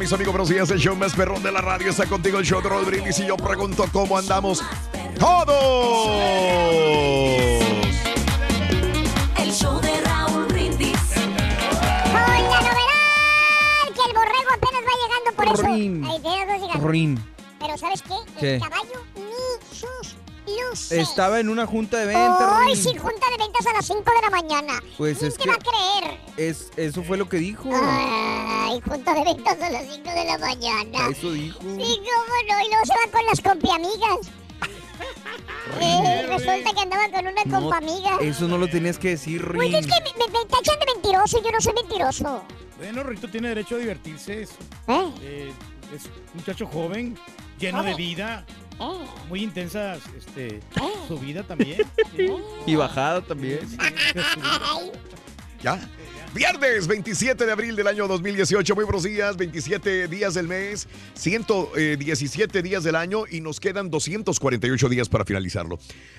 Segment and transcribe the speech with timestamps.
[0.00, 0.70] Mis amigos, buenos días.
[0.70, 3.18] El show más perrón de la radio está contigo, el show de Raúl Brindis.
[3.18, 4.62] Y yo pregunto cómo andamos
[5.18, 6.10] todos.
[9.36, 10.96] El show de Raúl Brindis.
[12.04, 15.62] Con la novedad que el borrego apenas va llegando por eso.
[15.64, 16.04] Rin.
[16.06, 16.18] Ahí
[16.72, 16.82] dos.
[16.82, 17.22] Rin.
[17.58, 18.14] Pero ¿sabes qué?
[18.40, 18.54] ¿Qué?
[18.54, 19.04] El caballo
[20.90, 22.64] Estaba en una junta de ventas.
[22.66, 22.76] Rin.
[22.76, 24.82] sí, junta de ventas a las 5 de la mañana.
[24.96, 26.20] Pues ¿Quién es te que- va a creer?
[26.36, 27.68] Es, eso fue lo que dijo.
[27.72, 31.08] Ay, junta de ventas a las 5 de la mañana.
[31.10, 31.58] Eso dijo.
[31.60, 31.76] Sí, cómo
[32.48, 32.64] no.
[32.64, 34.18] Y luego se va con las compiamigas.
[35.80, 38.16] Eh, resulta que andaba con una No, compamiga.
[38.20, 39.74] eso no lo tenías que decir, Pues Rin.
[39.76, 42.42] es que me, me- me tachan de mentiroso y yo no soy mentiroso.
[42.76, 44.42] Bueno, Rito tiene derecho a divertirse.
[44.42, 44.50] Es,
[44.88, 45.12] ¿Eh?
[45.22, 45.52] eh,
[45.94, 47.16] es un muchacho joven,
[47.58, 48.44] lleno de vida.
[49.28, 50.60] Muy intensa este,
[51.06, 51.82] su vida también.
[52.66, 53.60] Y bajada también.
[55.62, 55.78] Ya.
[56.34, 58.74] Viernes 27 de abril del año 2018.
[58.74, 59.36] Muy buenos días.
[59.36, 65.78] 27 días del mes, 117 días del año y nos quedan 248 días para finalizarlo.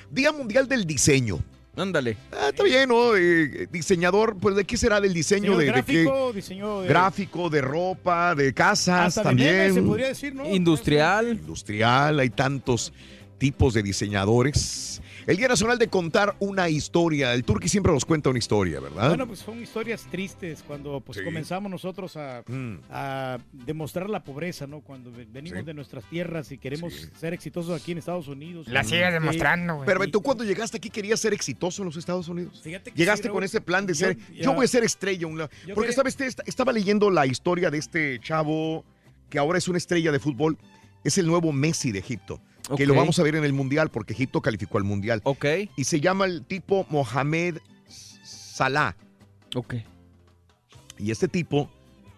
[0.09, 1.39] Día Mundial del Diseño.
[1.75, 2.17] Ándale.
[2.33, 3.15] Ah, está bien, ¿no?
[3.15, 4.99] Eh, diseñador, pues ¿de qué será?
[4.99, 5.57] ¿Del diseño?
[5.57, 6.35] De, de gráfico, qué?
[6.35, 6.87] diseño de...
[6.89, 9.73] Gráfico, de ropa, de casas hasta memes, también.
[9.73, 10.45] se podría decir, ¿no?
[10.49, 11.29] Industrial.
[11.29, 12.91] Industrial, hay tantos
[13.37, 15.01] tipos de diseñadores.
[15.27, 17.33] El Día Nacional de Contar una historia.
[17.33, 19.09] El Turqui siempre nos cuenta una historia, ¿verdad?
[19.09, 21.23] Bueno, pues son historias tristes cuando pues Sí.
[21.23, 22.75] comenzamos nosotros a, Mm.
[22.89, 24.81] a demostrar la pobreza, ¿no?
[24.81, 25.65] Cuando ve- venimos Sí.
[25.65, 27.05] de nuestras tierras y queremos Sí.
[27.19, 28.67] ser exitosos aquí en Estados Unidos.
[28.67, 28.91] La Sí.
[28.91, 29.85] sigues demostrando, güey.
[29.85, 32.59] Pero tú cuando llegaste aquí querías ser exitoso en los Estados Unidos.
[32.63, 35.27] Fíjate que Llegaste sí, con ese plan de ser, yo voy a ser estrella.
[35.27, 36.17] un Porque, quería- ¿sabes?
[36.45, 38.83] Estaba leyendo la historia de este chavo
[39.29, 40.57] que ahora es una estrella de fútbol.
[41.03, 42.39] Es el nuevo Messi de Egipto.
[42.77, 45.21] Que lo vamos a ver en el Mundial porque Egipto calificó al Mundial.
[45.23, 45.45] Ok.
[45.75, 47.57] Y se llama el tipo Mohamed
[48.23, 48.95] Salah.
[49.55, 49.75] Ok.
[50.97, 51.69] Y este tipo,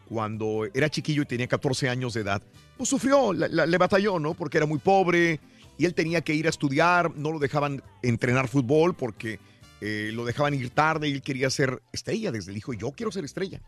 [0.10, 2.42] cuando era chiquillo y tenía 14 años de edad,
[2.78, 4.34] pues sufrió, la- la- le batalló, ¿no?
[4.34, 5.40] Porque era muy pobre
[5.78, 9.40] y él tenía que ir a estudiar, no lo dejaban entrenar fútbol porque
[9.82, 12.32] eh, lo dejaban ir tarde y él quería ser estrella.
[12.32, 13.62] Desde el dijo, yo quiero ser estrella.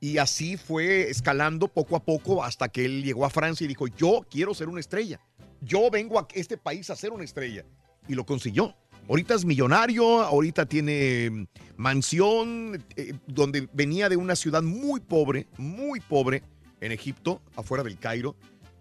[0.00, 3.86] Y así fue escalando poco a poco hasta que él llegó a Francia y dijo,
[3.86, 5.20] yo quiero ser una estrella.
[5.64, 7.64] Yo vengo a este país a ser una estrella.
[8.06, 8.76] Y lo consiguió.
[9.08, 11.46] Ahorita es millonario, ahorita tiene mm,
[11.76, 16.42] mansión, eh, donde venía de una ciudad muy pobre, muy pobre,
[16.80, 18.36] en Egipto, afuera del Cairo.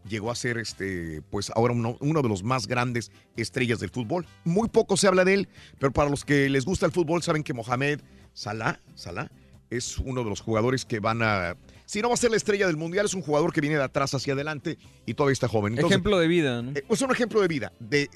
[0.08, 4.26] Llegó a ser, este, pues ahora uno, uno de los más grandes estrellas del fútbol.
[4.44, 7.44] Muy poco se habla de él, pero para los que les gusta el fútbol saben
[7.44, 8.02] que Mohamed
[8.34, 9.32] Salah, Salah
[9.70, 11.56] es uno de los jugadores que van a...
[11.86, 13.84] Si no va a ser la estrella del mundial, es un jugador que viene de
[13.84, 15.74] atrás hacia adelante y todavía está joven.
[15.74, 16.72] Entonces, Ejemplo de vida, ¿no?
[16.76, 17.72] eh, es un ejemplo de vida.
[17.80, 18.10] De,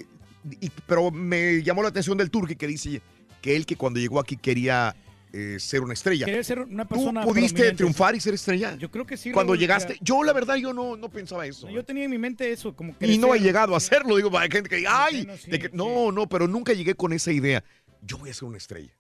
[0.61, 3.01] y- pero me llamó la atención del Turqui que dice
[3.41, 4.95] que él que cuando llegó aquí quería
[5.33, 6.25] eh, ser una estrella.
[6.25, 7.75] Quería ser una ¿Tú persona pudiste prominente.
[7.77, 8.75] triunfar y ser estrella?
[8.77, 9.31] Yo creo que sí.
[9.31, 11.69] Cuando Raúl, llegaste, ya- yo la verdad yo no, no pensaba eso.
[11.69, 14.35] Yo tenía en mi mente eso, como que Y no he llegado a hacerlo, digo,
[14.37, 17.31] hay gente que, ay, Bueno, sí, de que- no, no, pero nunca llegué con esa
[17.33, 17.61] idea.
[18.01, 18.93] Yo voy a ser una estrella.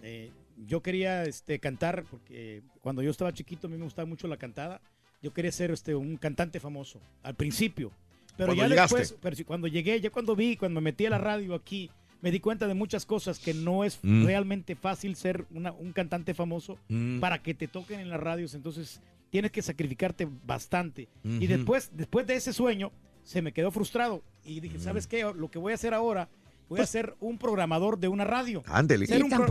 [0.00, 0.30] Eh,
[0.66, 4.36] yo quería este, cantar, porque cuando yo estaba chiquito a mí me gustaba mucho la
[4.36, 4.80] cantada.
[5.22, 7.90] Yo quería ser este, un cantante famoso, al principio.
[8.36, 8.98] Pero Cuando ya llegaste.
[8.98, 11.90] después, pero cuando llegué, ya cuando vi, cuando metí a la radio aquí,
[12.20, 14.26] me di cuenta de muchas cosas que no es Mm.
[14.26, 17.18] realmente fácil ser una- un cantante famoso Mm.
[17.20, 18.54] para que te toquen en las radios.
[18.54, 19.00] Entonces
[19.30, 21.08] tienes que sacrificarte bastante.
[21.24, 22.92] Y después, después de ese sueño,
[23.24, 24.22] se me quedó frustrado.
[24.44, 24.62] Y Mm.
[24.62, 25.22] dije, ¿sabes qué?
[25.34, 26.28] Lo que voy a hacer ahora,
[26.68, 28.62] voy a ser un programador de una radio.
[28.66, 29.06] Ándele.
[29.06, 29.46] Ser Y un pro-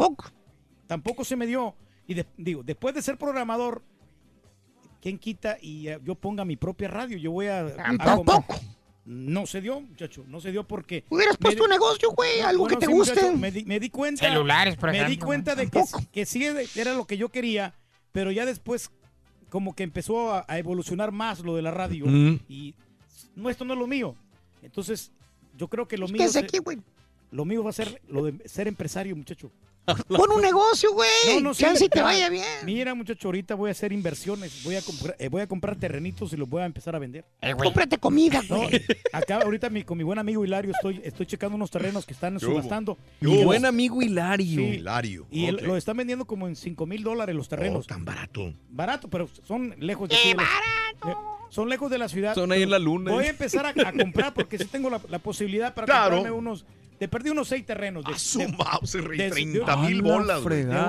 [0.87, 1.23] tampoco.
[1.23, 1.75] Se me dio.
[2.07, 3.83] Y de- digo, después de ser programador,
[5.01, 7.17] ¿quién quita y eh, yo ponga mi propia radio?
[7.17, 7.65] Yo voy a...
[7.65, 8.55] a- Tampoco.
[9.05, 10.23] no se dio, muchacho.
[10.27, 11.03] No se dio porque...
[11.09, 13.13] Hubieras me puesto di- un negocio, güey, algo Bueno, que te sí, guste.
[13.15, 14.25] muchacho, me, di, me di cuenta...
[14.25, 16.45] Celulares, por Me di ejemplo, cuenta de que, que sí
[16.75, 17.73] era lo que yo quería,
[18.11, 18.89] pero ya después
[19.49, 22.05] como que empezó a, a evolucionar más lo de la radio.
[22.07, 22.39] Mm.
[22.49, 22.75] Y
[23.35, 24.15] no, esto no es lo mío.
[24.61, 25.11] Entonces,
[25.57, 26.17] yo creo que lo mío...
[26.17, 26.77] Quédese se- aquí, güey.
[27.31, 29.51] Lo mío va a ser lo de ser empresario, muchacho.
[30.07, 31.09] Pon un negocio, güey.
[31.35, 32.43] No, no, sí, Chance y te vaya bien.
[32.65, 34.63] Mira, muchacho, ahorita voy a hacer inversiones.
[34.63, 37.25] Voy a comprar, eh, voy a comprar terrenitos y los voy a empezar a vender.
[37.57, 38.81] Cómprate comida, No, güey.
[39.13, 42.33] acá ahorita mi- con mi buen amigo Hilario estoy, estoy checando unos terrenos que están
[42.35, 42.97] ¿Qué subastando.
[43.19, 44.59] ¿Qué los- Buen amigo Hilario.
[44.59, 44.63] Sí.
[44.77, 45.25] Hilario.
[45.31, 47.85] Y lo están vendiendo como en 5 mil dólares los terrenos.
[47.85, 48.53] Oh, tan barato.
[48.69, 51.15] Barato, pero son lejos de aquí de la- eh,
[51.49, 52.35] son lejos de la ciudad.
[52.35, 53.11] Son ahí en la luna.
[53.11, 56.15] Voy a empezar a, a comprar porque sí tengo la, la posibilidad para Claro.
[56.17, 56.65] comprarme unos.
[56.99, 58.03] Te perdí unos seis terrenos.
[58.05, 60.41] De, A su de- mouse, rey, de- 30 de- mil ¡A la bolas.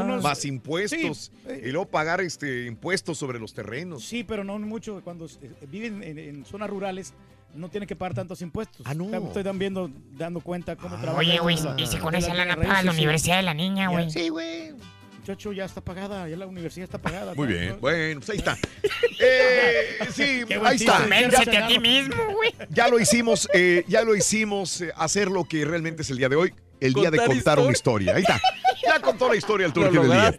[0.05, 1.31] unos- Más impuestos.
[1.32, 1.62] Sí, eh.
[1.66, 4.05] Y luego pagar este impuestos sobre los terrenos.
[4.05, 5.00] Sí, pero no mucho.
[5.05, 7.12] Cuando eh, viven en, en zonas rurales,
[7.55, 8.87] no tienen que pagar tantos impuestos.
[8.87, 9.05] Ah, no.
[9.06, 11.00] Me Estoy viendo, dando cuenta cómo Ah.
[11.00, 11.19] trabaja.
[11.20, 12.99] Oye, güey, y si con esa lana raíces, pagas la sí.
[12.99, 14.11] universidad de la niña, güey.
[14.11, 14.72] Sí, güey.
[15.28, 17.34] Muchacho, ya está pagada, ya la universidad está pagada.
[17.34, 17.52] Muy ¿no?
[17.54, 17.69] bien.
[17.69, 17.76] ¿no?
[17.80, 18.56] Bueno, pues ahí está.
[19.20, 21.06] Eh, sí, ahí está.
[21.08, 22.54] Ya- a ti mismo, güey.
[22.70, 26.28] Ya lo hicimos, eh, ya lo hicimos eh, hacer lo que realmente es el día
[26.28, 28.14] de hoy, el día de Contar una historia.
[28.14, 28.40] Ahí está.
[28.86, 30.38] Ya contó la historia el turquía del día.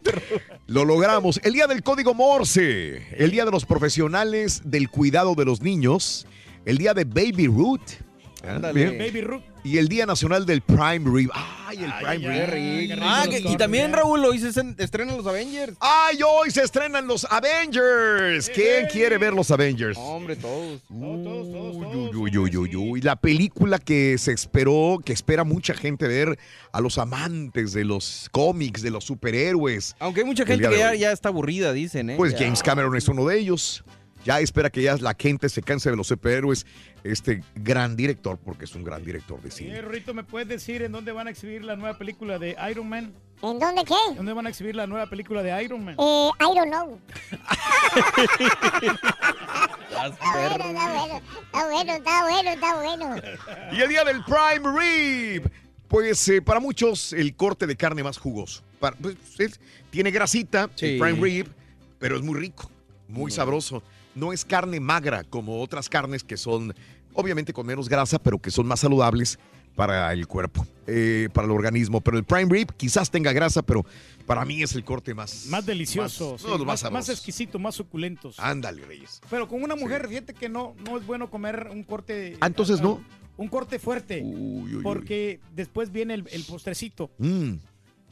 [0.65, 1.39] Lo logramos.
[1.43, 6.25] El día del código Morse, el día de los profesionales del cuidado de los niños,
[6.65, 7.81] el día de Baby Root.
[8.43, 8.73] Ah, Ándale.
[8.85, 8.97] bien.
[8.97, 9.43] Baby Rook.
[9.63, 11.29] Y el Día Nacional del Prime Rib.
[11.79, 12.53] Ay, el Ay, Prime ay, Rib.
[12.79, 13.93] ay, qué rico Ah, los que- y cortes, también.
[13.93, 15.73] Raúl, hoy se estren- estrenan los Avengers.
[15.79, 18.49] ¡Ay, hoy se estrenan los Avengers!
[18.53, 19.97] ¿Quién quiere ver los Avengers?
[19.97, 20.81] Hombre, todos.
[20.87, 22.75] Todos, todos, todos, Uy, todos, uy, uy, uy, sí.
[22.75, 23.01] uy.
[23.01, 26.37] La película que se esperó, que espera mucha gente ver
[26.71, 29.95] a los amantes de los cómics, de los superhéroes.
[29.99, 30.99] Aunque hay mucha El gente día que de ya, hoy.
[30.99, 32.15] ya está aburrida, dicen, ¿eh?
[32.17, 32.39] Pues Ya.
[32.39, 33.83] James Cameron es uno de ellos.
[34.25, 36.65] Ya espera que ya la gente se canse de los superhéroes.
[37.03, 39.81] Este gran director, porque es un gran director de Eh, cine.
[39.81, 43.13] Rito, ¿me puedes decir en dónde van a exhibir la nueva película de Iron Man?
[43.41, 43.95] ¿En dónde qué?
[44.17, 45.95] ¿Dónde van a exhibir la nueva película de Iron Man?
[45.97, 46.99] Eh, I don't know.
[49.89, 53.15] Está bueno, está bueno, está bueno, está bueno, está bueno.
[53.73, 55.51] Y el día del Prime Rib.
[55.87, 58.61] Pues eh, para muchos el corte de carne más jugoso.
[58.79, 60.85] Para- pues, es- tiene grasita, Sí.
[60.85, 61.47] el Prime Rib,
[61.97, 62.69] pero es muy rico,
[63.07, 63.81] muy sabroso.
[64.19, 66.73] No es carne magra como otras carnes que son
[67.13, 69.39] obviamente con menos grasa, pero que son más saludables
[69.75, 72.01] para el cuerpo, eh, para el organismo.
[72.01, 73.85] Pero el Prime Rib quizás tenga grasa, pero
[74.25, 75.45] para mí es el corte más...
[75.47, 78.37] Más delicioso, más- sí, no, más, más más exquisito, más suculentos.
[78.39, 79.21] Ándale, Reyes.
[79.29, 82.37] Pero con una mujer, fíjate que no, no es bueno comer un corte.
[82.41, 83.01] Ah, entonces no.
[83.37, 84.21] Un corte fuerte.
[84.21, 84.83] Uy, uy, uy.
[84.83, 87.53] porque después viene el, el postrecito Mm.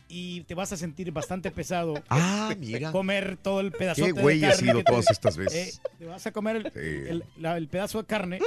[0.09, 1.93] Y te vas a sentir bastante pesado.
[2.09, 2.91] Ah, mira.
[2.91, 5.77] Comer todo el pedazo Qué de güey he carne sido todas estas veces.
[5.77, 7.09] Eh, te vas a comer el, Sí.
[7.09, 8.39] el- la- el pedazo de carne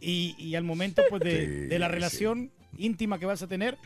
[0.00, 1.92] y, y al momento pues de, Sí, de la sí.
[1.92, 3.76] relación íntima que vas a tener,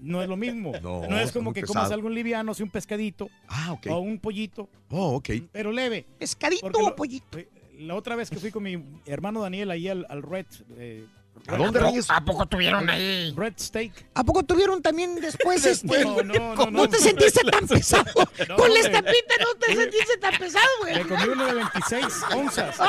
[0.00, 0.72] no es lo mismo.
[0.82, 1.74] No, No, es como que pesado.
[1.80, 3.86] comas algo liviano, si un pescadito Ah, ok.
[3.90, 5.30] o un pollito, Oh, ok.
[5.52, 6.06] pero leve.
[6.18, 7.38] Pescadito o pollito.
[7.78, 10.46] La otra vez que fui con mi hermano Daniel ahí al, al Red,
[10.78, 11.04] eh,
[11.46, 12.06] ¿A dónde, ¿A Reyes?
[12.06, 13.34] poco- ¿A poco tuvieron ahí?
[13.36, 13.92] Red Steak.
[14.14, 16.02] ¿A poco tuvieron también después este?
[16.04, 16.88] No, no, no, ¿Cómo no.
[16.88, 18.04] te sentiste tan pesado?
[18.48, 20.94] No, Con la estampita no te sentiste tan pesado, güey.
[20.94, 22.76] Me comí uno de 26 onzas.
[22.78, 22.88] ¡Ah,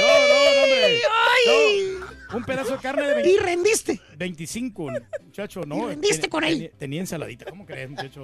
[0.00, 1.02] No, no, no, hombre.
[1.46, 1.98] ¡Ay!
[2.30, 4.00] No, un pedazo de carne de Y 20 rendiste.
[4.24, 4.90] 25,
[5.24, 5.86] muchacho, no.
[5.86, 6.54] ¿Y rendiste tenía- con él?
[6.56, 8.20] Tenía, tenía ensaladita, ¿cómo crees, muchacho?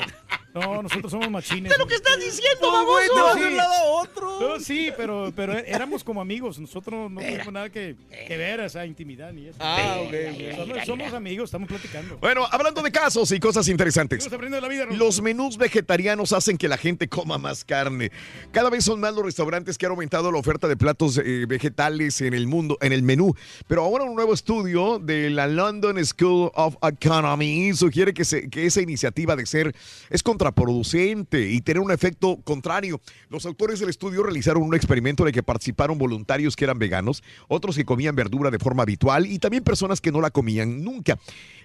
[0.53, 1.71] No, nosotros somos machines.
[1.71, 3.25] ¿Qué es lo que estás diciendo, güey, te baboso?
[3.25, 3.41] vas Sí.
[3.41, 4.41] de un lado a otro.
[4.41, 6.59] No, sí, pero, pero é- éramos como amigos.
[6.59, 7.97] Nosotros no tenemos nada que,
[8.29, 9.59] que ver esa intimidad ni eso.
[9.61, 12.19] Ah, ok, Somos, somos amigos, estamos platicando.
[12.19, 14.19] Bueno, hablando de casos y cosas interesantes.
[14.19, 14.97] Estamos aprendiendo de la vida.
[14.99, 18.11] Los menús vegetarianos hacen que la gente coma más carne.
[18.53, 22.21] Cada vez son más los restaurantes que han aumentado la oferta de platos eh, vegetales
[22.21, 23.35] en el mundo, en el menú.
[23.67, 28.81] Pero ahora un nuevo estudio de la London School of Economy sugiere que, que esa
[28.81, 29.75] iniciativa de ser
[30.11, 33.01] es contraproducente y tener un efecto contrario.
[33.29, 37.23] Los autores del estudio realizaron un experimento en el que participaron voluntarios que eran veganos,
[37.49, 41.19] otros que comían verdura de forma habitual y también personas que no la comían nunca.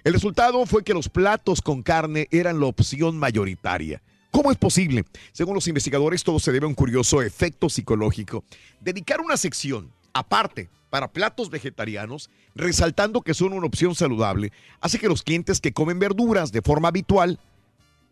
[0.04, 4.02] El resultado fue que los platos con carne eran la opción mayoritaria.
[4.30, 5.04] ¿Cómo es posible?
[5.32, 8.44] Según los investigadores, todo se debe a un curioso efecto psicológico.
[8.80, 15.08] Dedicar una sección aparte para platos vegetarianos, resaltando que son una opción saludable, hace que
[15.08, 17.38] los clientes que comen verduras de forma habitual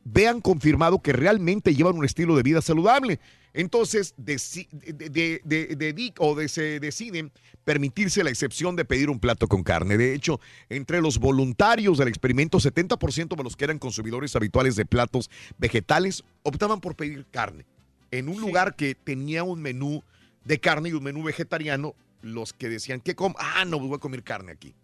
[0.04, 3.20] vean confirmado que realmente llevan un estilo de vida saludable.
[3.52, 7.32] Entonces, deci- de- de- de- o se deciden
[7.64, 9.98] permitirse la excepción de pedir un plato con carne.
[9.98, 10.40] De hecho,
[10.70, 15.28] entre los voluntarios del experimento, 70% de los que eran consumidores habituales de platos
[15.58, 17.66] vegetales optaban por pedir carne.
[18.10, 20.02] En un lugar que tenía un menú
[20.44, 23.98] de carne y un menú vegetariano, los que decían que com ah, no, voy a
[23.98, 24.74] comer carne aquí.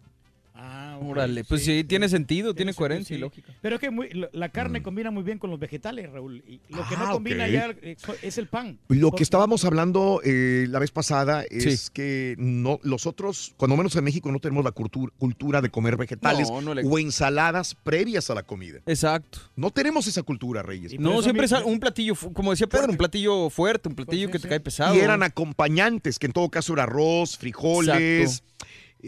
[0.59, 3.21] Ah, Órale, pues sí, tiene sentido, tiene coherencia y sí.
[3.21, 3.53] lógica.
[3.61, 6.43] Pero es que muy- la- carne combina muy bien con los vegetales, Raúl.
[6.47, 8.79] Y lo que no Ah, combina ya eh, es el pan.
[8.87, 11.89] Lo que estábamos hablando eh, la vez pasada es Sí.
[11.93, 16.49] que no, nosotros, cuando menos en México, no tenemos la cultura, cultura de comer vegetales
[16.49, 18.79] No, no le- o ensaladas previas a la comida.
[18.87, 19.39] Exacto.
[19.55, 20.93] No tenemos esa cultura, Reyes.
[20.93, 24.39] Y No, siempre es un platillo, como decía Pedro, un platillo fuerte, un platillo que
[24.39, 24.43] sí.
[24.43, 24.95] te cae pesado.
[24.95, 28.43] Y eran acompañantes, que en todo caso era arroz, frijoles.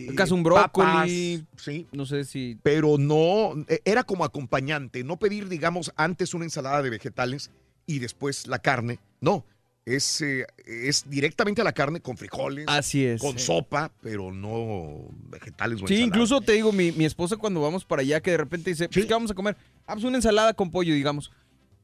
[0.09, 1.45] Acaso un papas, brócoli.
[1.57, 1.87] sí.
[1.91, 2.57] No sé si.
[2.63, 5.03] Pero no, eh, era como acompañante.
[5.03, 7.51] No pedir, digamos, antes una ensalada de vegetales
[7.85, 8.99] y después la carne.
[9.19, 9.45] No,
[9.85, 12.65] es, eh, es directamente a la carne con frijoles.
[12.67, 13.19] Así es.
[13.21, 16.05] con sopa, pero no vegetales o Sí, ensalada.
[16.07, 19.05] incluso te digo, mi, mi esposa cuando vamos para allá, que de repente dice, pues.
[19.05, 19.57] ¿qué vamos a comer?
[19.87, 21.31] Ah, pues una ensalada con pollo, digamos.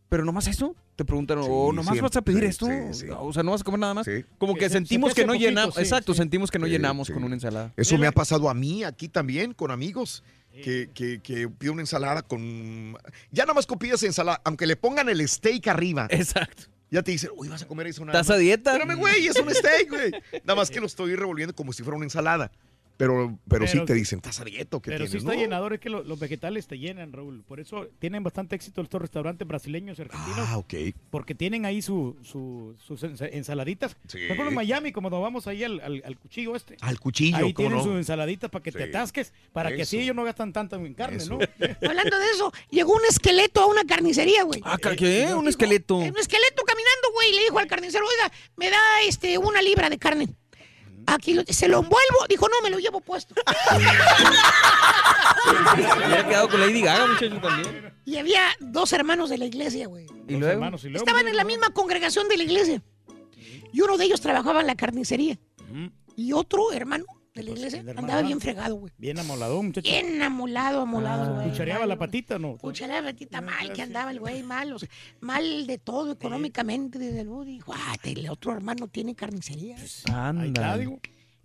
[0.09, 3.05] Pero nomás eso, te preguntan, Sí, o nomás siempre, vas a pedir esto, sí, sí.
[3.09, 4.05] o sea, no vas a comer nada más.
[4.05, 4.23] Sí.
[4.37, 7.23] Como que se- sentimos se que no poquito, llenamos, exacto, sentimos que no llenamos con
[7.23, 7.73] una ensalada.
[7.75, 10.23] Eso me ha pasado a mí aquí también, con amigos,
[10.63, 12.95] que, que, que pido una ensalada con...
[13.31, 16.63] Ya nada más copias ensalada, aunque le pongan el steak arriba, Exacto.
[16.91, 18.39] ya te dicen, uy, vas a comer eso nada ¿Estás a más".
[18.41, 18.71] dieta?
[18.77, 20.11] Espérame, güey, es un steak, güey.
[20.45, 22.51] Nada más que lo estoy revolviendo como si fuera una ensalada.
[22.97, 25.23] Pero, pero, sí Pero te sí- dicen, ¿estás a dieta o qué Pero sí tienes?
[25.23, 25.39] está No.
[25.41, 27.43] llenador, es que lo- los vegetales te llenan, Raúl.
[27.43, 30.73] Por eso tienen bastante éxito estos restaurantes brasileños y argentinos, Ah, ok.
[31.09, 33.97] porque tienen ahí su, su- sus ensa- ensaladitas.
[34.07, 34.19] Sí.
[34.19, 36.77] Por ejemplo, en Miami, como nos vamos ahí al, al- al cuchillo este.
[36.81, 37.83] Al cuchillo, Ahí ¿cómo tienen no?
[37.83, 38.89] sus ensaladitas para que te Sí.
[38.89, 41.37] atasques, para que así ellos no gastan tanto en carne, Eso.
[41.37, 41.39] ¿no?
[41.81, 44.61] Hablando de eso, llegó un esqueleto a una carnicería, güey.
[44.63, 45.33] Ah, ¿qué?
[45.35, 45.97] Un esqueleto.
[45.97, 49.89] Un esqueleto caminando, güey, y le dijo al carnicero, oiga, me da este una libra
[49.89, 50.29] de carne.
[51.07, 52.25] Aquí lo- se lo envuelvo.
[52.29, 53.35] Dijo, no, me lo llevo puesto.
[55.97, 57.93] Hubiera quedado con Lady Gaga, muchacho, también.
[58.05, 60.05] Y había dos hermanos de la iglesia, güey.
[60.27, 60.53] Y Los luego.
[60.53, 62.81] hermanos, y luego, Estaban en la misma congregación de la iglesia.
[63.73, 65.37] Y uno de ellos trabajaba en la carnicería.
[66.15, 67.05] Y otro hermano
[67.35, 68.93] de la Pues, iglesia andaba bien fregado, güey.
[68.97, 69.89] Bien amolado, muchacho.
[69.89, 71.49] Bien amolado, amolado, güey.
[71.49, 72.57] ¿Cuchareaba la patita no?
[72.57, 74.89] Cuchareaba la patita mal, que andaba el güey mal, o sea,
[75.19, 77.43] mal de todo económicamente, desde luego.
[77.43, 79.75] Dijo, ah, el otro hermano tiene carnicería.
[79.77, 80.77] Ahí está, Anda.
[80.77, 80.99] digo.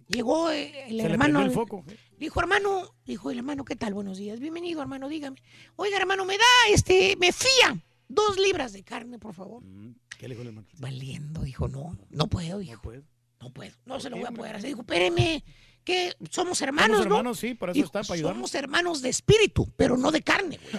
[0.06, 1.38] Llegó eh, el hermano.
[1.40, 1.84] prendió el foco.
[2.18, 3.94] Dijo, hermano, dijo el hermano, ¿qué tal?
[3.94, 4.40] Buenos días.
[4.40, 5.40] Bienvenido, hermano, dígame.
[5.76, 9.62] Oiga, hermano, me da, este, me fía dos libras de carne, por favor.
[9.64, 10.66] Mm, ¿Qué le dijo el hermano?
[10.78, 13.02] Valiendo, dijo, no, no puedo, No dijo, puedo.
[13.40, 14.68] no puedo, no se lo voy a poder hacer.
[14.70, 15.44] Dijo, espéreme,
[15.90, 17.16] que somos hermanos, Somos ¿no?
[17.16, 20.74] hermanos, sí, por eso está para somos hermanos de espíritu, pero no de carne, güey.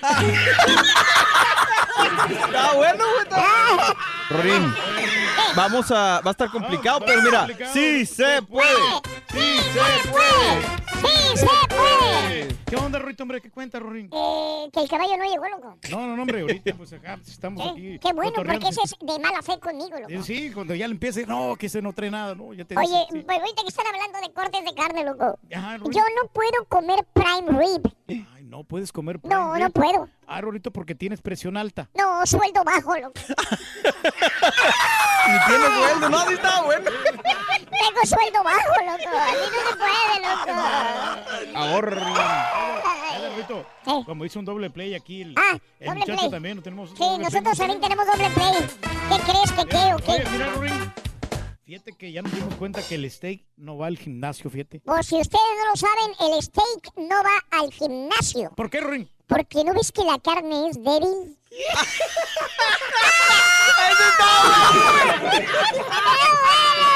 [2.43, 3.23] Está bueno, güey.
[3.23, 3.95] está-
[4.29, 4.73] Rorín,
[5.55, 6.21] vamos a.
[6.21, 7.37] Va a estar complicado, va a pero mira.
[7.39, 7.73] complicado.
[7.73, 8.69] Sí se puede.
[9.31, 10.81] Sí se puede.
[11.01, 12.55] ¡Sí se puede!
[12.65, 13.41] ¿Qué onda, Rorito, hombre?
[13.41, 14.09] ¿Qué cuenta, Rorín?
[14.13, 15.77] Eh, que el caballo no llegó, loco.
[15.89, 17.69] No, no, no, hombre, ahorita pues acá estamos ¿Eh?
[17.71, 17.99] aquí.
[17.99, 20.09] Qué bueno, porque ese es de mala fe conmigo, loco.
[20.09, 22.77] Eh, Sí, cuando ya le empiece, no, que se no trae nada, no, ya te
[22.77, 23.19] Oye, dice, sí.
[23.25, 25.39] pues ahorita que están hablando de cortes de carne, loco.
[25.55, 25.77] Ajá.
[25.77, 27.91] Yo no puedo comer prime rib.
[28.07, 29.73] Ay, no puedes comer No, prime no rib.
[29.73, 30.09] puedo.
[30.27, 31.89] Ah, Rorito, porque tienes presión alta.
[31.93, 33.13] No, sueldo bajo, loco.
[35.27, 36.89] Ni tiene sueldo, no, sí está bueno.
[36.89, 39.17] Tengo sueldo bajo, loco.
[39.19, 41.57] Así no se puede, loco.
[41.57, 42.47] Ahorra.
[43.87, 44.03] Eh.
[44.05, 46.31] como hizo un doble play aquí, el, Ah, el doble muchacho play.
[46.31, 48.53] también, ¿no tenemos Sí, nosotros también tenemos doble play.
[49.09, 50.23] ¿Qué crees que qué o qué?
[50.31, 50.93] mira, Rorín,
[51.71, 54.81] fíjate que ya nos dimos cuenta que el steak no va al gimnasio, fíjate.
[54.81, 58.51] Pues si ustedes no lo saben, el steak no va al gimnasio.
[58.57, 59.09] ¿Por qué, Rorín?
[59.25, 61.37] Porque no ves que la carne es débil.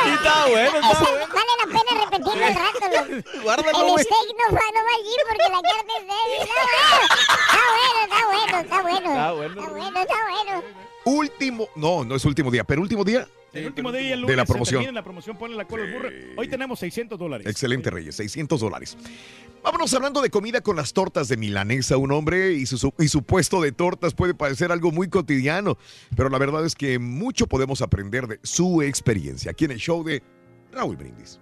[0.03, 1.27] Sí está bueno, está Esa- bueno.
[1.34, 2.86] vale la pena repetirlo al rato.
[3.44, 6.41] Guárdalo, El steak no va, no va allí porque la carne es débil.
[6.41, 9.55] Está bueno, está bueno, está bueno, está bueno.
[9.55, 10.85] Está bueno, Está bueno, está bueno.
[11.06, 13.28] Último, no, no es último día, pero último día.
[13.54, 14.94] El último día, el de la promoción.
[14.94, 16.10] la promoción, ponle la cola al burro.
[16.36, 17.48] Hoy tenemos 600 dólares.
[17.48, 18.98] Excelente, Reyes, 600 dólares.
[19.64, 21.96] Vámonos hablando de comida con las tortas de milanesa.
[21.96, 25.78] Un hombre y su, y su puesto de tortas puede parecer algo muy cotidiano,
[26.18, 29.52] pero la verdad es que mucho podemos aprender de su experiencia.
[29.52, 30.22] Aquí en el show de
[30.74, 31.40] Raúl Brindis.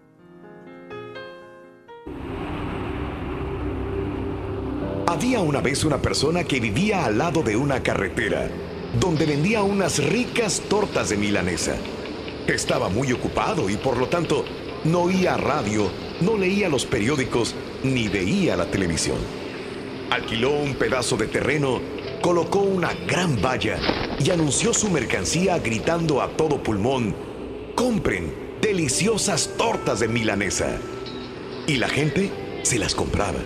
[5.08, 8.50] Había una vez una persona que vivía al lado de una carretera,
[9.00, 11.76] donde vendía unas ricas tortas de milanesa.
[12.48, 14.46] Estaba muy ocupado y por lo tanto
[14.84, 15.90] no oía radio,
[16.22, 19.18] no leía los periódicos ni veía la televisión.
[20.10, 21.82] Alquiló un pedazo de terreno,
[22.22, 23.80] colocó una gran valla
[24.20, 27.16] y anunció su mercancía gritando a todo pulmón,
[27.76, 30.78] compren deliciosas tortas de milanesa.
[31.66, 32.30] Y la gente
[32.64, 33.40] se las compraba.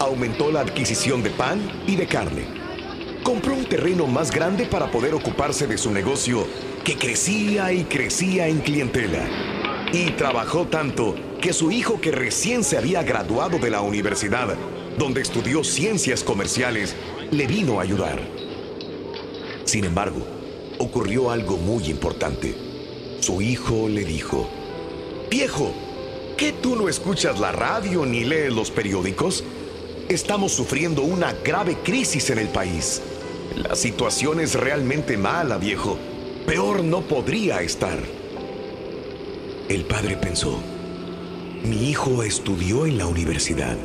[0.00, 2.57] Aumentó la adquisición de pan y de carne.
[3.28, 6.46] Compró un terreno más grande para poder ocuparse de su negocio
[6.82, 9.28] que crecía y crecía en clientela.
[9.92, 14.56] Y trabajó tanto que su hijo que recién se había graduado de la universidad,
[14.96, 16.96] donde estudió ciencias comerciales,
[17.30, 18.18] le vino a ayudar.
[19.66, 20.26] Sin embargo,
[20.78, 22.54] ocurrió algo muy importante.
[23.20, 24.48] Su hijo le dijo,
[25.30, 25.74] Viejo,
[26.38, 29.44] ¿qué tú no escuchas la radio ni lees los periódicos?
[30.08, 33.02] Estamos sufriendo una grave crisis en el país.
[33.58, 35.98] La situación es realmente mala, viejo.
[36.46, 37.98] Peor no podría estar.
[39.68, 40.60] El padre pensó,
[41.64, 43.76] mi hijo estudió en la universidad.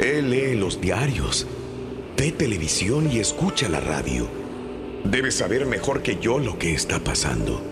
[0.00, 1.46] Él lee los diarios,
[2.16, 4.26] ve televisión y escucha la radio.
[5.04, 7.62] Debe saber mejor que yo lo que está pasando.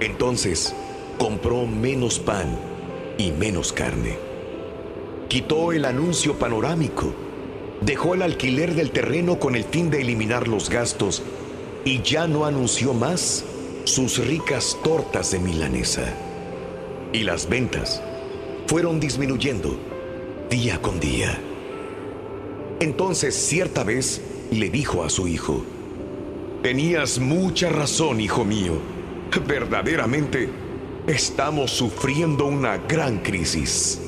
[0.00, 0.74] Entonces,
[1.18, 2.58] compró menos pan
[3.16, 4.18] y menos carne.
[5.28, 7.23] Quitó el anuncio panorámico,
[7.84, 11.22] dejó el alquiler del terreno con el fin de eliminar los gastos
[11.84, 13.44] y ya no anunció más
[13.84, 16.14] sus ricas tortas de milanesa.
[17.12, 18.02] Y las ventas
[18.66, 19.78] fueron disminuyendo
[20.48, 21.38] día con día.
[22.80, 25.64] Entonces cierta vez le dijo a su hijo,
[26.62, 28.78] Tenías mucha razón, hijo mío.
[29.46, 30.48] Verdaderamente
[31.06, 34.00] estamos sufriendo una gran crisis.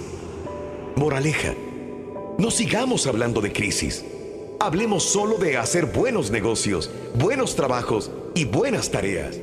[0.97, 1.53] Moraleja,
[2.39, 4.05] no sigamos hablando de crisis.
[4.61, 9.37] Hablemos solo de hacer buenos negocios, buenos trabajos y buenas tareas.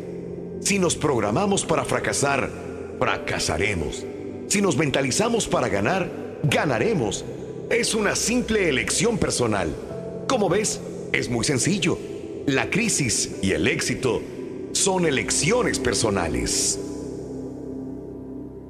[0.62, 2.50] Si nos programamos para fracasar,
[3.00, 4.06] fracasaremos.
[4.48, 6.10] Si nos mentalizamos para ganar,
[6.44, 7.26] ganaremos.
[7.70, 9.74] Es una simple elección personal.
[10.28, 10.80] Como ves,
[11.12, 11.98] es muy sencillo.
[12.46, 14.22] La crisis y el éxito
[14.74, 16.80] son elecciones personales.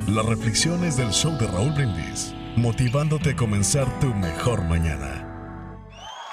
[0.07, 5.29] Las reflexiones del show de Raúl Brindis, motivándote a comenzar tu mejor mañana.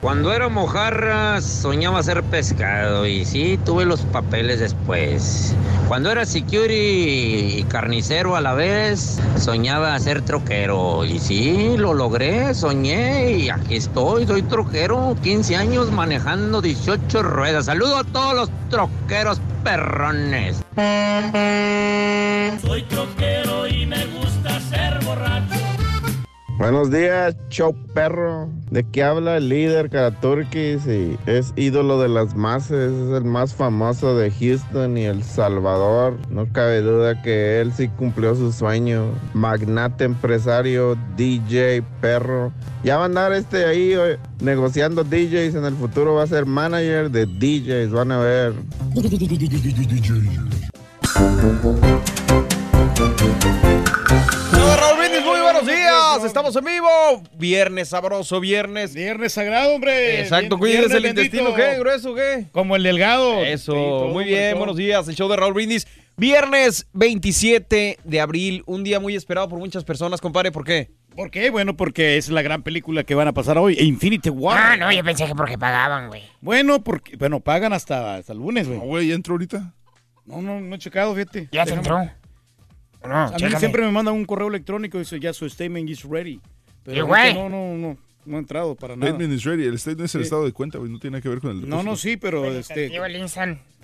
[0.03, 5.55] Cuando era mojarra soñaba ser pescado y sí tuve los papeles después.
[5.87, 12.53] Cuando era security y carnicero a la vez, soñaba ser troquero y sí, lo logré,
[12.53, 17.67] soñé y aquí estoy, soy troquero, 15 años manejando 18 ruedas.
[17.67, 20.57] Saludo a todos los troqueros perrones.
[22.61, 25.62] Soy troquero y me gusta ser borracho.
[26.63, 28.47] Buenos días, show perro.
[28.71, 30.87] ¿De qué habla el líder Karaturkis?
[30.87, 36.17] Y es ídolo de las masas, es el más famoso de Houston y El Salvador.
[36.29, 39.11] No cabe duda que él sí cumplió su sueño.
[39.33, 42.53] Magnate empresario, DJ perro.
[42.81, 43.93] Ya va a andar este ahí
[44.39, 45.55] negociando DJs.
[45.55, 48.53] En el futuro va a ser manager de DJs, van a ver.
[56.23, 56.87] Estamos en vivo.
[57.37, 58.93] Viernes sabroso, viernes.
[58.93, 60.21] Viernes sagrado, hombre.
[60.21, 61.21] Exacto, cuídense el bendito.
[61.21, 61.79] intestino, ¿qué?
[61.79, 62.45] ¿Grueso, qué?
[62.51, 63.39] Como el delgado.
[63.43, 64.57] Eso, Sí, todo, muy bien, todo.
[64.59, 65.07] buenos días.
[65.07, 65.87] El show de Raúl Brindis.
[66.15, 70.51] Viernes 27 de abril, un día muy esperado por muchas personas, compadre.
[70.51, 70.91] ¿Por qué?
[71.15, 71.49] ¿Por qué?
[71.49, 74.57] Bueno, porque es la gran película que van a pasar hoy, Infinity War.
[74.59, 76.21] Ah, no, yo pensé que porque pagaban, güey.
[76.41, 78.79] Bueno, porque, bueno, pagan hasta, hasta el lunes, güey.
[78.79, 79.73] No, güey, ¿ya entró ahorita?
[80.25, 81.49] No, no, no he checado, fíjate.
[81.51, 82.11] Ya se Déjame- entró.
[83.07, 83.59] No, a mí chécame.
[83.59, 86.39] siempre me mandan un correo electrónico y dice, ya su statement is ready.
[86.83, 87.33] Pero güey.
[87.33, 89.11] no, no, no, no ha entrado para nada.
[89.11, 89.65] Statement is ready.
[89.65, 90.25] El statement es el Sí.
[90.25, 90.91] estado de cuenta, güey.
[90.91, 92.89] No tiene nada que ver con el No, no, sí, pero este.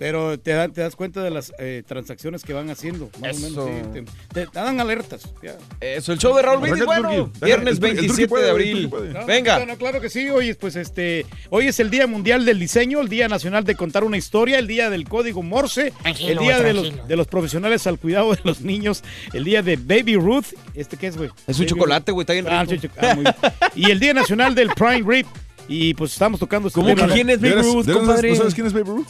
[0.00, 3.64] Pero te, da- te das cuenta de las eh, transacciones que van haciendo, más Eso.
[3.64, 3.92] o menos.
[3.94, 5.28] sí, te, te dan alertas.
[5.42, 5.56] ya.
[5.78, 8.28] Eso, el show de Raúl Brindis, Arranca el bueno, viernes El Turqui- el Turqui 27
[8.28, 8.90] puede, de abril.
[9.12, 9.58] No, Venga.
[9.58, 10.26] no, no, claro que sí.
[10.30, 14.02] Hoy, pues, este, hoy es el Día Mundial del Diseño, el Día Nacional de Contar
[14.04, 17.06] una Historia, el Día del Código Morse, Tranquilo, el Día de los, tranquilo.
[17.06, 20.46] de los profesionales al cuidado de los niños, el Día de Baby Ruth.
[20.74, 21.28] ¿Este qué es, güey?
[21.46, 22.88] Es un Baby chocolate, güey, está bien Ah, rico.
[22.98, 23.34] ah, muy bien.
[23.74, 25.26] Y el Día Nacional del Prime Rib.
[25.68, 27.14] Y pues estamos tocando este ¿Cómo tema, que ¿no?
[27.14, 28.30] quién es Babe ¿De veras- Ruth, compadre?
[28.30, 29.06] ¿No sabes quién es Babe Ruth?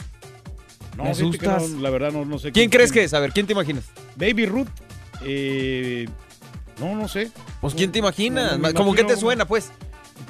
[1.00, 1.70] No, Me no, asustas.
[1.70, 2.52] la verdad no, no sé.
[2.52, 3.14] ¿Quién crees que es?
[3.14, 3.84] A ver, ¿quién te imaginas?
[4.16, 4.68] Baby Ruth.
[5.24, 6.06] Eh,
[6.78, 7.30] no, no sé.
[7.60, 8.58] Pues, ¿quién te imaginas?
[8.58, 9.70] No, ¿Cómo que te suena, pues?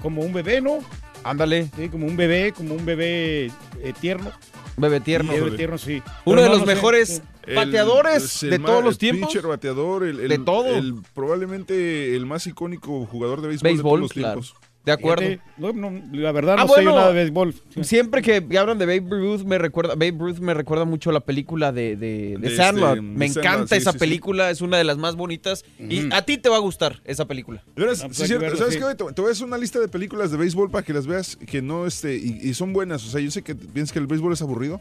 [0.02, 0.78] Como un bebé, ¿no?
[1.24, 1.68] Ándale.
[1.76, 3.46] Sí, como un bebé, como un bebé
[3.83, 4.30] eh, tierno.
[4.76, 5.33] Bebé tierno.
[5.33, 5.96] Bebé tierno, sí.
[6.24, 7.22] Uno Pero de no, los no sé, mejores sí.
[7.46, 9.28] El- pateadores el de todos los el tiempos.
[9.28, 10.66] Pitcher, bateador, el, el- De todo.
[10.76, 14.40] el- probablemente el más icónico jugador de béisbol, de todos los claro.
[14.40, 14.54] tiempos.
[14.84, 15.22] De acuerdo.
[15.26, 17.54] Fíjate, no, no, la verdad Ah, no sé yo bueno, nada de béisbol.
[17.82, 21.20] Siempre que hablan de Babe Ruth me recuerda Babe Ruth me recuerda mucho a la
[21.20, 22.92] película de, de, de De Sandlot.
[22.96, 24.00] este, me de encanta sí, esa sí, sí.
[24.00, 27.26] película, es una de las más bonitas y a ti te va a gustar esa
[27.26, 27.62] película.
[27.76, 28.40] No, pues sí, hay que cierto.
[28.42, 28.80] verlo, ¿Sabes sí.
[28.80, 28.94] qué?
[28.94, 31.36] Te, te voy a hacer una lista de películas de béisbol para que las veas
[31.36, 33.04] que no, este, y, y son buenas.
[33.06, 34.80] O sea, yo sé que piensas que el béisbol es aburrido,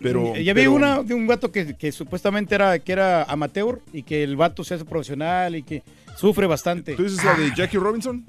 [0.00, 0.34] pero...
[0.34, 3.80] Eh, ya vi pero- una de un vato que, que supuestamente era, que era amateur
[3.92, 5.84] y que el vato se hace profesional y que
[6.16, 6.96] sufre bastante.
[6.96, 8.24] ¿Tú dices la de Jackie Robinson?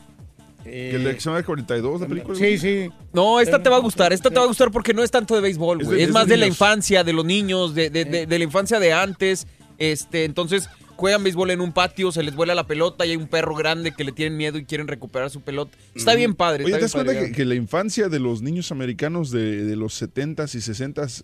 [0.65, 2.37] Eh, Que le se llama 42, la película.
[2.37, 2.89] Sí, sí.
[3.13, 5.33] No, esta te va a gustar, esta te va a gustar porque no es tanto
[5.35, 5.97] de béisbol, Es güey.
[5.97, 8.37] de- Es, es más de de la infancia, de los niños, de, de- de- de
[8.37, 9.47] la infancia de antes.
[9.77, 13.27] Este, entonces juegan béisbol en un patio, se les vuela la pelota y hay un
[13.27, 15.77] perro grande que le tienen miedo y quieren recuperar su pelota.
[15.95, 16.65] Está bien padre.
[16.65, 19.75] Oye, está ¿te das cuenta que, que la infancia de los niños americanos de, de
[19.77, 21.23] los 70s y 60s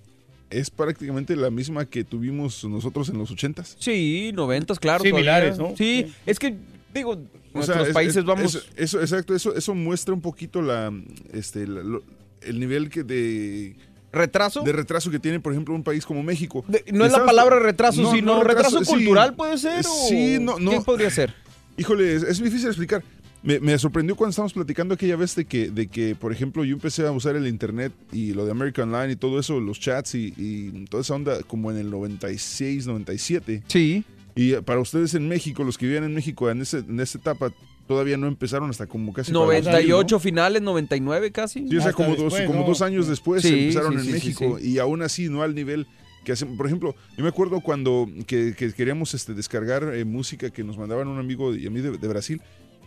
[0.49, 3.75] es prácticamente la misma que tuvimos nosotros en los 80s?
[3.77, 5.03] Sí, noventas, claro.
[5.03, 5.71] Similares, todavía.
[5.71, 5.77] ¿no?
[5.77, 6.55] Sí, es que,
[6.93, 7.19] digo,
[7.59, 8.55] O sea, es- países es- vamos...
[8.55, 10.91] es- eso, exacto, eso, eso muestra un poquito la,
[11.33, 12.03] este, la- lo-
[12.41, 13.75] el nivel que de
[14.11, 14.61] ¿Retraso?
[14.61, 16.63] de retraso que tiene, por ejemplo, un país como México.
[16.67, 19.85] De- no es la palabra retraso, No, sino no, retraso, cultural puede ser.
[19.85, 20.71] o Sí, no, no.
[20.71, 21.33] ¿Qué podría ser?
[21.77, 23.03] Híjole, es, es difícil explicar.
[23.43, 26.73] Me, me sorprendió cuando estábamos platicando aquella vez de que, de que, por ejemplo, yo
[26.73, 30.15] empecé a usar el internet y lo de American Online y todo eso, los chats
[30.15, 33.63] y, y toda esa onda como en el 96, 97.
[33.67, 34.03] Sí.
[34.35, 37.17] Y eh, para ustedes en México, los que vivían en México en, ese, en esa
[37.17, 37.51] etapa,
[37.87, 39.31] todavía no empezaron hasta como casi...
[39.31, 41.61] para los 98 2000, finales, 99 casi.
[41.61, 41.69] ¿no?
[41.69, 42.65] Sí, o sea, como, dos, como ¿no?
[42.65, 45.55] dos años después Sí, empezaron sí, en sí, sí, México y aún así no al
[45.55, 45.87] nivel
[46.25, 46.57] que hacen.
[46.57, 50.77] Por ejemplo, yo me acuerdo cuando que, que queríamos este, descargar eh, música que nos
[50.77, 52.41] mandaban un amigo y a mí de, de Brasil,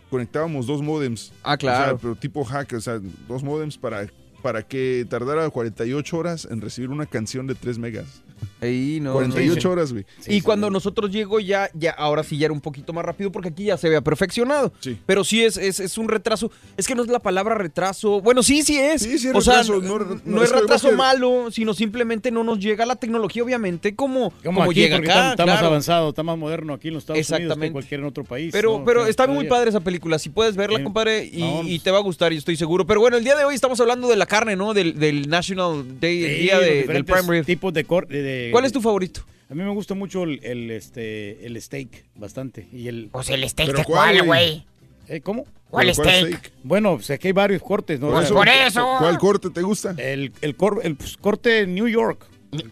[0.09, 1.31] conectábamos dos modems.
[1.43, 1.83] Ah, claro.
[1.83, 4.07] O sea, pero tipo hack, o sea, dos modems para,
[4.43, 8.23] para que tardara 48 horas en recibir una canción de 3 megas.
[8.61, 9.13] Ahí no.
[9.13, 9.71] 48 no.
[9.71, 10.05] horas, güey.
[10.27, 13.49] y cuando nosotros llegó ya, ya, ahora sí ya era un poquito más rápido porque
[13.49, 14.73] aquí ya se había perfeccionado.
[14.81, 14.97] Sí.
[15.05, 16.51] Pero sí es, es, es un retraso.
[16.75, 18.21] Es que no es la palabra retraso.
[18.21, 19.01] Bueno, sí, sí es.
[19.01, 22.31] Sí, sí es o sea, retraso, no, no- no no, es retraso malo, sino simplemente
[22.31, 25.07] no nos llega la tecnología, obviamente, como, Como, aquí, llega acá.
[25.09, 28.03] está, está más avanzado, está más moderno aquí en los Estados Unidos que en cualquier
[28.03, 28.49] otro país.
[28.51, 28.85] Pero, ¿no?
[28.85, 30.19] pero está muy padre esa película.
[30.19, 32.85] Si puedes verla, compadre, y, No, y te va a gustar, yo estoy seguro.
[32.85, 34.73] Pero bueno, el día de hoy estamos hablando de la carne, ¿no?
[34.73, 37.45] Del, del National Day, el día de- del Prime Rib.
[37.45, 38.21] tipos de corte.
[38.29, 39.21] De- ¿Cuál es tu favorito?
[39.49, 42.67] A mí me gusta mucho el, el, este, el steak, bastante.
[42.71, 44.65] Y el, Pues el steak ¿Pero de cuál, güey?
[45.07, 45.45] ¿Eh, ¿Cómo?
[45.69, 46.37] ¿Cuál ¿Pero cuál steak?
[46.39, 46.53] steak?
[46.63, 48.19] Bueno, pues aquí hay varios cortes, ¿no?
[48.21, 48.95] Eso- Por eso.
[48.99, 49.95] ¿Cuál corte te gusta?
[49.97, 52.25] El, el, cor- el, pues, corte New York.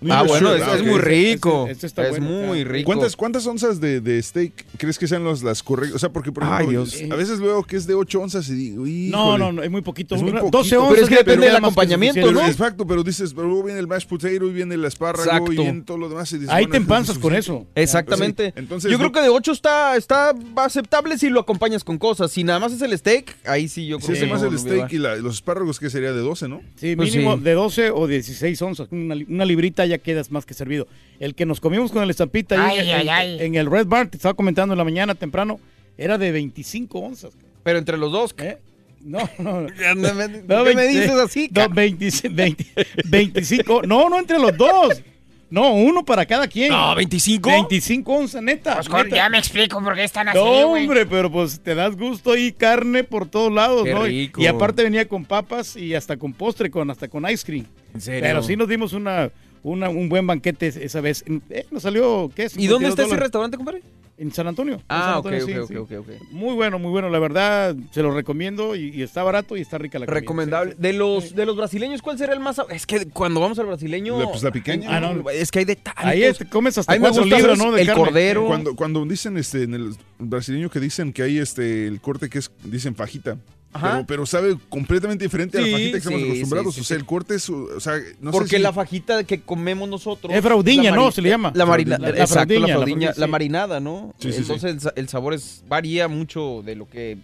[0.10, 1.62] Ah, bueno, es, ah, muy rico.
[1.70, 2.86] Este- este está es bueno, muy rico.
[2.88, 5.96] ¿Cuántas, ¿Cuántas onzas de, de steak crees que sean los, las correctas?
[5.96, 7.12] O sea, porque por Ay, ejemplo, Dios.
[7.12, 9.38] a veces veo que es de 8 onzas y digo, No, híjole.
[9.38, 10.16] no, no, es muy poquito.
[10.16, 10.58] Es muy Una- poquito.
[10.58, 11.04] 12 Pero onzas.
[11.04, 12.20] es que depende del más acompañamiento.
[12.22, 12.48] Pero, ¿no?
[12.48, 15.54] Exacto, pero dices, pero luego viene el mashed potato y viene el espárrago Exacto.
[15.54, 16.32] y viene todo lo demás.
[16.32, 17.68] Y dices, Ahí bueno, te empanzas con eso.
[17.76, 18.48] Exactamente.
[18.48, 21.98] Sí, entonces yo no- creo que de 8 está, está aceptable si lo acompañas con
[21.98, 22.32] cosas.
[22.32, 24.48] Si nada más es el steak, ahí sí yo Si creo hace que más no,
[24.48, 26.62] el no steak y la- los espárragos, que sería de 12, ¿no?
[26.78, 27.44] Sí, Pues mínimo sí.
[27.44, 28.88] de 12 o 16 onzas.
[28.92, 30.88] Una, una librita ya quedas más que servido.
[31.20, 33.38] El que nos comimos con el estampita Ay, en, ay, en- ay.
[33.42, 35.60] en el Red Bar, te estaba comentando en la mañana temprano,
[35.98, 37.32] era de 25 onzas.
[37.64, 38.34] Pero entre los dos.
[38.40, 38.58] ¿eh?
[39.02, 39.52] No, no.
[39.68, 41.50] ¿Por qué No, me 20 dices así?
[41.54, 42.66] No, 20 20
[43.06, 43.82] 25.
[43.84, 45.02] No, no, entre los dos.
[45.50, 46.70] No, uno para cada quien.
[46.74, 47.50] No, 25.
[47.50, 48.76] 25 onzas, neta.
[48.76, 49.16] Pues neta.
[49.16, 52.52] ya me explico por qué están así, No, hombre, pero pues te das gusto y
[52.52, 54.04] carne por todos lados, Qué ¿no?
[54.04, 54.42] rico.
[54.42, 57.66] Y aparte venía con papas y hasta con postre, con hasta con ice cream.
[57.94, 58.22] ¿En serio?
[58.24, 59.32] Pero sí nos dimos una,
[59.72, 61.24] una- un buen banquete esa vez.
[61.50, 62.58] Eh, nos salió, ¿qué es?
[62.58, 63.82] ¿Y dónde está ese restaurante, compadre?
[64.20, 64.82] En San Antonio.
[64.90, 65.96] Ah, San ok, Antonio, ok, sí, ok, sí.
[65.96, 66.32] ok, ok.
[66.32, 67.08] Muy bueno, muy bueno.
[67.12, 70.20] La verdad, se lo recomiendo y, y está barato y está rica la comida.
[70.22, 70.76] Recomendable.
[70.76, 72.60] De los, de los brasileños, ¿cuál será el más?
[72.72, 74.18] Es que cuando vamos al brasileño.
[74.20, 74.88] La- pues la picaña.
[74.98, 75.98] Ah, no, es que hay detalles.
[76.04, 77.60] Ahí es- comes hasta cuatro ¿sabes?
[77.60, 77.72] ¿no?
[77.72, 78.04] de el carne.
[78.04, 78.48] cordero.
[78.48, 82.40] Cuando, cuando dicen este, en el brasileño que dicen que hay este el corte que
[82.40, 83.38] es, dicen fajita.
[83.82, 86.74] Pero, pero sabe completamente diferente a la fajita que estamos sí, acostumbrados.
[86.76, 87.00] sí, sí, o sea, sí.
[87.02, 90.34] el corte es, o sea, no Porque sé si- la fajita que comemos nosotros.
[90.34, 91.12] Es fraudiña, ¿no?
[91.12, 91.52] Se le llama.
[91.56, 94.14] La marina, La- la exacto, fraudiña, la la fraudiña, la marinada, ¿no?
[94.20, 97.18] Sí, sí, Entonces El, sa- el sabor es, varía mucho de lo que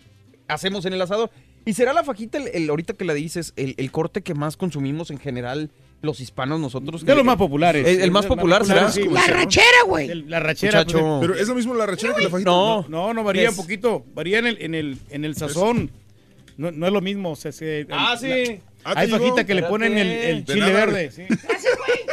[0.47, 1.29] hacemos en el asador.
[1.65, 4.57] ¿Y será la fajita, el, el- ahorita que la dices, el, el corte que más
[4.57, 5.69] consumimos en general
[6.01, 7.05] los hispanos nosotros?
[7.05, 7.87] De los más populares.
[7.87, 8.91] El, el más popular será.
[8.91, 10.23] sí, La rachera, güey.
[10.25, 10.83] La rachera.
[10.83, 12.49] Pues, Pero es lo mismo la rachera que la fajita.
[12.51, 14.03] No, No, no varía Es- un poquito.
[14.13, 15.89] Varía en el, en el, en el sazón.
[16.57, 17.31] No, no es lo mismo.
[17.31, 18.59] O sea, se- Ah, sí.
[18.83, 21.11] Ah, hay digo, fajita que le ponen el, chile nada, verde.
[21.11, 21.23] Sí.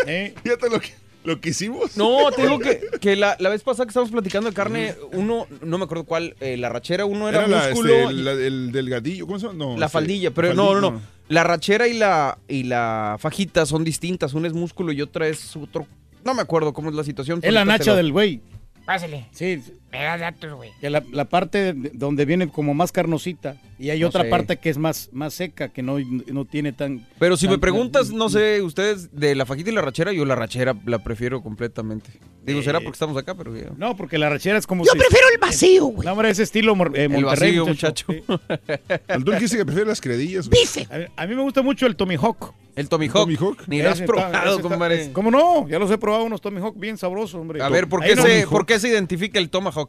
[0.06, 0.88] Eh, Fíjate lo que,
[1.24, 1.96] lo que hicimos.
[1.96, 5.46] No, te digo que, que la, la vez pasada que estábamos platicando de carne, uno,
[5.62, 8.32] no me acuerdo cuál, eh, la rachera, uno era, Era la, músculo, este, y la-
[8.32, 9.58] el delgadillo, ¿cómo se llama?
[9.58, 11.02] No, la este, faldilla, pero faldilla, no, no, no.
[11.28, 15.54] La rachera y la, y la fajita son distintas, una es músculo y otra es
[15.56, 15.86] otro,
[16.24, 17.40] no me acuerdo cómo es la situación.
[17.42, 18.40] es la nacha del güey.
[18.86, 19.26] Pásale.
[19.32, 20.70] Sí, Me da datos, güey.
[20.82, 24.28] la, la parte de- donde viene como más carnosita y hay No otra sé.
[24.30, 27.06] parte que es más, más seca, que no, no tiene tan...
[27.18, 30.24] Pero si me tan- preguntas, no sé, ustedes, de la fajita y la rachera, yo
[30.24, 32.10] la rachera la prefiero completamente.
[32.44, 33.70] Digo, será porque estamos acá, pero ya.
[33.76, 34.84] No, porque la rachera es como...
[34.84, 36.06] Yo si- prefiero el vacío, güey.
[36.06, 38.06] No, hombre, ese estilo eh, El Monterrey, vacío, muchacho.
[38.08, 38.40] muchacho.
[38.66, 38.72] Sí.
[39.08, 40.48] El turqui dice que prefiere las credillas.
[40.48, 40.60] güey.
[40.62, 40.86] Bife.
[40.90, 42.54] A, mí- a mí me gusta mucho el Tommy Hawk.
[42.76, 43.14] El Tommy Hawk.
[43.24, 43.62] Tommy Hawk.
[43.66, 45.10] Ni lo has probado, compadre.
[45.12, 45.68] ¿Cómo no?
[45.68, 47.60] Ya los he probado unos Tommy Hawk bien sabrosos, hombre.
[47.62, 49.79] A ver, ¿por Ahí qué, no- se, ¿por qué se identifica el Tomahawk?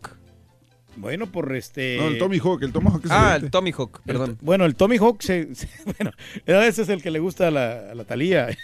[0.97, 1.95] Bueno, por este...
[1.97, 4.38] No, el Tommy Hawk, el Tomahawk es Ah, el Tommy Hawk, el- perdón.
[4.41, 6.12] bueno, el Tommy Hawk, se, se- bueno,
[6.45, 8.49] ese es el que le gusta a la, a la Talía.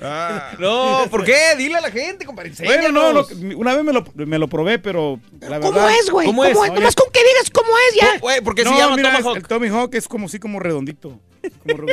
[0.00, 1.56] Ah, No, ¿por qué?
[1.56, 2.52] Dile a la gente, compadre.
[2.64, 5.90] bueno, no, lo- una vez me lo, me lo probé, pero la ¿Cómo verdad...
[6.00, 6.26] es, güey?
[6.26, 6.70] ¿Cómo ¿Cómo, es?
[6.70, 6.74] es?
[6.76, 8.18] Nomás con que digas cómo es ya.
[8.20, 9.36] Güey, ¿por qué no, se llama mira, es- Tomahawk?
[9.38, 11.18] el Tommy Hawk es como así como redondito.
[11.66, 11.84] Como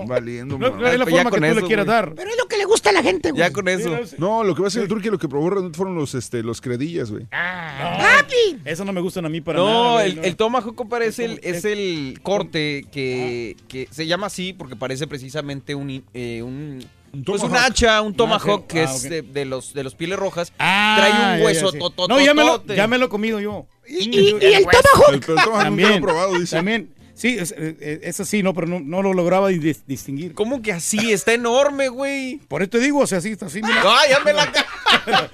[0.00, 0.06] no.
[0.06, 0.86] Valiendo, No, man.
[0.86, 1.96] es la pues ya forma que tú eso, le quieras güey.
[1.96, 2.14] dar.
[2.14, 3.38] Pero es lo que le gusta a la gente, güey.
[3.40, 3.90] Ya con eso.
[4.18, 6.42] No, lo que va a ser el turqui lo que probó realmente fueron los, este,
[6.42, 7.26] los credillas, güey.
[7.30, 8.60] ¡Papi!
[8.64, 9.72] Eso no me gustan a mí para nada.
[9.72, 10.22] No, güey, el, no.
[10.22, 15.06] el Tomahawk, compadre, es el, es el corte que, que se llama así porque parece
[15.06, 16.84] precisamente un, eh, un,
[17.24, 19.10] pues un hacha, un tomahawk que Ah, es ok.
[19.10, 20.52] de, de los, de los pieles rojas.
[20.58, 21.78] Ah, Trae ya, un ya, hueso sí.
[21.78, 22.14] totototote.
[22.14, 23.66] No, ya me, lo, ya me lo he comido yo.
[23.86, 25.08] ¿Y, y, y el Tomahawk?
[25.08, 26.56] El, el Tomahawk nunca lo he También, probado, dice.
[26.56, 26.94] también.
[27.22, 30.34] Sí, es, es, es así, no, pero no, no lo lograba dis- distinguir.
[30.34, 31.12] ¿Cómo que así?
[31.12, 32.38] Está enorme, güey.
[32.48, 33.80] Por eso te digo, o sea, así, está así, mira.
[33.86, 34.66] ¡Ay, ya me la ca-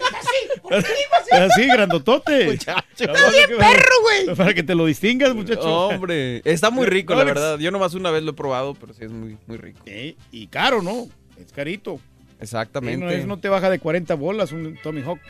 [1.32, 2.44] Así, grandotote.
[2.44, 2.82] Muchacho.
[2.98, 4.36] Está bien perro, güey.
[4.36, 5.62] Para que te lo distingas, muchacho.
[5.62, 7.58] Hombre, está muy rico, la verdad.
[7.58, 9.80] Yo nomás una vez lo he probado, pero sí es muy, muy rico.
[9.86, 11.08] Eh, y caro, ¿no?
[11.40, 11.96] Es carito.
[11.96, 13.02] Sí, Exactamente.
[13.02, 15.20] no, es- no te baja de 40 bolas un Tommy Hawk.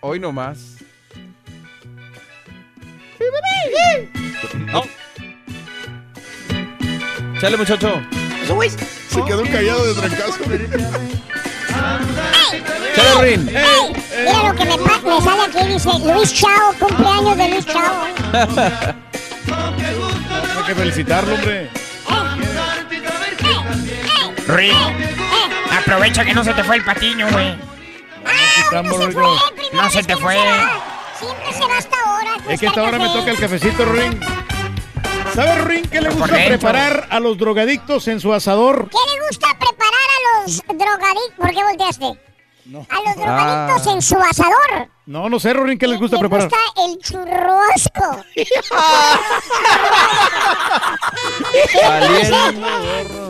[0.00, 0.78] Hoy nomás.
[4.72, 4.82] No.
[7.42, 8.00] Chale, muchacho.
[8.40, 8.70] Eso, güey.
[8.70, 10.38] Se quedó callado de trancazo.
[12.94, 13.46] Chale, Rin.
[13.46, 18.04] Mira lo que me, me sale aquí, dice Luis Chao, cumpleaños de Luis Chao.
[20.56, 21.68] Hay que felicitarlo, hombre.
[24.46, 24.76] Rick,
[25.80, 27.56] aprovecha que no se te fue el patiño, güey.
[28.66, 29.20] Estamos, Se Rico.
[29.20, 30.36] fue, el primero No se te fue.
[31.18, 32.36] Siempre se va hasta ahora.
[32.48, 34.31] Es que hasta ahora me toca el cafecito, Ring.
[35.34, 36.48] ¿Sabes, Ring, qué le gusta Correcto.
[36.50, 38.88] preparar a los drogadictos en su asador?
[38.90, 41.34] ¿Qué le gusta preparar a los drogadictos?
[41.38, 42.20] ¿Por qué volteaste?
[42.66, 42.86] No.
[42.90, 43.92] A los drogadictos Ah.
[43.92, 44.88] en su asador.
[45.06, 46.48] No, no sé, Ring, ¿qué les gusta Le preparar?
[46.48, 48.24] gusta el churrosco.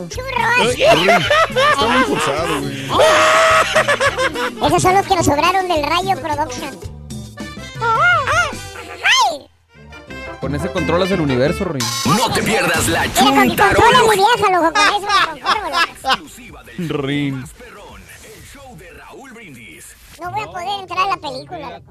[0.09, 0.63] Churrosco.
[0.63, 2.87] Está muy forzado, güey.
[4.67, 6.79] Esos son los que nos sobraron del Rayo Production.
[7.81, 9.47] ¡Ay!
[10.39, 11.81] Con ese controlas el universo, Rin.
[12.05, 14.73] No te pierdas la loco.
[16.77, 17.43] Rin.
[20.21, 21.81] No voy a poder entrar a la película.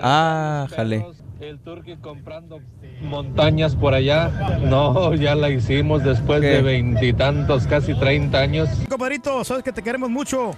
[0.00, 1.06] Ah, jale.
[1.40, 2.60] El turqui comprando
[3.00, 4.58] montañas por allá.
[4.60, 6.48] No, ya la hicimos después ¿Qué?
[6.48, 8.68] de veintitantos, casi 30 años.
[8.88, 10.56] Compadrito, sabes que te queremos mucho.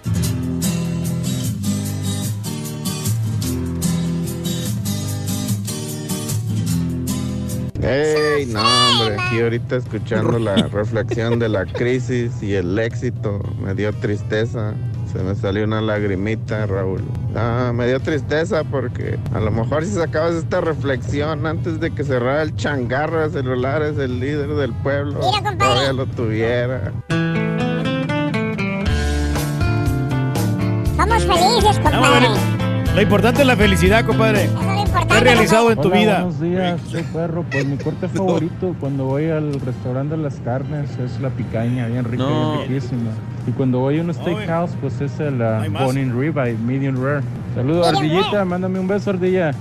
[7.83, 13.73] Ey, no, hombre, aquí ahorita escuchando la reflexión de la crisis y el éxito, me
[13.73, 14.73] dio tristeza.
[15.11, 17.01] Se me salió una lagrimita, Raúl.
[17.35, 22.03] Ah, me dio tristeza porque a lo mejor si sacabas esta reflexión antes de que
[22.03, 25.57] cerrara el changarro de celulares, el líder del pueblo, Mira, compadre.
[25.57, 26.93] todavía lo tuviera.
[30.95, 32.27] Somos felices, compadre.
[32.95, 34.49] Lo importante es la felicidad, compadre.
[35.07, 36.13] ¿Qué has realizado en tu Hola, vida?
[36.23, 37.45] Buenos días, soy perro.
[37.51, 42.03] Pues mi corte favorito cuando voy al restaurante de las carnes es la picaña, bien
[42.05, 42.57] rica, No.
[42.59, 43.11] bien riquísima.
[43.47, 45.83] Y cuando voy a un steakhouse, pues es el uh, hay más.
[45.85, 47.21] bone in ribeye, medium rare.
[47.55, 48.45] Saludos, Ardillita, rare.
[48.45, 49.51] mándame un beso, Ardilla.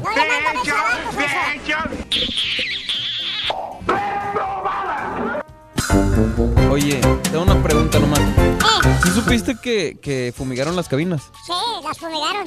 [6.70, 7.00] Oye,
[7.31, 8.20] tengo una pregunta nomás.
[9.05, 11.31] ¿Sí supiste que, que fumigaron las cabinas?
[11.46, 11.53] Sí,
[11.85, 12.46] las fumigaron.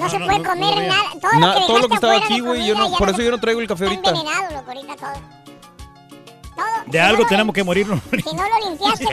[0.00, 1.10] No, se no, puede no, comer no nada.
[1.20, 3.12] Todo, Na- lo que, todo lo que dejaste estaba aquí, güey, yo no, por no
[3.12, 4.10] eso yo no traigo el café Está ahorita.
[4.10, 5.12] envenenado, loco, ahorita todo.
[6.56, 6.84] Todo.
[6.86, 8.00] De Si algo no tenemos que morirnos.
[8.10, 9.04] Si no lo limpiaste,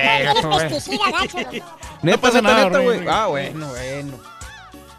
[0.42, 1.38] todo tiene pesticida, gacho.
[1.40, 1.66] loco.
[2.02, 3.08] Neta, pasa nada, güey.
[3.08, 4.14] Ah, bueno, bueno.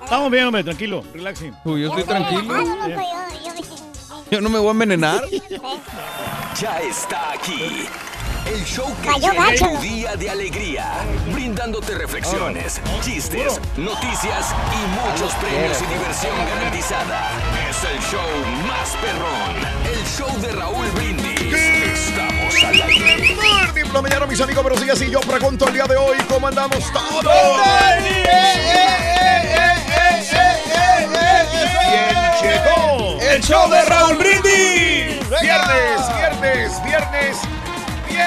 [0.03, 1.55] Estamos bien, hombre, tranquilo, relaxing.
[1.64, 2.55] Uy, yo estoy tranquilo.
[2.55, 3.03] relajado, loco,
[3.44, 5.22] yo- yo- Yo no me voy a envenenar.
[6.61, 7.87] Ya está aquí.
[8.46, 9.66] El show que Cayó llena gacho.
[9.66, 10.92] tu día de alegría,
[11.33, 17.31] brindándote reflexiones, chistes, noticias y muchos premios y diversión garantizada.
[17.68, 18.20] Es el show
[18.66, 19.57] más perrón,
[19.92, 21.53] el show de Raúl Brindis.
[21.53, 23.37] Estamos al aire.
[24.03, 27.24] Mañana, mis amigos, pero sí, así yo pregunto el día de hoy, ¿cómo andamos todos?
[31.90, 33.18] ¿Quién llegó?
[33.20, 35.18] ¡El show de Raúl Brindis!
[35.40, 37.38] Viernes, viernes, viernes,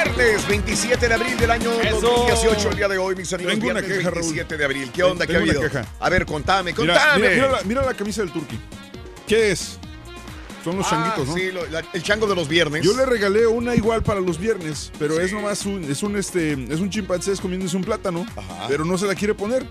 [0.01, 1.99] viernes 27 de abril del año Eso.
[2.01, 3.53] 2018, el día de hoy, mis amigos.
[3.53, 4.21] Tengo una viernes queja, Raúl.
[4.21, 4.91] 27 de abril.
[4.93, 5.27] ¿Qué onda?
[5.27, 5.61] ¿Qué ha una habido?
[5.63, 5.85] queja.
[5.99, 7.19] A ver, contame, Mira, contame.
[7.29, 8.57] mira, mira la, mira la camisa del Turqui.
[9.27, 9.77] ¿Qué es?
[10.63, 11.33] Son los Ah, changuitos, ¿no?
[11.35, 12.83] Sí, lo- la- el chango de los viernes.
[12.83, 16.53] Yo le regalé una igual para los viernes, pero es nomás un, es un este,
[16.53, 18.67] es un chimpancé comiéndose un plátano, Ajá.
[18.69, 19.63] pero no se la quiere poner.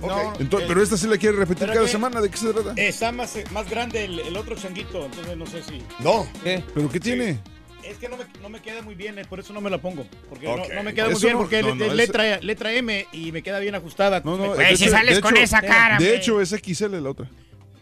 [0.00, 0.40] Ok.
[0.40, 1.92] Entonces, pero esta sí la quiere repetir ¿Pero cada qué?
[1.92, 2.20] semana.
[2.20, 2.72] ¿De qué se trata?
[2.76, 5.82] Está más, más grande el, el otro changuito, entonces no sé si...
[6.00, 6.26] No.
[6.44, 6.62] ¿Qué?
[6.74, 7.40] ¿Pero qué tiene?
[7.88, 9.78] Es que no me, no me queda muy bien, eh, por eso no me la
[9.78, 10.06] pongo.
[10.28, 11.96] Porque no, no me queda muy Eso bien, no- porque no, es no, es ese-
[11.96, 14.20] letra, letra M y me queda bien ajustada.
[14.24, 14.54] No, no.
[14.56, 17.30] si hecho- sales con hecho- esa cara, De hecho, es XL la otra.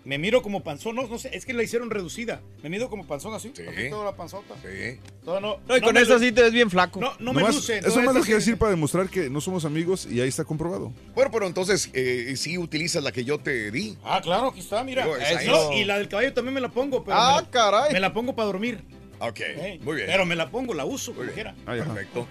[0.04, 2.42] me miro como panzón, no, no sé, es que la hicieron reducida.
[2.62, 3.62] Me mido como panzón así, Sí.
[3.66, 4.54] aquí toda la panzota.
[4.62, 4.98] Sí.
[5.24, 7.00] Toda no, No, y no con eso sí te ves bien flaco.
[7.00, 7.78] No, no me luce.
[7.78, 10.44] eso no más lo quiero decir para demostrar que no somos amigos y ahí está
[10.44, 10.92] comprobado.
[11.14, 13.96] Bueno, pero entonces, eh, sí utilizas la que yo te di.
[14.04, 15.04] Ah, claro, aquí está, mira.
[15.04, 15.78] Digo, esa No, es.
[15.78, 17.92] y la del caballo también me la pongo, pero Ah, me, la, caray.
[17.94, 18.84] me la pongo para dormir.
[19.28, 20.06] Ok, eh, muy bien.
[20.08, 21.34] Pero me la pongo, la uso, como bien.
[21.34, 21.54] quiera.
[21.66, 21.84] Ajá.
[21.84, 22.26] Perfecto.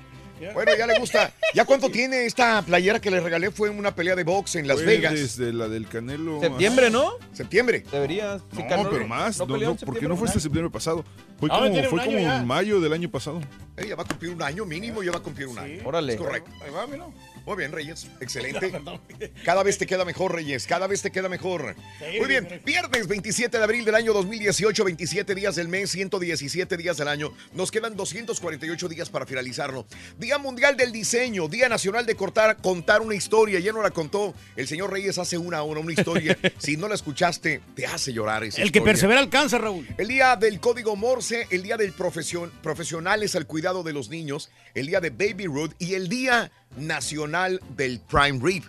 [0.54, 1.32] Bueno, ya le gusta.
[1.54, 3.50] ¿Ya cuánto tiene esta playera que le regalé?
[3.52, 5.14] Fue en una pelea de box en Las Vegas.
[5.14, 6.42] Desde la del Canelo.
[6.42, 7.14] Septiembre, ¿no?
[7.32, 7.84] Septiembre.
[7.90, 8.42] Deberías.
[8.52, 9.40] No, pero más.
[9.40, 11.06] No, no, porque no fue este septiembre pasado.
[11.40, 13.42] Fue Ah, como, fue como en mayo del año pasado.
[13.88, 15.80] Ya va a cumplir un año mínimo, ya va a cumplir un año.
[15.86, 16.14] Órale.
[16.14, 16.52] Es correcto.
[16.62, 17.06] Ahí va, mira.
[17.46, 18.08] Muy bien, Reyes.
[18.22, 18.72] Excelente.
[19.44, 20.66] Cada vez te queda mejor, Reyes.
[20.66, 21.76] Cada vez te queda mejor.
[22.18, 22.62] Muy bien.
[22.66, 27.34] Viernes 27 de abril del año 2018, 27 días del mes, 117 días del año.
[27.54, 29.86] Nos quedan 248 días para finalizarlo.
[30.18, 33.60] Día Mundial del Diseño, Día Nacional de cortar, contar una historia.
[33.60, 36.38] Ya no la contó el señor Reyes hace una hora, una historia.
[36.58, 39.88] si no la escuchaste, te hace llorar esa El que persevera alcanza, Raúl.
[39.98, 44.50] El día del código Morse, el día del profesión, profesionales al cuidado de los niños,
[44.74, 48.64] el día de Baby Ruth y el día nacional del prime rib,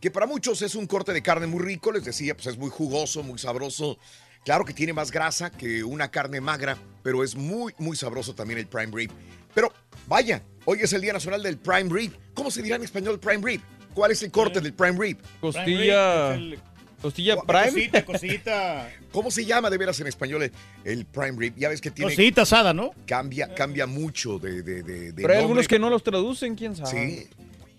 [0.00, 2.70] que para muchos es un corte de carne muy rico, les decía, pues es muy
[2.70, 3.98] jugoso, muy sabroso.
[4.44, 8.58] Claro que tiene más grasa que una carne magra, pero es muy, muy sabroso también
[8.58, 9.10] el prime rib.
[9.54, 9.72] Pero
[10.06, 12.12] vaya, hoy es el día nacional del prime rib.
[12.34, 13.60] ¿Cómo se dirá en español prime rib?
[13.94, 15.18] ¿Cuál es el corte del prime rib?
[15.40, 16.32] Costilla.
[16.34, 17.70] Prime rib es Costilla Prime.
[17.70, 18.90] Cosita, cosita.
[19.12, 20.52] ¿Cómo se llama de veras en español el,
[20.84, 21.54] el prime rib?
[21.56, 22.90] Ya ves que tiene Cosita asada, ¿no?
[23.06, 25.38] cambia, cambia mucho de, de, de, de Pero hay nombre.
[25.38, 26.90] algunos que no los traducen, quién sabe.
[26.90, 27.28] Sí.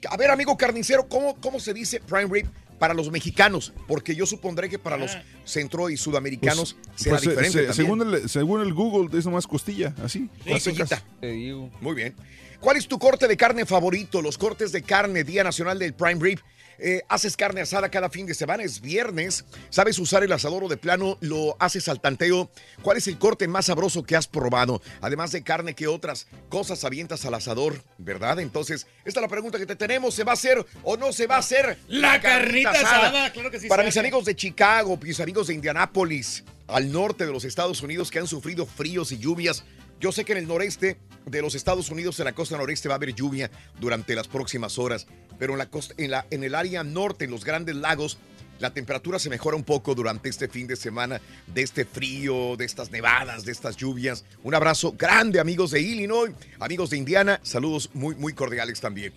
[0.10, 3.74] A ver, amigo carnicero, ¿cómo, cómo se dice prime rib para los mexicanos?
[3.88, 7.74] Porque yo supondré que para los centro y sudamericanos será Pues, se- diferente se- también.
[7.74, 10.30] según, el, según el Google, es nomás costilla, así.
[10.60, 10.74] Sí.
[11.20, 11.70] Te digo.
[11.82, 12.16] Muy bien.
[12.62, 14.22] ¿Cuál es tu corte de carne favorito?
[14.22, 16.40] Los cortes de carne, Día Nacional del Prime Rib.
[16.82, 19.46] Eh, haces carne asada cada fin de semana, es viernes.
[19.70, 22.50] ¿Sabes usar el asador o de plano lo haces al tanteo?
[22.82, 24.82] ¿Cuál es el corte más sabroso que has probado?
[25.02, 27.84] Además de carne, ¿qué otras cosas avientas al asador?
[27.98, 28.40] ¿Verdad?
[28.40, 30.16] Entonces, esta es la pregunta que te tenemos.
[30.16, 33.60] ¿Se va a hacer o no se va a hacer La carnita asada, claro que
[33.60, 34.00] sí Para mis hace.
[34.00, 38.28] amigos de Chicago, mis amigos de Indianápolis, al norte de los Estados Unidos que han
[38.28, 39.64] sufrido fríos y lluvias.
[40.00, 42.96] Yo sé que en el noreste de los Estados Unidos, en la costa noreste, va
[42.96, 45.08] a haber lluvia durante las próximas horas,
[45.38, 48.18] pero en, la costa, en, la, en el área norte, en los grandes lagos,
[48.60, 52.66] la temperatura se mejora un poco durante este fin de semana, de este frío, de
[52.66, 54.26] estas nevadas, de estas lluvias.
[54.44, 59.14] Un abrazo grande, amigos de Illinois, amigos de Indiana, saludos muy, muy cordiales también.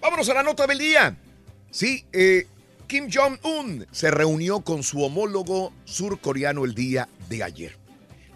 [0.00, 1.16] Vámonos a la nota del día.
[1.70, 2.46] Sí, eh,
[2.86, 7.76] Kim Jong-un se reunió con su homólogo surcoreano el día de ayer.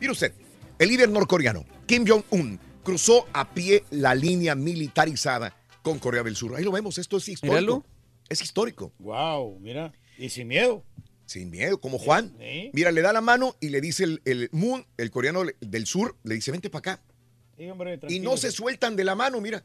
[0.01, 0.32] Mire usted,
[0.80, 6.55] el líder norcoreano, Kim Jong-un, cruzó a pie la línea militarizada con Corea del Sur.
[6.55, 7.53] Ahí lo vemos, esto es histórico.
[7.57, 7.84] Míralo.
[8.28, 8.93] Es histórico.
[9.01, 9.93] Wow, mira.
[10.16, 10.84] Y sin miedo.
[11.26, 12.32] Sin miedo, como Juan.
[12.38, 12.70] Sí.
[12.74, 16.16] Mira, le da la mano y le dice el, el Moon, el coreano del sur,
[16.22, 17.03] le dice, vente para acá.
[17.59, 19.64] Sí, hombre, Y no se sueltan de la mano, mira.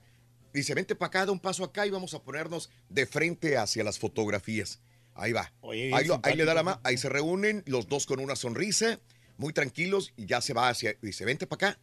[0.52, 3.84] Dice, vente para acá, da un paso acá y vamos a ponernos de frente hacia
[3.84, 4.82] las fotografías.
[5.14, 5.54] Ahí va.
[5.62, 8.36] Oye, ahí, lo- ahí le da la mano, ahí se reúnen los dos con una
[8.36, 9.00] sonrisa,
[9.38, 11.80] muy tranquilos, y ya se va hacia, dice, vente para acá.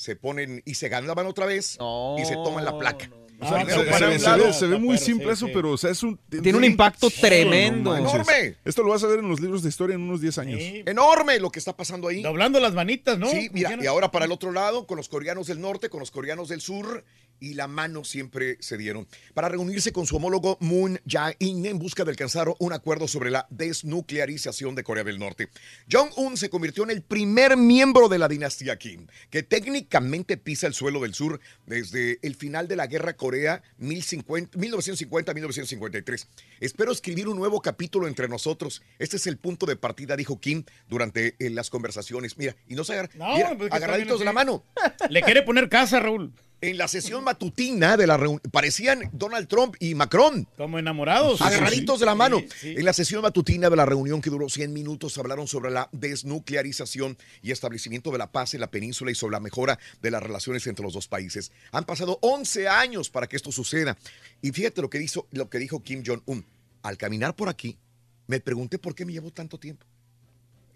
[0.00, 1.76] Se ponen y se ganan la mano otra vez
[2.18, 3.10] y se toman la placa.
[3.38, 5.72] O sea, Ah, se, ve, un se lado- ve- se ve muy simple eso, pero
[5.72, 6.18] o sea, es un...
[6.30, 7.94] Tiene un impacto tremendo.
[7.96, 8.56] ¡Enorme!
[8.64, 10.60] Esto lo vas a ver en los libros de historia en unos 10 años.
[10.62, 12.22] Enorme lo que está pasando ahí.
[12.22, 13.28] Doblando las manitas, ¿no?
[13.30, 16.10] Sí, mira, y ahora para el otro lado, con los coreanos del norte, con los
[16.10, 17.04] coreanos del sur,
[17.40, 19.08] y la mano siempre se dieron.
[19.34, 23.46] Para reunirse con su homólogo Moon Jae-in en busca de alcanzar un acuerdo sobre la
[23.50, 25.48] desnuclearización de Corea del Norte.
[25.90, 30.74] Jong-un se convirtió en el primer miembro de la dinastía Kim, que técnicamente pisa el
[30.74, 36.26] suelo del sur desde el final de la Guerra Corea 1950-1953.
[36.60, 38.82] Espero escribir un nuevo capítulo entre nosotros.
[38.98, 42.36] Este es el punto de partida, dijo Kim durante eh, las conversaciones.
[42.38, 44.64] Mira, y no se agarra, No, mira, pues agarraditos de la mano.
[45.10, 46.32] Le quiere poner casa, Raúl.
[46.62, 50.46] En la sesión matutina de la reunión, parecían Donald Trump y Macron.
[50.58, 51.40] Como enamorados.
[51.40, 52.40] Agarraditos de la mano.
[52.40, 52.74] Sí, sí.
[52.76, 57.16] En la sesión matutina de la reunión que duró 100 minutos hablaron sobre la desnuclearización
[57.40, 60.66] y establecimiento de la paz en la península y sobre la mejora de las relaciones
[60.66, 61.50] entre los dos países.
[61.72, 63.96] Han pasado 11 años para que esto suceda.
[64.42, 66.44] Y fíjate lo que, hizo, lo que dijo Kim Jong-un.
[66.82, 67.78] Al caminar por aquí,
[68.26, 69.86] me pregunté por qué me llevó tanto tiempo.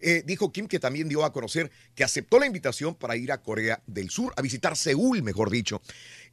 [0.06, 3.40] Eh, dijo Kim que también dio a conocer que aceptó la invitación para ir a
[3.40, 5.80] Corea del Sur, a visitar Seúl, mejor dicho.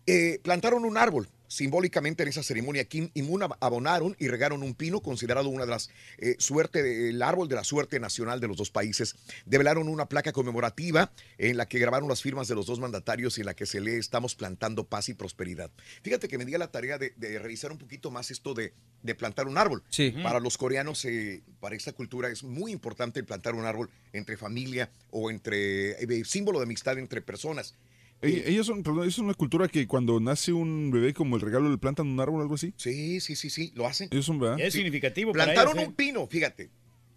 [0.08, 1.28] Eh, plantaron un árbol.
[1.48, 5.66] Simbólicamente en esa ceremonia, Kim y Moon ab- abonaron y regaron un pino, considerado una
[5.66, 9.16] de las eh, suerte, de- el árbol de la suerte nacional de los dos países.
[9.46, 13.42] Develaron una placa conmemorativa en la que grabaron las firmas de los dos mandatarios y
[13.42, 15.70] en la que se lee Estamos plantando paz y prosperidad.
[16.04, 18.72] Fíjate que me di a la tarea de, de revisar un poquito más esto de,
[19.04, 19.84] de plantar un árbol.
[19.90, 20.12] Sí.
[20.24, 24.90] Para los coreanos, eh, para esta cultura, es muy importante plantar un árbol entre familia
[25.10, 27.76] o entre eh, símbolo de amistad entre personas.
[28.22, 31.42] Ell- Ellos son, perdón, ellos son una cultura que cuando nace un bebé como el
[31.42, 32.74] regalo le plantan un árbol o algo así.
[32.78, 34.10] Sí, sí, sí, sí, lo hacen.
[34.12, 34.60] Ellos son, ¿verdad?
[34.60, 35.88] Es significativo para Plantaron ellos, ¿eh?
[35.90, 36.70] un pino, fíjate.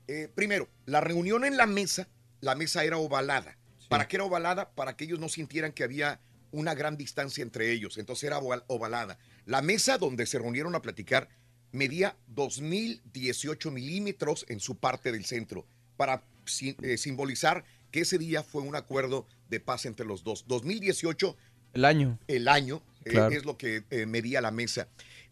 [0.08, 2.08] Eh, primero, la reunión en la mesa,
[2.40, 3.56] la mesa era ovalada.
[3.88, 4.70] ¿Para qué era ovalada?
[4.74, 6.20] Para que ellos no sintieran que había
[6.52, 7.98] una gran distancia entre ellos.
[7.98, 9.18] Entonces era oval- ovalada.
[9.44, 11.28] La mesa donde se reunieron a platicar
[11.72, 18.42] medía 2018 milímetros en su parte del centro para si- eh, simbolizar que ese día
[18.42, 20.44] fue un acuerdo de paz entre los dos.
[20.48, 21.36] 2018
[21.74, 22.18] El año.
[22.28, 24.88] el año eh, es lo que eh, medía la mesa.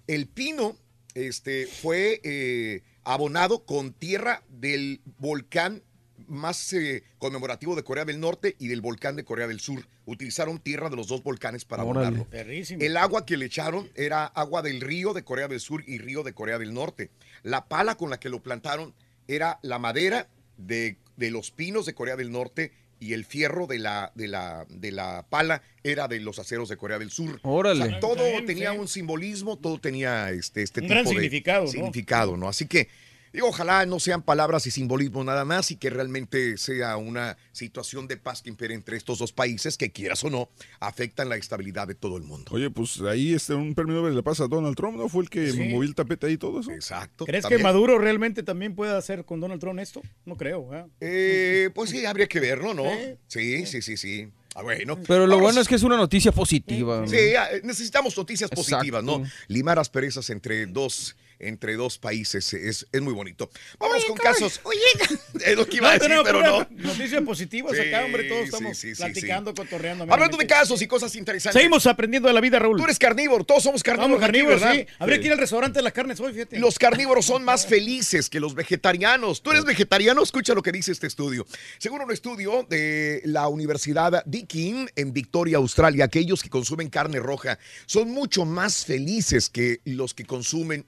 [0.06, 0.76] El pino
[1.14, 5.82] este, fue eh, abonado con tierra del volcán
[6.28, 9.86] más eh, conmemorativo de Corea del Norte y del volcán de Corea del Sur.
[10.06, 12.06] Utilizaron tierra de los dos volcanes para Órale.
[12.06, 12.30] abonarlo.
[12.30, 12.82] Perrísimo.
[12.82, 16.22] El agua que le echaron era agua del río de Corea del Sur y río
[16.22, 17.10] de Corea del Norte.
[17.42, 18.94] La pala con la que lo plantaron
[19.28, 22.72] era la madera de, de los pinos de Corea del Norte
[23.03, 26.76] y el fierro de la, de, la, de la pala era de los aceros de
[26.76, 27.40] Corea del Sur.
[27.42, 27.82] Órale.
[27.82, 28.78] O sea, todo tenía sí.
[28.78, 31.70] un simbolismo, todo tenía este, este Un tipo gran de significado, ¿no?
[31.70, 32.48] significado, ¿no?
[32.48, 32.88] Así que
[33.32, 38.06] digo, ojalá no sean palabras y simbolismo nada más y que realmente sea una situación
[38.08, 40.48] de paz que impere entre estos dos países que quieras o no
[40.80, 42.52] afectan la estabilidad de todo el mundo.
[42.54, 45.08] Oye, pues ahí este, un premio Nobel le pasa a Donald Trump, ¿no?
[45.08, 45.58] Fue el que Sí.
[45.60, 46.70] movió el tapete ahí y todo eso.
[46.72, 47.24] Exacto.
[47.26, 47.58] ¿Crees también.
[47.58, 50.02] que Maduro realmente también pueda hacer con Donald Trump esto?
[50.24, 50.84] No creo, ¿eh?
[51.00, 52.84] Eh, pues sí, habría que verlo, ¿no?
[53.26, 54.28] Sí, sí, sí, sí.
[54.54, 54.98] Ah, bueno.
[55.06, 55.42] Pero lo Vamos.
[55.42, 57.06] bueno es que es una noticia positiva.
[57.06, 58.70] Sí, ah, necesitamos noticias Exacto.
[58.76, 59.22] positivas, ¿no?
[59.48, 63.51] Limar asperezas entre dos, entre dos países es, es muy bonito.
[63.78, 64.61] Vamos con casos.
[64.64, 64.78] Oye,
[65.45, 66.66] Es lo que iba a decir, tenemos pero no.
[66.70, 70.05] Noticias positivas acá, hombre, todos estamos sí, sí, sí, platicando, cotorreando.
[70.12, 71.61] Hablando de casos y cosas interesantes.
[71.61, 72.76] Seguimos aprendiendo de la vida, Raúl.
[72.78, 74.12] Tú eres carnívoro, todos somos carnívoros.
[74.12, 74.84] Somos carnívoros, aquí, sí.
[74.84, 74.95] ¿verdad?
[74.99, 75.20] Habría Sí.
[75.22, 76.59] que ir al restaurante de las carnes hoy, fíjate.
[76.59, 79.43] Los carnívoros son más felices que los vegetarianos.
[79.43, 80.22] ¿Tú eres vegetariano?
[80.22, 81.47] Escucha lo que dice este estudio.
[81.78, 87.59] Según un estudio de la Universidad Deakin en Victoria, Australia, aquellos que consumen carne roja
[87.86, 90.84] son mucho más felices que los que consumen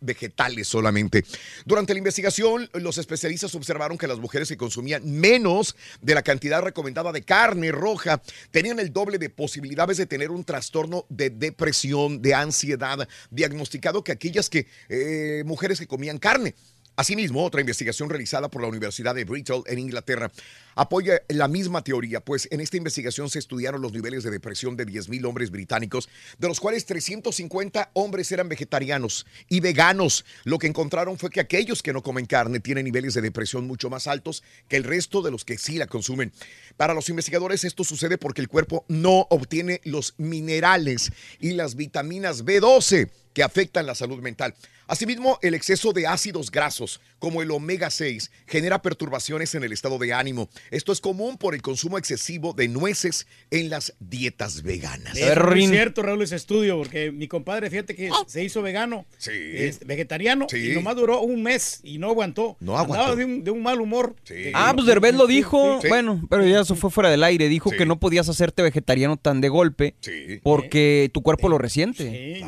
[0.65, 1.25] solamente.
[1.65, 6.63] Durante la investigación, los especialistas observaron que las mujeres que consumían menos de la cantidad
[6.63, 8.21] recomendada de carne roja
[8.51, 14.13] tenían el doble de posibilidades de tener un trastorno de depresión, de ansiedad, diagnosticado que
[14.13, 16.55] aquellas que eh, mujeres que comían carne.
[16.97, 20.31] Asimismo, otra investigación realizada por la Universidad de Bristol en Inglaterra
[20.77, 24.87] apoya la misma teoría, pues en esta investigación se estudiaron los niveles de depresión de
[24.87, 30.25] 10.000 hombres británicos, de los cuales 350 hombres eran vegetarianos y veganos.
[30.45, 33.91] Lo que encontraron fue que aquellos que no comen carne tienen niveles de depresión mucho
[33.91, 36.33] más altos que el resto de los que sí la consumen.
[36.77, 42.45] Para los investigadores esto sucede porque el cuerpo no obtiene los minerales y las vitaminas
[42.45, 44.55] B12 que afectan la salud mental.
[44.87, 49.99] Asimismo, el exceso de ácidos grasos, como el omega 6, genera perturbaciones en el estado
[49.99, 50.51] de ánimo.
[50.71, 55.17] Esto es común por el consumo excesivo de nueces en las dietas veganas.
[55.17, 59.81] Es muy cierto, Raúl, ese estudio, porque mi compadre, fíjate que se hizo vegano, es
[59.87, 60.73] vegetariano, Sí.
[60.73, 62.59] y nomás duró un mes y no aguantó.
[62.61, 63.17] No Andaba aguantó.
[63.17, 64.15] de un, de un mal humor.
[64.53, 65.81] Ah, pues Derbez lo dijo.
[65.81, 65.89] Sí.
[65.89, 67.49] Bueno, pero ya eso fue fuera del aire.
[67.49, 69.95] Dijo que no podías hacerte vegetariano tan de golpe
[70.43, 72.37] porque tu cuerpo lo resiente.
[72.39, 72.45] Sí.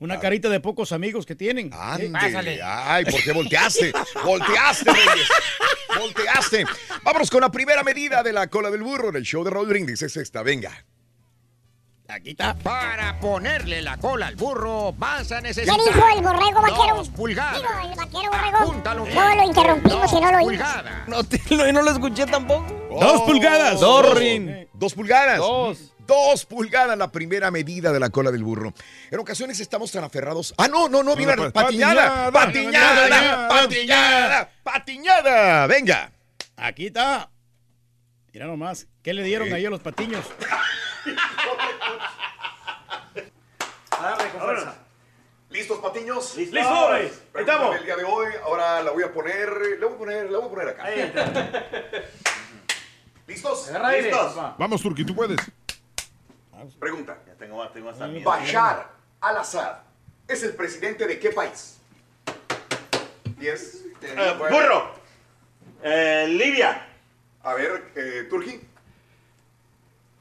[0.00, 1.70] Una carita de pocos amigos que tienen.
[1.72, 2.60] Ándele.
[2.62, 3.92] Ay, ¿por qué volteaste?
[4.24, 5.28] volteaste, Reyes.
[5.98, 6.64] Volteaste.
[7.02, 9.66] Vámonos con la primera medida de la cola del burro en el show de Raúl
[9.68, 10.00] Brindis.
[10.02, 10.70] Es esta, venga.
[12.08, 12.54] Aquí está.
[12.54, 16.96] Para ponerle la cola al burro vas a ¿Qué necesitar dijo el borrego vaquero?
[16.96, 17.56] dos pulgadas.
[17.60, 19.04] Digo, el vaquero borrego.
[19.14, 20.44] No lo interrumpimos y no lo oímos.
[20.52, 21.08] Pulgadas.
[21.08, 22.66] No, te- no, no lo escuché tampoco.
[23.00, 23.80] Dos pulgadas.
[23.80, 24.18] Dos, Dos.
[24.18, 24.68] Rin.
[24.72, 25.38] Dos pulgadas.
[25.38, 25.92] Dos.
[26.10, 28.74] Dos pulgadas la primera medida de la cola del burro.
[29.12, 30.52] En ocasiones estamos tan aferrados.
[30.58, 35.66] Ah, no, no, no, mira, No, patiñada, patiñada, patiñada, patiñada, patiñada.
[35.68, 36.10] Venga.
[36.56, 37.30] Aquí está.
[38.32, 38.88] Mira nomás.
[39.04, 40.24] ¿Qué le dieron ahí a los patiños?
[45.48, 46.36] ¿Listos, patiños?
[46.36, 46.58] Listos.
[46.58, 47.22] Listos.
[47.36, 47.76] Estamos.
[47.76, 49.48] El día de hoy, ahora la voy a poner,
[49.78, 50.90] la voy a poner, la voy a poner acá.
[53.28, 53.70] ¿Listos?
[53.92, 54.34] ¿Listos?
[54.58, 55.38] Vamos, Turki, tú puedes.
[56.78, 57.18] Pregunta.
[57.26, 58.24] Ya tengo más, tengo más también.
[58.24, 58.90] Bashar
[59.20, 59.78] al-Assad
[60.28, 61.78] es el presidente de qué país?
[63.36, 63.84] Diez.
[64.02, 64.94] Eh, burro.
[65.82, 66.86] Eh, Libia.
[67.42, 68.60] A ver, eh, Turki.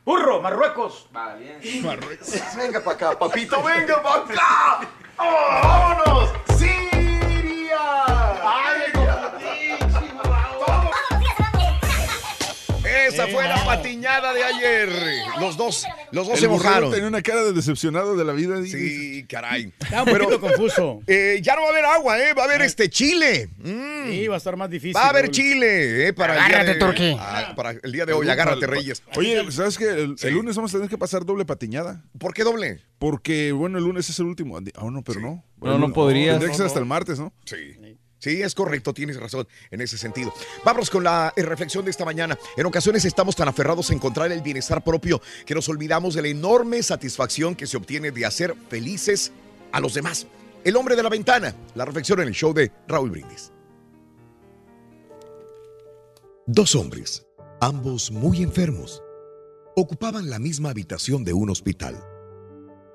[0.06, 1.08] Burro, Marruecos.
[2.58, 4.90] Venga para acá, papito, venga para acá.
[5.18, 6.34] ¡Oh, ¡Vámonos!
[6.58, 6.99] ¡Siria!
[13.08, 14.90] Esa fue la patiñada de ayer.
[15.40, 16.92] Los dos, los dos El se mojaron.
[16.92, 18.62] Tenía una cara de decepcionado de la vida.
[18.64, 19.74] Sí, caray.
[19.80, 21.02] Está un poquito confuso.
[21.08, 22.34] Eh, ya no va a haber agua, ¿eh?
[22.34, 23.50] Va a haber este chile.
[23.58, 24.10] Mm.
[24.12, 24.96] Sí, va a estar más difícil.
[24.96, 25.32] Va a haber Raúl.
[25.36, 26.14] chile, ¿eh?
[26.14, 27.18] Para el día Agárrate, de- Turqui.
[27.20, 29.04] Ah, para el día de hoy, agárrate, Reyes.
[29.16, 29.86] Oye, ¿sabes qué?
[29.90, 32.04] El, el lunes vamos a tener que pasar doble patiñada.
[32.18, 32.82] ¿Por qué doble?
[33.00, 34.58] Porque, bueno, el lunes es el último.
[34.58, 35.44] Ah, no, pero no.
[35.62, 36.34] No, no podrías.
[36.34, 37.34] Tendría que ser hasta el martes, ¿no?
[37.46, 37.76] Sí.
[38.20, 40.34] Sí, es correcto, tienes razón en ese sentido.
[40.66, 42.38] Vamos con la eh, reflexión de esta mañana.
[42.58, 46.28] En ocasiones estamos tan aferrados a encontrar el bienestar propio que nos olvidamos de la
[46.28, 49.32] enorme satisfacción que se obtiene de hacer felices
[49.72, 50.28] a los demás.
[50.66, 53.54] El hombre de la ventana, la reflexión en el show de Raúl Brindis.
[56.46, 57.26] Dos hombres,
[57.62, 59.02] ambos muy enfermos,
[59.78, 62.04] ocupaban la misma habitación de un hospital.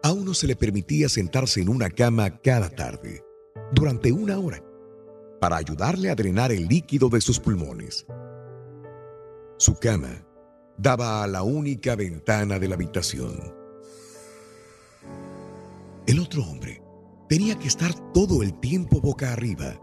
[0.03, 3.25] A uno se le permitía sentarse en una cama cada tarde,
[3.73, 4.63] durante una hora,
[5.45, 8.07] para ayudarle a drenar el líquido de sus pulmones.
[9.59, 10.27] Su cama
[10.79, 13.55] daba a la única ventana de la habitación.
[16.07, 16.83] El otro hombre
[17.29, 19.79] tenía que estar todo el tiempo boca arriba.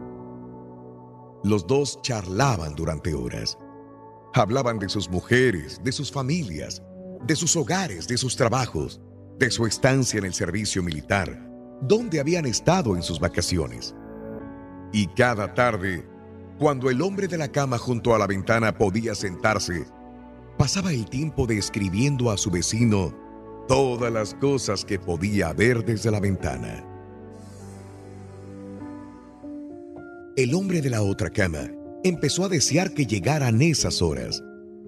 [1.44, 3.56] Los dos charlaban durante horas.
[4.34, 6.82] Hablaban de sus mujeres, de sus familias,
[7.24, 9.00] de sus hogares, de sus trabajos,
[9.38, 11.48] de su estancia en el servicio militar,
[11.82, 13.94] donde habían estado en sus vacaciones.
[14.92, 16.06] Y cada tarde,
[16.58, 19.86] cuando el hombre de la cama junto a la ventana podía sentarse,
[20.58, 23.14] pasaba el tiempo describiendo a su vecino
[23.68, 26.84] todas las cosas que podía ver desde la ventana.
[30.36, 31.70] El hombre de la otra cama
[32.04, 34.42] empezó a desear que llegaran esas horas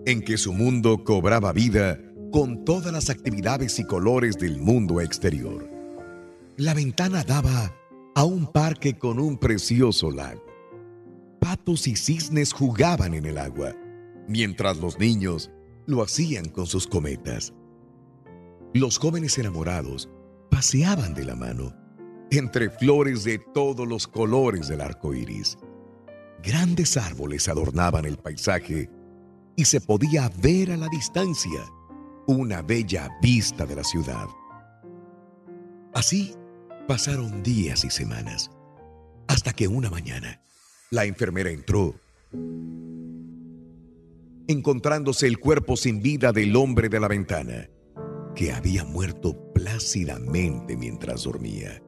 [0.07, 1.99] en que su mundo cobraba vida
[2.33, 5.69] con todas las actividades y colores del mundo exterior.
[6.57, 7.73] La ventana daba
[8.15, 10.45] a un parque con un precioso lago.
[11.41, 13.75] Patos y cisnes jugaban en el agua,
[14.29, 15.51] mientras los niños
[15.87, 17.53] lo hacían con sus cometas.
[18.73, 20.09] Los jóvenes enamorados
[20.51, 21.75] paseaban de la mano
[22.31, 25.59] entre flores de todos los colores del arco iris.
[26.43, 28.91] Grandes árboles adornaban el paisaje
[29.57, 31.65] y se podía ver a la distancia
[32.27, 34.27] una bella vista de la ciudad.
[35.93, 36.35] Así
[36.87, 38.51] pasaron días y semanas,
[39.27, 40.43] hasta que una mañana
[40.91, 41.95] la enfermera entró,
[44.47, 47.69] encontrándose el cuerpo sin vida del hombre de la ventana,
[48.35, 51.83] que había muerto plácidamente mientras dormía.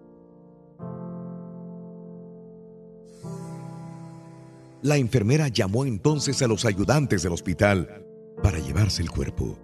[4.82, 8.06] La enfermera llamó entonces a los ayudantes del hospital
[8.42, 9.58] para llevarse el cuerpo.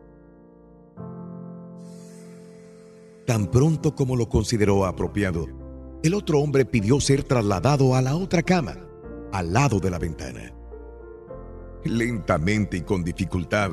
[3.27, 5.47] Tan pronto como lo consideró apropiado,
[6.03, 8.77] el otro hombre pidió ser trasladado a la otra cama,
[9.33, 10.53] al lado de la ventana.
[11.85, 13.70] Lentamente y con dificultad,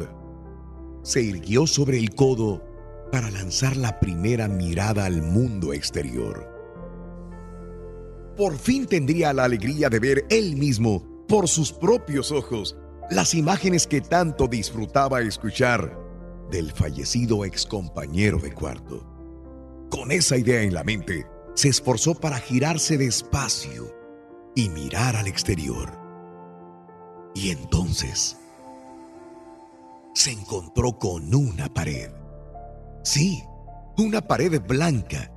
[1.01, 2.63] se irguió sobre el codo
[3.11, 6.47] para lanzar la primera mirada al mundo exterior.
[8.37, 12.77] por fin tendría la alegría de ver él mismo, por sus propios ojos,
[13.09, 15.99] las imágenes que tanto disfrutaba escuchar
[16.49, 19.08] del fallecido excompañero de cuarto.
[19.89, 21.25] Con esa idea en la mente,
[21.55, 23.91] se esforzó para girarse despacio
[24.55, 25.89] y mirar al exterior.
[27.33, 28.37] Y entonces
[30.13, 32.11] se encontró con una pared.
[33.03, 33.43] Sí,
[33.97, 35.31] una pared blanca.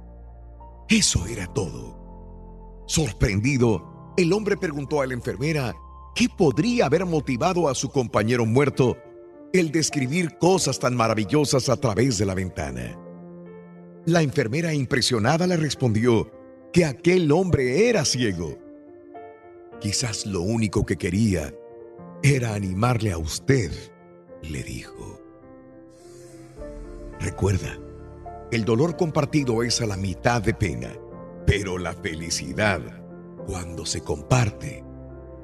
[0.89, 2.85] Eso era todo.
[2.87, 5.75] Sorprendido, el hombre preguntó a la enfermera
[6.15, 8.99] qué podría haber motivado a su compañero muerto
[9.55, 12.99] el describir cosas tan maravillosas a través de la ventana.
[14.05, 16.31] La enfermera impresionada le respondió
[16.73, 18.59] que aquel hombre era ciego.
[19.81, 21.55] Quizás lo único que quería
[22.23, 23.71] era animarle a usted,
[24.43, 25.21] le dijo.
[27.21, 27.79] Recuerda,
[28.51, 30.93] el dolor compartido es a la mitad de pena,
[31.47, 32.81] pero la felicidad,
[33.47, 34.83] cuando se comparte,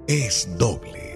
[0.09, 1.07] es doble.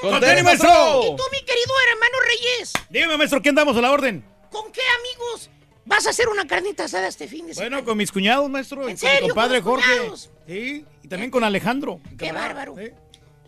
[0.02, 1.00] ¡Con tenis, maestro!
[1.04, 4.24] Y tú, mi querido hermano Reyes, Dígame, maestro, ¿qué andamos a la orden?
[4.50, 5.50] ¿con qué amigos
[5.84, 7.76] vas a hacer una carnita asada este fin de semana?
[7.76, 8.80] Bueno, con mis cuñados, maestro.
[8.80, 9.28] ¿En con mi serio?
[9.28, 9.98] compadre ¿Con los Jorge.
[9.98, 10.30] cuñados?
[10.46, 12.00] Sí, y también con Alejandro.
[12.18, 12.74] Qué bárbaro.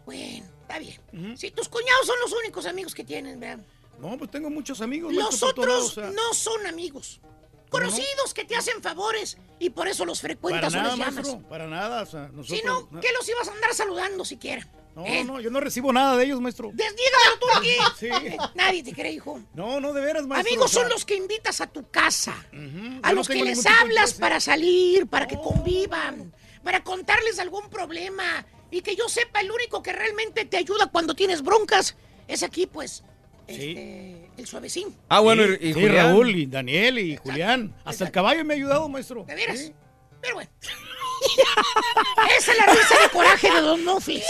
[0.05, 1.37] Bueno, está bien.
[1.39, 3.64] Si tus cuñados son los únicos amigos que tienes, ¿verdad?
[3.99, 5.12] No, pues tengo muchos amigos.
[5.12, 6.11] Los maestro, otros lados, o sea.
[6.11, 7.21] no son amigos.
[7.69, 11.14] Conocidos que te hacen favores y por eso los Para frecuentas o nada, les llamas.
[11.14, 12.03] maestro, para nada.
[12.03, 14.66] O sea, nosotros, Si no, ¿qué los ibas a andar saludando siquiera?
[14.95, 15.23] No, ¿Eh?
[15.25, 16.71] no, yo no recibo nada de ellos, maestro.
[16.73, 17.77] Desdígamelo tú aquí.
[17.99, 18.09] Sí.
[18.55, 19.41] Nadie te cree, hijo.
[19.55, 20.51] No, no, de veras, maestro.
[20.51, 22.33] Amigos o sea, son los que invitas a tu casa.
[22.33, 24.14] A yo no los que les hablas interés.
[24.14, 28.45] para salir, para que convivan, para contarles algún problema.
[28.71, 31.95] Y que yo sepa, el único que realmente te ayuda cuando tienes broncas
[32.27, 33.05] es aquí, pues,
[33.49, 34.94] este, el suavecín.
[35.09, 36.07] Ah, bueno, sí, y, y sí, Julián.
[36.07, 37.74] Raúl y Daniel y Julián.
[37.84, 39.24] Hasta el caballo me ha ayudado, maestro.
[39.24, 39.59] ¿De veras?
[39.59, 39.74] Sí.
[40.20, 40.51] Pero bueno.
[42.38, 44.24] Esa es la risa de coraje de Don Mofles.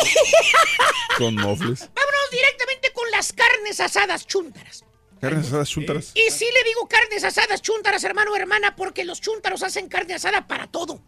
[1.18, 1.80] Con mofles.
[1.80, 4.84] Vámonos directamente con las carnes asadas chúntaras.
[5.20, 6.12] Carnes asadas chuntaras.
[6.14, 10.14] Y sí le digo carnes asadas chúntaras, hermano o hermana, porque los chúntaros hacen carne
[10.14, 11.02] asada para todo.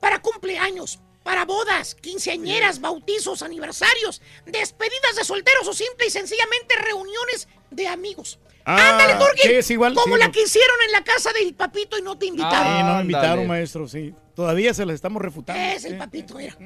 [0.00, 7.48] Para cumpleaños, para bodas, quinceañeras, bautizos, aniversarios, despedidas de solteros o simple y sencillamente reuniones
[7.70, 8.38] de amigos.
[8.64, 9.42] Ah, Ándale, Turki.
[9.42, 10.32] sí, es igual, Como sí, la no.
[10.32, 12.78] que hicieron en la casa del papito y no te invitaron.
[12.78, 14.14] Sí, no me invitaron, maestro, sí.
[14.34, 15.60] Todavía se las estamos refutando.
[15.60, 16.56] Es el papito, mira.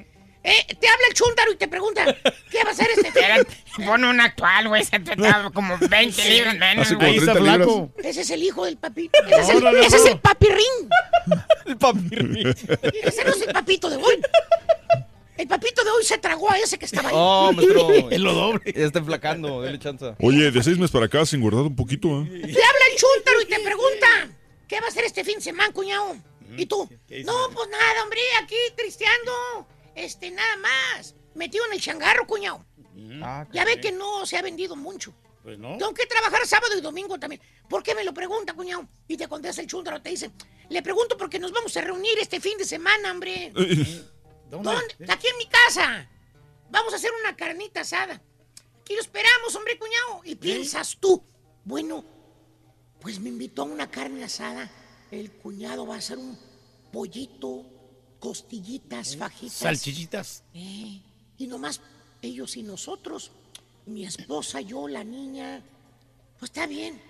[0.45, 2.05] Eh, te habla el chúntaro y te pregunta,
[2.51, 3.13] ¿qué va a hacer este
[3.87, 4.85] Pon un actual, güey.
[4.85, 6.87] Se trataba como 20 libras menos.
[6.87, 7.67] Así como Ahí está 30 libras.
[7.69, 7.93] flaco.
[8.03, 9.19] Ese es el hijo del papito.
[9.27, 10.91] Ese, es, el, No, no, ese es el papirrín.
[11.67, 12.43] El papirri.
[13.05, 14.21] Ese no es el papito de hoy.
[15.37, 17.15] El papito de hoy se tragó a ese que estaba ahí.
[17.17, 18.11] Oh, maestro.
[18.11, 18.73] Es lo doble.
[18.77, 20.17] Ya está enflacando, dale chanza.
[20.21, 22.27] Oye, de seis meses para acá has engordado un poquito, ¿eh?
[22.29, 24.07] Te habla el chúntaro y te pregunta,
[24.69, 26.17] ¿qué va a hacer este fin de semana, cuñado?
[26.57, 26.89] ¿Y tú?
[27.25, 29.33] No, pues nada, hombre, aquí tristeando.
[29.95, 31.15] Este, nada más.
[31.35, 32.65] Metido en el changarro, cuñado.
[33.23, 35.15] Ah, Ya ve que no se ha vendido mucho.
[35.43, 35.77] Pues no.
[35.77, 37.41] Tengo que trabajar sábado y domingo también.
[37.69, 38.87] ¿Por qué me lo pregunta, cuñado?
[39.09, 40.31] Y te contesta el chúntaro, te dice,
[40.69, 43.51] le pregunto porque nos vamos a reunir este fin de semana, hombre.
[44.51, 44.71] ¿Dónde?
[44.71, 45.13] ¿Dónde?
[45.13, 46.09] Aquí en mi casa.
[46.71, 48.23] Vamos a hacer una carnita asada.
[48.81, 50.21] Aquí lo esperamos, hombre, cuñado.
[50.25, 51.25] Y piensas tú,
[51.65, 52.05] bueno,
[53.01, 54.71] pues me invitó a una carne asada.
[55.11, 56.39] El cuñado va a hacer un
[56.93, 57.65] pollito
[58.23, 59.53] costillitas, fajitas.
[59.53, 60.45] Salchichitas.
[60.55, 61.01] Eh,
[61.39, 61.81] y nomás
[62.23, 63.33] ellos y nosotros,
[63.87, 65.61] mi esposa, yo, la niña.
[66.39, 67.03] Pues está bien.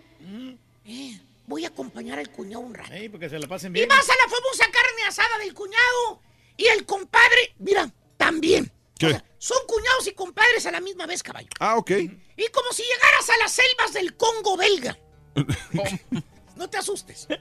[0.87, 2.91] Eh, voy a acompañar al cuñado un rato.
[2.99, 3.89] Sí, porque se la pasen Y bien.
[3.91, 6.23] vas a la famosa carne asada del cuñado.
[6.57, 8.73] Y el compadre, mira, también.
[8.99, 9.21] ¿Qué?
[9.37, 11.49] Son cuñados y compadres a la misma vez, caballo.
[11.61, 11.91] Ah, ok.
[11.91, 14.99] Y como si llegaras a las selvas del Congo belga.
[16.57, 17.27] No te asustes.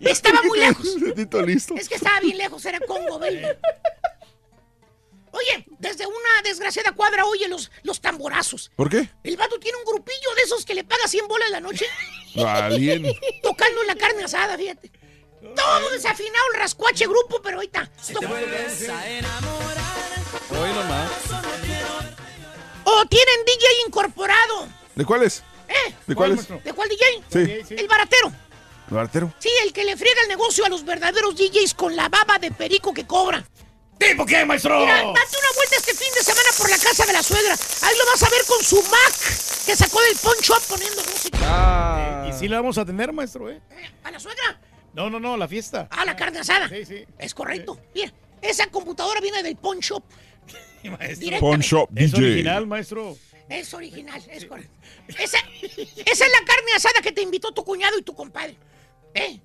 [0.00, 0.96] Estaba muy lejos.
[1.16, 1.74] Tito listo.
[1.76, 3.56] Es que estaba bien lejos, era Congo belga.
[5.32, 8.70] Oye, desde una desgraciada cuadra oye los, los tamborazos.
[8.76, 9.08] ¿Por qué?
[9.24, 11.86] El vato tiene un grupillo de esos que le paga 100 bolas la noche.
[12.36, 13.06] Valien.
[13.42, 14.90] Tocando la carne asada, fíjate.
[15.56, 17.90] Todo desafinado el rascuache grupo, pero ahorita.
[20.50, 21.10] Hoy nomás.
[22.84, 24.68] O tienen DJ incorporado.
[24.94, 25.42] ¿De cuáles?
[25.72, 25.94] ¿Eh?
[26.06, 26.48] ¿De cuáles?
[26.48, 27.64] ¿De cuál DJ?
[27.66, 27.74] Sí.
[27.76, 28.32] El baratero.
[28.90, 29.32] ¿El bartero?
[29.38, 32.50] Sí, el que le friega el negocio a los verdaderos DJs con la baba de
[32.50, 33.44] perico que cobra.
[33.98, 34.80] ¿Tipo qué, maestro?
[34.80, 37.54] Mira, date una vuelta este fin de semana por la casa de la suegra.
[37.82, 39.12] Ahí lo vas a ver con su Mac
[39.64, 42.26] que sacó del poncho poniendo música.
[42.28, 43.60] ¿Y si la vamos a tener, maestro, eh?
[44.02, 44.60] ¿A la suegra?
[44.92, 45.86] No, no, no, la fiesta.
[45.90, 46.68] Ah, la carne asada.
[46.68, 47.04] Sí, sí.
[47.18, 47.78] Es correcto.
[47.94, 48.12] Mira,
[48.42, 50.02] esa computadora viene del pawn shop.
[50.82, 51.38] Directamente.
[51.38, 52.24] Pawn Shop Es DJ.
[52.24, 53.16] original, maestro.
[53.52, 54.72] Es original, es correcto.
[55.08, 58.56] Esa, esa es la carne asada que te invitó tu cuñado y tu compadre.
[59.12, 59.40] ¿Eh?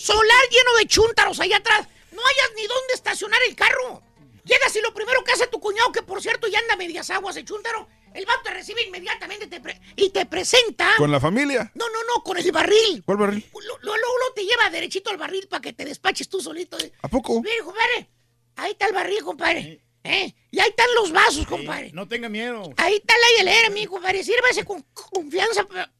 [0.00, 1.86] Solar lleno de chúntaros allá atrás.
[2.12, 4.02] No hayas ni dónde estacionar el carro.
[4.44, 7.10] Llegas y lo primero que hace tu cuñado, que por cierto ya anda a medias
[7.10, 9.60] aguas de chúntaro, el vato te recibe inmediatamente te
[9.96, 10.88] y te presenta.
[10.96, 11.70] ¿Con la familia?
[11.74, 13.02] No, no, no, con el barril.
[13.04, 13.46] ¿Cuál barril?
[13.52, 16.78] Luego lo, lo te lleva derechito al barril para que te despaches tú solito.
[17.02, 17.42] ¿A poco?
[17.42, 18.08] Mire, compadre,
[18.56, 19.85] ahí está el barril, compadre.
[20.06, 20.34] ¿Eh?
[20.50, 21.90] Y ahí están los vasos, compadre.
[21.92, 22.72] No tenga miedo.
[22.76, 24.22] Ahí está la hielera, mi compadre.
[24.24, 25.90] Sírvase con confianza, pa-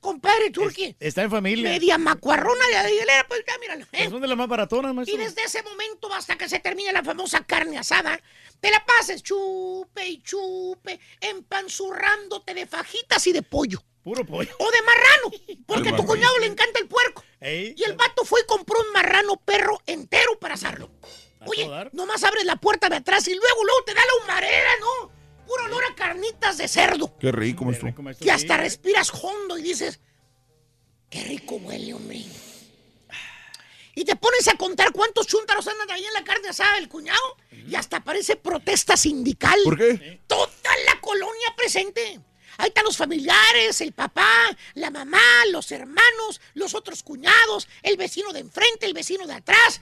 [0.00, 0.96] compadre, Turqui.
[0.98, 1.68] Está en familia.
[1.70, 3.84] Media macuarrona la hielera, pues ya, mírala.
[3.84, 3.88] ¿eh?
[3.92, 5.18] Pues son de las más baratonas, Y maestro.
[5.18, 8.18] desde ese momento hasta que se termine la famosa carne asada,
[8.60, 13.82] te la pases chupe y chupe, empanzurrándote de fajitas y de pollo.
[14.02, 14.54] Puro pollo.
[14.58, 17.22] O de marrano, porque a tu cuñado le encanta el puerco.
[17.42, 20.90] Y el vato fue y compró un marrano perro entero para asarlo.
[21.48, 21.90] Oye, todo dar.
[21.94, 25.10] nomás abres la puerta de atrás y luego, luego te da la humarera, ¿no?
[25.46, 27.16] Puro olor a carnitas de cerdo.
[27.18, 27.92] Qué rico, maestro.
[28.20, 30.00] Que hasta respiras hondo y dices,
[31.08, 32.24] qué rico huele, hombre.
[33.94, 37.36] Y te pones a contar cuántos chúntaros andan ahí en la carne asada del cuñado
[37.50, 39.58] y hasta parece protesta sindical.
[39.64, 40.20] ¿Por qué?
[40.28, 40.48] Toda
[40.86, 42.20] la colonia presente.
[42.58, 45.20] Ahí están los familiares, el papá, la mamá,
[45.50, 49.80] los hermanos, los otros cuñados, el vecino de enfrente, el vecino de atrás,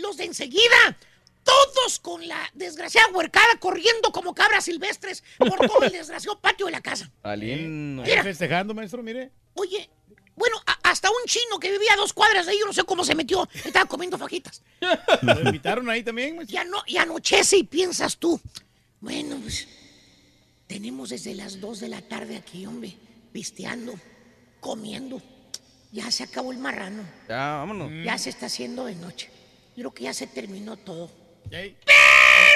[0.00, 0.96] los de enseguida.
[1.44, 6.72] Todos con la desgraciada huercada corriendo como cabras silvestres por todo el desgraciado patio de
[6.72, 7.08] la casa.
[7.22, 9.30] Ahí festejando, maestro, mire.
[9.54, 9.88] Oye,
[10.34, 13.04] bueno, hasta un chino que vivía a dos cuadras de ahí, yo no sé cómo
[13.04, 14.62] se metió, estaba comiendo fajitas.
[15.22, 16.52] Lo invitaron ahí también, maestro.
[16.52, 18.40] Ya no, y anochece y piensas tú,
[19.00, 19.68] bueno, pues
[20.66, 22.96] tenemos desde las 2 de la tarde aquí, hombre,
[23.32, 23.94] pisteando,
[24.60, 25.22] comiendo.
[25.92, 27.90] Ya se acabó el marrano, Ya, vámonos.
[28.04, 29.30] ya se está haciendo de noche.
[29.76, 31.10] Yo creo que ya se terminó todo.
[31.50, 31.66] ¡Pero!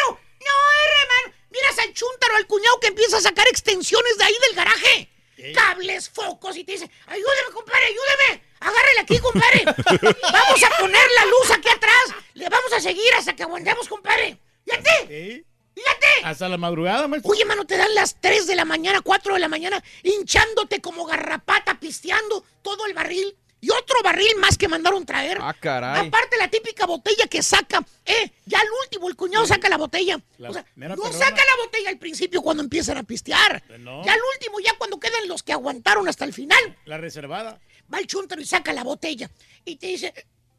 [0.09, 0.57] ¡No,
[0.87, 1.37] hermano!
[1.51, 5.09] Miras al chúntaro, al cuñado que empieza a sacar extensiones de ahí del garaje.
[5.55, 8.43] Cables, focos, y te dice, ayúdeme, compadre, ayúdeme.
[8.61, 9.65] Agárrele aquí, compadre.
[10.33, 12.23] vamos a poner la luz aquí atrás.
[12.35, 14.39] Le vamos a seguir hasta que aguantemos, compadre.
[14.65, 15.15] ¡Fíjate!
[15.15, 15.45] Ey.
[15.75, 16.07] ¡Fíjate!
[16.25, 17.33] Hasta la madrugada, maestro.
[17.33, 21.05] Oye, mano, te dan las 3 de la mañana, 4 de la mañana, hinchándote como
[21.05, 23.37] garrapata, pisteando todo el barril.
[23.63, 25.37] Y otro barril más que mandaron traer.
[25.41, 26.07] Ah, caray.
[26.09, 30.19] Aparte la típica botella que saca, eh, ya al último el cuñado saca la botella.
[30.39, 31.19] La o sea, mera no perrona.
[31.27, 33.63] saca la botella al principio cuando empiezan a pistear.
[33.79, 34.03] no.
[34.05, 37.61] Ya al último, ya cuando quedan los que aguantaron hasta el final, La reservada.
[37.93, 39.31] va el chúntaro y saca la botella.
[39.67, 40.15] Y te dice,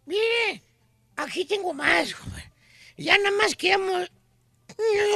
[0.05, 0.61] mire,
[1.15, 2.13] aquí tengo más.
[2.97, 4.11] Ya nada más quedamos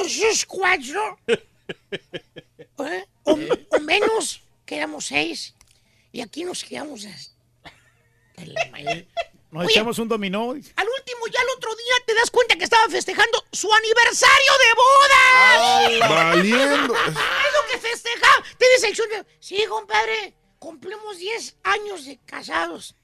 [0.02, 1.20] esos cuatro.
[1.28, 3.06] ¿Eh?
[3.24, 3.38] O,
[3.70, 5.54] o menos, quedamos seis.
[6.12, 7.35] Y aquí nos quedamos hasta.
[9.52, 9.72] Nos Oye.
[9.74, 10.52] echamos un dominó.
[10.52, 14.74] Al último, ya el otro día te das cuenta que estaba festejando su aniversario de
[14.76, 16.10] boda.
[16.10, 16.94] Valiendo.
[16.94, 18.28] Es lo que festeja.
[18.58, 19.26] Te dice el chulo.
[19.40, 22.96] Sí, compadre, cumplimos 10 años de casados.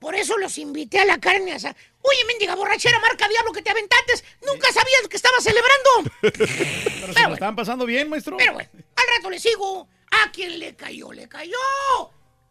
[0.00, 1.76] Por eso los invité a la carne asada.
[2.00, 4.24] Oye, mendiga borrachera, marca diablo que te aventates.
[4.44, 6.10] Nunca sabías que estaba celebrando.
[6.20, 8.36] Pero se lo estaban pasando bien, maestro.
[8.36, 9.88] Pero bueno, al rato le sigo.
[10.10, 11.56] A quien le cayó, le cayó.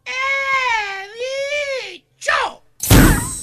[0.04, 2.62] ¡He dicho!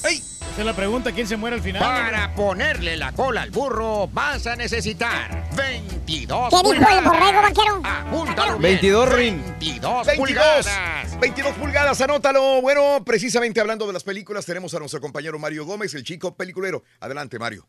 [0.03, 1.81] Esa es la pregunta, ¿quién se muere al final?
[1.81, 7.41] Para ponerle la cola al burro vas a necesitar 20 22 ¿Qué dijo el borrego
[7.41, 8.59] vaquero?
[8.59, 9.43] 22 rin.
[9.59, 11.19] 22 22, pulgadas.
[11.19, 12.61] 22 pulgadas, anótalo.
[12.61, 16.83] Bueno, precisamente hablando de las películas, tenemos a nuestro compañero Mario Gómez, el chico peliculero.
[16.99, 17.67] Adelante, Mario.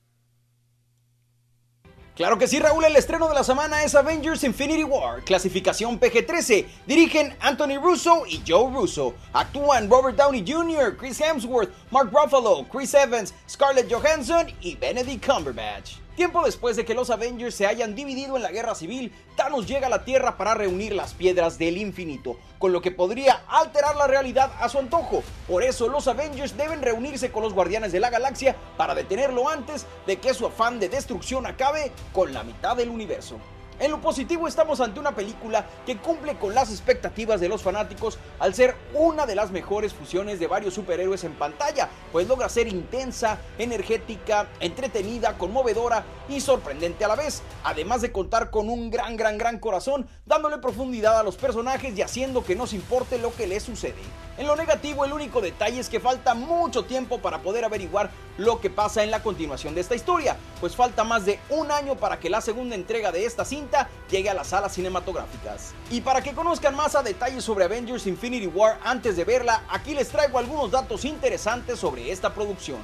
[2.20, 6.66] Claro que sí, Raúl, el estreno de la semana es Avengers Infinity War, clasificación PG-13.
[6.86, 9.14] Dirigen Anthony Russo y Joe Russo.
[9.32, 15.99] Actúan Robert Downey Jr., Chris Hemsworth, Mark Ruffalo, Chris Evans, Scarlett Johansson y Benedict Cumberbatch.
[16.16, 19.86] Tiempo después de que los Avengers se hayan dividido en la guerra civil, Thanos llega
[19.86, 24.06] a la Tierra para reunir las piedras del infinito, con lo que podría alterar la
[24.06, 25.22] realidad a su antojo.
[25.48, 29.86] Por eso los Avengers deben reunirse con los Guardianes de la Galaxia para detenerlo antes
[30.06, 33.38] de que su afán de destrucción acabe con la mitad del universo.
[33.80, 38.18] En lo positivo estamos ante una película que cumple con las expectativas de los fanáticos
[38.38, 42.68] al ser una de las mejores fusiones de varios superhéroes en pantalla, pues logra ser
[42.68, 49.16] intensa, energética, entretenida, conmovedora y sorprendente a la vez, además de contar con un gran,
[49.16, 53.46] gran, gran corazón, dándole profundidad a los personajes y haciendo que nos importe lo que
[53.46, 54.02] les sucede.
[54.36, 58.60] En lo negativo, el único detalle es que falta mucho tiempo para poder averiguar lo
[58.60, 62.18] que pasa en la continuación de esta historia, pues falta más de un año para
[62.18, 63.69] que la segunda entrega de esta cinta
[64.10, 65.74] llegue a las salas cinematográficas.
[65.90, 69.94] Y para que conozcan más a detalle sobre Avengers Infinity War antes de verla, aquí
[69.94, 72.80] les traigo algunos datos interesantes sobre esta producción.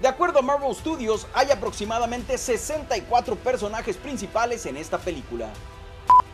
[0.00, 5.50] De acuerdo a Marvel Studios, hay aproximadamente 64 personajes principales en esta película.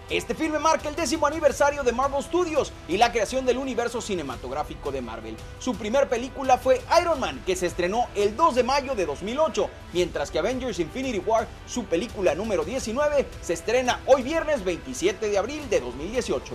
[0.08, 4.92] Este filme marca el décimo aniversario de Marvel Studios y la creación del universo cinematográfico
[4.92, 5.36] de Marvel.
[5.58, 9.68] Su primer película fue Iron Man, que se estrenó el 2 de mayo de 2008,
[9.92, 15.38] mientras que Avengers Infinity War, su película número 19, se estrena hoy viernes 27 de
[15.38, 16.54] abril de 2018.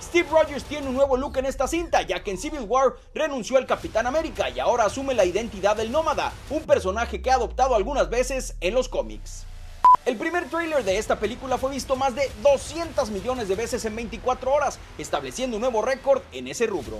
[0.00, 3.56] Steve Rogers tiene un nuevo look en esta cinta, ya que en Civil War renunció
[3.56, 7.74] al Capitán América y ahora asume la identidad del Nómada, un personaje que ha adoptado
[7.74, 9.46] algunas veces en los cómics.
[10.04, 13.94] El primer tráiler de esta película fue visto más de 200 millones de veces en
[13.94, 16.98] 24 horas, estableciendo un nuevo récord en ese rubro.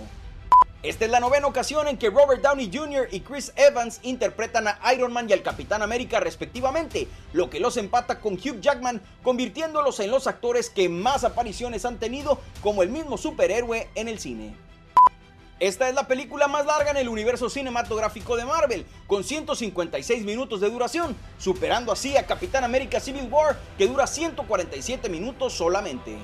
[0.84, 3.08] Esta es la novena ocasión en que Robert Downey Jr.
[3.10, 7.76] y Chris Evans interpretan a Iron Man y al Capitán América respectivamente, lo que los
[7.76, 12.90] empata con Hugh Jackman, convirtiéndolos en los actores que más apariciones han tenido como el
[12.90, 14.54] mismo superhéroe en el cine.
[15.62, 20.60] Esta es la película más larga en el universo cinematográfico de Marvel, con 156 minutos
[20.60, 26.16] de duración, superando así a Capitán América Civil War, que dura 147 minutos solamente.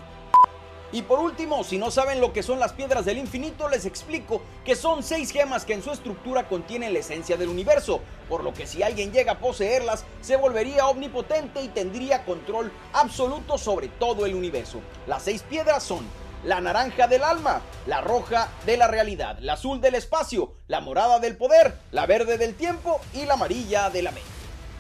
[0.91, 4.43] Y por último, si no saben lo que son las piedras del infinito, les explico
[4.65, 8.53] que son seis gemas que en su estructura contienen la esencia del universo, por lo
[8.53, 14.27] que si alguien llega a poseerlas, se volvería omnipotente y tendría control absoluto sobre todo
[14.27, 14.81] el universo.
[15.07, 16.05] Las seis piedras son
[16.45, 21.19] la naranja del alma, la roja de la realidad, la azul del espacio, la morada
[21.19, 24.29] del poder, la verde del tiempo y la amarilla de la mente.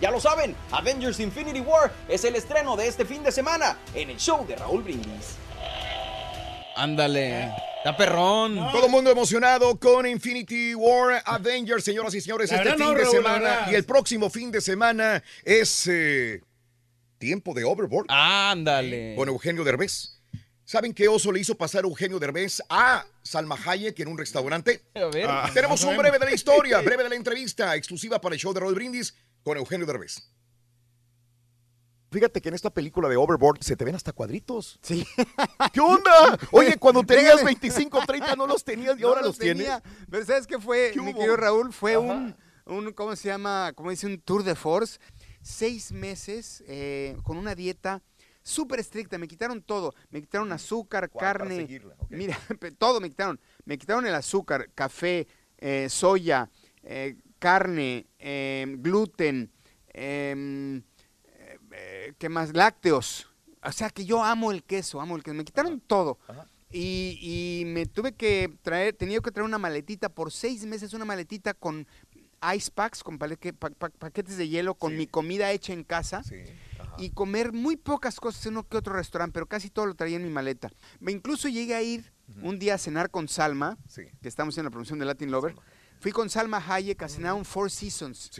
[0.00, 4.10] Ya lo saben, Avengers Infinity War es el estreno de este fin de semana en
[4.10, 5.36] el show de Raúl Brindis.
[6.76, 7.52] Ándale.
[7.78, 8.56] Está perrón.
[8.72, 12.94] Todo el mundo emocionado con Infinity War Avengers, señoras y señores, La este fin no,
[12.94, 13.66] de Raúl, semana.
[13.70, 16.40] Y el próximo fin de semana es eh,
[17.18, 18.06] tiempo de Overboard.
[18.08, 19.14] Ándale.
[19.16, 20.17] Con Eugenio Derbez.
[20.68, 24.82] ¿Saben qué oso le hizo pasar Eugenio Derbez a Salma Hayek en un restaurante?
[24.94, 25.24] A ver.
[25.26, 28.38] Ah, Tenemos no un breve de la historia, breve de la entrevista, exclusiva para el
[28.38, 30.30] show de Raúl Brindis con Eugenio Derbez.
[32.10, 34.78] Fíjate que en esta película de Overboard se te ven hasta cuadritos.
[34.82, 35.06] Sí.
[35.72, 36.38] ¿Qué onda?
[36.50, 37.44] Oye, cuando tenías Déjame.
[37.44, 39.62] 25, 30 no los tenías y No ahora los los tienes.
[39.64, 39.82] tenía.
[40.10, 41.72] Pero ¿sabes qué fue, ¿Qué mi querido Raúl?
[41.72, 42.00] Fue Ajá.
[42.02, 43.72] un, un, ¿cómo se llama?
[43.74, 44.04] ¿Cómo dice?
[44.06, 44.98] Un tour de force.
[45.40, 48.02] Seis meses eh, con una dieta
[48.48, 49.18] súper estricta.
[49.18, 49.94] Me quitaron todo.
[50.10, 51.56] Me quitaron azúcar, carne.
[51.56, 51.94] seguirla.
[52.08, 52.38] Mira,
[52.78, 53.38] todo me quitaron.
[53.64, 55.26] Me quitaron el azúcar, café,
[55.58, 56.50] eh, soya,
[56.82, 59.50] eh, carne, eh, gluten,
[59.88, 60.82] em,
[61.72, 62.54] eh, ¿qué más?
[62.54, 63.30] Lácteos.
[63.62, 65.34] O sea que yo amo el queso, amo el queso.
[65.34, 66.18] Me quitaron todo.
[66.70, 71.04] Y, y me tuve que traer, tenía que traer una maletita por seis meses, una
[71.04, 71.86] maletita con
[72.54, 76.22] ice packs, con paquetes de hielo, con mi comida hecha en casa.
[76.98, 80.16] Y comer muy pocas cosas en uno que otro restaurante, pero casi todo lo traía
[80.16, 80.70] en mi maleta.
[81.00, 84.70] Me incluso llegué a ir un día a cenar con Salma, que estamos en la
[84.70, 85.54] promoción de Latin Lover.
[86.00, 88.30] Fui con Salma Hayek a cenar un Four Seasons.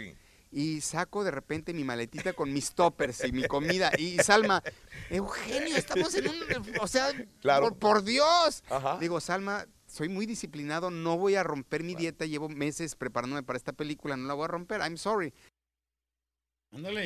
[0.50, 3.90] Y saco de repente mi maletita con mis toppers y mi comida.
[3.98, 4.62] Y Salma,
[5.10, 6.36] Eugenio, estamos en un.
[6.80, 7.08] O sea,
[7.40, 7.68] Claro.
[7.68, 8.62] por, por Dios.
[8.70, 8.96] Ajá.
[8.98, 12.24] Digo, Salma, soy muy disciplinado, no voy a romper mi dieta.
[12.24, 14.80] Llevo meses preparándome para esta película, no la voy a romper.
[14.80, 15.34] I'm sorry.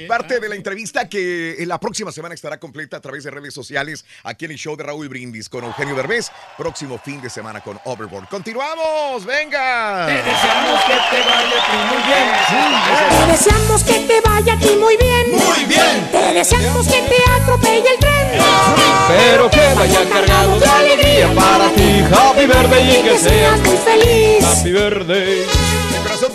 [0.08, 3.54] Parte de la entrevista que en la próxima semana estará completa a través de redes
[3.54, 6.32] sociales aquí en el show de Raúl Brindis con Eugenio Derbez.
[6.58, 8.28] Próximo fin de semana con Overboard.
[8.28, 9.24] ¡Continuamos!
[9.24, 10.06] ¡Venga!
[10.06, 12.26] Te deseamos que te vaya a ti muy bien.
[13.20, 15.30] Te deseamos que te vaya a ti muy bien.
[15.30, 16.08] Muy bien.
[16.10, 18.42] Te deseamos que te atropelle el tren.
[19.08, 22.04] Pero que vaya cargado de alegría para ti.
[22.12, 24.44] Happy birthday y que seas muy feliz.
[24.44, 25.61] Happy birthday.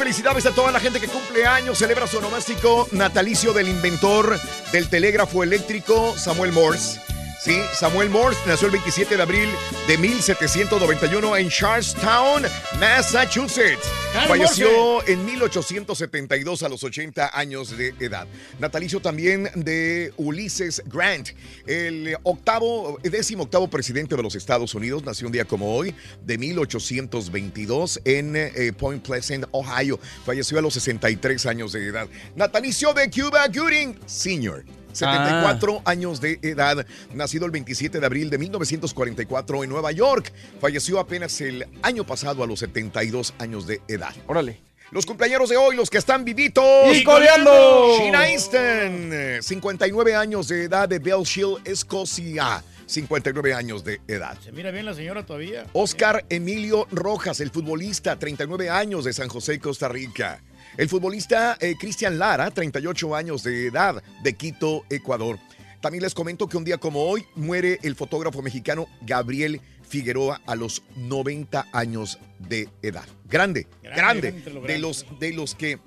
[0.07, 4.39] Felicidades a toda la gente que cumple años, celebra su onomástico natalicio del inventor
[4.71, 7.01] del telégrafo eléctrico, Samuel Morse.
[7.39, 9.47] Sí, Samuel Morse nació el 27 de abril
[9.87, 12.43] de 1791 en Charlestown,
[12.79, 13.87] Massachusetts.
[14.27, 18.27] Falleció en 1872 a los 80 años de edad.
[18.59, 21.29] Natalicio también de Ulysses Grant,
[21.67, 25.93] el octavo, décimo octavo presidente de los Estados Unidos, nació un día como hoy,
[26.25, 29.99] de 1822 en eh, Point Pleasant, Ohio.
[30.25, 32.07] Falleció a los 63 años de edad.
[32.35, 34.65] Natalicio de Cuba Gooding Sr.
[34.97, 40.31] 74 años de edad, nacido el 27 de abril de 1944 en Nueva York.
[40.59, 44.13] Falleció apenas el año pasado a los 72 años de edad.
[44.27, 44.59] Órale.
[44.89, 46.63] Los cumpleaños de hoy, los que están vivitos.
[46.95, 47.97] ¡Y coleando!
[47.99, 52.63] Sheena Easton, eh, 59 años de edad de Belchill, Escocia.
[52.85, 54.37] 59 años de edad.
[54.41, 55.65] Se mira bien la señora todavía.
[55.73, 60.41] Oscar Emilio Rojas, el futbolista, 39 años de San José, Costa Rica.
[60.77, 65.39] El futbolista eh, Cristian Lara, 38 años de edad, de Quito, Ecuador.
[65.81, 70.55] También les comento que un día como hoy muere el fotógrafo mexicano Gabriel Figueroa a
[70.55, 73.05] los 90 años de edad.
[73.27, 74.27] Grande, Grande, grande.
[74.29, 75.79] entre lo De los, de los que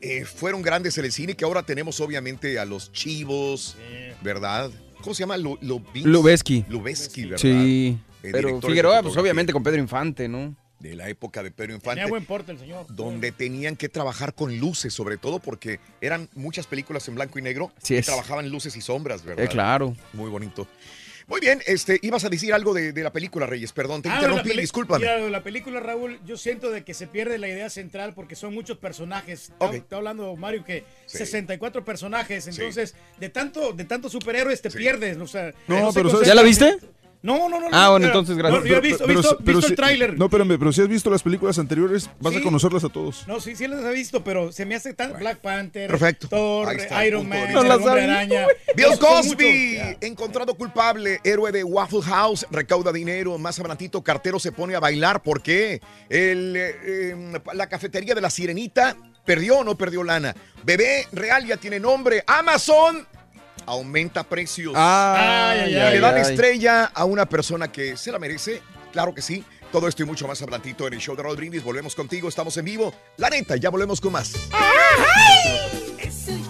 [0.00, 3.76] eh, fueron grandes en el cine, que ahora tenemos obviamente a los chivos,
[4.22, 4.70] ¿verdad?
[5.00, 5.36] ¿Cómo se llama?
[5.36, 6.64] Lubeski.
[6.68, 7.38] Lubeski, ¿verdad?
[7.38, 7.98] Sí.
[8.22, 10.54] Eh, Pero Figueroa, pues obviamente con Pedro Infante, ¿no?
[10.78, 12.00] De la época de Pedro Infante.
[12.00, 12.86] Tenía buen porte el señor.
[12.88, 17.42] donde tenían que trabajar con luces, sobre todo porque eran muchas películas en blanco y
[17.42, 18.06] negro Sí y es.
[18.06, 19.44] trabajaban luces y sombras, ¿verdad?
[19.44, 19.96] Eh, claro.
[20.12, 20.66] Muy bonito.
[21.28, 24.14] Muy bien, este, ibas a decir algo de, de la película, Reyes, perdón, te Ah,
[24.14, 25.00] interrumpí, discúlpame.
[25.00, 28.54] Mira, la película, Raúl, yo siento de que se pierde la idea central porque son
[28.54, 29.50] muchos personajes.
[29.72, 31.18] Está, hablando Mario que Sí.
[31.18, 36.22] 64 personajes, entonces de tanto de tantos superhéroes te pierdes, o sea, No, se pero
[36.22, 36.76] ¿Ya la viste?
[37.26, 37.66] No, no, no.
[37.72, 38.62] Ah, no, bueno, entonces, gracias.
[38.62, 40.18] no, yo he visto, he visto, pero visto si- el tráiler.
[40.18, 42.38] No, espérame, pero si has visto las películas anteriores, vas Sí.
[42.38, 43.26] a conocerlas a todos.
[43.26, 46.28] No, sí, sí las he visto, pero se me hace tan Black Panther, Perfecto.
[46.28, 47.54] Thor, está Iron Man.
[47.56, 48.46] Hombre Araña.
[48.76, 54.74] Bill Cosby, encontrado culpable, héroe de Waffle House, recauda dinero, más adelantito, cartero se pone
[54.76, 55.80] a bailar, ¿por qué?
[56.08, 60.34] El, eh, eh, la cafetería de la Sirenita perdió o no perdió lana.
[60.64, 63.06] Bebé Real ya tiene nombre, Amazon
[63.66, 64.72] aumenta precios.
[64.76, 66.22] Ay, Y ay, le dan ay.
[66.22, 68.62] estrella a una persona que se la merece,
[68.92, 69.44] claro que sí.
[69.72, 71.62] Todo esto y mucho más adelantito en el show de Raúl Brindis.
[71.62, 72.94] Volvemos contigo, estamos en vivo.
[73.16, 74.32] La neta, ya volvemos con más.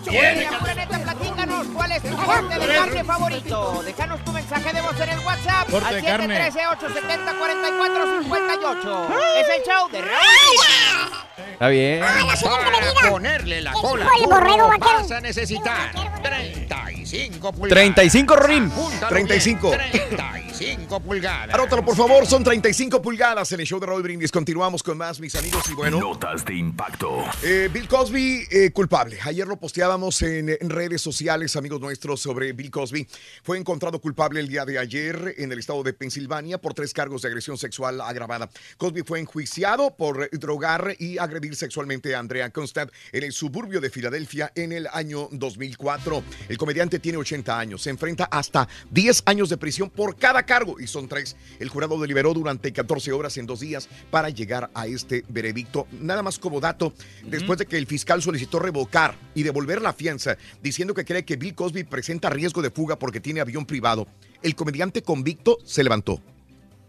[0.08, 3.82] Oye, la pura neta, platícanos cuál es tu corte de carne favorito.
[3.84, 6.50] Déjanos tu mensaje de voz en el WhatsApp Corte al de carne.
[6.50, 9.08] 713-870-4458.
[9.40, 11.25] Es el show de Raúl.
[11.36, 12.00] Está bien.
[12.00, 14.96] Para ponerle la cola el borrego vaquero?
[15.00, 15.90] vas a necesitar
[16.22, 17.68] 35 pulgadas.
[17.70, 18.64] 35, Rorín.
[18.72, 19.70] Apúntalo 35.
[19.70, 21.54] bien, 35 pulgadas.
[21.54, 24.32] Anótalo, por favor, son 35 pulgadas en el show de Raúl Brindis.
[24.32, 25.62] Continuamos con más, mis amigos.
[25.70, 27.24] Y bueno, Notas de impacto.
[27.42, 29.18] eh, Bill Cosby, eh, culpable.
[29.24, 33.06] Ayer lo posteábamos en, en redes sociales, amigos nuestros, sobre Bill Cosby.
[33.42, 37.22] Fue encontrado culpable el día de ayer en el estado de Pensilvania por tres cargos
[37.22, 38.48] de agresión sexual agravada.
[38.78, 43.90] Cosby fue enjuiciado por drogar y agredir sexualmente a Andrea Constant en el suburbio de
[43.90, 46.22] Filadelfia en el año 2004.
[46.48, 47.82] El comediante tiene 80 años.
[47.82, 51.36] Se enfrenta hasta 10 años de prisión por cada cargo y son tres.
[51.58, 55.86] El jurado deliberó durante 14 horas en dos días para llegar a este veredicto.
[56.00, 56.92] Nada más como dato,
[57.24, 61.36] después de que el fiscal solicitó revocar y devolver la fianza, diciendo que cree que
[61.36, 64.06] Bill Cosby presenta riesgo de fuga porque tiene avión privado,
[64.42, 66.20] el comediante convicto se levantó,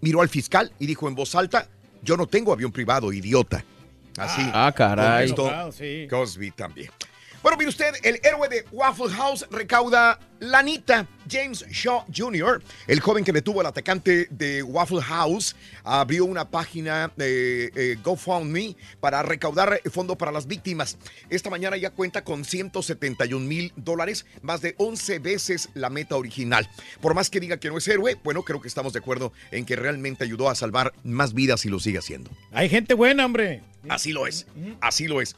[0.02, 1.70] miró al fiscal y dijo en voz alta,
[2.04, 3.66] yo no tengo avión privado, idiota.
[4.18, 4.41] Así.
[4.53, 5.34] Ah, caray.
[6.09, 6.89] Cosby también.
[7.44, 11.08] Bueno, mire usted, el héroe de Waffle House recauda lanita.
[11.30, 17.12] James Shaw Jr., el joven que detuvo al atacante de Waffle House, abrió una página
[17.18, 20.98] de eh, GoFundMe para recaudar fondo para las víctimas.
[21.30, 26.70] Esta mañana ya cuenta con 171 mil dólares, más de 11 veces la meta original.
[27.02, 29.66] Por más que diga que no es héroe, bueno, creo que estamos de acuerdo en
[29.66, 32.32] que realmente ayudó a salvar más vidas y lo sigue haciendo.
[32.54, 33.64] Hay gente buena, hombre.
[33.90, 34.48] Así lo es,
[34.82, 35.36] así lo es.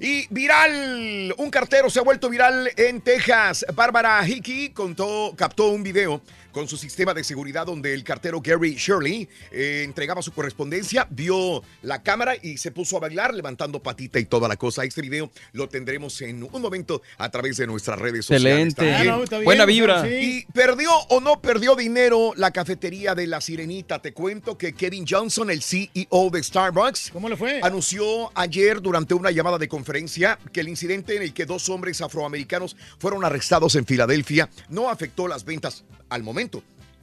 [0.00, 3.64] Y viral, un cartero se ha vuelto viral en Texas.
[3.74, 6.20] Bárbara Hickey contó, captó un video
[6.56, 11.62] con su sistema de seguridad donde el cartero Gary Shirley eh, entregaba su correspondencia, vio
[11.82, 14.82] la cámara y se puso a bailar levantando patita y toda la cosa.
[14.82, 18.72] Este video lo tendremos en un momento a través de nuestras redes sociales.
[18.72, 18.94] Excelente.
[18.94, 20.02] Ah, no, está bien, Buena vibra.
[20.02, 20.14] sí.
[20.14, 24.00] Y perdió o no perdió dinero la cafetería de la Sirenita.
[24.00, 27.60] Te cuento que Kevin Johnson, el CEO de Starbucks, ¿Cómo le fue?
[27.62, 32.00] anunció ayer durante una llamada de conferencia que el incidente en el que dos hombres
[32.00, 36.45] afroamericanos fueron arrestados en Filadelfia no afectó las ventas al momento.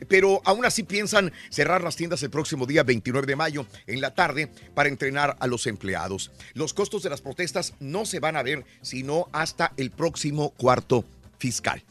[0.08, 4.14] Pero aún así piensan cerrar las tiendas el próximo día 29 de mayo en la
[4.14, 6.32] tarde para entrenar a los empleados.
[6.54, 11.06] Los costos de las protestas no se van a ver sino hasta el próximo cuarto
[11.38, 11.84] fiscal.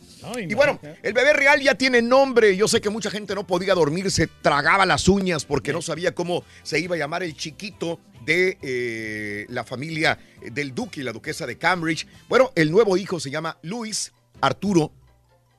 [0.49, 2.57] Y bueno, el bebé real ya tiene nombre.
[2.57, 6.15] Yo sé que mucha gente no podía dormir, se tragaba las uñas porque no sabía
[6.15, 10.19] cómo se iba a llamar el chiquito de eh, la familia
[10.53, 12.07] del duque y la duquesa de Cambridge.
[12.29, 14.93] Bueno, el nuevo hijo se llama Luis Arturo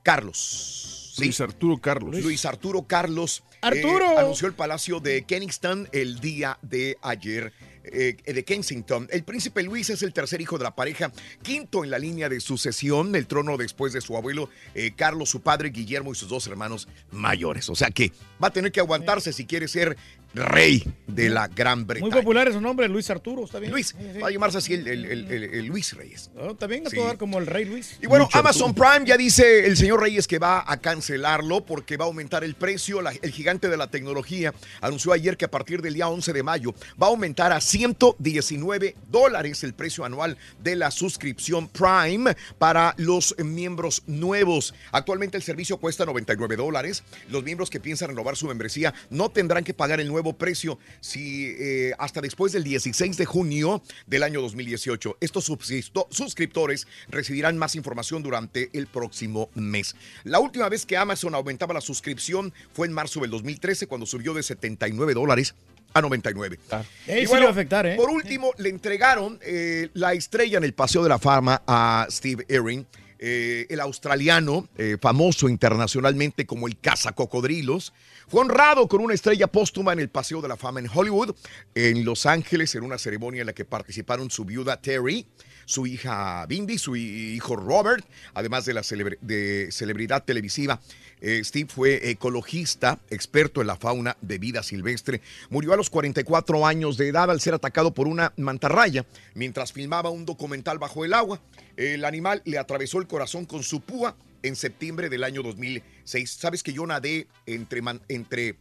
[0.02, 1.03] Carlos.
[1.18, 2.22] Luis Arturo Carlos.
[2.22, 3.42] Luis Arturo Carlos.
[3.50, 4.18] eh, ¡Arturo!
[4.18, 7.52] anunció el Palacio de Kensington el día de ayer.
[7.86, 9.08] eh, de Kensington.
[9.10, 11.12] El príncipe Luis es el tercer hijo de la pareja,
[11.42, 15.42] quinto en la línea de sucesión, el trono después de su abuelo eh, Carlos, su
[15.42, 17.68] padre Guillermo y sus dos hermanos mayores.
[17.68, 18.10] O sea que
[18.42, 19.98] va a tener que aguantarse si quiere ser
[20.34, 22.14] rey de la Gran Muy Bretaña.
[22.16, 23.70] popular es su nombre, Luis Arturo, ¿está bien?
[23.72, 24.18] Luis, Sí, sí.
[24.18, 26.30] va a llamarse así el, el- el- el- el Luis Reyes.
[26.34, 26.96] No, está bien, Sí.
[26.96, 27.98] dar como el rey Luis.
[28.02, 32.04] Y bueno, Amazon Prime ya dice el señor Reyes que va a cancelarlo porque va
[32.04, 33.00] a aumentar el precio.
[33.00, 36.42] La- el gigante de la tecnología anunció ayer que a partir del día 11 de
[36.42, 42.94] mayo va a aumentar a 119 dólares el precio anual de la suscripción Prime para
[42.98, 44.74] los miembros nuevos.
[44.92, 47.02] Actualmente el servicio cuesta 99 dólares.
[47.28, 51.54] Los miembros que piensan renovar su membresía no tendrán que pagar el nuevo precio si
[51.58, 55.18] eh, hasta después del 16 de junio del año 2018.
[55.20, 59.94] Estos suscriptores recibirán más información durante el próximo mes.
[60.24, 64.34] La última vez que Amazon aumentaba la suscripción fue en marzo del 2013 cuando subió
[64.34, 65.54] de 79 dólares
[65.92, 66.58] a 99.
[67.06, 67.96] Ey, sí le va a afectar, ¿eh?
[67.96, 72.44] Por último, le entregaron eh, la estrella en el Paseo de la Fama a Steve
[72.48, 72.86] Erin.
[73.18, 77.92] Eh, el australiano, eh, famoso internacionalmente como el cazacocodrilos,
[78.28, 81.34] fue honrado con una estrella póstuma en el Paseo de la Fama en Hollywood,
[81.74, 85.26] en Los Ángeles, en una ceremonia en la que participaron su viuda Terry,
[85.66, 88.04] su hija Bindi, su hi- hijo Robert,
[88.34, 90.80] además de la celebre- de celebridad televisiva.
[91.20, 95.22] Eh, Steve fue ecologista, experto en la fauna de vida silvestre.
[95.48, 100.10] Murió a los 44 años de edad al ser atacado por una mantarraya mientras filmaba
[100.10, 101.40] un documental bajo el agua.
[101.76, 106.30] El animal le atravesó el corazón con su púa en septiembre del año 2006.
[106.30, 108.56] ¿Sabes que yo nadé entre, man- entre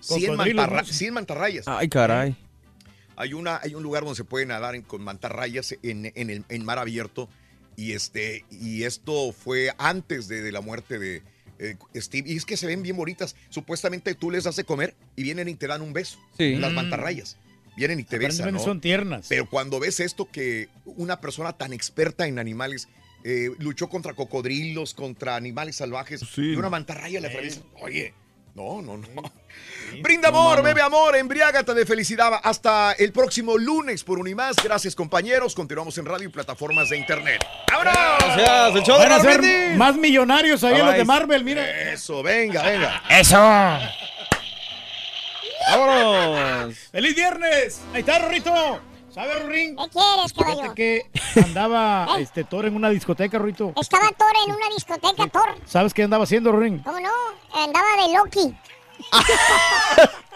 [0.00, 0.88] 100, Cocodrilos, mantarra- ¿no?
[0.92, 1.64] 100 mantarrayas?
[1.66, 2.36] Ay, caray.
[3.16, 6.44] Hay, una, hay un lugar donde se puede nadar en- con mantarrayas en, en el
[6.48, 7.28] en mar abierto.
[7.76, 11.22] Y, este, y esto fue antes de, de la muerte de
[11.58, 12.30] eh, Steve.
[12.30, 13.34] Y es que se ven bien bonitas.
[13.50, 16.18] Supuestamente tú les das de comer y vienen y te dan un beso.
[16.36, 16.54] Sí.
[16.56, 16.76] Las Mm.
[16.76, 17.36] mantarrayas.
[17.76, 18.52] Vienen y te besan.
[18.52, 18.60] ¿no?
[18.60, 19.26] son tiernas.
[19.28, 22.86] Pero cuando ves esto que una persona tan experta en animales
[23.24, 27.62] eh, luchó contra cocodrilos, contra animales salvajes, y una mantarraya le atraviesa.
[27.80, 28.12] Oye,
[28.54, 29.32] no, no, no.
[30.00, 32.40] Brinda amor, bebe amor, embriágate de felicidad.
[32.42, 34.56] Hasta el próximo lunes por Unimás.
[34.62, 35.54] Gracias, compañeros.
[35.54, 37.44] Continuamos en radio y plataformas de internet.
[37.70, 37.94] ¡Vámonos!
[38.36, 41.04] Gracias, el show de a ser más millonarios ahí los de.
[41.04, 41.92] Marvel, mira.
[41.92, 43.02] Eso, venga, venga.
[43.10, 43.36] Eso.
[45.70, 46.76] ¡Vámonos!
[46.92, 47.80] ¡Feliz viernes!
[47.92, 48.80] Ahí está, Rorrito.
[49.14, 49.76] ¿Sabes, Rorín?
[49.76, 50.60] ¿Qué quieres, caballo?
[50.62, 53.72] Fíjate que andaba este Thor en una discoteca, Rorrito.
[53.80, 55.54] Estaba Thor en una discoteca, Thor.
[55.66, 56.80] ¿Sabes qué andaba haciendo, Rorín?
[56.80, 57.10] ¿Cómo no?
[57.52, 58.56] Andaba de Loki.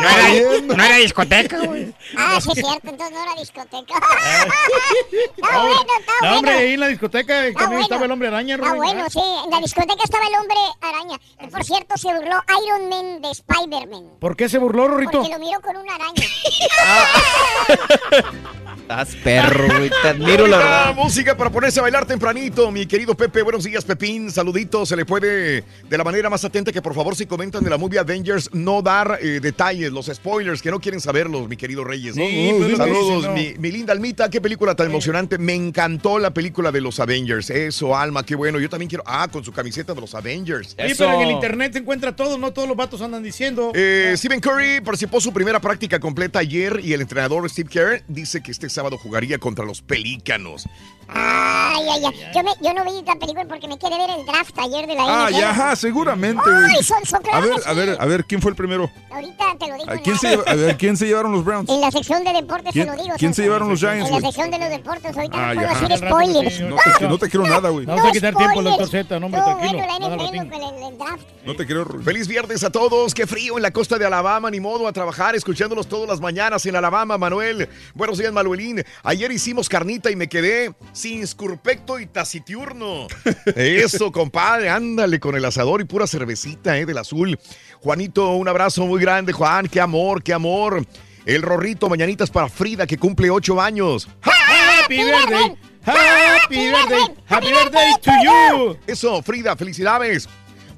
[0.00, 1.92] No era, no era discoteca, güey.
[2.16, 3.94] Ah, sí es cierto, entonces no era discoteca.
[5.36, 6.36] está bueno, está No, bueno.
[6.38, 7.82] hombre, ahí en la discoteca Está también bueno.
[7.84, 9.20] estaba el hombre araña, Ah, bueno, sí.
[9.44, 11.18] En la discoteca estaba el hombre araña.
[11.40, 14.04] Que por cierto se burló Iron Man de Spider-Man.
[14.20, 15.20] ¿Por qué se burló, Rorrito?
[15.22, 16.22] Porque lo miró con una araña.
[18.76, 19.90] Estás perro, güey.
[20.02, 20.94] Te admiro, la verdad.
[20.94, 23.42] Música para ponerse a bailar tempranito, mi querido Pepe.
[23.42, 24.30] Buenos días, Pepín.
[24.30, 24.88] Saluditos.
[24.88, 27.78] Se le puede, de la manera más atenta, que por favor, si comentan de la
[27.78, 32.14] movie Avengers, no dar eh, detalles, los spoilers, que no quieren saberlos, mi querido Reyes.
[32.14, 33.34] Sí, pues, Saludos, sí, no.
[33.34, 34.30] mi, mi linda Almita.
[34.30, 35.38] Qué película tan emocionante.
[35.38, 37.50] Me encantó la película de los Avengers.
[37.50, 38.58] Eso, Alma, qué bueno.
[38.60, 39.04] Yo también quiero.
[39.06, 40.76] Ah, con su camiseta de los Avengers.
[40.78, 43.72] Oye, pero en el internet se encuentra todo, no todos los vatos andan diciendo.
[43.74, 48.42] Eh, Stephen Curry participó su primera práctica completa ayer y el entrenador Steve Kerr dice
[48.42, 50.66] que este sábado jugaría contra los Pelícanos.
[51.08, 52.26] Ay, ay, ay.
[52.34, 54.94] Yo, me, yo no vi la película porque me quedé ver el draft ayer de
[54.94, 55.38] la Ah, NFL.
[55.40, 56.42] ya, ajá, seguramente.
[56.46, 57.96] Ay, son, son, A ver, a ver, sí.
[57.98, 58.90] a ver, ¿quién fue el primero?
[59.10, 59.90] Ahorita te lo digo.
[59.90, 61.68] ¿A quién, se lleva- a ver, ¿quién se llevaron los Browns?
[61.70, 63.14] En la sección de deportes ¿Quién- te lo digo.
[63.18, 65.72] quién se llevaron los Giants, En la sección de los deportes, ahorita Ah, no puedo
[65.72, 65.80] ya.
[65.88, 66.60] decir spoilers.
[66.60, 67.86] No te, no te quiero nada, güey.
[67.86, 69.72] Vamos a quitar tiempo doctor Z, no, hombre, tranquilo.
[69.72, 70.50] bueno la Nada, NFL Martín.
[70.50, 71.22] con el, el draft.
[71.44, 71.84] No te quiero.
[72.02, 73.14] Feliz viernes a todos.
[73.14, 76.64] Qué frío en la costa de Alabama, ni modo a trabajar, escuchándolos todas las mañanas
[76.66, 77.68] en Alabama, Manuel.
[77.94, 78.82] Buenos días, Manuelín.
[79.02, 83.06] Ayer hicimos carnita y me quedé sin escurpecto y taciturno.
[83.56, 87.38] Eso, compadre, ándale con el asador y pura cervecita, eh, del azul.
[87.82, 89.66] Juanito, un abrazo muy grande, Juan.
[89.66, 90.86] Qué amor, qué amor.
[91.26, 94.08] El Rorrito, mañanitas para Frida, que cumple ocho años.
[94.22, 95.56] Happy birthday.
[95.84, 97.16] Happy birthday.
[97.28, 98.76] Happy birthday to you.
[98.86, 100.28] Eso, Frida, felicidades.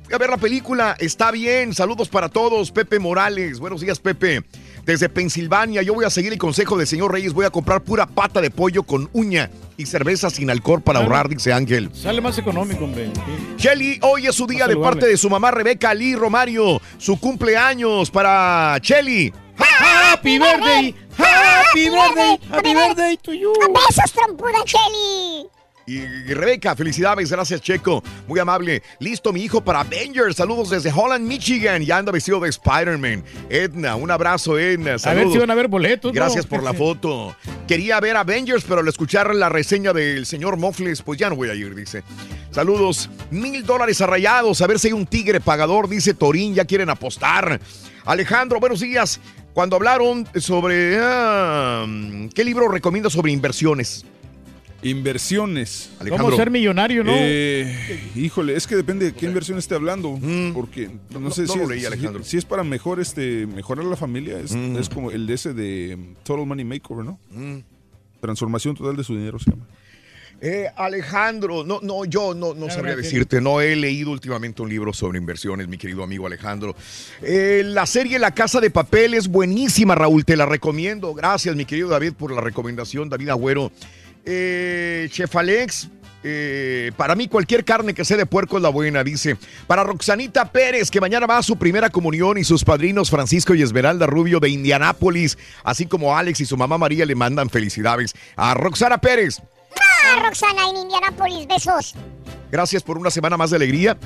[0.04, 1.74] Fui a ver la película, está bien.
[1.74, 2.70] Saludos para todos.
[2.70, 3.58] Pepe Morales.
[3.58, 4.42] Buenos días, Pepe.
[4.84, 7.32] Desde Pensilvania, yo voy a seguir el consejo del señor Reyes.
[7.32, 11.28] Voy a comprar pura pata de pollo con uña y cerveza sin alcohol para ahorrar,
[11.28, 11.90] dice Ángel.
[11.94, 13.10] Sale más económico, hombre.
[13.56, 16.80] Shelly, hoy es su día de parte de su mamá Rebeca Lee Romario.
[16.98, 19.32] Su cumpleaños para Shelly.
[19.56, 20.94] Happy birthday.
[21.16, 22.38] Happy birthday.
[22.50, 23.52] Happy birthday to you.
[23.54, 25.48] Besos, trompuda, Shelly.
[25.86, 26.00] Y
[26.32, 28.82] Rebeca, felicidades, gracias Checo, muy amable.
[29.00, 33.22] Listo mi hijo para Avengers, saludos desde Holland, Michigan, ya anda vestido de Spider-Man.
[33.50, 35.24] Edna, un abrazo Edna, A saludos.
[35.26, 36.10] ver si van a ver boletos.
[36.10, 36.14] ¿no?
[36.14, 37.36] Gracias por la foto.
[37.68, 41.50] Quería ver Avengers, pero al escuchar la reseña del señor Mofles, pues ya no voy
[41.50, 42.02] a ir, dice.
[42.50, 43.10] Saludos.
[43.30, 44.62] Mil dólares arrayados.
[44.62, 46.54] A ver si hay un tigre pagador, dice Torín.
[46.54, 47.60] Ya quieren apostar.
[48.06, 49.20] Alejandro, buenos días.
[49.52, 50.96] Cuando hablaron sobre...
[51.00, 51.84] ah,
[52.34, 54.04] ¿Qué libro recomienda sobre inversiones?
[54.84, 55.90] Inversiones.
[56.08, 57.12] ¿Cómo ser millonario, no?
[57.14, 60.18] Eh, híjole, es que depende de qué inversión esté hablando.
[60.54, 62.22] Porque no, No- sé no si, es, leí, si- Alejandro.
[62.24, 64.38] si es para mejor este mejorar la familia.
[64.38, 67.18] Es, es como el de ese de um, Total Money Makeover, ¿no?
[68.20, 69.66] Transformación total de su dinero se llama.
[70.40, 73.12] Eh, Alejandro, no, no, yo no, no sabría gracias.
[73.12, 76.74] decirte, no he leído últimamente un libro sobre inversiones, mi querido amigo Alejandro.
[77.22, 81.14] Eh, la serie La Casa de Papel es buenísima, Raúl, te la recomiendo.
[81.14, 83.72] Gracias, mi querido David, por la recomendación, David Agüero.
[84.26, 85.88] Eh, Chef Alex,
[86.22, 89.36] eh, para mí cualquier carne que sea de puerco es la buena, dice.
[89.66, 93.62] Para Roxanita Pérez, que mañana va a su primera comunión y sus padrinos Francisco y
[93.62, 98.14] Esmeralda Rubio de Indianápolis, así como Alex y su mamá María le mandan felicidades.
[98.36, 99.40] A Roxana Pérez,
[99.76, 101.94] Ah, Roxana en Indianápolis, besos.
[102.52, 103.96] Gracias por una semana más de alegría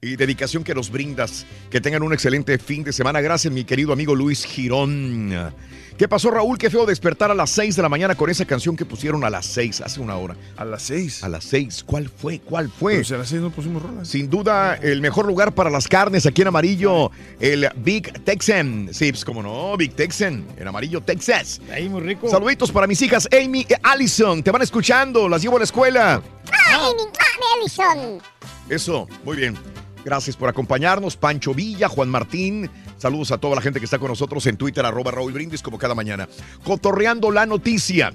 [0.00, 1.44] y dedicación que nos brindas.
[1.70, 3.20] Que tengan un excelente fin de semana.
[3.20, 5.52] Gracias, mi querido amigo Luis Girón.
[6.00, 6.56] ¿Qué pasó, Raúl?
[6.56, 9.28] Qué feo despertar a las 6 de la mañana con esa canción que pusieron a
[9.28, 10.34] las 6, hace una hora.
[10.56, 11.24] A las 6.
[11.24, 11.84] A las 6.
[11.84, 12.38] ¿Cuál fue?
[12.38, 13.04] ¿Cuál fue?
[13.04, 14.08] Si a las 6 no pusimos rolas.
[14.08, 18.88] Sin duda, el mejor lugar para las carnes aquí en amarillo, el Big Texan.
[18.92, 21.60] Sí, pues como no, Big Texan, en amarillo Texas.
[21.70, 22.30] Ahí muy rico.
[22.30, 24.42] Saluditos para mis hijas Amy y Allison.
[24.42, 26.22] Te van escuchando, las llevo a la escuela.
[26.50, 28.22] Ah, mi ah, Ellison.
[28.70, 29.54] Eso, muy bien.
[30.04, 31.16] Gracias por acompañarnos.
[31.16, 32.70] Pancho Villa, Juan Martín.
[32.96, 35.78] Saludos a toda la gente que está con nosotros en Twitter, arroba Raúl Brindis, como
[35.78, 36.28] cada mañana.
[36.64, 38.12] Cotorreando la noticia.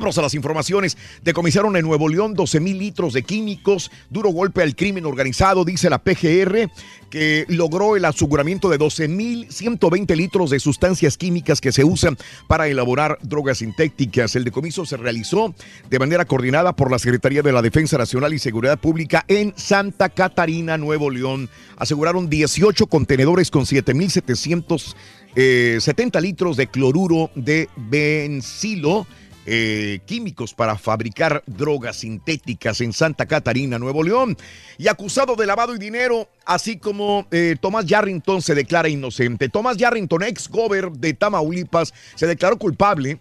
[0.00, 0.96] Vamos a las informaciones.
[1.24, 3.90] Decomisaron en Nuevo León 12 mil litros de químicos.
[4.10, 6.70] Duro golpe al crimen organizado, dice la PGR,
[7.10, 12.16] que logró el aseguramiento de 12 mil 120 litros de sustancias químicas que se usan
[12.46, 14.36] para elaborar drogas sintéticas.
[14.36, 15.52] El decomiso se realizó
[15.90, 20.10] de manera coordinada por la Secretaría de la Defensa Nacional y Seguridad Pública en Santa
[20.10, 21.50] Catarina, Nuevo León.
[21.76, 24.94] Aseguraron 18 contenedores con 7.770
[25.34, 29.06] eh, 70 litros de cloruro de bencilo
[29.50, 34.36] eh, químicos para fabricar drogas sintéticas en Santa Catarina, Nuevo León.
[34.76, 39.48] Y acusado de lavado y dinero, así como eh, Tomás Yarrington se declara inocente.
[39.48, 43.18] Tomás Yarrington, ex gober de Tamaulipas, se declaró culpable.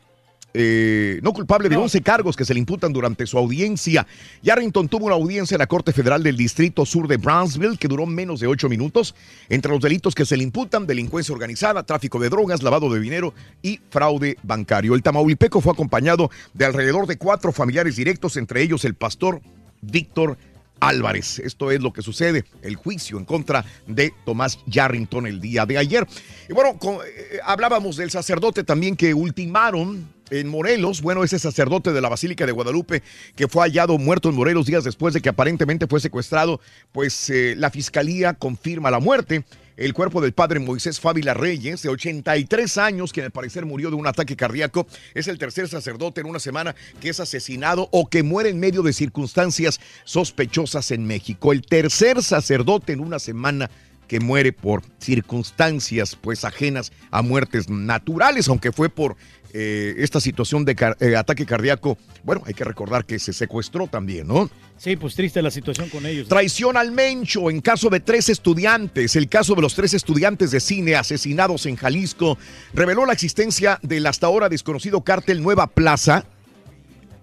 [0.60, 4.08] Eh, no culpable de 11 cargos que se le imputan durante su audiencia.
[4.42, 8.08] Yarrington tuvo una audiencia en la Corte Federal del Distrito Sur de Brownsville que duró
[8.08, 9.14] menos de 8 minutos.
[9.50, 13.36] Entre los delitos que se le imputan, delincuencia organizada, tráfico de drogas, lavado de dinero
[13.62, 14.96] y fraude bancario.
[14.96, 19.42] El tamaulipeco fue acompañado de alrededor de cuatro familiares directos, entre ellos el pastor
[19.82, 20.38] Víctor
[20.80, 21.40] Álvarez.
[21.40, 25.78] Esto es lo que sucede, el juicio en contra de Tomás Yarrington el día de
[25.78, 26.08] ayer.
[26.50, 31.94] Y bueno, con- eh, hablábamos del sacerdote también que ultimaron en Morelos, bueno, ese sacerdote
[31.94, 33.04] de la Basílica de Guadalupe
[33.36, 36.60] que fue hallado muerto en Morelos días después de que aparentemente fue secuestrado,
[36.92, 39.46] pues eh, la fiscalía confirma la muerte.
[39.78, 43.96] El cuerpo del padre Moisés Fávila Reyes, de 83 años, que al parecer murió de
[43.96, 48.24] un ataque cardíaco, es el tercer sacerdote en una semana que es asesinado o que
[48.24, 51.54] muere en medio de circunstancias sospechosas en México.
[51.54, 53.70] El tercer sacerdote en una semana
[54.08, 59.16] que muere por circunstancias pues ajenas a muertes naturales, aunque fue por
[59.54, 63.88] eh, esta situación de car- eh, ataque cardíaco, bueno, hay que recordar que se secuestró
[63.88, 64.50] también, ¿no?
[64.78, 66.28] Sí, pues triste la situación con ellos.
[66.28, 69.16] Traición al Mencho en caso de tres estudiantes.
[69.16, 72.38] El caso de los tres estudiantes de cine asesinados en Jalisco
[72.74, 76.26] reveló la existencia del hasta ahora desconocido cártel Nueva Plaza,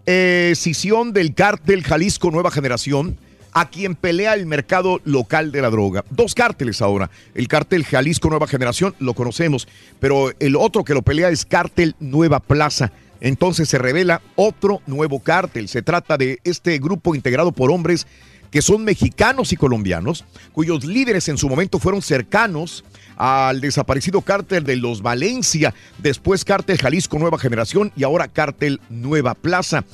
[0.06, 3.16] eh, escisión del cártel Jalisco Nueva Generación,
[3.54, 6.04] a quien pelea el mercado local de la droga.
[6.10, 7.10] Dos cárteles ahora.
[7.34, 9.68] El cártel Jalisco Nueva Generación lo conocemos,
[10.00, 12.92] pero el otro que lo pelea es cártel Nueva Plaza.
[13.20, 15.68] Entonces se revela otro nuevo cártel.
[15.68, 18.06] Se trata de este grupo integrado por hombres
[18.50, 22.84] que son mexicanos y colombianos, cuyos líderes en su momento fueron cercanos
[23.16, 29.34] al desaparecido cártel de los Valencia, después cártel Jalisco Nueva Generación y ahora cártel Nueva
[29.34, 29.84] Plaza.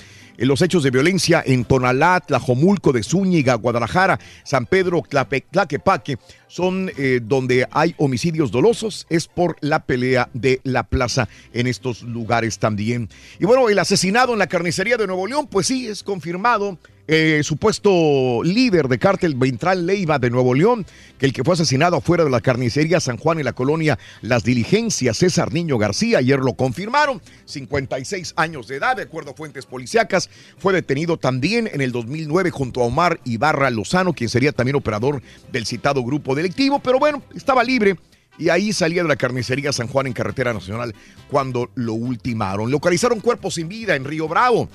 [0.41, 6.19] Los hechos de violencia en Tonalá, Tlajomulco de Zúñiga, Guadalajara, San Pedro, Tlape- Tlaquepaque,
[6.49, 12.03] son eh, donde hay homicidios dolosos, es por la pelea de la plaza en estos
[12.03, 13.09] lugares también.
[13.39, 16.79] Y bueno, el asesinado en la carnicería de Nuevo León, pues sí, es confirmado.
[17.13, 20.87] Eh, supuesto líder de cártel Ventral Leiva de Nuevo León,
[21.19, 24.45] que el que fue asesinado afuera de la carnicería San Juan en la colonia Las
[24.45, 29.67] Diligencias, César Niño García, ayer lo confirmaron, 56 años de edad, de acuerdo a fuentes
[29.67, 34.77] policíacas, fue detenido también en el 2009 junto a Omar Ibarra Lozano, quien sería también
[34.77, 35.21] operador
[35.51, 37.97] del citado grupo delictivo, pero bueno, estaba libre.
[38.39, 40.95] Y ahí salía de la carnicería San Juan en carretera nacional
[41.29, 42.71] cuando lo ultimaron.
[42.71, 44.69] Localizaron cuerpos sin vida en Río Bravo.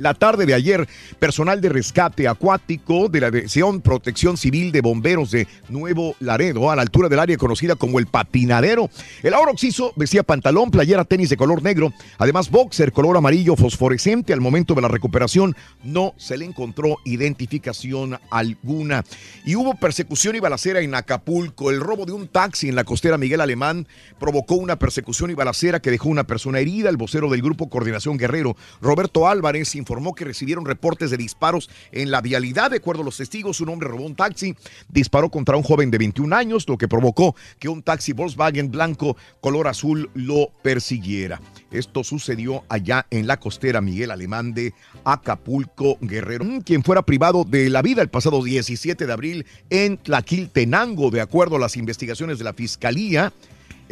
[0.00, 5.30] La tarde de ayer, personal de rescate acuático de la Dirección Protección Civil de Bomberos
[5.30, 8.88] de Nuevo Laredo, a la altura del área conocida como el Patinadero.
[9.22, 14.32] El ahora occiso vestía pantalón, playera, tenis de color negro, además boxer color amarillo fosforescente.
[14.32, 15.54] Al momento de la recuperación
[15.84, 19.04] no se le encontró identificación alguna.
[19.44, 21.70] Y hubo persecución y balacera en Acapulco.
[21.70, 23.86] El robo de un taxi en la costera Miguel Alemán
[24.18, 26.88] provocó una persecución y balacera que dejó una persona herida.
[26.88, 32.10] El vocero del grupo Coordinación Guerrero, Roberto Álvarez, informó que recibieron reportes de disparos en
[32.10, 32.70] la vialidad.
[32.70, 34.54] De acuerdo a los testigos, un hombre robó un taxi,
[34.88, 39.16] disparó contra un joven de 21 años, lo que provocó que un taxi Volkswagen blanco
[39.40, 41.40] color azul lo persiguiera.
[41.70, 47.44] Esto sucedió allá en la costera Miguel Alemán de Acapulco Guerrero, Mm, quien fuera privado
[47.44, 52.38] de la vida el pasado 17 de abril en Tlaquiltenango, de acuerdo a las investigaciones
[52.38, 53.32] de la Fiscalía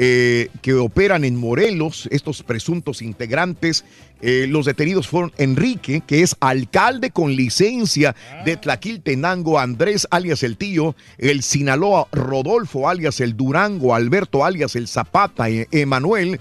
[0.01, 3.85] eh, que operan en Morelos, estos presuntos integrantes.
[4.21, 8.15] eh, los detenidos fueron Enrique, que es alcalde con licencia
[8.45, 14.87] de Tlaquiltenango, Andrés alias el tío, el Sinaloa Rodolfo alias el Durango, Alberto alias el
[14.87, 16.39] Zapata, eh, Emanuel.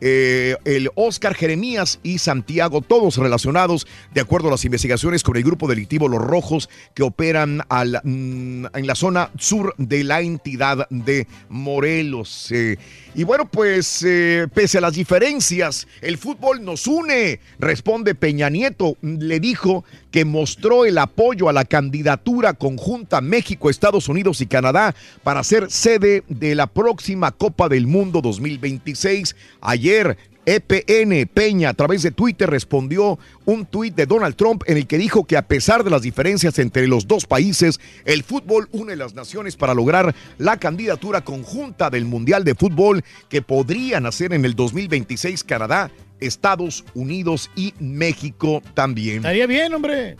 [0.00, 5.44] Eh, el Oscar Jeremías y Santiago, todos relacionados, de acuerdo a las investigaciones, con el
[5.44, 11.26] grupo delictivo Los Rojos, que operan mm, en la zona sur de la entidad de
[11.48, 12.50] Morelos.
[12.52, 12.76] Eh,
[13.14, 18.96] y bueno, pues eh, pese a las diferencias, el fútbol nos une, responde Peña Nieto.
[19.02, 24.94] Le dijo que mostró el apoyo a la candidatura conjunta México, Estados Unidos y Canadá
[25.22, 29.36] para ser sede de la próxima Copa del Mundo 2026.
[29.60, 30.16] Ayer
[30.50, 34.98] EPN Peña a través de Twitter respondió un tuit de Donald Trump en el que
[34.98, 39.14] dijo que a pesar de las diferencias entre los dos países, el fútbol une las
[39.14, 44.56] naciones para lograr la candidatura conjunta del Mundial de Fútbol que podrían hacer en el
[44.56, 49.18] 2026 Canadá, Estados Unidos y México también.
[49.18, 50.16] Estaría bien, hombre.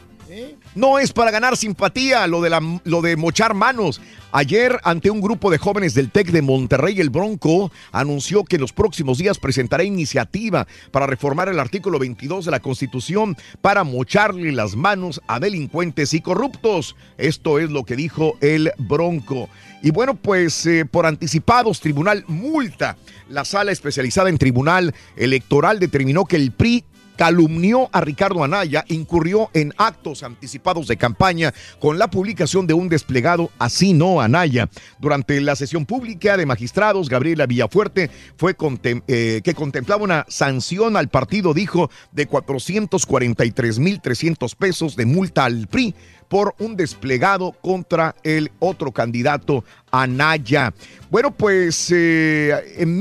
[0.75, 4.01] No es para ganar simpatía lo de, la, lo de mochar manos.
[4.33, 8.63] Ayer, ante un grupo de jóvenes del TEC de Monterrey, el Bronco anunció que en
[8.63, 14.53] los próximos días presentará iniciativa para reformar el artículo 22 de la Constitución para mocharle
[14.53, 16.95] las manos a delincuentes y corruptos.
[17.19, 19.49] Esto es lo que dijo el Bronco.
[19.83, 22.97] Y bueno, pues eh, por anticipados, tribunal multa.
[23.29, 26.85] La sala especializada en tribunal electoral determinó que el PRI
[27.21, 32.89] calumnió a Ricardo Anaya, incurrió en actos anticipados de campaña con la publicación de un
[32.89, 34.71] desplegado Así no Anaya.
[34.99, 38.57] Durante la sesión pública de magistrados, Gabriela Villafuerte fue
[39.07, 45.95] eh, que contemplaba una sanción al partido, dijo, de 443.300 pesos de multa al PRI
[46.27, 50.73] por un desplegado contra el otro candidato Anaya.
[51.11, 52.99] Bueno, pues eh, en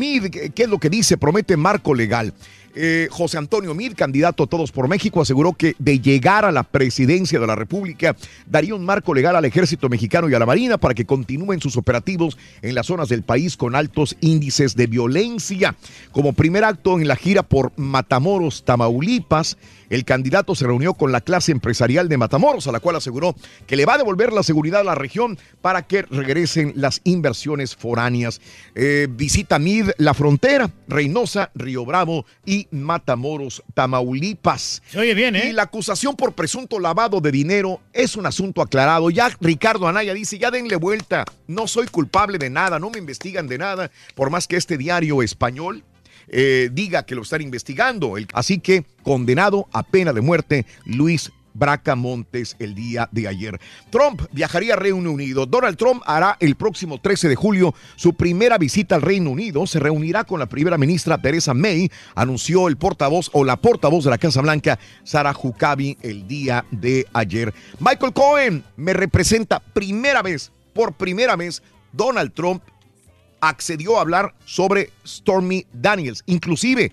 [0.53, 1.15] ¿qué es lo que dice?
[1.15, 2.33] Promete marco legal.
[2.81, 6.63] Eh, José Antonio Mid, candidato a Todos por México, aseguró que de llegar a la
[6.63, 8.15] presidencia de la República
[8.45, 11.75] daría un marco legal al ejército mexicano y a la Marina para que continúen sus
[11.75, 15.75] operativos en las zonas del país con altos índices de violencia.
[16.13, 19.57] Como primer acto en la gira por Matamoros, Tamaulipas,
[19.89, 23.35] el candidato se reunió con la clase empresarial de Matamoros, a la cual aseguró
[23.67, 27.75] que le va a devolver la seguridad a la región para que regresen las inversiones
[27.75, 28.41] foráneas.
[28.75, 34.81] Eh, visita MID la frontera, Reynosa, Río Bravo y Matamoros, Tamaulipas.
[34.87, 35.49] Se oye bien, ¿eh?
[35.49, 39.09] Y la acusación por presunto lavado de dinero es un asunto aclarado.
[39.09, 43.47] Ya Ricardo Anaya dice, ya denle vuelta, no soy culpable de nada, no me investigan
[43.47, 45.83] de nada, por más que este diario español
[46.29, 48.15] eh, diga que lo están investigando.
[48.33, 53.59] Así que condenado a pena de muerte, Luis Bracamontes el día de ayer.
[53.89, 55.45] Trump viajaría a Reino Unido.
[55.45, 59.67] Donald Trump hará el próximo 13 de julio su primera visita al Reino Unido.
[59.67, 64.09] Se reunirá con la primera ministra Theresa May, anunció el portavoz o la portavoz de
[64.11, 67.53] la Casa Blanca, Sarah Huckabee, el día de ayer.
[67.79, 71.61] Michael Cohen me representa primera vez, por primera vez,
[71.91, 72.63] Donald Trump
[73.41, 76.23] accedió a hablar sobre Stormy Daniels.
[76.25, 76.91] Inclusive,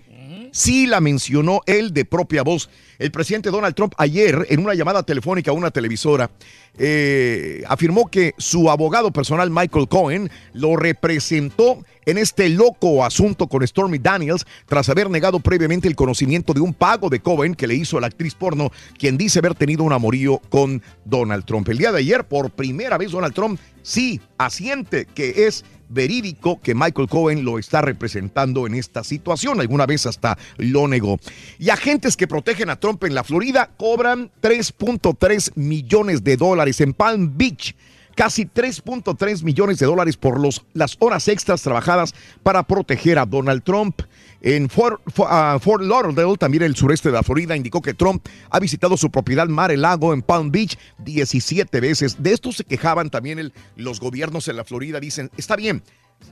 [0.51, 2.69] sí la mencionó él de propia voz.
[2.99, 6.31] El presidente Donald Trump ayer, en una llamada telefónica a una televisora,
[6.77, 13.67] eh, afirmó que su abogado personal, Michael Cohen, lo representó en este loco asunto con
[13.67, 17.75] Stormy Daniels tras haber negado previamente el conocimiento de un pago de Cohen que le
[17.75, 21.67] hizo a la actriz porno, quien dice haber tenido un amorío con Donald Trump.
[21.67, 26.73] El día de ayer, por primera vez, Donald Trump sí asiente que es verídico que
[26.73, 29.59] Michael Cohen lo está representando en esta situación.
[29.59, 31.19] Alguna vez hasta lo negó.
[31.59, 36.93] Y agentes que protegen a Trump en la Florida cobran 3.3 millones de dólares en
[36.93, 37.75] Palm Beach.
[38.17, 43.63] Casi 3.3 millones de dólares por los, las horas extras trabajadas para proteger a Donald
[43.63, 44.01] Trump.
[44.41, 48.25] En Fort, Fo- ah, Fort Lauderdale, también el sureste de la Florida, indicó que Trump
[48.49, 52.21] ha visitado su propiedad Mar el Lago en Palm Beach 17 veces.
[52.21, 54.99] De esto se quejaban también los gobiernos en la Florida.
[54.99, 55.83] Dicen, está bien,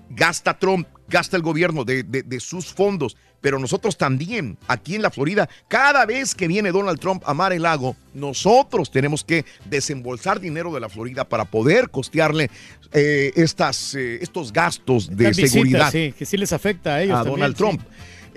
[0.10, 5.02] gasta Trump, gasta el gobierno de, de- de sus fondos, pero nosotros también, aquí en
[5.04, 9.46] la Florida, cada vez que viene Donald Trump a Mar el Lago, nosotros tenemos que
[9.70, 12.50] desembolsar dinero de la Florida para poder costearle
[12.92, 15.92] eh, estas, eh, estos gastos de Estas visitas, seguridad.
[15.92, 17.64] sí, que sí les afecta a ellos a también, Donald sí.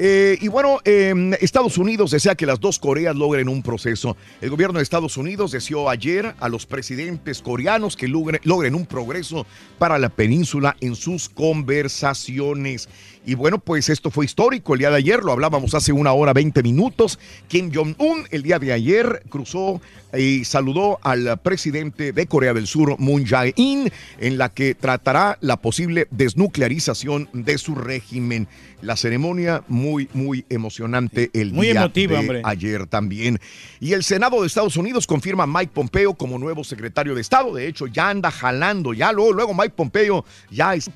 [0.00, 4.16] Eh, y bueno, eh, Estados Unidos desea que las dos Coreas logren un proceso.
[4.40, 9.44] El gobierno de Estados Unidos deseó ayer a los presidentes coreanos que logren un progreso
[9.76, 12.88] para la península en sus conversaciones.
[13.28, 16.32] Y bueno, pues esto fue histórico el día de ayer, lo hablábamos hace una hora
[16.32, 17.18] 20 minutos.
[17.46, 19.82] Kim Jong-un el día de ayer cruzó
[20.16, 25.58] y saludó al presidente de Corea del Sur, Moon Jae-in, en la que tratará la
[25.58, 28.48] posible desnuclearización de su régimen.
[28.80, 32.42] La ceremonia muy, muy emocionante el Muy día emotiva, de hombre.
[32.46, 33.40] ayer también.
[33.78, 37.52] Y el Senado de Estados Unidos confirma a Mike Pompeo como nuevo secretario de Estado.
[37.52, 40.88] De hecho, ya anda jalando, ya luego, luego Mike Pompeo ya es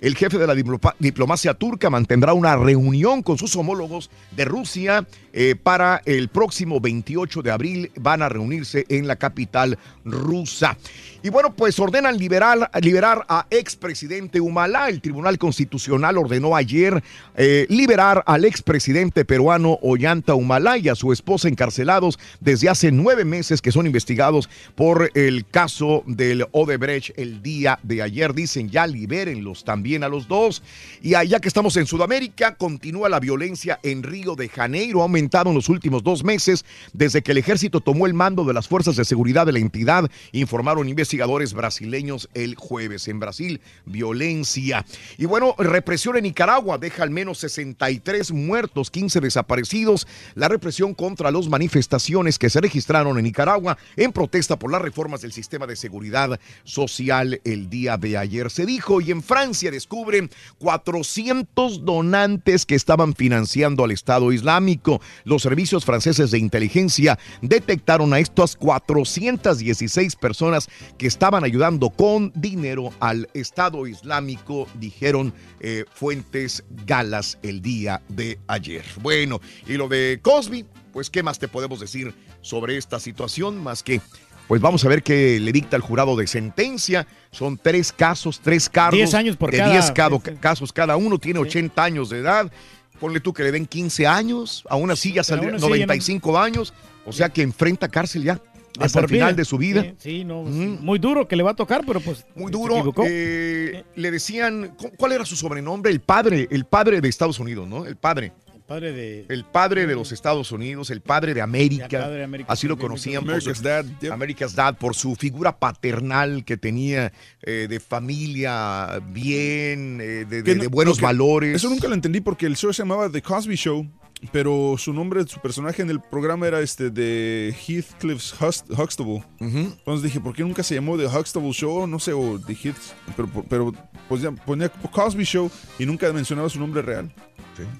[0.00, 0.54] el jefe de la
[0.98, 7.42] diplomacia turca mantendrá una reunión con sus homólogos de Rusia eh, para el próximo 28
[7.42, 7.92] de abril.
[7.96, 10.76] Van a reunirse en la capital rusa.
[11.22, 14.88] Y bueno, pues ordenan liberar, liberar a expresidente Humala.
[14.88, 17.02] El Tribunal Constitucional ordenó ayer
[17.36, 23.24] eh, liberar al expresidente peruano Ollanta Humala y a su esposa encarcelados desde hace nueve
[23.24, 28.34] meses que son investigados por el caso del Odebrecht el día de ayer.
[28.34, 30.62] Dicen ya libérenlos también a los dos.
[31.02, 35.00] Y allá que estamos en Sudamérica, continúa la violencia en Río de Janeiro.
[35.00, 38.52] Ha aumentado en los últimos dos meses desde que el ejército tomó el mando de
[38.52, 41.05] las fuerzas de seguridad de la entidad, informaron investigadores
[41.54, 43.08] brasileños el jueves.
[43.08, 44.84] En Brasil, violencia.
[45.18, 50.06] Y bueno, represión en Nicaragua deja al menos 63 muertos, 15 desaparecidos.
[50.34, 55.20] La represión contra las manifestaciones que se registraron en Nicaragua en protesta por las reformas
[55.20, 58.50] del sistema de seguridad social el día de ayer.
[58.50, 65.00] Se dijo, y en Francia descubren 400 donantes que estaban financiando al Estado Islámico.
[65.24, 70.68] Los servicios franceses de inteligencia detectaron a estas 416 personas
[70.98, 78.38] que estaban ayudando con dinero al Estado Islámico, dijeron eh, fuentes galas el día de
[78.46, 78.84] ayer.
[79.02, 83.62] Bueno, y lo de Cosby, pues ¿qué más te podemos decir sobre esta situación?
[83.62, 84.00] Más que,
[84.48, 87.06] pues vamos a ver qué le dicta el jurado de sentencia.
[87.30, 88.96] Son tres casos, tres cargos.
[88.96, 92.50] 10 años por de cada- 10 cado- casos cada uno, tiene 80 años de edad.
[92.98, 95.74] Ponle tú que le den 15 años, aún así ya saldría aún así ya no-
[95.76, 96.72] 95 años,
[97.04, 98.40] o sea que enfrenta cárcel ya.
[98.84, 99.36] Hasta el final vida.
[99.36, 99.82] de su vida.
[99.82, 102.24] Sí, sí, no, muy duro que le va a tocar, pero pues.
[102.34, 102.92] Muy duro.
[103.06, 105.90] eh, le decían, ¿cu- ¿cuál era su sobrenombre?
[105.92, 107.86] El padre, el padre de Estados Unidos, ¿no?
[107.86, 108.32] El padre.
[108.54, 109.26] El padre de.
[109.28, 111.84] El padre de los Estados Unidos, el padre de América.
[111.84, 113.22] El padre de América, así sí, lo conocían.
[113.22, 114.12] America's Dad, yep.
[114.12, 117.12] America's Dad, por su figura paternal que tenía
[117.42, 121.54] eh, de familia bien, eh, de, de- Que no- de buenos valores.
[121.54, 123.86] Eso nunca lo entendí porque el show se llamaba The Cosby Show
[124.32, 129.22] pero su nombre, su personaje en el programa era este de Heathcliff Hust- Huxtable.
[129.40, 131.86] Entonces dije, ¿por qué nunca se llamó The Huxtable Show?
[131.86, 132.76] No sé, o The Heath,
[133.16, 133.72] pero, pero
[134.08, 137.12] pues ya ponía Cosby Show y nunca mencionaba su nombre real.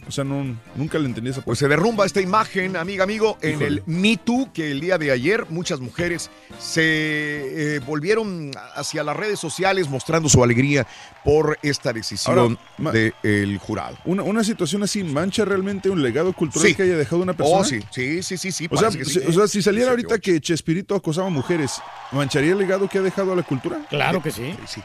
[0.06, 3.50] O sea, no, nunca le entendí esa Pues se derrumba esta imagen, amiga, amigo, en
[3.50, 3.66] Híjole.
[3.66, 9.16] el Me Too, que el día de ayer muchas mujeres se eh, volvieron hacia las
[9.16, 10.86] redes sociales mostrando su alegría
[11.24, 12.58] por esta decisión
[12.92, 13.98] del jurado.
[14.04, 16.74] Una, una situación así mancha realmente un legado cultural Sí.
[16.74, 17.60] que haya dejado una persona.
[17.60, 18.68] Oh, sí, sí, sí, sí, sí.
[18.70, 19.20] O sea, si, sí.
[19.26, 21.72] o sea, si saliera ahorita que Chespirito acosaba mujeres,
[22.12, 23.78] ¿mancharía el legado que ha dejado a la cultura?
[23.88, 24.54] Claro que sí.
[24.66, 24.80] Sí.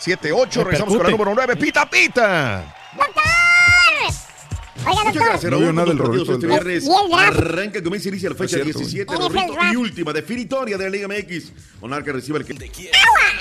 [0.00, 1.56] 7-8, regresamos con la número 9.
[1.56, 2.74] ¡Pita, pita!
[4.86, 5.22] Oiga, doctor.
[5.24, 6.84] gracias, No veo Raúl, nada del este viernes.
[6.86, 7.18] El.
[7.18, 9.72] Arranca, comienza y inicia la fecha Es cierto, 17, NFL Rorrito, draft.
[9.72, 11.52] y última definitoria de la Liga MX.
[11.80, 12.54] Monarca recibe el que...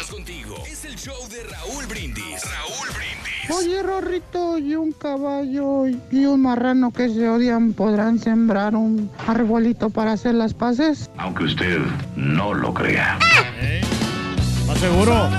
[0.10, 0.64] contigo.
[0.70, 2.41] Es el show de Raúl Brindis.
[2.44, 3.49] Raúl Brindis.
[3.52, 9.90] Oye, Rorrito, y un caballo y un marrano que se odian podrán sembrar un arbolito
[9.90, 11.10] para hacer las paces.
[11.18, 11.80] Aunque usted
[12.15, 13.20] no lo crea.
[14.68, 15.30] ¿Más seguro?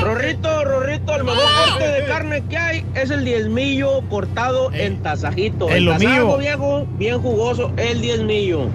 [0.00, 5.68] Rorrito, Rorrito, el mejor corte de carne que hay es el diezmillo cortado en tasajito.
[5.68, 6.36] es El lo tasajo mío.
[6.38, 8.68] viejo, bien jugoso, el diezmillo.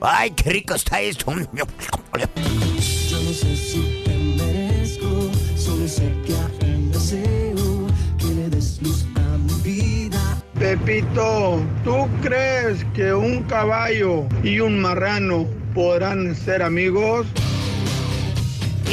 [0.00, 1.32] Ay, qué rico está esto.
[1.32, 7.86] Yo no sé si te merezco, solo sé que aún deseo
[8.18, 10.20] que le des luz a mi vida.
[10.58, 17.26] Pepito, ¿tú crees que un caballo y un marrano podrán ser amigos?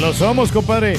[0.00, 0.96] Lo somos, compadre.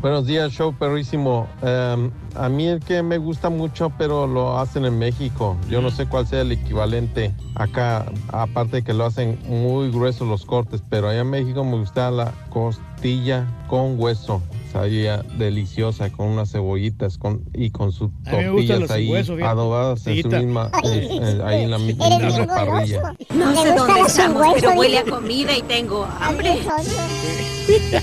[0.00, 1.48] Buenos días, show perrísimo.
[1.60, 5.56] Em, a mí el que me gusta mucho, pero lo hacen en México.
[5.68, 10.28] Yo no sé cuál sea el equivalente acá, aparte de que lo hacen muy gruesos
[10.28, 14.40] los cortes, pero allá en México me gusta la costilla con hueso.
[14.72, 19.50] Sabía deliciosa con unas cebollitas con, y con sus tortillas ahí hueso, fíjate.
[19.50, 22.06] adobadas en su misma, eh, eh, ahí en la misma
[22.46, 23.16] parrilla.
[23.34, 26.60] No sé dónde estamos, hueso, pero huele a comida y tengo hambre.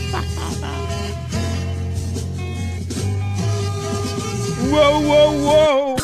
[4.76, 5.95] ¡Wow, wow, wow!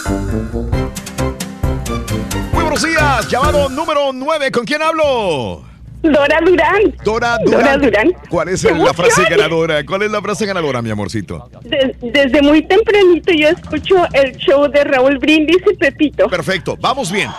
[2.53, 4.49] Muy buenos días, llamado número 9.
[4.49, 5.63] ¿Con quién hablo?
[6.01, 6.95] Dora Durán.
[7.03, 7.81] Dora Dora Durán.
[7.81, 8.11] Durán.
[8.29, 9.85] ¿Cuál es ¡Qué la frase ganadora?
[9.85, 11.49] ¿Cuál es la frase ganadora, mi amorcito?
[11.63, 16.29] De- desde muy tempranito yo escucho el show de Raúl Brindis y Pepito.
[16.29, 17.29] Perfecto, vamos bien.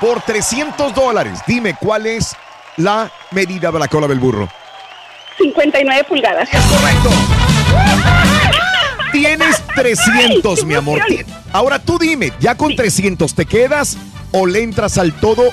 [0.00, 2.36] Por 300 dólares, dime cuál es
[2.76, 4.48] la medida de la cola del burro.
[5.38, 6.48] 59 pulgadas.
[6.54, 7.10] Es correcto.
[9.20, 11.00] Tienes 300, mi amor.
[11.52, 13.96] Ahora tú dime, ¿ya con 300 te quedas
[14.32, 15.44] o le entras al todo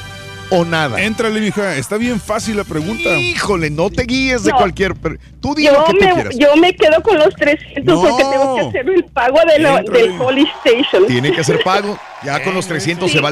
[0.50, 1.02] o nada?
[1.02, 1.76] Éntrale, mija.
[1.78, 3.18] Está bien fácil la pregunta.
[3.18, 4.58] Híjole, no te guíes de No.
[4.58, 4.96] cualquier...
[4.96, 6.36] per- Tú di Yo lo que tú me, quieras.
[6.38, 8.02] yo me quedo con los 300 No.
[8.02, 10.02] porque tengo que hacer el pago de lo- Éntrale.
[10.08, 11.08] del Police Station.
[11.08, 11.98] Tiene que ser pago.
[12.24, 13.32] Ya con los 300 se va a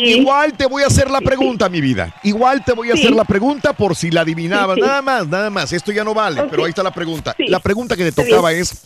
[0.00, 2.14] Igual te voy a hacer la pregunta, mi vida.
[2.22, 3.00] Igual te voy a Sí.
[3.02, 4.76] hacer la pregunta por si la adivinabas.
[4.76, 4.86] Sí, sí.
[4.86, 5.72] Nada más, nada más.
[5.72, 7.34] Esto ya no vale, pero ahí está la pregunta.
[7.36, 7.46] Sí.
[7.48, 8.82] La pregunta que te tocaba es,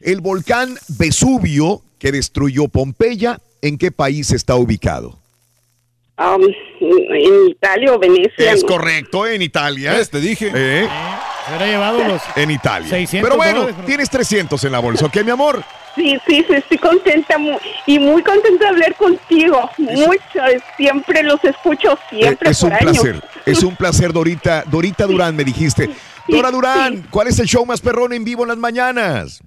[0.00, 5.17] el volcán Vesubio que destruyó Pompeya, ¿en qué país está ubicado?
[6.18, 6.42] Um,
[6.80, 8.52] en Italia o Venecia.
[8.52, 8.68] Es ¿no?
[8.68, 9.92] correcto, en Italia.
[9.92, 10.10] ¿Ves?
[10.10, 10.50] Te dije.
[10.54, 10.88] ¿Eh?
[11.46, 12.88] Se hubiera llevado los En Italia.
[12.88, 15.62] 600 Pero bueno, dólares, pero- tienes 300 en la bolsa, ¿ok, mi amor?
[15.94, 17.36] Sí, sí, sí, estoy contenta
[17.86, 19.68] y muy contenta de hablar contigo.
[19.78, 20.40] Mucho,
[20.76, 22.92] siempre los escucho, siempre Eh, es por un años.
[23.00, 24.62] placer, es un placer, Dorita.
[24.66, 25.90] Dorita Durán, me dijiste.
[26.28, 29.40] Dora Durán, ¿cuál es el show más perrón en vivo en las mañanas?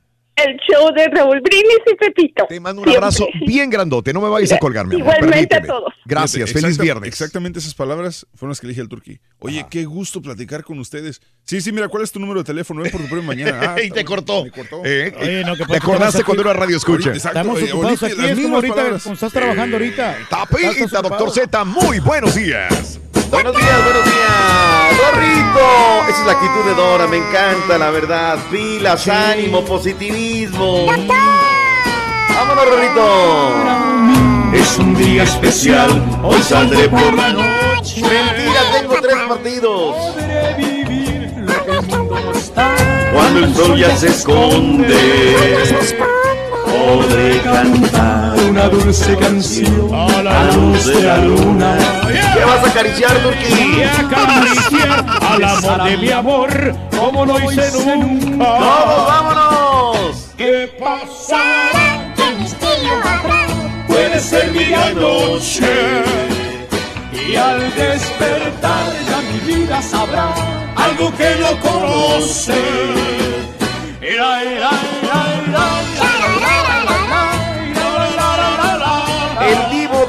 [0.46, 2.46] El show de Raúl Brindis y Pepito.
[2.48, 4.14] Te mando un abrazo bien grandote.
[4.14, 5.16] No me vayas a colgar, mi amor.
[5.16, 5.94] Igualmente a todos.
[6.06, 7.08] Gracias, feliz viernes.
[7.08, 9.20] Exactamente esas palabras fueron las que le dije al turqui.
[9.40, 11.22] Oye, qué gusto platicar con ustedes.
[11.44, 12.82] Sí, sí, mira, ¿cuál es tu número de teléfono?
[12.82, 13.60] Ven por tu premio mañana.
[13.72, 14.44] Ah, y te cortó.
[14.44, 14.82] Me cortó.
[14.84, 17.10] Eh, Oye, no, que ¿Te acordaste cuando era radio escucha?
[17.10, 20.18] Ahorita, exacto, Estamos ocupados aquí, es como ahorita, como estás trabajando ahorita.
[20.30, 21.32] Tapita, Estás doctor.
[21.32, 23.00] Z, muy buenos días.
[23.32, 24.98] Buenos días, buenos días.
[24.98, 25.62] Dorrito.
[26.10, 28.38] Esa es la actitud de Dora, me encanta, la verdad.
[28.52, 30.86] Pilas, ánimo, positivismo.
[32.36, 33.54] Vámonos, Rorrito.
[34.54, 35.90] Es un día especial,
[36.24, 38.02] hoy saldré por la noche.
[38.02, 39.96] Mentira, tengo tres partidos.
[39.96, 42.76] Podré vivir lo que el mundo no está.
[43.14, 45.58] Cuando el sol ya se esconde,
[46.66, 51.78] podré cantar una dulce canción a la luz de la luna.
[52.34, 53.78] ¿Qué vas a acariciar, Turquí?
[53.78, 58.46] Y acariciar al amor de mi amor, como no hice nunca.
[58.46, 60.32] ¡Todos vámonos!
[60.36, 62.14] ¿Qué pasará?
[63.88, 66.04] Puede ser mi noche.
[67.14, 70.34] Y al despertar ya mi vida sabrá
[70.76, 72.62] algo que no conoce.
[74.02, 74.72] Era, era,
[75.04, 75.91] era, era,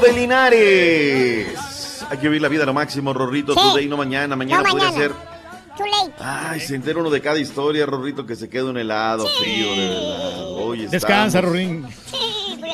[0.03, 2.05] de Linares.
[2.09, 3.53] Hay que vivir la vida a lo máximo, Rorrito.
[3.53, 3.59] Sí.
[3.59, 4.35] Today, no mañana.
[4.35, 5.03] Mañana No podría mañana.
[5.15, 5.33] ser.
[5.77, 6.13] Too late.
[6.19, 9.87] Ay, se entera uno de cada historia, Rorrito, que se queda un helado frío, de
[9.89, 10.43] verdad.
[10.51, 11.87] Hoy Descansa, Rorín.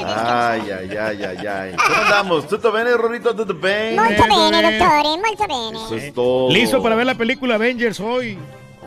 [0.06, 1.76] Ay, ay, ay, ay, ay.
[1.78, 2.48] ¿Cómo andamos?
[2.48, 3.34] ¿Tutto bene, Rorrito?
[3.36, 3.96] ¿Tutto bene?
[3.96, 5.86] Molto bene, dottore, molto bene.
[5.86, 6.50] Eso es todo.
[6.52, 8.38] Listo para ver la película Avengers hoy.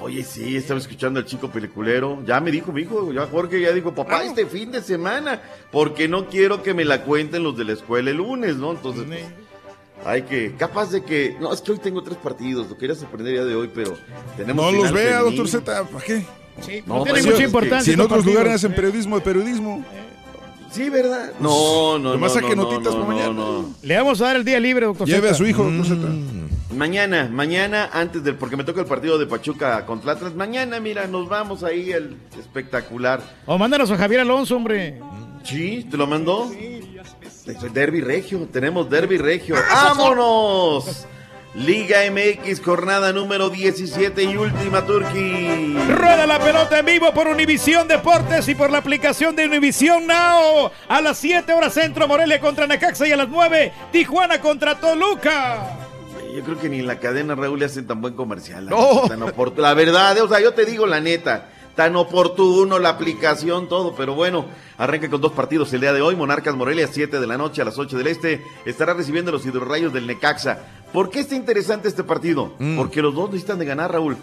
[0.03, 2.23] Oye, sí, estaba escuchando al chico peliculero.
[2.27, 6.09] Ya me dijo, mi hijo, ya Jorge ya dijo, papá, este fin de semana, porque
[6.09, 8.73] no quiero que me la cuenten los de la escuela el lunes, ¿no?
[8.73, 9.25] Entonces, pues,
[10.05, 13.35] hay que, capaz de que, no, es que hoy tengo tres partidos, lo quería sorprender
[13.35, 13.97] día de hoy, pero
[14.37, 16.25] tenemos No los vea, doctor Z, ¿para qué?
[16.61, 17.81] Sí, No, no, tiene pues, mucha que- importancia.
[17.85, 18.35] Si en otros partidos.
[18.35, 19.85] lugares hacen periodismo de periodismo.
[20.73, 21.33] Sí, ¿verdad?
[21.39, 23.33] No, no, Nomás no, saque no, notitas no, para no, mañana.
[23.35, 23.75] no.
[23.83, 25.07] Le vamos a dar el día libre, doctor.
[25.07, 25.35] Lleve a Zeta.
[25.35, 26.09] su hijo, doctor Z.
[26.75, 31.07] Mañana, mañana, antes del, porque me toca el partido de Pachuca contra Atlas, mañana, mira,
[31.07, 33.21] nos vamos ahí al espectacular.
[33.47, 35.01] O mándanos a Javier Alonso, hombre.
[35.45, 36.51] Sí, ¿te lo mandó?
[37.73, 39.57] Derby Regio, tenemos Derby Regio.
[39.71, 41.07] ¡Vámonos!
[41.55, 45.77] Liga MX, jornada número 17 y última, Turquí.
[45.89, 50.71] Rueda la pelota en vivo por Univisión Deportes y por la aplicación de Univisión Now.
[50.89, 55.82] A las 7 horas centro, Morelia contra Necaxa y a las 9, Tijuana contra Toluca.
[56.35, 58.67] Yo creo que ni en la cadena Raúl le hacen tan buen comercial.
[58.67, 59.03] La, No.
[59.09, 59.21] tan
[59.57, 64.15] la verdad, o sea, yo te digo la neta, tan oportuno la aplicación, todo, pero
[64.15, 64.47] bueno,
[64.79, 66.17] arranca con dos partidos el día de hoy.
[66.17, 69.93] Monarcas Morelia, 7 de la noche a las 8 del este, estará recibiendo los hidrorrayos
[69.93, 70.59] del Necaxa.
[70.93, 72.53] ¿Por qué está interesante este partido?
[72.77, 74.17] Porque los dos necesitan de ganar, Raúl.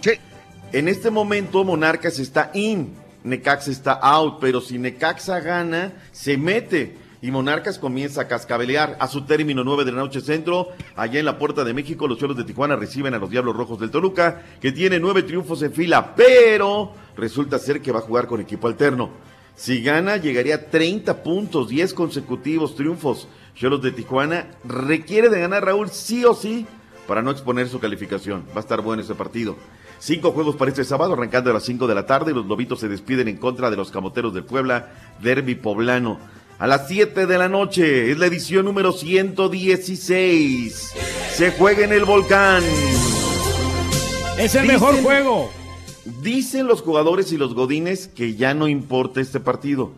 [0.71, 6.95] En este momento, Monarcas está in, Necaxa está out, pero si Necaxa gana, se mete.
[7.21, 10.69] Y Monarcas comienza a cascabelear a su término 9 de la noche centro.
[10.95, 13.79] Allá en la Puerta de México, los suelos de Tijuana reciben a los Diablos Rojos
[13.79, 18.27] del Toluca, que tiene nueve triunfos en fila, pero resulta ser que va a jugar
[18.27, 19.09] con equipo alterno.
[19.55, 23.27] Si gana, llegaría a 30 puntos, 10 consecutivos triunfos.
[23.53, 26.65] Cholos de Tijuana requiere de ganar Raúl sí o sí
[27.05, 28.45] para no exponer su calificación.
[28.51, 29.57] Va a estar bueno ese partido.
[29.99, 32.33] Cinco juegos para este sábado, arrancando a las 5 de la tarde.
[32.33, 36.19] Los Lobitos se despiden en contra de los Camoteros del Puebla, Derby Poblano.
[36.59, 40.91] A las 7 de la noche es la edición número 116.
[41.33, 42.61] Se juega en el volcán.
[44.37, 45.49] Es el Dicen- mejor juego.
[46.21, 49.93] Dicen los jugadores y los godines que ya no importa este partido.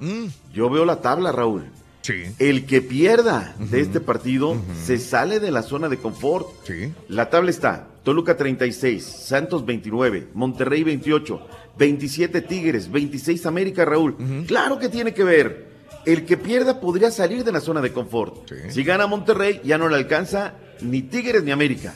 [0.54, 1.66] Yo veo la tabla, Raúl.
[2.04, 2.14] Sí.
[2.40, 4.56] El que pierda de este partido
[4.86, 6.48] se sale de la zona de confort.
[6.68, 6.92] Sí.
[7.08, 11.42] La tabla está Toluca 36, Santos 29, Monterrey 28,
[11.78, 14.16] 27 Tigres, 26 América, Raúl.
[14.48, 15.71] Claro que tiene que ver.
[16.06, 18.50] El que pierda podría salir de la zona de confort.
[18.70, 21.94] Si gana Monterrey, ya no le alcanza ni Tigres ni América.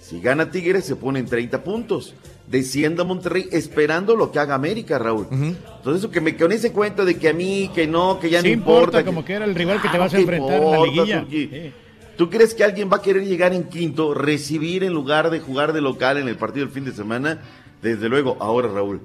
[0.00, 2.14] Si gana Tigres, se pone en 30 puntos.
[2.46, 5.26] Descienda Monterrey esperando lo que haga América, Raúl.
[5.30, 8.40] Entonces, eso que me con ese cuento de que a mí, que no, que ya
[8.40, 9.04] Sí no importa, importa.
[9.04, 11.26] como que era el rival que te Claro vas a enfrentar en la liguilla.
[11.28, 11.72] Sí.
[12.16, 15.72] ¿Tú crees que alguien va a querer llegar en quinto, recibir en lugar de jugar
[15.72, 17.40] de local en el partido del fin de semana?
[17.82, 19.00] Desde luego, ahora Raúl,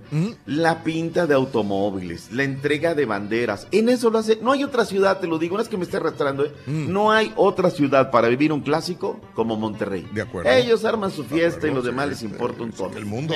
[0.46, 4.86] la pinta de automóviles, la entrega de banderas, en eso lo hace, no hay otra
[4.86, 6.52] ciudad, te lo digo, no es que me esté arrastrando, ¿eh?
[6.66, 10.08] no hay otra ciudad para vivir un clásico como Monterrey.
[10.14, 10.50] De acuerdo.
[10.50, 12.98] Ellos arman su fiesta y los demás les importa un comino.
[12.98, 13.36] El mundo,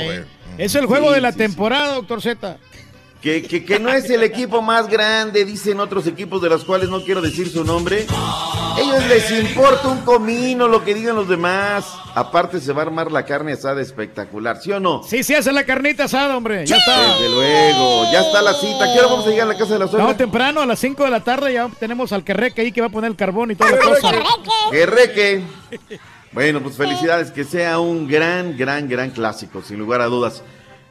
[0.58, 2.58] Es el juego Sí, de la sí, temporada, doctor Z.
[3.22, 6.90] Que, que, que no es el equipo más grande, dicen otros equipos de los cuales
[6.90, 8.06] no quiero decir su nombre.
[8.78, 11.86] Ellos les importa un comino lo que digan los demás.
[12.14, 15.02] Aparte se va a armar la carne asada espectacular, ¿sí o no?
[15.04, 16.66] Sí, sí, hace la carnita asada, hombre.
[16.66, 17.14] Ya está.
[17.16, 18.86] Desde luego, ya está la cita.
[18.94, 20.08] ¿Qué hora vamos a llegar a la casa de la suegra?
[20.08, 22.88] No, temprano, a las 5 de la tarde ya tenemos al Querreque ahí que va
[22.88, 24.12] a poner el carbón y toda la cosa.
[24.72, 25.42] ¡Qué reque!
[26.32, 30.44] Bueno, pues felicidades, que sea un gran, gran, gran clásico, sin lugar a dudas.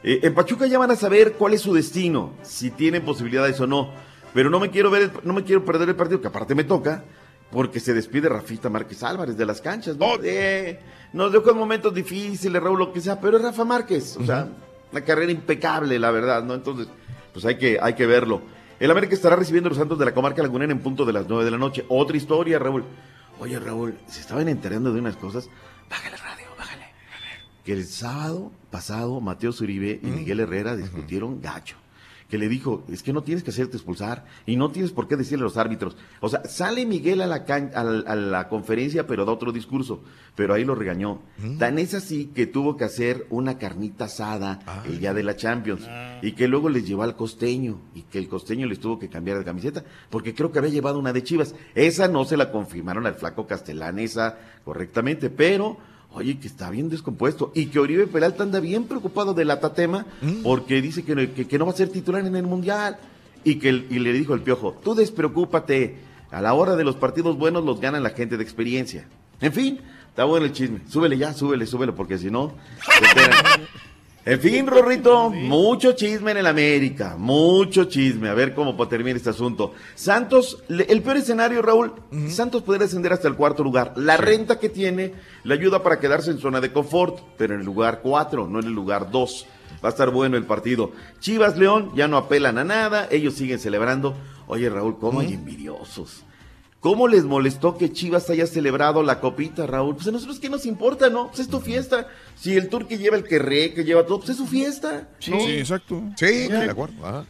[0.03, 3.67] Eh, en Pachuca ya van a saber cuál es su destino, si tienen posibilidades o
[3.67, 3.91] no.
[4.33, 6.63] Pero no me quiero ver, el- no me quiero perder el partido, que aparte me
[6.63, 7.03] toca,
[7.51, 9.97] porque se despide Rafita Márquez Álvarez de las canchas.
[9.97, 10.15] ¿no?
[10.23, 10.79] Eh,
[11.13, 14.47] nos dejó en momentos difíciles, Raúl, lo que sea, pero es Rafa Márquez, o sea,
[14.91, 16.53] una carrera impecable, la verdad, ¿no?
[16.53, 16.87] Entonces,
[17.33, 18.41] pues hay que, hay que verlo.
[18.79, 21.27] El América estará recibiendo a los Santos de la Comarca Lagunera en punto de las
[21.29, 21.85] 9 de la noche.
[21.87, 22.83] Otra historia, Raúl.
[23.39, 25.49] Oye, Raúl, se estaban enterando de unas cosas.
[25.89, 26.85] Bájale radio, bájale.
[27.63, 31.77] Que el sábado pasado Mateo Zuribe y Miguel Herrera discutieron gacho.
[32.29, 35.15] Que le dijo, es que no tienes que hacerte expulsar y no tienes por qué
[35.15, 35.95] decirle a los árbitros.
[36.21, 39.51] O sea, sale Miguel a la, can- a la, a la conferencia, pero da otro
[39.51, 40.01] discurso,
[40.35, 41.21] pero ahí lo regañó.
[41.59, 45.87] Tan es así que tuvo que hacer una carnita asada el día de la Champions
[46.23, 49.37] y que luego les llevó al costeño y que el costeño les tuvo que cambiar
[49.37, 51.53] de camiseta porque creo que había llevado una de Chivas.
[51.75, 55.77] Esa no se la confirmaron al flaco Castellán, esa correctamente, pero...
[56.15, 57.51] Oye, que está bien descompuesto.
[57.53, 60.05] Y que Oribe Peralta anda bien preocupado del Atatema
[60.43, 62.97] porque dice que, no- que- que no va a ser titular en el Mundial.
[63.43, 65.97] Y que el- y le dijo el Piojo, tú despreocúpate,
[66.31, 69.07] a la hora de los partidos buenos los gana la gente de experiencia.
[69.41, 69.79] En fin,
[70.09, 72.53] está bueno el chisme, súbele ya, súbele, súbele porque si no...
[73.13, 73.61] se.
[74.27, 78.27] En fin, Rorrito, mucho chisme en el América, mucho chisme.
[78.27, 79.73] A ver cómo puede terminar este asunto.
[79.93, 81.93] Santos, el peor escenario, Raúl,
[82.29, 83.93] Santos podría ascender hasta el cuarto lugar.
[83.95, 87.67] La renta que tiene le ayuda para quedarse en zona de confort, pero en el
[87.67, 89.45] lugar cuatro, no en el lugar dos.
[89.83, 90.91] Va a estar bueno el partido.
[91.19, 94.15] Chivas León ya no apelan a nada, ellos siguen celebrando.
[94.47, 96.23] Oye, Raúl, ¿cómo hay envidiosos?
[96.85, 99.95] ¿Cómo les molestó que Chivas haya celebrado la copita, Raúl?
[99.95, 101.29] Pues a nosotros qué nos importa, ¿no?
[101.29, 102.09] Pues es tu fiesta.
[102.35, 105.09] Si el tour que lleva el querré, que lleva todo, pues es su fiesta.
[105.27, 105.39] ¿no?
[105.39, 105.99] Sí, exacto.
[106.15, 107.03] Sí, de acuerdo.
[107.03, 107.25] Ajá.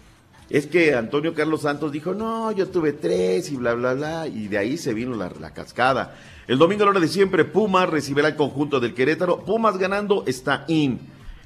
[0.49, 4.49] Es que Antonio Carlos Santos dijo, no, yo tuve tres y bla, bla, bla, y
[4.49, 6.17] de ahí se vino la, la cascada.
[6.47, 9.45] El domingo a la hora de siempre, Pumas recibirá el conjunto del Querétaro.
[9.45, 10.99] Pumas ganando está in.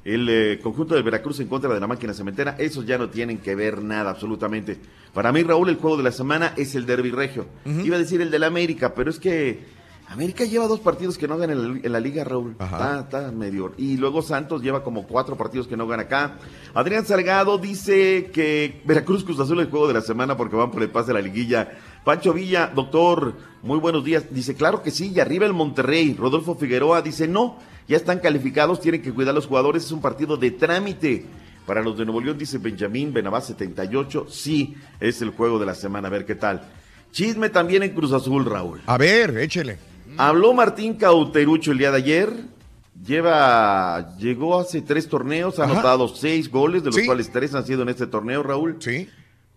[0.05, 3.39] El eh, conjunto del Veracruz en contra de la máquina cementera, esos ya no tienen
[3.39, 4.77] que ver nada, absolutamente.
[5.13, 7.47] Para mí, Raúl, el juego de la semana es el Derby Regio.
[7.65, 9.59] Iba a decir el del América, pero es que
[10.09, 12.55] América lleva dos partidos que no gana en la, en la liga, Raúl.
[12.59, 13.73] Está, está medio.
[13.77, 16.37] Y luego Santos lleva como cuatro partidos que no gana acá.
[16.73, 20.71] Adrián Salgado dice que Veracruz Cruz Azul es el juego de la semana porque van
[20.71, 21.77] por el pase de la liguilla.
[22.03, 24.25] Pancho Villa, doctor, muy buenos días.
[24.31, 26.15] Dice, claro que sí, y arriba el Monterrey.
[26.17, 27.59] Rodolfo Figueroa dice, no,
[27.89, 31.25] ya están calificados, tienen que cuidar a los jugadores, es un partido de trámite.
[31.65, 35.75] Para los de Nuevo León, dice Benjamín Benavá 78, sí, es el juego de la
[35.75, 36.61] semana, a ver qué tal.
[37.11, 38.81] Chisme también en Cruz Azul, Raúl.
[38.87, 39.77] A ver, échele.
[40.17, 42.29] Habló Martín Cauterucho el día de ayer.
[43.05, 45.73] Lleva, llegó hace tres torneos, ha Ajá.
[45.73, 47.05] anotado seis goles, de los Sí.
[47.05, 48.77] cuales tres han sido en este torneo, Raúl.
[48.79, 49.07] Sí.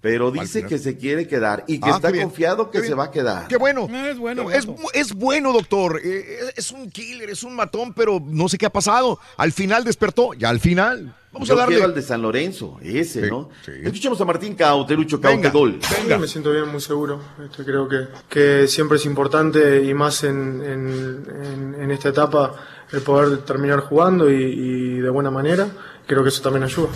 [0.03, 2.99] Pero dice que se quiere quedar y que Ah, está confiado que Qué se bien.
[2.99, 3.47] va a quedar.
[3.49, 3.89] Qué bueno.
[3.89, 4.51] Es bueno.
[4.51, 6.01] Es, es bueno, doctor.
[6.05, 9.21] Eh, es un killer, es un matón, pero no sé qué ha pasado.
[9.37, 11.15] Al final despertó, ya al final.
[11.33, 11.83] Vamos Yo a darle.
[11.83, 13.49] al de San Lorenzo, ese, Sí, ¿no?
[13.65, 13.71] sí.
[13.85, 15.51] Escuchemos a Martín Cauterucho, Venga.
[15.51, 15.79] Cautegol.
[15.81, 17.23] Sí, me siento bien, muy seguro.
[17.43, 22.55] Este, creo que, que siempre es importante y más en, en- en- en esta etapa
[22.93, 25.69] el poder terminar jugando y, y de buena manera.
[26.13, 26.89] Creo que eso también ayuda.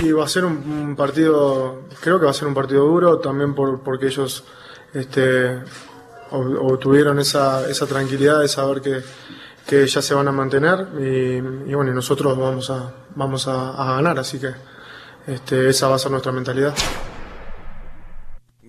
[0.00, 3.52] Y va a ser un, partido, creo que va a ser un partido duro también
[3.52, 4.44] por, porque ellos
[4.94, 5.56] este,
[6.30, 9.02] ob- obtuvieron esa, esa tranquilidad de saber que,
[9.66, 11.40] que ya se van a mantener y,
[11.74, 14.52] bueno, nosotros vamos a, vamos a ganar, así que
[15.26, 16.72] este, esa va a ser nuestra mentalidad.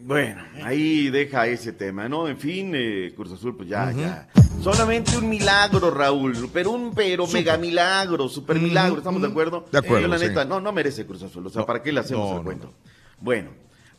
[0.03, 2.27] Bueno, ahí deja ese tema, ¿no?
[2.27, 4.27] En fin, eh, Cruz Azul, pues ya, ya.
[4.61, 9.65] Solamente un milagro, Raúl, pero un pero mega milagro, super milagro, ¿estamos de acuerdo?
[9.71, 10.27] De acuerdo, Yo, la sí.
[10.27, 12.43] neta, no, no merece Cruz Azul, o sea, ¿para qué le hacemos no, el no,
[12.43, 12.73] cuento?
[13.19, 13.49] Bueno,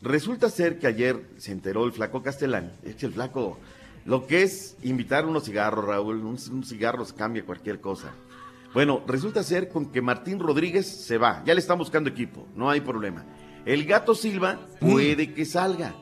[0.01, 3.59] resulta ser que ayer se enteró el flaco Castellán, es que el flaco,
[4.05, 8.11] lo que es invitar unos cigarros, Raúl, un, un cigarro se cambia cualquier cosa.
[8.73, 12.69] Bueno, resulta ser con que Martín Rodríguez se va, ya le están buscando equipo, no
[12.69, 13.23] hay problema.
[13.65, 15.93] El gato Silva puede que salga.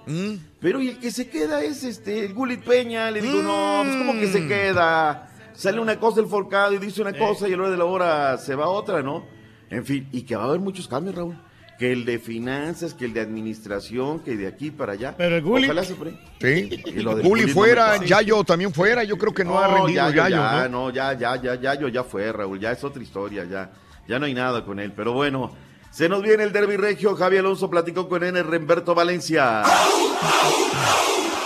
[0.60, 3.12] Pero y el que se queda es este, el Gulit Peña.
[3.12, 5.28] Le digo, no, pues como que se queda.
[5.54, 7.86] Sale una cosa el forcado y dice una cosa y a la hora de la
[7.86, 9.26] hora se va otra, ¿no?
[9.70, 11.38] En fin, y que va a haber muchos cambios, Raúl.
[11.78, 15.16] Que el de finanzas, que el de administración, que de aquí para allá.
[15.18, 16.82] Pero el Gullit- Ojalá se pre- Sí.
[16.96, 18.06] Lo Gullit no fuera, cuadra.
[18.06, 19.04] Yayo también fuera.
[19.04, 20.88] Yo creo que no, ha rendido Yayo, Yayo, ya, ¿no?
[20.88, 23.72] no, ya, ya, ya, Yayo ya fue, Raúl, ya es otra historia, ya,
[24.08, 25.52] ya no hay nada con él, pero bueno,
[25.92, 29.64] se nos viene el derby regio, Javi Alonso platicó con Ener Remberto Valencia.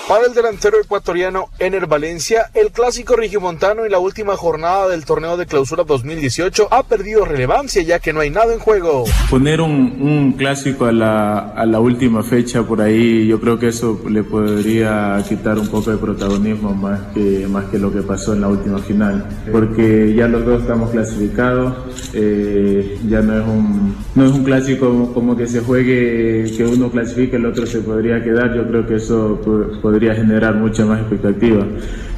[0.08, 5.36] Para el delantero ecuatoriano Ener Valencia, el clásico regiomontano en la última jornada del torneo
[5.36, 9.06] de clausura 2018 ha perdido relevancia ya que no hay nada en juego.
[9.32, 13.70] Poner un, un clásico a la, a la última fecha por ahí, yo creo que
[13.70, 18.34] eso le podría quitar un poco de protagonismo más que, más que lo que pasó
[18.34, 19.28] en la última final.
[19.52, 21.74] Porque ya los dos estamos clasificados,
[22.14, 26.92] eh, ya no es, un, no es un clásico como que se juegue, que uno
[26.92, 28.54] clasifique, el otro se podría quedar.
[28.56, 31.66] Yo creo que eso po- podría generar mucha más expectativa,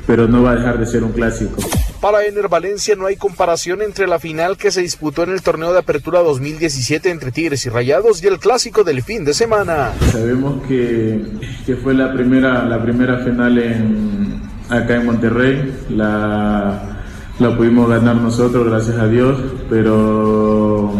[0.08, 1.62] pero no va a dejar de ser un clásico.
[2.02, 5.74] Para Ener Valencia no hay comparación entre la final que se disputó en el torneo
[5.74, 9.94] de apertura 2017 entre Tigres y Rayados y el clásico del fin de semana.
[10.12, 11.22] Sabemos que,
[11.68, 15.80] que fue la primera, la primera final en, acá en Monterrey.
[15.92, 17.04] La,
[17.38, 19.40] la pudimos ganar nosotros, gracias a Dios,
[19.70, 20.94] pero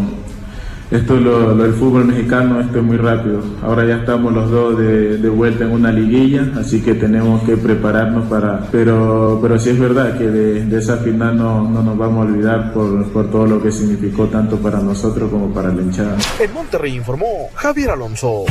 [0.92, 3.42] esto lo, lo del fútbol mexicano, esto es muy rápido.
[3.62, 7.58] Ahora ya estamos los dos de, de vuelta en una liguilla, así que tenemos que
[7.58, 8.68] prepararnos para...
[8.72, 12.74] Pero, pero sí es verdad que de, esa final no, no nos vamos a olvidar
[12.74, 16.18] por, por todo lo que significó tanto para nosotros como para la hinchada.
[16.40, 18.46] En Monterrey informó Javier Alonso.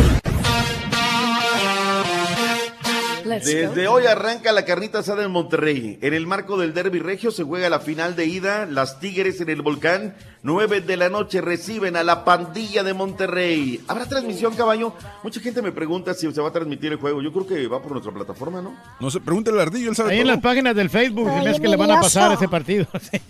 [3.27, 5.99] Desde hoy arranca la carnita asada en Monterrey.
[6.01, 8.67] En el marco del Derby Regio se juega la final de ida.
[8.67, 10.15] Las Tigres en el Volcán.
[10.43, 13.81] 9 de la noche reciben a la pandilla de Monterrey.
[13.89, 14.93] ¿Habrá transmisión, caballo?
[15.25, 17.21] Mucha gente me pregunta si se va a transmitir el juego.
[17.21, 18.77] Yo creo que va por nuestra plataforma, ¿no?
[19.01, 21.69] No sé, pregúntale al Ardillo, él sabe Ahí en las páginas del Facebook, hace que
[21.69, 22.87] le van a pasar ese partido.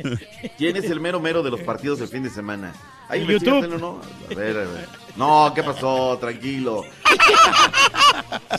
[0.58, 2.74] ¿Quién es el mero mero de los partidos del fin de semana?
[3.08, 3.64] Ahí YouTube.
[3.64, 4.00] investígatelo, ¿no?
[4.30, 5.05] A ver, a ver.
[5.16, 6.18] No, ¿qué pasó?
[6.18, 6.82] Tranquilo.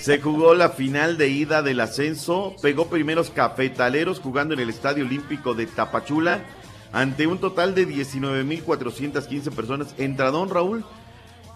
[0.02, 2.56] Se jugó la final de ida del ascenso.
[2.62, 6.44] Pegó primeros cafetaleros jugando en el Estadio Olímpico de Tapachula
[6.92, 9.94] ante un total de 19.415 personas.
[9.98, 10.84] Entradón, Raúl.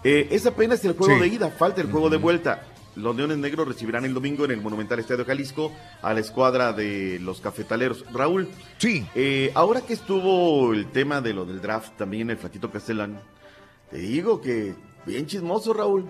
[0.04, 1.20] Eh, es apenas el juego Sí.
[1.20, 2.66] de ida, falta el juego de vuelta.
[2.94, 5.72] Los Leones Negros recibirán el domingo en el Monumental Estadio Jalisco
[6.02, 8.04] a la escuadra de los cafetaleros.
[8.12, 8.48] Raúl,
[8.78, 9.06] sí.
[9.54, 13.18] ahora que estuvo el tema de lo del draft también, el flaquito Castellán,
[13.90, 14.74] te digo que
[15.06, 16.06] bien chismoso, Raúl.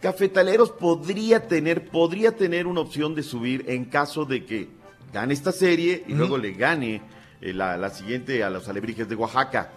[0.00, 4.68] Cafetaleros podría tener, podría tener una opción de subir en caso de que
[5.12, 7.00] gane esta serie y luego le gane
[7.40, 9.70] eh, la, la siguiente a los Alebrijes de Oaxaca.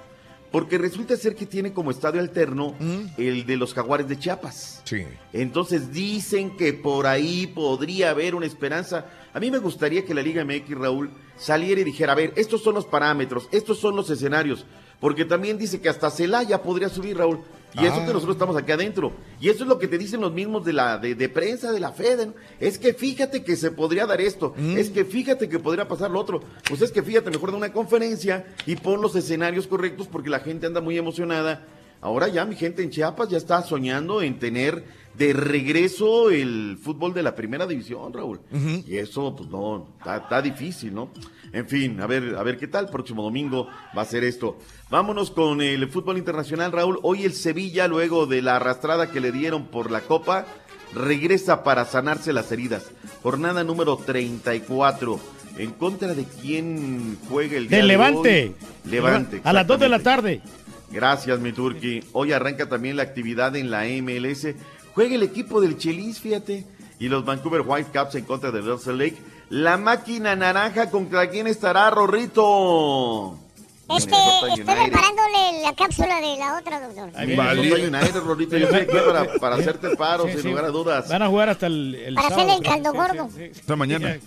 [0.52, 2.74] Porque resulta ser que tiene como estadio alterno
[3.18, 4.82] el de los Jaguares de Chiapas.
[4.86, 5.04] Sí.
[5.34, 9.06] Entonces dicen que por ahí podría haber una esperanza.
[9.34, 12.64] A mí me gustaría que la Liga MX, Raúl, saliera y dijera, a ver, estos
[12.64, 14.66] son los parámetros, estos son los escenarios.
[15.02, 17.42] Porque también dice que hasta Celaya podría subir, Raúl.
[17.80, 18.06] Y eso Ah.
[18.06, 19.12] que nosotros estamos aquí adentro.
[19.40, 21.80] Y eso es lo que te dicen los mismos de la de, de prensa, de
[21.80, 22.28] la FED.
[22.28, 22.34] ¿no?
[22.60, 24.54] Es que fíjate que se podría dar esto.
[24.58, 26.42] Es que fíjate que podría pasar lo otro.
[26.68, 30.40] Pues es que fíjate, mejor de una conferencia y pon los escenarios correctos porque la
[30.40, 31.66] gente anda muy emocionada.
[32.02, 34.84] Ahora ya mi gente en Chiapas ya está soñando en tener
[35.16, 38.40] de regreso el fútbol de la primera división, Raúl.
[38.86, 41.10] Y eso, pues no, está, está difícil, ¿no?
[41.54, 42.90] En fin, a ver, a ver qué tal.
[42.90, 43.68] Próximo domingo
[43.98, 44.60] va a ser esto.
[44.90, 47.00] Vámonos con el fútbol internacional, Raúl.
[47.04, 50.46] Hoy el Sevilla, luego de la arrastrada que le dieron por la Copa,
[50.94, 52.86] regresa para sanarse las heridas.
[53.24, 55.20] Jornada número 34.
[55.58, 58.44] ¿En contra de quién juega el día Del de Levante.
[58.86, 58.92] hoy?
[58.92, 59.42] Levante.
[59.44, 60.42] A las 2 de la tarde.
[60.92, 62.02] Gracias, mi Turki.
[62.14, 64.54] Hoy arranca también la actividad en la MLS.
[64.94, 66.66] Juega el equipo del Chelis, fíjate.
[67.00, 69.18] Y los Vancouver Whitecaps en contra del Russell Lake.
[69.50, 73.38] La máquina naranja, ¿contra quién estará, Rorrito?
[73.90, 74.66] Este, estoy United.
[74.66, 77.10] preparándole la cápsula de la otra, doctor.
[77.26, 78.58] Minnesota United, Rorrito.
[78.58, 80.48] Yo estoy aquí para, para hacerte el paro, Sí, sin sí.
[80.50, 81.08] lugar a dudas.
[81.08, 83.30] Van a jugar hasta el, el Para sábado, hacerle el caldo gordo.
[83.58, 84.18] Hasta mañana.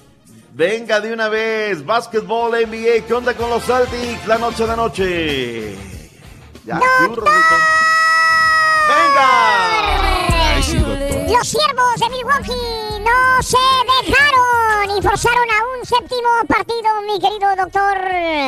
[0.55, 5.75] Venga de una vez, básquetbol NBA, ¿qué onda con los Celtics la noche de noche?
[6.65, 7.55] Ya, sí, Rorrito.
[8.89, 10.20] ¡Venga!
[11.31, 11.37] Sí.
[11.37, 13.57] Los siervos de Milwaukee no se
[14.03, 17.99] dejaron y forzaron a un séptimo partido, mi querido doctor.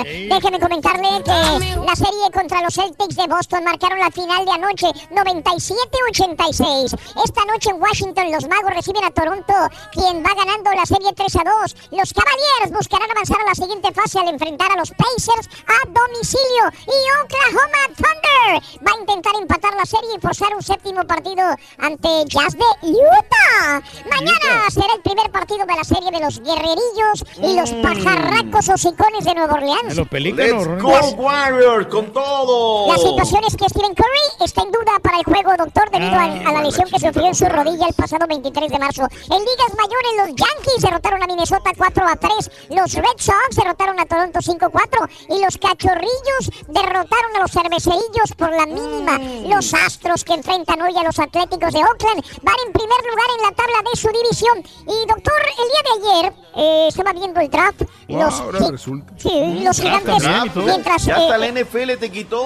[0.05, 1.31] Déjeme comentarle que
[1.79, 6.99] la serie contra los Celtics de Boston marcaron la final de anoche, 97-86.
[7.25, 9.55] Esta noche en Washington los Magos reciben a Toronto,
[9.93, 11.77] quien va ganando la serie 3 a 2.
[11.93, 16.65] Los Cavaliers buscarán avanzar a la siguiente fase al enfrentar a los Pacers a domicilio.
[16.87, 21.45] Y Oklahoma Thunder va a intentar empatar la serie y forzar un séptimo partido
[21.79, 23.83] ante Jazz de Utah.
[24.11, 29.25] Mañana será el primer partido de la serie de los guerrerillos y los pajarracos hocicones
[29.25, 29.97] de Nueva Orleans.
[29.97, 32.93] Los pelícanos, Let's go Warriors con todo.
[32.93, 36.25] La situación es que Stephen Curry está en duda para el juego, doctor, debido a,
[36.25, 39.03] a la lesión que sufrió en su rodilla el pasado 23 de marzo.
[39.03, 42.51] En ligas mayores, los Yankees derrotaron a Minnesota 4 a 3.
[42.71, 45.09] Los Red Sox derrotaron a Toronto 5 a 4.
[45.31, 49.19] Y los Cachorrillos derrotaron a los Cervecerillos por la mínima.
[49.47, 53.43] Los Astros que enfrentan hoy a los Atléticos de Oakland van en primer lugar en
[53.45, 54.59] la tabla de su división.
[54.87, 57.83] Y doctor, el día de ayer eh, estaba viendo el draft.
[58.09, 59.13] Wow, los, ahora resulta.
[59.17, 61.05] sí, los Ah, gigantes, mientras...
[61.05, 62.43] Ya eh, hasta la NFL te quitó,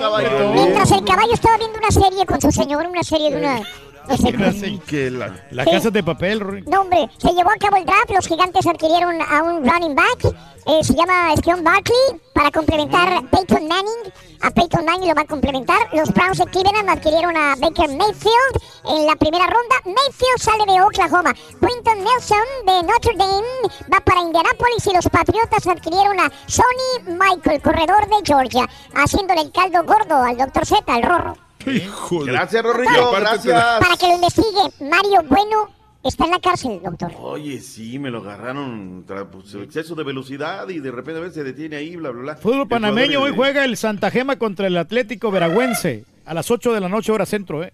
[0.00, 0.50] caballo.
[0.52, 3.60] Mientras el caballo estaba viendo una serie con su señor, una serie de una...
[4.08, 4.78] qué.
[4.86, 5.34] Que la...
[5.50, 5.70] La Sí.
[5.70, 6.64] casa de papel, Ronnie.
[6.66, 10.24] No, hombre, se llevó a cabo el draft, los gigantes adquirieron a un running back,
[10.66, 14.12] eh, se llama Esquion Barkley, para complementar a Peyton Manning,
[14.42, 18.54] a Peyton Manning lo va a complementar, los Browns de Cleveland adquirieron a Baker Mayfield
[18.88, 24.20] en la primera ronda, Mayfield sale de Oklahoma, Quinton Nelson de Notre Dame va para
[24.20, 30.16] Indianapolis y los Patriotas adquirieron a Sonny Michael, corredor de Georgia, haciéndole el caldo gordo
[30.22, 30.66] al Dr.
[30.66, 31.45] Z, al Rorro.
[31.66, 32.32] Hijo de...
[32.32, 33.64] Gracias, Rorrillo, gracias.
[33.80, 35.68] Para que lo investigue, Mario Bueno
[36.02, 37.12] está en la cárcel, doctor.
[37.20, 41.32] Oye, sí, me lo agarraron tras pues, exceso de velocidad y de repente a ver,
[41.32, 42.36] se detiene ahí, bla, bla, bla.
[42.36, 46.04] Fútbol panameño, hoy de- juega el Santa Gema contra el Atlético Veragüense.
[46.24, 47.72] A las 8 de la noche, hora centro, ¿eh?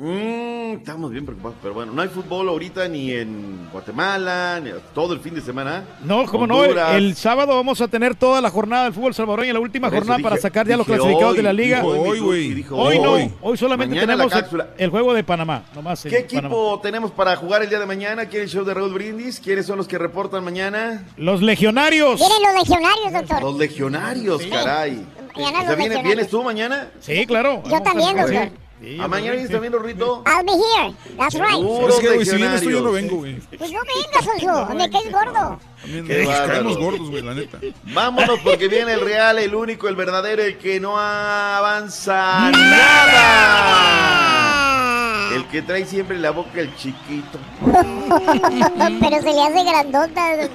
[0.00, 5.12] Mm, estamos bien preocupados, pero bueno, no hay fútbol ahorita ni en Guatemala, ni todo
[5.12, 5.82] el fin de semana.
[6.04, 9.54] No, como no, el, el sábado vamos a tener toda la jornada del fútbol salvadoreño,
[9.54, 11.78] la última jornada para sacar ya los clasificados hoy, de la liga.
[11.80, 13.32] dijo hoy, Hoy, no, hoy.
[13.40, 16.46] hoy solamente Mañana tenemos el, juego de Panamá, nomás el ¿Qué Panamá.
[16.48, 18.26] equipo tenemos para jugar el día de mañana?
[18.26, 19.40] ¿Quién es el show de Raúl Brindis?
[19.40, 21.06] ¿Quiénes son los que reportan mañana?
[21.16, 22.20] Los legionarios.
[22.20, 23.42] Vienen los legionarios, doctor.
[23.42, 25.04] Los legionarios, caray.
[25.34, 26.02] Mañana O sea, los ¿vienes, legionarios.
[26.04, 26.88] ¿Vienes tú mañana?
[27.00, 27.62] Sí, claro.
[27.68, 28.48] Yo también, doctor.
[29.00, 30.22] ¿A mañana vienes también, Rorrito?
[30.24, 30.94] I'll be here.
[31.16, 31.50] That's right.
[31.54, 33.34] Seguro, Es que, güey, si vienes tú, yo no vengo, güey.
[33.58, 34.66] Pues no vengas, Sonso.
[34.74, 35.58] Me caes gordo.
[35.82, 36.52] También Qué nos bárbaro.
[36.52, 37.58] caemos gordos, güey, la neta.
[37.92, 44.14] Vámonos porque viene el real, el único, el verdadero, el que no avanza nada.
[45.34, 47.38] El que trae siempre en la boca el chiquito.
[47.66, 50.38] Pero se le hace grandota.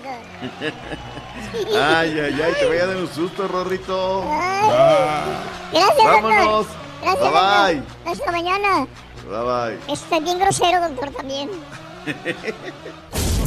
[1.54, 4.24] Ay, ay, ay, te voy a dar un susto, Rorrito.
[4.26, 6.06] Gracias, doctor.
[6.06, 6.68] Vámonos.
[7.02, 8.12] Gracias, Bye bye.
[8.12, 8.88] Hasta mañana.
[9.30, 9.94] Bye bye.
[9.94, 11.50] Está bien grosero, doctor, también.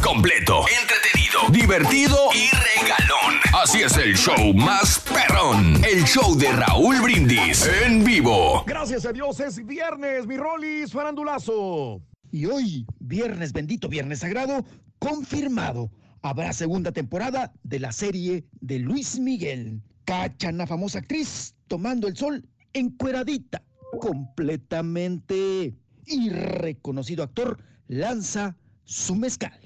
[0.03, 3.41] Completo, entretenido, divertido y regalón.
[3.63, 5.83] Así es el show más perrón.
[5.85, 8.63] El show de Raúl Brindis en vivo.
[8.67, 12.01] Gracias a Dios es viernes, mi Rolis farandulazo.
[12.31, 14.65] Y hoy, viernes bendito, viernes sagrado,
[14.99, 15.91] confirmado.
[16.27, 19.81] Habrá segunda temporada de la serie de Luis Miguel.
[20.07, 23.63] Cachan la famosa actriz tomando el sol encueradita,
[24.01, 25.77] completamente.
[26.05, 29.57] Y reconocido actor lanza su mezcal.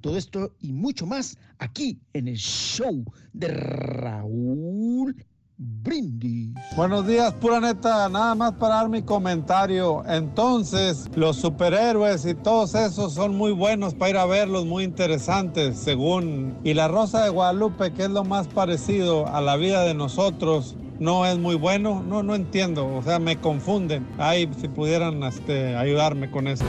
[0.00, 5.22] Todo esto y mucho más aquí en el show de Raúl
[5.58, 6.50] Brindis.
[6.76, 8.08] Buenos días, pura neta.
[8.10, 10.04] Nada más para dar mi comentario.
[10.06, 15.78] Entonces, los superhéroes y todos esos son muy buenos para ir a verlos, muy interesantes,
[15.78, 16.58] según.
[16.62, 20.76] Y la Rosa de Guadalupe, que es lo más parecido a la vida de nosotros,
[20.98, 22.02] no es muy bueno.
[22.06, 22.94] No, no entiendo.
[22.94, 24.06] O sea, me confunden.
[24.18, 26.64] Ahí, si pudieran este, ayudarme con eso.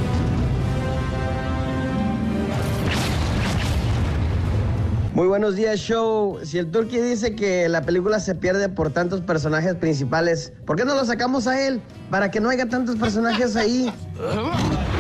[5.18, 6.38] Muy buenos días, show.
[6.44, 10.86] Si el Turqui dice que la película se pierde por tantos personajes principales, ¿por qué
[10.86, 11.82] no lo sacamos a él?
[12.12, 13.92] Para que no haya tantos personajes ahí.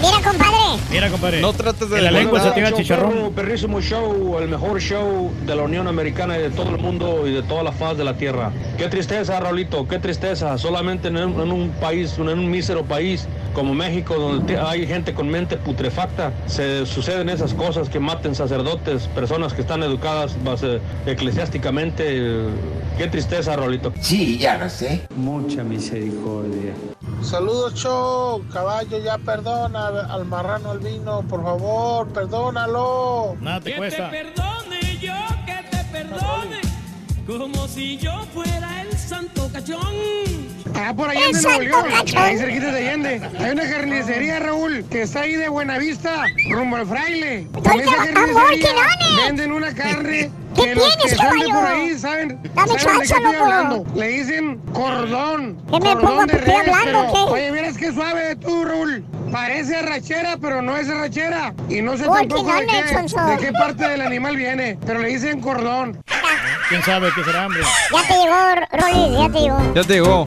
[0.00, 0.58] Mira, compadre.
[0.90, 1.40] Mira, compadre.
[1.40, 3.10] No trates de la lengua se Show chicharrón.
[3.12, 7.26] perro, perrísimo show, el mejor show de la Unión Americana y de todo el mundo
[7.26, 8.52] y de toda la faz de la tierra.
[8.76, 10.56] Qué tristeza, Raulito, qué tristeza.
[10.58, 15.14] Solamente en un, en un país, en un mísero país como México, donde hay gente
[15.14, 20.80] con mente putrefacta, se suceden esas cosas que maten sacerdotes, personas que están educadas base-
[21.06, 22.44] eclesiásticamente.
[22.96, 23.92] Qué tristeza, Raulito.
[24.00, 25.02] Sí, ya lo sé.
[25.16, 26.72] Mucha misericordia.
[27.22, 28.42] Saludos, show.
[28.52, 33.36] Caballo, ya perdona al marrano albino, por favor, perdónalo.
[33.40, 34.10] Nada te cuesta.
[34.10, 35.14] perdone, yo
[35.44, 36.60] que te perdone,
[37.26, 40.57] como si yo fuera el santo cachón.
[40.74, 41.86] Ah, por allá Allende, en Nuevo León.
[42.16, 43.20] Ahí cerquita de Allende.
[43.40, 47.46] Hay una carnicería, Raúl, que está ahí de Buenavista, rumbo al fraile.
[47.72, 48.72] En esa carnicería
[49.24, 51.54] venden una carne ¿Qué que los que tienes, son de caballo?
[51.54, 53.44] por ahí saben, Dame saben de qué chance, estoy loco.
[53.44, 53.86] hablando.
[53.94, 55.56] Le dicen cordón.
[55.70, 56.26] ¿Qué me cordón pongo?
[56.26, 57.32] de ¿Estoy res, hablando pero, o qué?
[57.32, 59.04] Oye, miras qué suave tú, Raúl.
[59.30, 61.54] Parece arrachera, pero no es arrachera.
[61.68, 65.08] Y no sé tampoco ¿qué de qué, de qué parte del animal viene, pero le
[65.10, 66.02] dicen cordón.
[66.68, 67.60] ¿Quién sabe qué será, hombre?
[67.92, 69.74] Ya te llegó, Rolly, ya te llegó.
[69.74, 70.24] Ya te llegó.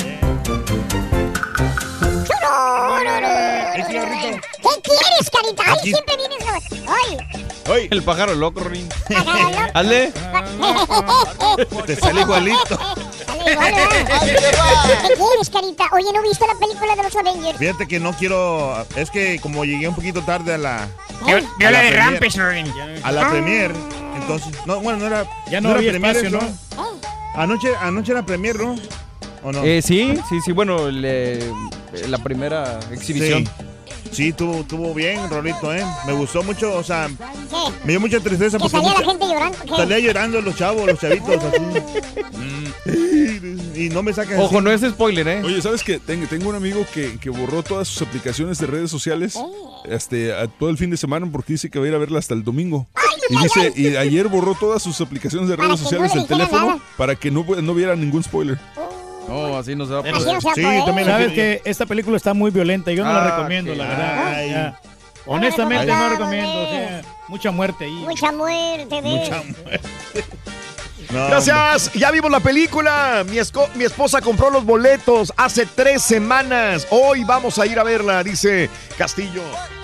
[3.71, 5.63] ¿Qué quieres, carita?
[5.65, 5.91] Ay, Aquí.
[5.91, 6.87] siempre vienes.
[6.87, 7.87] Ay.
[7.91, 8.87] El pájaro loco, Rin.
[9.09, 9.61] Pájaro loco.
[9.73, 10.11] Hazle.
[11.85, 12.77] Te sale igualito.
[13.25, 14.21] Sale igual, ¿verdad?
[14.21, 15.85] ¿Qué quieres, carita?
[15.91, 17.57] Oye, ¿no viste la película de los Avengers?
[17.57, 18.85] Fíjate que no quiero.
[18.95, 20.83] Es que como llegué un poquito tarde a la.
[20.83, 20.87] A
[21.25, 23.01] vio la de premier- Rampage.
[23.03, 23.29] A la Ah.
[23.31, 23.71] premier.
[24.15, 24.51] Entonces.
[24.65, 25.25] No, bueno, no era.
[25.49, 26.57] Ya no era premier espacio, eso.
[27.35, 28.75] Anoche, anoche era premier, ¿no?
[29.43, 29.63] ¿O no?
[29.63, 31.51] Eh, sí, sí, sí, bueno, el, eh,
[32.07, 33.45] la primera exhibición.
[33.45, 33.51] Sí.
[34.11, 35.85] Sí, estuvo, estuvo bien, Rolito, ¿eh?
[36.05, 37.55] Me gustó mucho, o sea, ¿Qué?
[37.85, 39.57] me dio mucha tristeza Que porque salía la gente llorando.
[39.63, 39.69] ¿qué?
[39.69, 41.61] salía llorando los chavos, los chavitos, así.
[43.75, 44.63] Y no me saques Ojo, así.
[44.65, 45.41] no es spoiler, ¿eh?
[45.43, 45.97] Oye, ¿sabes qué?
[45.99, 49.39] Tengo, tengo un amigo que, que borró todas sus aplicaciones de redes sociales
[49.85, 52.19] este, a- todo el fin de semana porque dice que va a ir a verla
[52.19, 52.87] hasta el domingo.
[53.29, 56.65] Y dice, y ayer borró todas sus aplicaciones de redes sociales no le del teléfono
[56.67, 56.79] nada.
[56.97, 58.57] para que no, no viera ningún spoiler.
[59.27, 60.41] No, así no se va a poder.
[60.55, 63.73] Sí, también Sabes que esta película está muy violenta y yo no la Ah, recomiendo,
[63.75, 64.33] la verdad.
[64.35, 64.49] ay.
[64.49, 64.79] ya.
[65.25, 66.63] Honestamente no la recomiendo.
[66.63, 67.91] o sea, mucha muerte ahí.
[68.07, 69.03] Mucha muerte, ¿ves?
[69.29, 69.81] Mucha muerte.
[71.09, 73.25] No, Gracias, ya vimos la película.
[73.29, 76.87] Mi, esco- mi esposa compró los boletos hace tres semanas.
[76.89, 79.41] Hoy vamos a ir a verla, dice Castillo.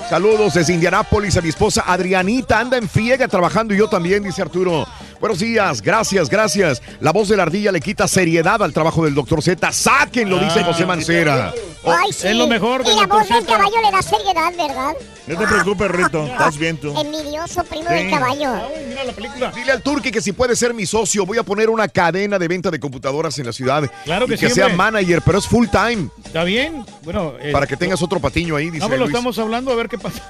[0.10, 2.60] Saludos desde Indianápolis a mi esposa Adrianita.
[2.60, 4.88] Anda en friega trabajando y yo también, dice Arturo.
[5.20, 6.82] Buenos días, gracias, gracias.
[7.00, 9.72] La voz de la ardilla le quita seriedad al trabajo del doctor Z.
[9.72, 10.66] Sáquenlo, dice Ah.
[10.66, 11.54] José Mancera.
[11.86, 12.28] Ay, sí.
[12.28, 14.94] Es lo mejor Y del la voz del caballo le da seriedad, ¿verdad?
[15.26, 16.26] No te preocupes, Rito.
[16.28, 16.94] Estás bien tú.
[17.00, 17.96] Envidioso primo Sí.
[17.96, 18.52] del caballo.
[18.88, 19.52] Mira la película.
[19.56, 22.48] Dile al Turqui que si puede ser mi socio, voy a poner una cadena de
[22.48, 23.90] venta de computadoras en la ciudad.
[24.06, 24.78] Claro que y que sí, sea hombre.
[24.78, 26.10] manager, pero es full time.
[26.26, 26.86] ¿Está bien?
[27.04, 29.10] Bueno, eh, Para que tengas otro patiño ahí, dice no, lo Luis.
[29.10, 30.22] estamos hablando a ver qué pasa.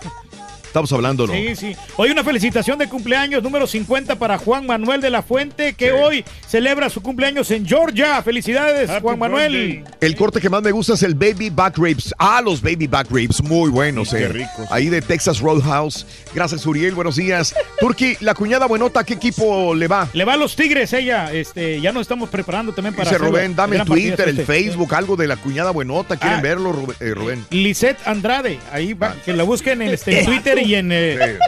[0.77, 1.33] Estamos hablando, ¿no?
[1.33, 1.75] Sí, sí.
[1.95, 6.23] Hoy una felicitación de cumpleaños número 50 para Juan Manuel de la Fuente, que hoy
[6.47, 8.21] celebra su cumpleaños en Georgia.
[8.21, 9.83] Felicidades, Juan Manuel.
[9.99, 12.13] El corte que más me gusta es el Baby Back Ribs.
[12.19, 14.11] Ah, los Baby Back Ribs, muy buenos.
[14.11, 14.27] Qué eh.
[14.27, 14.67] ricos.
[14.69, 16.05] Ahí de Texas Roadhouse.
[16.35, 17.55] Gracias, Uriel, buenos días.
[17.79, 20.07] Turki, la cuñada buenota, ¿qué equipo le va?
[20.13, 21.33] Le va a los Tigres ella.
[21.33, 24.45] Este, ya nos estamos preparando también para Dice Rubén, dame el Twitter, el este.
[24.45, 26.17] Facebook, algo de la cuñada buenota.
[26.17, 26.41] ¿Quieren Ah.
[26.43, 26.97] verlo, Rubén?
[26.99, 27.45] eh, Rubén?
[27.49, 31.39] Lisette Andrade, ahí va, que la busquen en, este, en Twitter y en, eh,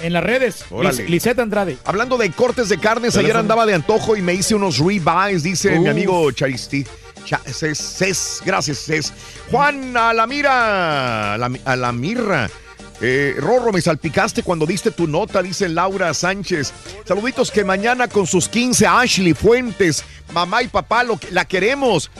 [0.00, 0.64] en las redes.
[0.70, 1.02] Órale.
[1.04, 1.76] Lis- Lisette Andrade.
[1.84, 5.78] Hablando de cortes de carnes, ayer andaba de antojo y me hice unos ribeyes, dice
[5.78, 6.84] mi amigo Charisti.
[7.24, 9.12] Cha- Cés, Cés, gracias, Cés.
[9.50, 12.48] Juan Alamira, Alam- Alamirra.
[13.02, 16.72] Eh, Rorro, me salpicaste cuando diste tu nota, dice Laura Sánchez.
[17.04, 22.10] Saluditos que mañana con sus 15 Ashley Fuentes, mamá y papá, lo la queremos.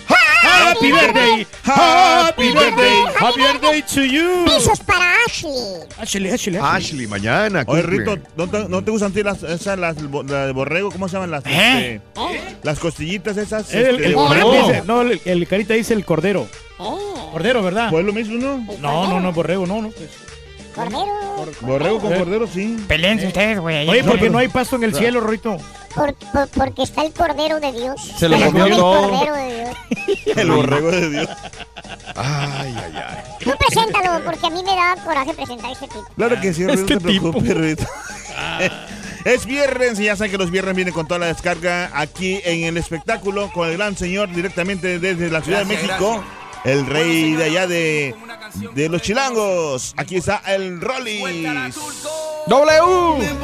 [0.47, 4.45] Happy birthday, happy birthday, happy birthday to you.
[4.47, 5.53] Besos para Ashley.
[5.99, 7.65] Ashley, Ashley, Ashley, mañana.
[7.67, 7.83] Oye.
[7.83, 10.91] Rito, ¿no te, no te gustan a ti las, esas, las bo- la de borrego?
[10.91, 11.45] ¿Cómo se llaman las?
[11.47, 12.01] ¿Eh?
[12.15, 13.73] este, las costillitas esas.
[13.75, 16.47] El, este, el no, el, el carita dice el cordero.
[17.33, 17.91] Cordero, ¿verdad?
[17.91, 18.59] Pues lo mismo, ¿no?
[18.81, 19.91] No, no, no, borrego, no, no.
[20.77, 21.47] Cordero.
[21.63, 22.19] Borrego con Eh.
[22.19, 22.77] cordero, sí.
[22.87, 23.89] Pelense ustedes, güey.
[23.89, 25.57] Oye, porque no hay pasto en el cielo, Rito.
[25.95, 28.01] Por- por- porque está el cordero de Dios.
[28.19, 29.77] Se lo comió el cordero de Dios.
[30.37, 31.29] El borrego de Dios.
[32.15, 33.17] Ay, ay, ay.
[33.43, 36.05] Tú preséntalo, porque a mí me da coraje presentar este tipo.
[36.17, 37.31] Claro que sí, Rito, Este no te tipo.
[37.33, 37.87] preocupes, Rito.
[39.25, 42.65] Es viernes y ya saben que los viernes vienen con toda la descarga aquí en
[42.65, 46.23] el espectáculo con el gran señor directamente desde la Ciudad de México,
[46.65, 48.15] el rey de allá de,
[48.75, 49.95] de los chilangos.
[49.97, 51.23] Aquí está el Rollis.
[52.47, 53.37] W.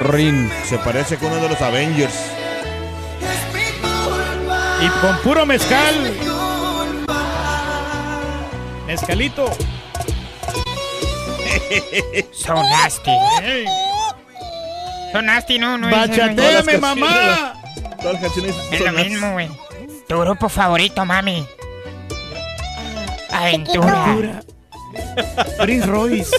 [0.00, 0.50] Rin.
[0.68, 2.14] Se parece con uno de los Avengers.
[4.80, 5.94] Y con puro mezcal.
[8.86, 9.50] Mezcalito.
[12.32, 13.10] So nasty.
[13.42, 13.64] Ey,
[15.12, 15.94] So nasty, no, no es.
[15.94, 17.54] Bachateame, mamá.
[17.98, 19.48] Todas las canciones Es son lo mismo, güey.
[20.08, 21.46] Tu grupo favorito, mami.
[23.30, 24.42] Aventura.
[25.58, 26.36] Prince Royce.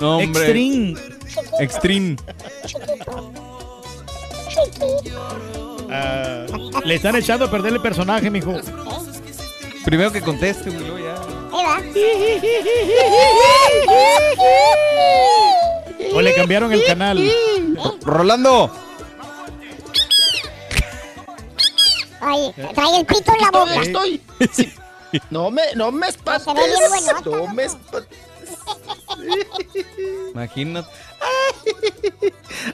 [0.00, 0.42] No, hombre.
[0.42, 0.94] Extreme.
[1.60, 2.16] Extreme.
[5.90, 6.46] Ah,
[6.84, 8.54] le están echando a perder el personaje, mijo.
[9.84, 11.14] Primero que conteste, güey, ya.
[16.14, 17.18] O le cambiaron el canal.
[18.02, 18.70] Rolando.
[22.20, 23.74] Ay, trae el pito en la boca.
[23.82, 24.20] Estoy.
[24.52, 24.72] Sí.
[25.30, 26.46] No me, no me espantes.
[27.24, 28.18] No me espantes.
[30.32, 30.88] Imagínate.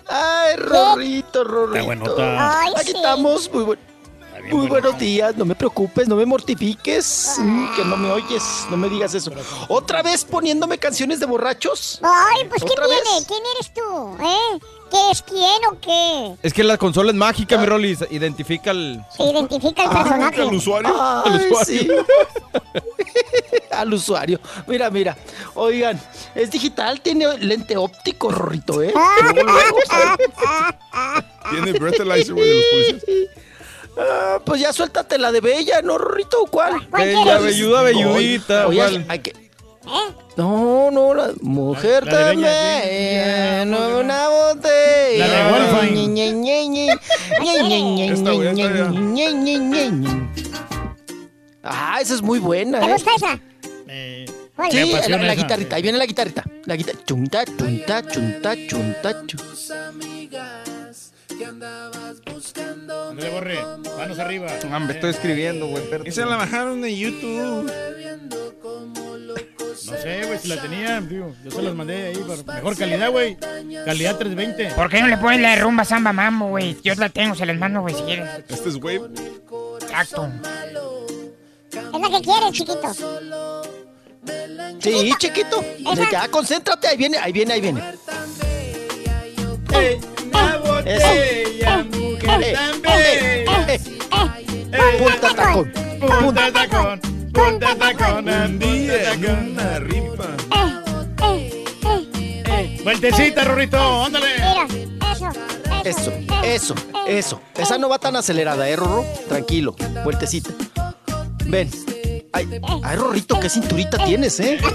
[0.08, 2.16] Ay, Rorrito, Rorrito.
[2.18, 2.96] Ay, Aquí sí.
[2.96, 3.50] estamos.
[3.52, 3.91] Muy, buen-
[4.42, 5.36] bien muy buenos días.
[5.36, 7.36] No me preocupes, no me mortifiques.
[7.38, 8.42] mm, Que no me oyes.
[8.70, 9.30] No me digas eso.
[9.68, 12.00] ¿Otra vez poniéndome canciones de borrachos?
[12.02, 13.00] Ay, pues ¿qué ¿Otra tiene?
[13.00, 13.26] vez?
[13.26, 14.16] ¿Quién eres tú?
[14.24, 14.60] ¿Eh?
[14.90, 16.34] ¿Qué es quién o qué?
[16.46, 18.00] Es que la consola es mágica, mi Rollis.
[18.10, 19.02] Identifica el.
[19.16, 20.42] Se identifica el personaje.
[20.42, 20.94] el usuario.
[21.00, 21.64] Ay, el usuario.
[21.64, 21.88] sí.
[23.70, 24.38] Al usuario.
[24.66, 25.16] Mira, mira.
[25.54, 25.98] Oigan,
[26.34, 28.92] es digital, tiene lente óptico, Rorrito, ¿eh?
[29.22, 29.78] Luego, luego,
[31.50, 33.02] Tiene breathalyzer, güey, de los policías.
[33.96, 36.46] Ah, pues ya suéltate la de Bella, ¿no, Rorrito?
[36.50, 36.88] ¿Cuál?
[36.88, 37.42] ¿Cuál Bella, quieres?
[37.42, 38.66] velluda, velludita.
[38.66, 39.04] Oye, ¿cuál?
[39.08, 39.32] hay que...
[40.36, 45.26] No, no, la mujer La de Bella, también, no una botella.
[45.26, 46.98] La de Wolfine.
[51.64, 52.92] Ah, esa es muy buena, ¿Te ¿eh?
[52.92, 53.40] gusta esa?
[53.88, 54.24] Eh.
[54.70, 55.42] Sí, la, la esa.
[55.42, 56.44] guitarrita, ahí viene la guitarrita.
[56.64, 56.98] La guitarra.
[57.04, 60.62] Chunta, chunta, chunta, chunta, chunta.
[61.44, 63.58] Ándale, borre.
[63.96, 64.48] Manos arriba.
[64.70, 65.84] Ah, me estoy escribiendo, güey.
[66.04, 67.70] Esa la bajaron de YouTube.
[69.84, 73.10] No sé, güey, si la tenía, digo, yo se las mandé ahí por mejor calidad,
[73.10, 73.36] güey.
[73.84, 74.74] Calidad 320.
[74.74, 76.78] ¿Por qué no le pones la de rumba samba mambo, güey?
[76.82, 78.28] Yo la tengo, se las mando, güey, si quieres.
[78.48, 79.10] Este es Wave.
[79.82, 80.30] Exacto.
[81.70, 82.94] Es la que quieres, chiquito.
[84.80, 85.64] Sí, chiquito.
[86.10, 87.82] Ya, concéntrate, ahí viene, ahí viene, ahí viene.
[89.68, 90.21] Una
[90.84, 93.78] botella, mujer tan bella.
[94.98, 95.72] Punta tacón.
[96.00, 97.00] Punta tacón.
[97.32, 98.24] Punta tacón.
[98.24, 98.28] Punta tacón.
[98.28, 100.28] Una rifa.
[102.82, 104.26] Vueltecita, Rorrito, ándale.
[105.84, 106.12] Eso,
[106.44, 106.74] eso,
[107.06, 107.40] eso.
[107.56, 109.04] Esa no va tan acelerada, ¿eh, Rorro?
[109.28, 110.50] Tranquilo, vueltecita.
[111.46, 111.70] Ven.
[112.32, 114.58] Ay, ay, Rorrito, qué cinturita tienes, ¿eh?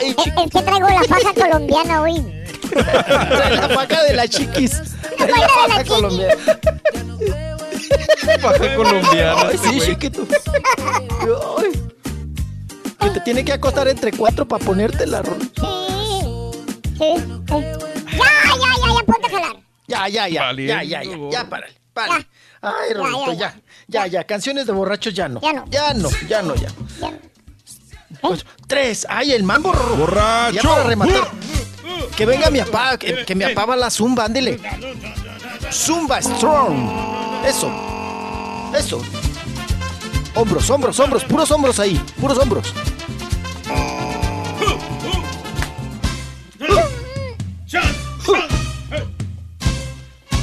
[0.00, 2.39] Es que traigo la faja colombiana hoy.
[2.74, 4.72] La faja de la chiquis.
[5.16, 6.34] Trae la faja colombiana.
[8.40, 9.88] Faja colombiana, Ay, este sí, güey.
[9.90, 10.26] chiquito.
[11.58, 11.70] Ay.
[13.00, 15.40] Que te tiene que acostar entre cuatro para ponértela, Rorro.
[15.40, 15.62] Sí.
[17.00, 17.24] eh.
[18.12, 19.56] Ya, ya, ya, ya, ponte a jalar.
[19.86, 22.26] Ya, ya, ya, Valiendo, ya, ya, ya, ya, párale, párale.
[22.62, 23.54] Ay, Ya, Rorrito, ya, ya,
[23.88, 25.40] ya, ya, canciones de borrachos ya no.
[25.40, 25.64] Ya no.
[25.70, 26.68] Ya no, ya no, ya.
[28.20, 29.96] Pues, tres, ay, el mambo, Rorro.
[29.96, 30.54] Borracho.
[30.56, 31.30] Ya para rematar.
[32.16, 34.60] Que venga mi papá, que, que mi la zumba, ándele.
[35.70, 36.90] Zumba Strong.
[37.46, 37.70] Eso,
[38.76, 39.02] eso.
[40.34, 42.72] Hombros, hombros, hombros, puros hombros ahí, puros hombros.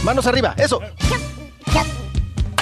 [0.04, 0.82] Manos arriba, eso.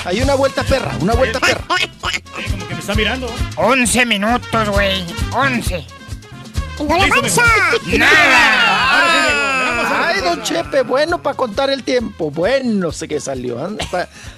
[0.04, 1.64] Hay una vuelta perra, una vuelta perra.
[1.68, 3.28] Como que me está mirando.
[3.56, 5.04] 11 minutos, güey.
[5.32, 5.95] 11.
[6.80, 7.44] No le avanza.
[7.98, 10.08] ¡Nada!
[10.08, 12.32] Ay, don Chepe, bueno para contar el tiempo.
[12.32, 13.58] Bueno, sé que salió.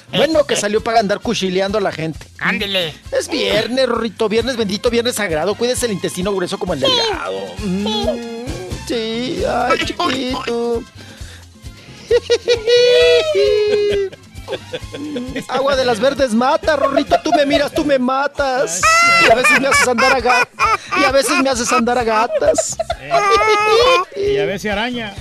[0.09, 2.25] Bueno que salió para andar cuchileando a la gente.
[2.39, 2.93] Ándele.
[3.11, 5.53] Es viernes, Rorrito, viernes bendito, viernes sagrado.
[5.55, 7.41] Cuídese el intestino grueso como el delgado.
[7.59, 8.45] Mm,
[8.87, 10.81] Sí, ay, chiquito.
[15.47, 17.15] Agua de las verdes mata, Rorrito.
[17.23, 18.81] Tú me miras, tú me matas.
[19.27, 20.69] Y a veces me haces andar a gatas.
[20.99, 22.77] Y a veces me haces andar a gatas.
[24.15, 25.13] Y a si araña.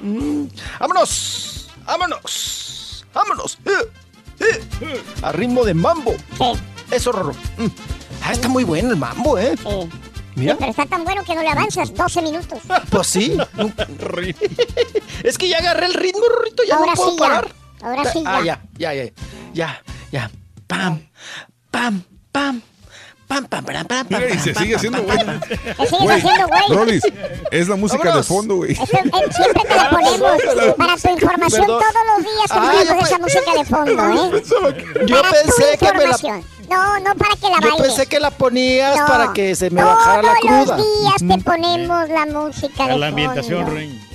[0.00, 0.46] Mm,
[0.80, 1.68] ¡Vámonos!
[1.84, 3.06] ¡Vámonos!
[3.12, 3.58] ¡Vámonos!
[3.64, 3.90] Eh,
[4.40, 5.02] eh.
[5.22, 6.14] A ritmo de mambo.
[6.90, 7.34] Eso, Rorro.
[7.56, 7.66] Mm.
[8.22, 9.54] Ah, está muy bueno el mambo, ¿eh?
[10.36, 10.56] Mira.
[10.58, 12.58] Pero está tan bueno que no le avanzas 12 minutos.
[12.90, 13.36] Pues sí.
[15.22, 16.62] es que ya agarré el ritmo, Rorrito.
[16.64, 17.22] Ya Ahora no puedo sí, ya.
[17.22, 17.63] parar.
[17.84, 18.60] Ahora sí, Ah, ya.
[18.78, 19.04] ya, ya,
[19.52, 19.82] ya.
[20.10, 20.30] Ya.
[20.66, 21.00] Pam,
[21.70, 22.02] pam,
[22.32, 22.62] pam.
[23.26, 24.06] Pam, pam, pam, pam, pam.
[24.10, 25.16] Mira, y se pam, sigue haciendo güey.
[25.24, 25.40] pam.
[25.40, 25.56] Te
[25.86, 26.62] sigues haciendo güey.
[26.68, 27.02] Rolis,
[27.50, 28.28] es la música Vámonos.
[28.28, 28.72] de fondo, güey.
[28.72, 30.42] Eh, siempre te la ponemos.
[30.76, 31.82] Para tu información, Perdón.
[31.82, 34.42] todos los días te Ah, ponemos yo esa música de fondo, ¿eh?
[35.06, 36.04] Yo Para tu pensé que me la.
[36.04, 36.44] información.
[36.70, 37.82] No, no para que la Yo bailes.
[37.82, 40.76] pensé que la ponías No, para que se me bajara la Todos cruda.
[40.76, 43.78] los días te ponemos la música de la ambientación, fondo.
[43.80, 43.90] Ring.
[44.12, 44.13] Eh.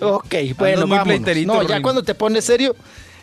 [0.00, 1.82] Ok, bueno, muy pleiterito, No, ya Rin.
[1.82, 2.74] cuando te pones serio,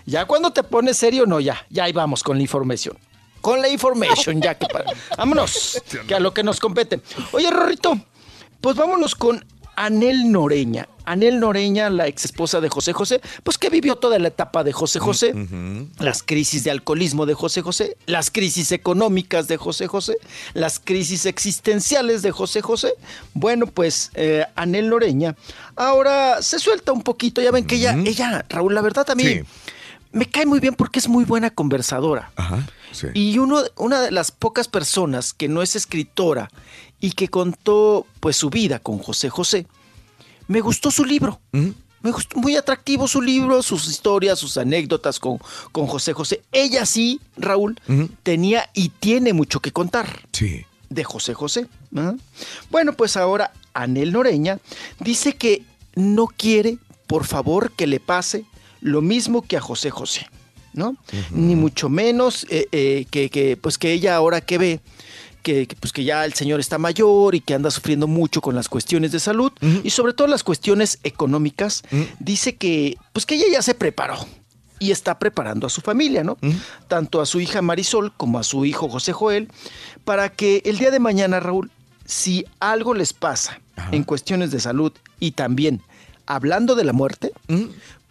[0.05, 2.97] ya cuando te pones serio, no, ya, ya ahí vamos con la información.
[3.41, 4.85] Con la information, ya que para.
[5.17, 6.99] Vámonos, que a lo que nos compete.
[7.31, 7.97] Oye, Rorrito,
[8.59, 9.45] pues vámonos con
[9.75, 10.87] Anel Noreña.
[11.10, 14.72] Anel Noreña, la ex esposa de José José, pues que vivió toda la etapa de
[14.72, 15.34] José José,
[15.98, 20.18] las crisis de alcoholismo de José José, las crisis económicas de José José,
[20.53, 22.94] las crisis existenciales de José José.
[23.34, 25.36] Bueno, pues eh, Anel Noreña
[25.76, 27.41] ahora se suelta un poquito.
[27.41, 29.48] Ya ven que ella, ella, Raúl, la verdad también
[30.11, 32.31] me cae muy bien porque es muy buena conversadora.
[32.36, 33.07] Ajá, sí.
[33.15, 36.52] Y uno, una de las pocas personas que no es escritora
[36.99, 39.65] y que contó pues su vida con José José,
[40.49, 41.39] me gustó su libro.
[41.51, 45.38] Me gustó muy atractivo su libro, sus historias, sus anécdotas con,
[45.71, 46.41] con José José.
[46.51, 47.80] Ella sí, Raúl,
[48.23, 50.27] tenía y tiene mucho que contar.
[50.34, 50.65] Sí.
[50.89, 51.67] De José José.
[51.95, 52.15] ¿ah?
[52.71, 54.57] Bueno, pues ahora Anel Noreña
[54.99, 55.61] dice que
[55.93, 58.43] no quiere, por favor, que le pase
[58.81, 60.27] lo mismo que a José José.
[60.73, 60.95] ¿no?
[61.31, 64.80] Ni mucho menos eh, eh, que, que, pues que ella ahora que ve
[65.41, 68.55] que, que, pues que ya el señor está mayor y que anda sufriendo mucho con
[68.55, 69.51] las cuestiones de salud
[69.83, 71.83] y sobre todo las cuestiones económicas,
[72.19, 74.17] dice que pues que ella ya se preparó
[74.79, 76.37] y está preparando a su familia, ¿no?
[76.87, 79.49] Tanto a su hija Marisol como a su hijo José Joel,
[80.05, 81.69] para que el día de mañana, Raúl,
[82.05, 83.59] si algo les pasa
[83.91, 85.81] en cuestiones de salud y también
[86.25, 87.33] hablando de la muerte,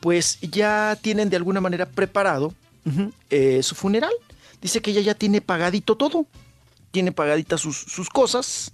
[0.01, 2.53] pues ya tienen de alguna manera preparado
[3.31, 4.13] eh, su funeral.
[4.61, 6.27] Dice que ella ya tiene pagadito todo,
[6.91, 8.73] tiene pagaditas sus, sus cosas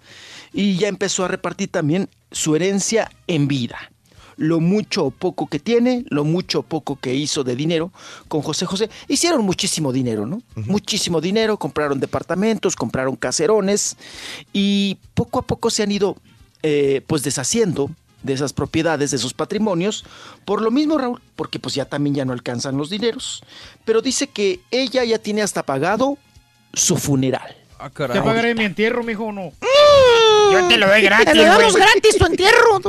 [0.52, 3.90] y ya empezó a repartir también su herencia en vida.
[4.36, 7.92] Lo mucho o poco que tiene, lo mucho o poco que hizo de dinero
[8.28, 8.90] con José José.
[9.08, 10.42] Hicieron muchísimo dinero, ¿no?
[10.56, 13.96] Muchísimo dinero, compraron departamentos, compraron caserones
[14.52, 16.16] y poco a poco se han ido
[16.62, 17.90] eh, pues deshaciendo
[18.24, 20.04] de esas propiedades, de esos patrimonios,
[20.44, 23.44] por lo mismo Raúl, porque pues ya también ya no alcanzan los dineros.
[23.84, 26.18] Pero dice que ella ya tiene hasta pagado
[26.72, 27.54] su funeral.
[27.78, 29.52] ¿Te pagaré mi entierro, mijo, o no?
[30.52, 31.84] Yo te lo doy gratis, Te lo damos güey.
[31.84, 32.80] gratis tu entierro.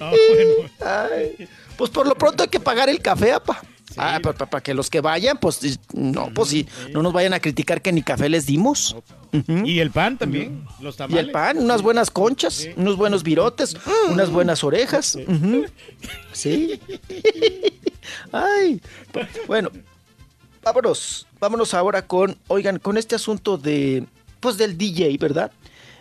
[0.80, 3.60] Ay, pues por lo pronto hay que pagar el café, apa.
[3.96, 7.82] Ah, para que los que vayan, pues no, pues sí, no nos vayan a criticar
[7.82, 8.94] que ni café les dimos.
[9.64, 11.24] Y el pan también, los Y tamales.
[11.24, 13.76] el pan, unas buenas conchas, unos buenos virotes,
[14.10, 15.16] unas buenas orejas.
[15.16, 15.64] Ujú.
[16.32, 16.80] Sí.
[18.32, 18.80] Ay.
[19.46, 19.70] Bueno,
[20.72, 21.26] vámonos.
[21.40, 24.04] Vámonos ahora con, oigan, con este asunto de,
[24.40, 25.50] pues del DJ, ¿verdad?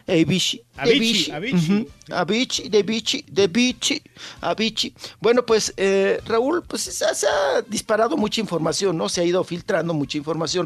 [0.10, 0.62] Avicii.
[0.78, 1.88] Avicii, Avicii.
[2.12, 4.02] Avicii, de Avicii, de Avicii,
[4.40, 4.94] Avicii.
[5.20, 9.10] Bueno, pues eh, Raúl, pues se, ha- se ha disparado mucha información, ¿no?
[9.10, 10.66] Se ha ido filtrando mucha información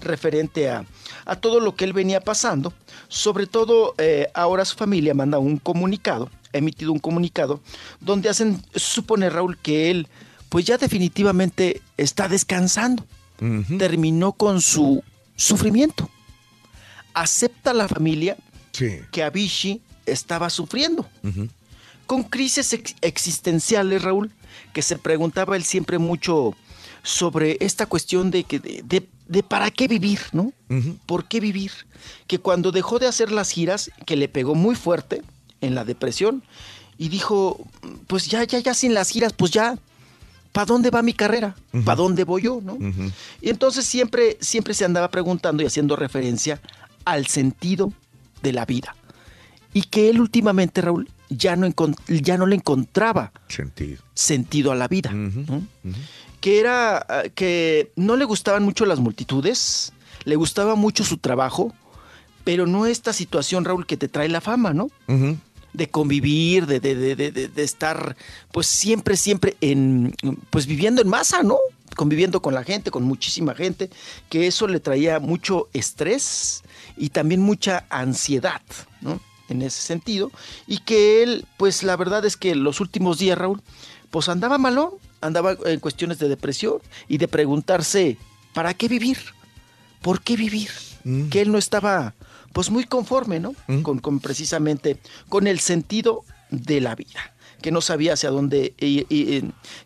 [0.00, 0.84] referente a,
[1.24, 2.72] a todo lo que él venía pasando.
[3.08, 7.60] Sobre todo, eh, ahora su familia manda un comunicado, ha emitido un comunicado,
[8.00, 10.08] donde hacen suponer, Raúl, que él,
[10.48, 13.04] pues ya definitivamente está descansando.
[13.78, 15.02] Terminó con su
[15.36, 16.08] sufrimiento.
[17.14, 18.36] Acepta la familia
[19.10, 21.06] que Avicii estaba sufriendo
[22.06, 24.30] con crisis ex- existenciales, Raúl,
[24.72, 26.54] que se preguntaba él siempre mucho
[27.02, 30.52] sobre esta cuestión de que de, de- de para qué vivir, ¿no?
[31.06, 31.72] ¿Por qué vivir?
[32.28, 35.22] Que cuando dejó de hacer las giras, que le pegó muy fuerte
[35.60, 36.42] en la depresión,
[36.96, 37.58] y dijo,
[38.06, 39.76] pues ya, ya, ya sin las giras, pues ya,
[40.56, 41.54] ¿para dónde va mi carrera?
[41.84, 42.78] ¿Para dónde voy yo, no?
[43.42, 46.62] Y entonces siempre, siempre se andaba preguntando y haciendo referencia
[47.04, 47.92] al sentido
[48.42, 48.96] de la vida.
[49.74, 51.68] Y que él últimamente, Raúl, ya no,
[52.08, 54.02] ya no le encontraba Sentido.
[54.14, 55.10] sentido a la vida.
[55.12, 55.62] ¿no?
[56.40, 59.92] Que era ah, que no le gustaban mucho las multitudes,
[60.24, 61.74] le gustaba mucho su trabajo,
[62.44, 64.88] pero no esta situación, Raúl, que te trae la fama, ¿no?
[65.72, 68.16] De convivir, de, de- de- de- estar,
[68.52, 70.14] pues siempre, siempre en,
[70.50, 71.58] pues viviendo en masa, ¿no?
[71.96, 73.90] Conviviendo con la gente, con muchísima gente,
[74.28, 76.62] que eso le traía mucho estrés
[76.96, 78.62] y también mucha ansiedad,
[79.00, 79.20] ¿no?
[79.48, 80.30] En ese sentido.
[80.66, 83.62] Y que él, pues la verdad es que los últimos días, Raúl,
[84.10, 84.90] pues andaba malón,
[85.20, 86.78] andaba en cuestiones de depresión
[87.08, 88.16] y de preguntarse,
[88.54, 89.18] ¿para qué vivir?
[90.02, 90.70] ¿Por qué vivir?
[91.30, 92.14] Que él no estaba,
[92.56, 93.54] pues muy conforme, ¿no?
[93.82, 94.96] Con, con precisamente,
[95.28, 99.42] con el sentido de la vida que no sabía hacia dónde eh,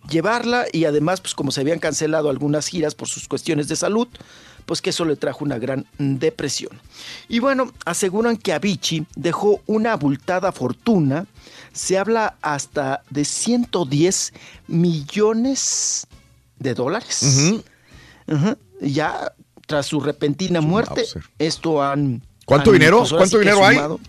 [0.08, 4.06] llevarla y además, pues como se habían cancelado algunas giras por sus cuestiones de salud,
[4.66, 6.80] pues que eso le trajo una gran depresión.
[7.28, 11.26] Y bueno, aseguran que Avicii dejó una abultada fortuna,
[11.72, 14.32] se habla hasta de 110
[14.68, 16.06] millones
[16.60, 17.60] de dólares.
[18.80, 19.32] Ya
[19.66, 21.04] tras su repentina muerte,
[21.40, 22.22] esto han...
[22.50, 23.04] ¿Cuánto dinero?
[23.08, 23.76] ¿Cuánto dinero hay?
[23.76, 24.00] sumado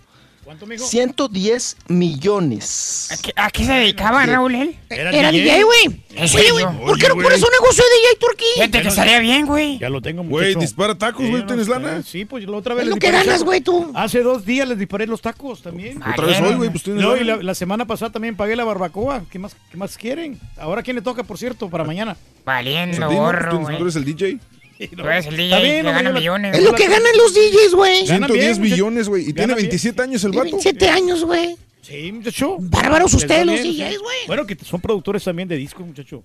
[0.76, 3.08] 110 millones.
[3.10, 4.26] ¿A qué, a qué se dedicaba.
[4.26, 4.76] Raúl él?
[4.90, 6.02] Era DJ, güey.
[6.14, 6.64] ¿En Oye, güey?
[6.64, 8.44] ¿por qué no pones un negocio de DJ Turquí?
[8.54, 9.78] Fíjate que estaría bien, güey.
[9.78, 10.60] Ya lo tengo, Güey, muchacho.
[10.60, 12.02] dispara tacos, güey, no ¿tienes lana?
[12.02, 13.92] Sí, pues la otra vez les disparé ganas, güey, tú.
[13.94, 16.02] Hace dos días les disparé los tacos también.
[16.02, 18.64] Otra vez hoy, güey, pues tienes No, y la, la semana pasada también pagué la
[18.64, 19.24] barbacoa.
[19.30, 20.38] ¿Qué más, ¿Qué más quieren?
[20.58, 22.16] Ahora, ¿quién le toca, por cierto, para mañana?
[22.44, 23.76] Valiendo gorro, ¿tú, güey.
[23.78, 24.38] tú eres el DJ?
[24.96, 26.56] Tú eres el Está DJ bien, que no gana la- millones.
[26.58, 28.06] Es lo que ganan los DJs, güey.
[28.06, 28.60] Ganan 110 bien, muchacho.
[28.74, 29.22] millones, güey.
[29.22, 29.66] Y tiene Ganan bien.
[29.68, 30.42] 27 años el vato.
[30.44, 31.56] 27 años, güey.
[31.82, 32.56] Sí, muchacho.
[32.60, 34.16] Bárbaros ustedes, los DJs, güey.
[34.26, 36.22] Bueno, que son productores también de discos, muchacho.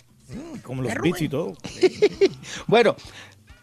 [0.64, 1.56] Como los beats y todo.
[2.68, 2.96] Bueno,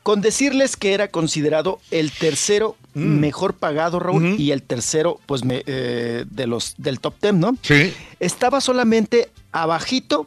[0.03, 3.19] con decirles que era considerado el tercero Mm.
[3.19, 7.57] mejor pagado, Raúl, y el tercero, pues, me- eh, de los del top 10, ¿no?
[7.63, 7.93] Sí.
[8.21, 10.27] Estaba solamente abajito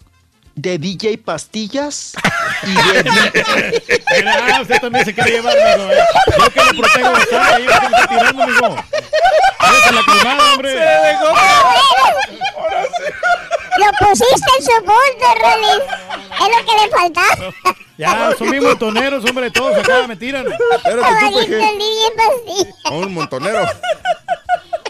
[0.58, 2.14] de DJ Pastillas
[2.64, 3.04] y de...
[4.18, 6.00] Mira, usted también se quiere llevar, eh.
[6.38, 8.76] Yo que lo bastante, me está tirando, mijo.
[9.60, 10.74] Váyase a la hombre.
[13.78, 15.84] Lo pusiste en su punto, Rolis.
[16.34, 17.54] Es lo que le faltaba.
[17.98, 20.46] Ya, son mis montoneros, hombre, todos acá me tiran.
[20.46, 20.52] Tú.
[22.92, 23.66] Un montonero.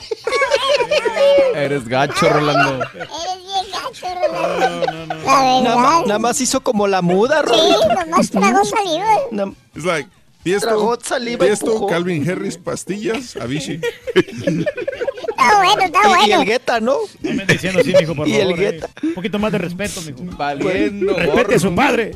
[1.55, 2.83] Eres gacho, Rolando.
[2.93, 3.09] Eres
[3.43, 5.05] bien gacho, Rolando.
[5.07, 5.75] La Nada, verdad.
[5.75, 8.09] ma- nada más hizo como la muda, Sí, Raúl.
[8.09, 9.55] nomás tragó saliva.
[9.75, 10.09] Es like,
[10.43, 11.87] Tiesto, Tragó saliva y Tiesto.
[11.87, 13.81] Calvin Harris, pastillas, Avicii.
[14.15, 16.41] Está bueno, está Y, y bueno.
[16.41, 16.97] el Guetta, ¿no?
[17.21, 18.59] No me diciendo así, mijo, por Y el favor.
[18.59, 18.71] eh.
[18.71, 18.89] Guetta.
[19.03, 20.19] Un poquito más de respeto, mijo.
[20.37, 21.13] Valiendo.
[21.15, 22.11] Respete a su padre.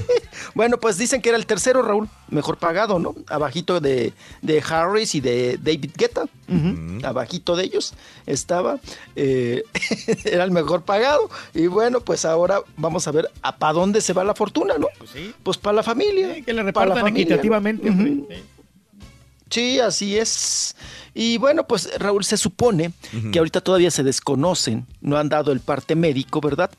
[0.54, 3.14] Bueno, pues dicen que era el tercero, Raúl, mejor pagado, ¿no?
[3.28, 6.24] Abajito de, de Harris y de David Guetta.
[6.48, 7.94] Ujú, Abajito de ellos
[8.26, 8.78] estaba.
[9.16, 9.62] eh,
[10.24, 11.28] era el mejor pagado.
[11.54, 14.88] Y bueno, pues ahora vamos a ver a para dónde se va la fortuna, ¿no?
[14.98, 15.34] Pues sí.
[15.60, 16.34] para la familia.
[16.34, 17.34] Sí, que le pa' la repartan familia, ¿no?
[17.34, 18.44] equitativamente.
[19.50, 20.74] Sí, así es.
[21.14, 22.92] Y bueno, pues Raúl, se supone
[23.32, 26.70] que ahorita todavía se desconocen, no han dado el parte médico, ¿verdad?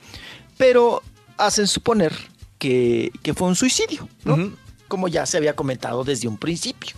[0.58, 1.02] Pero
[1.38, 2.14] hacen suponer
[2.58, 4.52] que, que fue un suicidio, ¿no?
[4.88, 6.96] Como ya se había comentado desde un principio.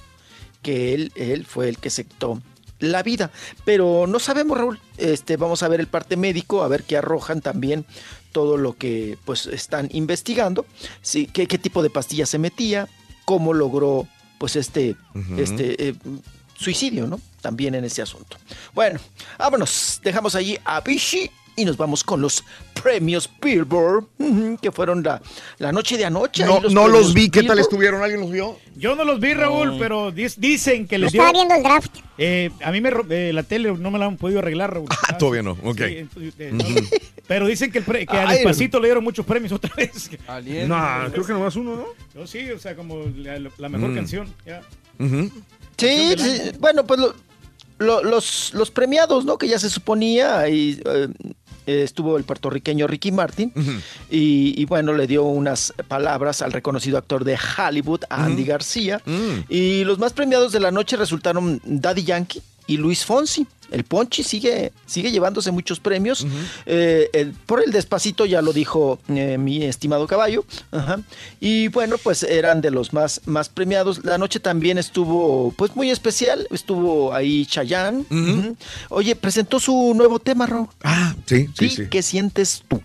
[0.61, 2.41] que él, él fue el que quitó
[2.79, 3.31] la vida.
[3.65, 4.79] Pero no sabemos, Raúl.
[4.97, 7.85] Este, vamos a ver el parte médico, a ver qué arrojan también
[8.31, 10.65] todo lo que pues están investigando,
[11.01, 12.87] sí, qué, qué tipo de pastilla se metía,
[13.25, 14.07] cómo logró
[14.37, 14.95] pues este,
[15.35, 15.95] este eh,
[16.55, 17.19] suicidio, ¿no?
[17.41, 18.37] También en ese asunto.
[18.73, 18.99] Bueno,
[19.37, 21.31] vámonos, dejamos allí a Vichy
[21.61, 22.43] y nos vamos con los
[22.81, 24.05] premios Billboard,
[24.61, 25.21] que fueron la,
[25.57, 26.45] la noche de anoche.
[26.45, 28.01] No, los no los vi, ¿qué tal estuvieron?
[28.01, 28.57] ¿Alguien los vio?
[28.75, 31.21] Yo no los vi, Raúl, pero dicen que les dio...
[31.21, 31.97] Estaba viendo el draft.
[32.17, 34.87] Eh, a mí me eh, la tele no me la han podido arreglar, Raúl.
[35.09, 35.77] Ah, todavía no, ok.
[35.77, 36.07] Sí,
[36.39, 36.63] eh, no,
[37.27, 38.35] pero dicen que, el pre- que a Ay.
[38.37, 40.09] Despacito le dieron muchos premios otra vez.
[40.67, 42.27] No, creo que nomás uno, ¿no?
[42.27, 43.95] Sí, o sea, como la, la mejor Mm.
[43.95, 44.33] canción.
[44.45, 44.61] ya.
[45.77, 47.15] Sí, sí, bueno, pues lo-
[47.79, 49.37] lo- los, los premiados, ¿no?
[49.37, 51.07] Que ya se suponía, eh, eh,
[51.83, 53.51] estuvo el puertorriqueño Ricky Martin,
[54.09, 59.01] y, y bueno, le dio unas palabras al reconocido actor de Hollywood, Andy García,
[59.49, 63.47] y los más premiados de la noche resultaron Daddy Yankee y Luis Fonsi.
[63.71, 66.25] El Ponchi sigue, sigue llevándose muchos premios.
[66.65, 70.45] Eh, el- por el despacito ya lo dijo eh, mi estimado caballo.
[70.71, 70.99] Ajá.
[71.39, 74.03] Y bueno, pues eran de los más, más premiados.
[74.03, 76.47] La noche también estuvo pues muy especial.
[76.51, 78.05] Estuvo ahí Chayanne.
[78.89, 80.69] Oye, presentó su nuevo tema, Ro.
[80.83, 81.83] Ah, sí, sí, Di sí.
[81.89, 82.81] ¿Qué sientes tú?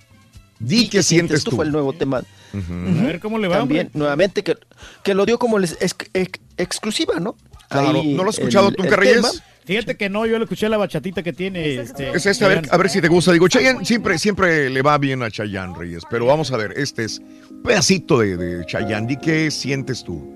[0.58, 1.50] Di qué sientes tú.
[1.52, 2.22] Fue el nuevo tema.
[2.52, 3.98] A ver cómo le va, También, hombre.
[3.98, 4.56] nuevamente, que,
[5.02, 7.36] que lo dio como les- ex- ex- exclusiva, ¿no?
[7.68, 8.00] Claro.
[8.00, 9.30] Ahí ¿No lo has escuchado el- tú, tema.
[9.64, 11.76] Fíjate que no, yo le escuché la bachatita que tiene.
[11.76, 13.32] Este, Es este, a ver, a ver si te gusta.
[13.32, 17.04] Digo, Chayanne siempre, siempre le va bien a Chayanne Reyes, pero vamos a ver, este
[17.04, 17.20] es
[17.50, 19.06] un pedacito de, de Chayanne.
[19.06, 20.34] Di qué sientes tú.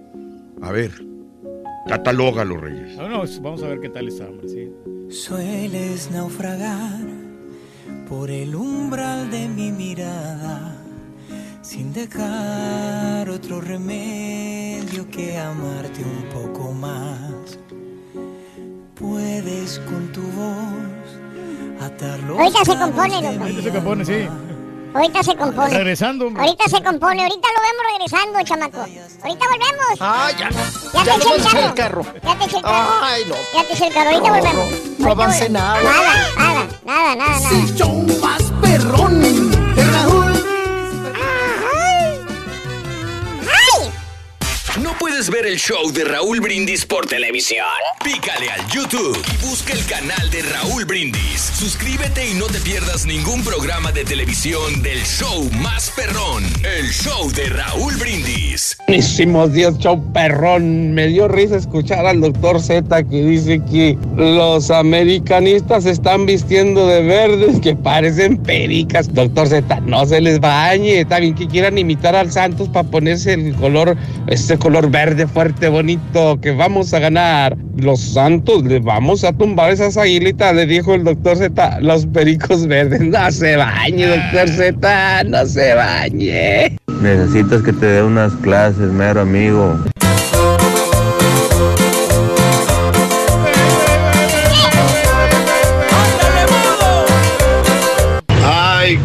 [0.63, 0.93] A ver,
[1.87, 2.97] catalógalo, Reyes.
[2.97, 4.49] No, no, vamos a ver qué tal está, hombre.
[4.49, 4.71] Sí.
[5.11, 7.01] Sueles naufragar
[8.09, 10.75] por el umbral de mi mirada,
[11.61, 17.59] sin dejar otro remedio que amarte un poco más.
[18.99, 23.43] Puedes con tu voz atar los Ahorita se compone, loco.
[23.45, 24.29] Ahorita se compone, sí.
[24.95, 25.71] Ahorita se compone.
[25.75, 26.43] Regresando, hombre.
[26.43, 28.79] Ahorita se compone, ahorita lo vemos regresando, chamaco.
[28.81, 29.99] Ahorita volvemos.
[30.01, 30.49] Ah, ya.
[30.51, 32.03] Ya, Ya te eché el el carro.
[32.25, 32.91] Ya te eché el carro.
[33.03, 33.35] Ay, no.
[33.55, 34.11] Ya te eché el carro.
[34.11, 34.99] Ahorita No, volvemos.
[34.99, 35.83] no, avance nada.
[35.83, 36.03] Nada,
[36.37, 37.51] nada, nada, nada, nada.
[37.51, 39.48] El show más perrón
[45.09, 47.65] puedes ver el show de Raúl Brindis por televisión?
[48.05, 51.51] Pícale al YouTube y busca el canal de Raúl Brindis.
[51.55, 57.31] Suscríbete y no te pierdas ningún programa de televisión del show más perrón, el show
[57.33, 58.77] de Raúl Brindis.
[58.87, 60.93] Buenísimos días, show perrón.
[60.93, 67.03] Me dio risa escuchar al doctor Z que dice que los americanistas están vistiendo de
[67.03, 69.13] verdes que parecen pericas.
[69.15, 71.01] Doctor Z, no se les bañe.
[71.01, 75.69] Está bien que quieran imitar al Santos para ponerse el color, este color verde fuerte,
[75.69, 77.57] bonito, que vamos a ganar.
[77.77, 82.67] Los Santos, le vamos a tumbar esas aguilitas, le dijo el doctor Z, los pericos
[82.67, 83.01] verdes.
[83.01, 86.77] No se bañe, doctor Z, no se bañe.
[87.01, 89.79] Necesitas que te dé unas clases, mero amigo.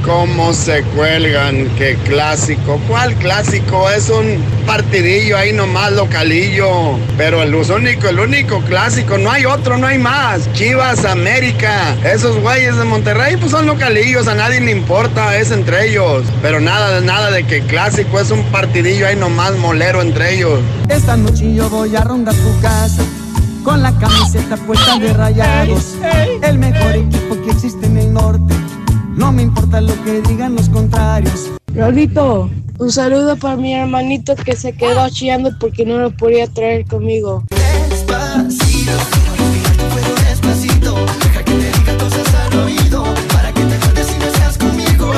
[0.04, 2.80] Cómo se cuelgan, qué clásico.
[2.88, 3.90] ¿Cuál clásico?
[3.90, 6.98] Es un partidillo ahí nomás localillo.
[7.18, 10.52] Pero el único, el único clásico, no hay otro, no hay más.
[10.54, 11.96] Chivas América.
[12.04, 16.24] Esos güeyes de Monterrey pues son localillos, a nadie le importa, es entre ellos.
[16.42, 20.60] Pero nada, nada de que clásico es un partidillo ahí nomás molero entre ellos.
[20.90, 23.04] Esta noche yo voy a rondar tu casa
[23.64, 25.96] con la camiseta puesta de rayados.
[26.42, 28.54] El mejor equipo que existe en el norte.
[29.16, 31.52] No me importa lo que digan los contrarios.
[31.76, 32.50] Raulito,
[32.80, 37.44] un saludo para mi hermanito que se quedó chillando porque no lo podía traer conmigo.
[37.90, 38.92] Despacito,
[40.28, 40.96] despacito.
[41.22, 45.12] Deja que te diga cosas al oído para que te acuerdes si no estás conmigo.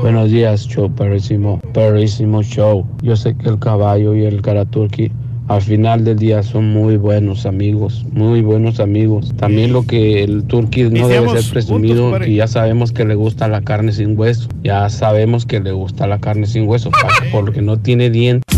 [0.00, 2.86] Buenos días, show perrísimo, perrísimo show.
[3.02, 5.12] Yo sé que el caballo y el karaturki
[5.48, 9.32] al final del día son muy buenos amigos, muy buenos amigos.
[9.36, 13.14] También lo que el turqui no debe ser presumido juntos, y ya sabemos que le
[13.14, 14.48] gusta la carne sin hueso.
[14.64, 16.90] Ya sabemos que le gusta la carne sin hueso
[17.32, 18.55] porque no tiene dientes.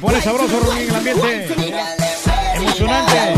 [0.00, 1.54] Te pone sabroso, Rodrín, el ambiente.
[2.54, 3.34] Emocionante.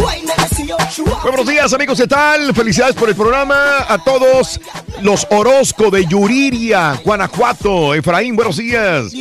[1.24, 2.54] Buenos días, amigos, ¿qué tal?
[2.54, 3.78] Felicidades por el programa.
[3.88, 4.60] A todos
[5.00, 7.94] los Orozco de Yuriria, Guanajuato.
[7.94, 9.12] Efraín, buenos días.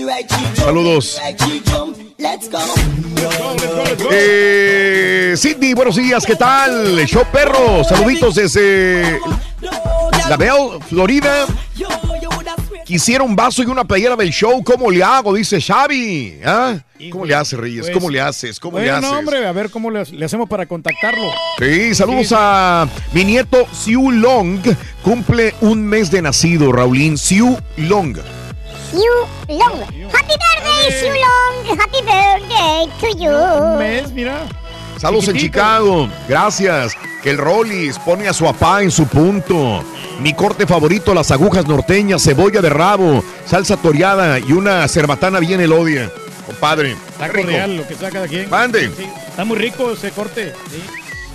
[0.54, 1.20] Saludos.
[2.20, 2.60] Let's go.
[4.12, 7.04] Eh, Sidney, buenos días, ¿qué tal?
[7.08, 9.20] Show Perro, saluditos desde
[10.30, 11.48] La Bell, Florida.
[12.92, 15.34] Quisiera un vaso y una playera del show, ¿cómo le hago?
[15.34, 16.42] Dice Xavi.
[16.44, 16.76] ¿Ah?
[17.10, 17.84] ¿Cómo le haces, Reyes?
[17.84, 18.60] Pues, ¿Cómo le haces?
[18.60, 19.18] ¿Cómo le bueno, haces?
[19.18, 21.24] hombre, a ver cómo le, le hacemos para contactarlo.
[21.58, 22.36] Sí, saludos Sí.
[22.38, 24.60] a mi nieto Siu Long.
[25.04, 27.18] Cumple un mes de nacido, Raulín.
[27.18, 28.18] Siu Long.
[28.92, 29.02] Siu
[29.48, 29.80] Long.
[30.14, 31.80] Happy birthday, Siu Long.
[31.80, 33.32] Happy birthday to you.
[33.32, 34.42] Un mes, mira.
[35.02, 35.38] Saludos en.
[35.38, 36.08] Chicago.
[36.30, 36.94] Gracias.
[37.24, 39.84] Que el Rollis pone a su papá en su punto.
[40.22, 45.60] Mi corte favorito, las agujas norteñas, cebolla de rabo, salsa toreada y una cerbatana bien
[45.62, 46.10] elodia.
[46.46, 46.96] Compadre.
[47.32, 47.48] Rico.
[47.48, 48.50] real, lo que sea cada quien.
[48.50, 48.90] Mande.
[48.96, 50.54] Sí, está muy rico ese corte.
[50.70, 50.82] sí.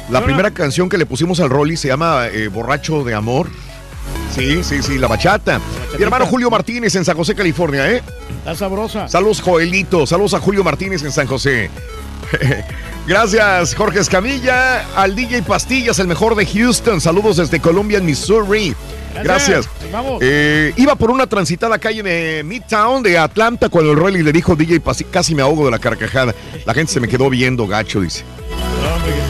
[0.09, 0.26] La No, no.
[0.26, 3.48] primera canción que le pusimos al Rolly se llama eh, Borracho de Amor.
[4.32, 5.60] Sí, sí, sí, la bachata.
[5.98, 8.02] Mi hermano Julio Martínez en San José, California, ¿eh?
[8.38, 9.09] Está sabrosa.
[9.09, 10.06] Saludos, Joelito.
[10.06, 11.70] Saludos a Julio Martínez en San José.
[13.06, 14.84] Gracias, Jorge Escamilla.
[14.96, 17.00] Al DJ Pastillas, el mejor de Houston.
[17.00, 18.74] Saludos desde Columbia, Missouri.
[19.22, 19.68] Gracias.
[19.92, 20.18] Vamos.
[20.20, 24.56] Eh, iba por una transitada calle de Midtown de Atlanta cuando el Rolly le dijo
[24.56, 26.34] DJ Pastillas, casi me ahogo de la carcajada.
[26.64, 28.24] La gente se me quedó viendo gacho, dice.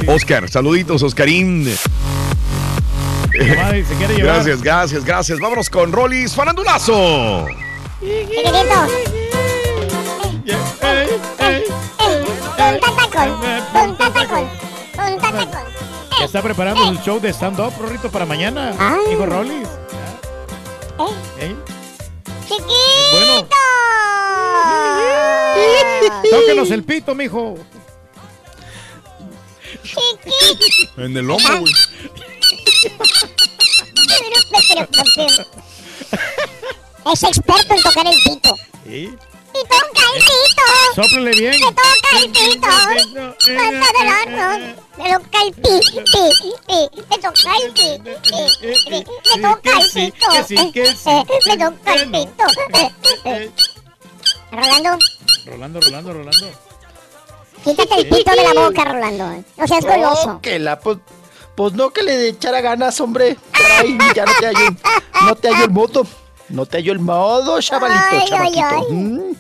[0.07, 1.69] Oscar, saluditos, Oscarín.
[3.57, 4.37] Madre, se quiere llevar.
[4.37, 5.39] Gracias, gracias, gracias.
[5.39, 7.47] Vámonos con Rollis Farandulazo.
[12.57, 13.41] Punta tacón.
[13.73, 14.49] Punta tacón.
[14.93, 15.65] Punta tacón.
[16.19, 18.75] Ya está preparando el show de stand-up, Rorrito, para mañana.
[19.11, 19.69] Hijo Rollis.
[21.39, 21.55] ¿Eh?
[22.49, 23.49] ¡Chiquito!
[26.31, 27.57] Tóquenos el pito, mijo.
[29.83, 31.03] Chiquito.
[31.03, 31.73] En el hombro, güey.
[37.13, 38.57] Es experto en tocar el pito.
[38.85, 39.15] ¿Sí?
[39.57, 40.67] Y toca el pito.
[40.95, 41.53] Sóplele bien.
[41.53, 42.67] Me toca el pito.
[42.67, 44.77] Mata del horno.
[44.99, 46.33] Me toca el pi, pi,
[46.67, 47.03] pi.
[47.11, 48.15] Me toca el pi, pi,
[48.89, 49.05] pi.
[49.35, 50.29] Me toca el pito.
[50.33, 51.11] que sí, que sí.
[51.11, 52.45] Eh, eh, Me toca el pito.
[52.75, 52.91] Eh,
[53.25, 53.51] eh.
[54.51, 54.99] Rolando,
[55.47, 56.47] Rolando, Rolando, Rolando.
[57.65, 59.45] quítate el pito de la boca, Rolando.
[59.57, 60.27] No seas goloso.
[60.35, 60.99] No, que la, pues,
[61.55, 63.37] pues no que le echara ganas, hombre.
[63.53, 64.77] Caray, ya no te hallo,
[65.23, 66.07] no te hallo el modo.
[66.49, 69.37] No te hallo el modo, chavalito, Ay,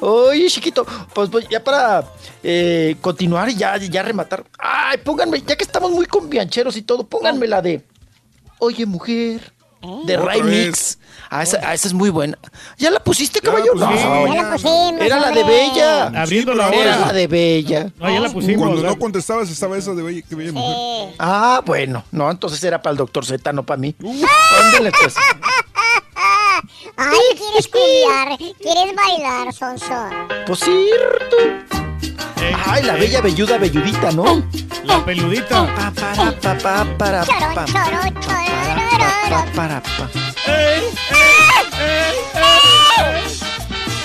[0.00, 2.04] Oye, chiquito, pues, pues, ya para
[2.42, 4.44] eh, continuar y ya, ya rematar.
[4.58, 7.84] Ay, pónganme, ya que estamos muy conviancheros y todo, pónganme la de
[8.58, 9.52] Oye, mujer.
[10.04, 10.42] De Otra Ray.
[10.42, 10.98] Mix.
[11.30, 12.36] Ah, esa, ah, esa es muy buena.
[12.76, 13.72] ¿Ya la pusiste, caballo?
[13.72, 15.44] pusimos, No, Ya la pusimos, Era la de.
[15.44, 16.06] Bella.
[16.08, 17.90] Abriendo la Era la de Bella.
[17.98, 18.58] No, ya la pusimos.
[18.66, 21.14] Cuando no contestabas estaba esa de bella, qué bella mujer.
[21.18, 22.04] Ah, bueno.
[22.12, 23.94] No, entonces era para el doctor Z, no para mí.
[24.02, 24.22] Uh.
[24.64, 25.14] Ándale, pues.
[26.96, 30.08] Ay, quieres culiar, quieres bailar, Sonso.
[30.46, 31.36] Pues tú.
[32.66, 34.42] Ay, la bella velluda velludita, ¿no?
[34.84, 35.66] La peludita.
[35.76, 39.52] Pa, para, pa, pa, para, Choro, pa, choro, pa, choro.
[39.54, 40.10] para, pa.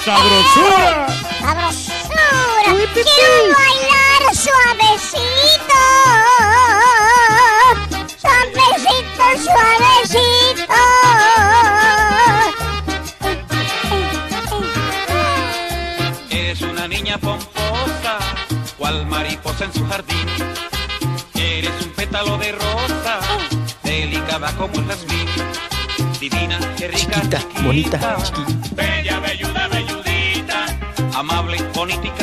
[0.05, 1.07] ¡Sabrosura!
[1.39, 1.95] ¡Sabrosura!
[2.93, 5.81] ¡Quiero bailar suavecito!
[8.21, 10.44] ¡Suavecito, suavecito!
[19.55, 20.27] Mariposa en su jardín.
[21.35, 23.19] Eres un pétalo de rosa,
[23.83, 25.27] delicada como el jazmín.
[26.19, 28.75] Divina, qué rica, Chiquita, bonita, chiquita.
[28.75, 30.65] Bella, velluda, velludita.
[31.13, 32.14] Amable, bonita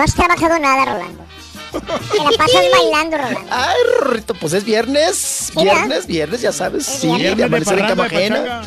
[0.00, 1.26] No has trabajado nada, Rolando.
[1.72, 3.50] Te la pasas bailando, Rolando.
[3.50, 5.52] Ay, Rorrito, pues es viernes.
[5.54, 6.88] Viernes, viernes, ya sabes.
[6.88, 7.36] Es Sí, viernes.
[7.36, 8.62] de amanecer en parranda, cama de ajena.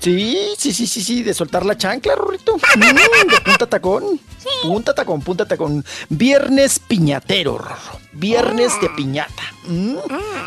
[0.00, 2.56] Sí, sí, sí, sí, sí, de soltar la chancla, Rorrito.
[2.76, 4.20] Mm, de punta tacón.
[4.64, 5.84] Punta tacón, punta tacón.
[6.08, 8.00] Viernes piñatero, Rorro.
[8.12, 9.42] Viernes de piñata.
[9.66, 9.94] Mm.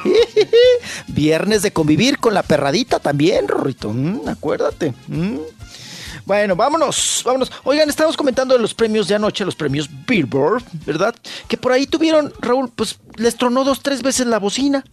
[1.07, 3.89] Viernes de convivir con la perradita también, Rorrito.
[3.93, 4.93] Mm, acuérdate.
[6.25, 7.51] Bueno, vámonos, vámonos.
[7.63, 11.15] Oigan, estábamos comentando de los premios de anoche, los premios Billboard, ¿verdad?
[11.47, 14.83] Que por ahí tuvieron, Raúl, pues les tronó dos, tres veces la bocina.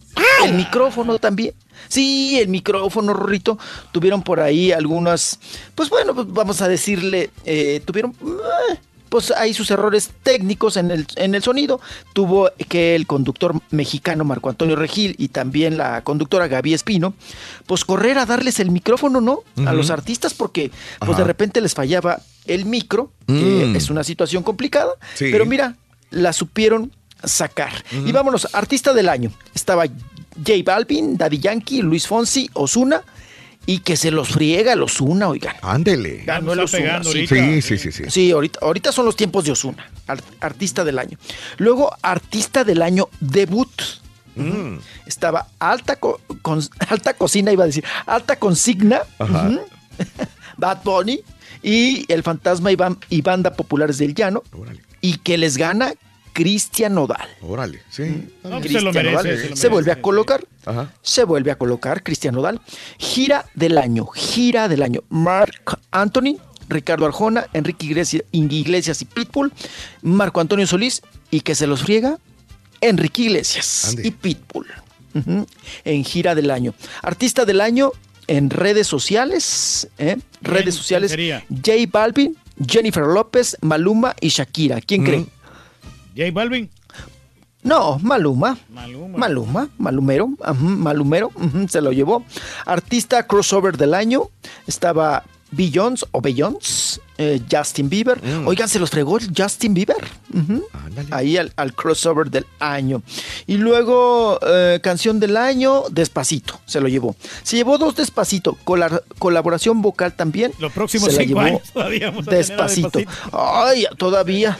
[0.44, 1.54] El micrófono también.
[1.88, 3.58] Sí, el micrófono, Rorrito.
[3.92, 5.38] Tuvieron por ahí algunas,
[5.74, 8.78] pues bueno, pues vamos a decirle, eh, tuvieron eh,
[9.12, 11.82] pues hay sus errores técnicos en el, en el sonido.
[12.14, 17.12] Tuvo que el conductor mexicano Marco Antonio Regil y también la conductora Gaby Espino,
[17.66, 19.40] pues correr a darles el micrófono, ¿no?
[19.66, 21.18] A los artistas porque pues Ajá.
[21.18, 23.76] de repente les fallaba el micro, que Mm.
[23.76, 25.26] es una situación complicada, Sí.
[25.30, 25.76] pero mira,
[26.10, 26.90] la supieron
[27.22, 27.84] sacar.
[28.06, 29.30] Y vámonos, artista del año.
[29.54, 33.02] Estaba J Balvin, Daddy Yankee, Luis Fonsi, Osuna
[33.66, 35.54] y que se los friega el Osuna, oigan.
[35.62, 36.24] Ándele.
[36.24, 37.26] Ganó el pegando sí.
[37.28, 37.34] ahorita.
[37.34, 38.04] Sí, sí, sí, sí.
[38.08, 39.90] Sí, ahorita, ahorita son los tiempos de Osuna,
[40.40, 41.18] artista del año.
[41.58, 43.70] Luego, artista del año debut.
[44.34, 44.78] Mm.
[45.06, 49.50] Estaba alta, co- con, alta cocina, iba a decir, alta consigna, Ajá.
[50.56, 51.20] Bad Bunny
[51.62, 54.42] y el fantasma y, ban- y banda populares del llano.
[55.00, 55.92] Y que les gana
[56.32, 57.28] Cristian Nodal.
[57.42, 58.02] Órale, sí.
[58.42, 59.24] No, pues se Cristian lo merece, Nodal.
[59.24, 60.44] se lo se merece, vuelve a colocar.
[60.66, 60.92] Ajá.
[61.02, 62.60] Se vuelve a colocar Cristian Nodal.
[62.98, 65.02] Gira del año, gira del año.
[65.08, 66.38] Mark Anthony,
[66.68, 69.52] Ricardo Arjona, Enrique Iglesias, Iglesias y Pitbull,
[70.02, 72.18] Marco Antonio Solís y que se los friega
[72.80, 74.66] Enrique Iglesias y Pitbull.
[75.84, 76.72] En gira del año.
[77.02, 77.92] Artista del año
[78.28, 79.88] en redes sociales.
[79.98, 80.16] ¿eh?
[80.40, 81.10] Redes sociales.
[81.10, 81.44] sería?
[81.50, 82.36] J Balvin,
[82.66, 84.80] Jennifer López, Maluma y Shakira.
[84.80, 85.04] ¿Quién Mm.
[85.04, 85.26] cree?
[86.16, 86.70] J Balvin.
[87.62, 88.58] No, Maluma.
[88.70, 89.18] Maluma.
[89.18, 90.28] Maluma, Malumero,
[90.58, 91.30] Malumero,
[91.68, 92.24] se lo llevó.
[92.66, 94.30] Artista crossover del año,
[94.66, 95.22] estaba
[95.52, 98.20] Beyoncé o Beyoncé, eh, Justin Bieber.
[98.22, 98.46] Mm.
[98.48, 99.96] Oigan, se los fregó el Justin Bieber.
[101.10, 103.02] Ahí al, al crossover del año.
[103.46, 107.14] Y luego, eh, canción del año, Despacito, se lo llevó.
[107.42, 110.52] Se llevó dos Despacito, cola- colaboración vocal también.
[110.58, 112.98] Los próximos se la cinco llevó años todavía vamos a tener a Despacito.
[112.98, 113.30] Despacito.
[113.32, 114.58] Ay, todavía.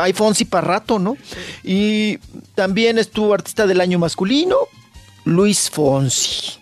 [0.00, 1.16] Hay Fonsi para rato, ¿no?
[1.64, 2.18] Y
[2.54, 4.56] también estuvo artista del año masculino,
[5.24, 6.58] Luis Fonsi.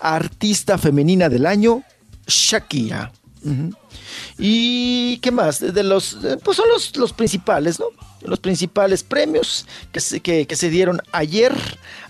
[0.00, 1.82] Artista femenina del año,
[2.26, 3.12] Shakira.
[4.38, 5.60] ¿Y qué más?
[5.60, 7.86] De los, eh, pues son los, los principales, ¿no?
[8.22, 11.54] Los principales premios que se, que, que se dieron ayer,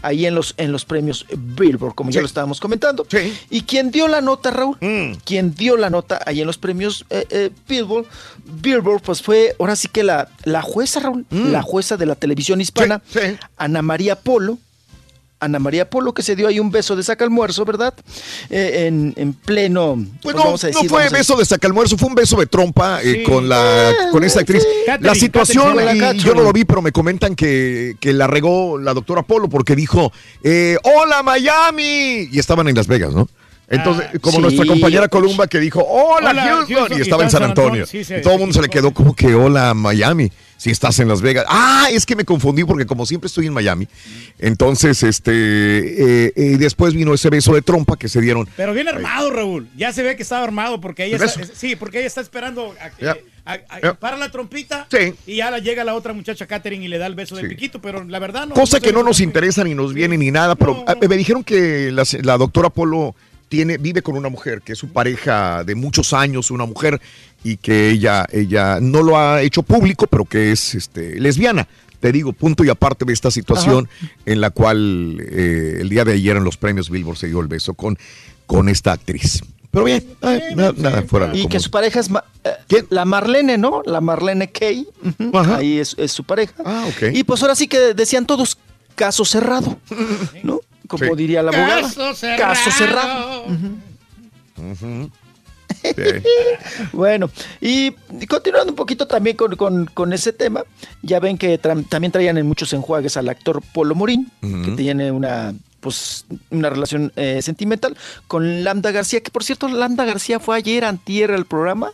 [0.00, 3.04] ahí en los, en los premios Billboard, como ya lo estábamos comentando.
[3.50, 4.76] ¿Y quién dio la nota, Raúl?
[5.24, 8.06] Quien dio la nota ahí en los premios eh, eh, Billboard,
[8.44, 12.60] Billboard, pues fue ahora sí que la, la jueza, Raúl, la jueza de la televisión
[12.60, 13.02] hispana,
[13.56, 14.58] Ana María Polo.
[15.44, 17.94] Ana María Polo, que se dio ahí un beso de saca almuerzo, ¿verdad?
[18.50, 19.94] Eh, en, en pleno.
[19.96, 22.14] Pues pues no, vamos a decir, no fue vamos a beso de sacalmuerzo, fue un
[22.14, 23.22] beso de trompa eh, Sí.
[23.24, 24.64] con la con esta actriz.
[24.86, 28.12] Catherine, la situación, Catherine, y la yo no lo vi, pero me comentan que, que
[28.12, 30.12] la regó la doctora Polo porque dijo,
[30.42, 33.28] eh, hola Miami, y estaban en Las Vegas, ¿no?
[33.68, 34.42] Entonces, Ah, como sí.
[34.42, 37.86] nuestra compañera Columba que dijo, hola, Hola, Houston, Houston, y estaba en San Antonio.
[37.86, 40.98] Sí, sí, y todo el mundo se le quedó como que, hola Miami, si estás
[41.00, 41.46] en Las Vegas.
[41.48, 43.88] Ah, es que me confundí porque como siempre estoy en Miami.
[44.38, 48.48] Entonces, este, eh, eh, después vino ese beso de trompa que se dieron.
[48.56, 49.68] Pero bien armado, Raúl.
[49.76, 52.74] Ya se ve que estaba armado porque ella ¿El está, sí, porque ella está esperando
[52.80, 53.16] a
[53.46, 53.58] a-
[53.88, 55.12] a- para la trompita Sí.
[55.26, 57.48] y la- llega la otra muchacha Katherine y le da el beso de Sí.
[57.48, 58.54] piquito, pero la verdad no.
[58.54, 61.90] Cosa que no nos interesa ni nos viene ni nada, pero ah, me dijeron que
[61.92, 63.14] la, la doctora Polo
[63.54, 67.00] tiene, vive con una mujer, que es su pareja de muchos años, una mujer,
[67.44, 71.68] y que ella, ella no lo ha hecho público, pero que es este, lesbiana.
[72.00, 73.88] Te digo, punto y aparte de esta situación
[74.26, 77.46] en la cual eh, el día de ayer en los premios Billboard se dio el
[77.46, 77.96] beso con,
[78.46, 79.40] con esta actriz.
[79.70, 83.04] Pero bien, ay, nada, nada fuera de Y que su pareja es ma- eh, la
[83.04, 83.82] Marlene, ¿no?
[83.86, 84.86] La Marlene Kay.
[85.32, 86.54] Ahí es, es su pareja.
[86.64, 87.14] Ah, ok.
[87.14, 88.58] Y pues ahora sí que decían todos
[88.94, 89.78] caso cerrado,
[90.44, 90.60] ¿no?
[90.88, 91.10] Como Sí.
[91.16, 91.82] diría la abogada.
[91.82, 92.38] Caso cerrado.
[92.42, 93.44] Caso cerrado.
[94.56, 95.10] Ujú.
[95.82, 95.92] Sí.
[96.92, 97.28] Bueno,
[97.60, 97.90] y,
[98.26, 100.62] continuando un poquito también con, con- con ese tema,
[101.02, 105.10] ya ven que tra- también traían en muchos enjuagues al actor Polo Morín, que tiene
[105.10, 107.94] una pues una relación eh, sentimental
[108.28, 111.90] con Lambda García, que por cierto Lambda García fue ayer antier al programa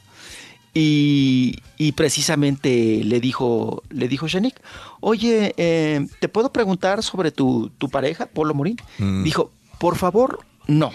[0.75, 4.61] y, y precisamente le dijo le dijo Shanik,
[5.01, 8.77] oye, eh, ¿te puedo preguntar sobre tu, tu pareja, Polo Morín?
[8.99, 9.23] Mm.
[9.25, 10.93] Dijo, por favor, no.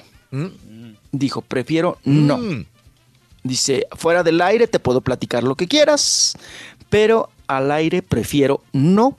[1.11, 2.37] Dijo, prefiero no.
[2.37, 2.65] Mm.
[3.43, 6.37] Dice, fuera del aire te puedo platicar lo que quieras,
[6.89, 9.17] pero al aire prefiero no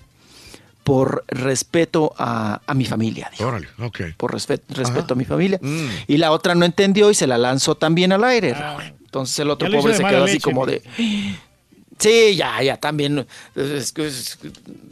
[0.82, 3.28] por respeto a, a mi familia.
[3.32, 3.48] dijo.
[3.48, 4.00] Órale, ok.
[4.16, 5.12] Por respe- respeto Ajá.
[5.12, 5.58] a mi familia.
[5.60, 5.86] Mm.
[6.06, 8.54] Y la otra no entendió y se la lanzó también al aire.
[8.54, 8.82] Raúl.
[9.06, 10.82] Entonces el otro pobre de se quedó así leche, como de...
[11.98, 13.26] Sí, ya, ya, también.
[13.54, 14.38] Es que- es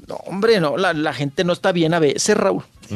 [0.08, 2.62] no, hombre, no, la, la gente no está bien a veces, Raúl.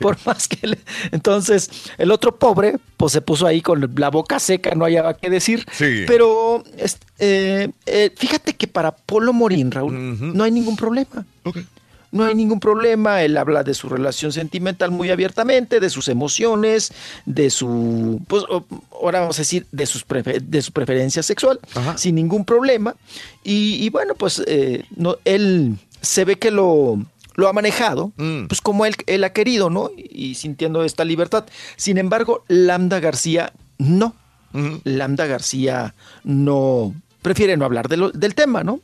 [0.00, 0.78] Por más que le-
[1.10, 5.30] Entonces, el otro pobre, pues se puso ahí con la boca seca, no hallaba qué
[5.30, 5.64] decir.
[5.72, 6.04] Sí.
[6.06, 11.24] Pero es- eh, eh, fíjate que para Polo Morín, Raúl, no hay ningún problema.
[11.44, 11.58] Ok.
[12.12, 13.22] No hay ningún problema.
[13.22, 16.92] Él habla de su relación sentimental muy abiertamente, de sus emociones,
[17.26, 18.44] de su, pues
[18.92, 20.04] ahora vamos a decir, de, sus
[20.42, 21.60] de su preferencia sexual,
[21.96, 22.94] sin ningún problema.
[23.44, 26.98] Y, y bueno, pues eh, no, él se ve que lo,
[27.36, 28.12] lo ha manejado,
[28.48, 29.90] pues como él, él ha querido, ¿no?
[29.96, 31.44] Y sintiendo esta libertad.
[31.76, 34.14] Sin embargo, Lambda García no.
[34.84, 38.80] Lambda García no prefiere no hablar de lo- del tema, ¿no?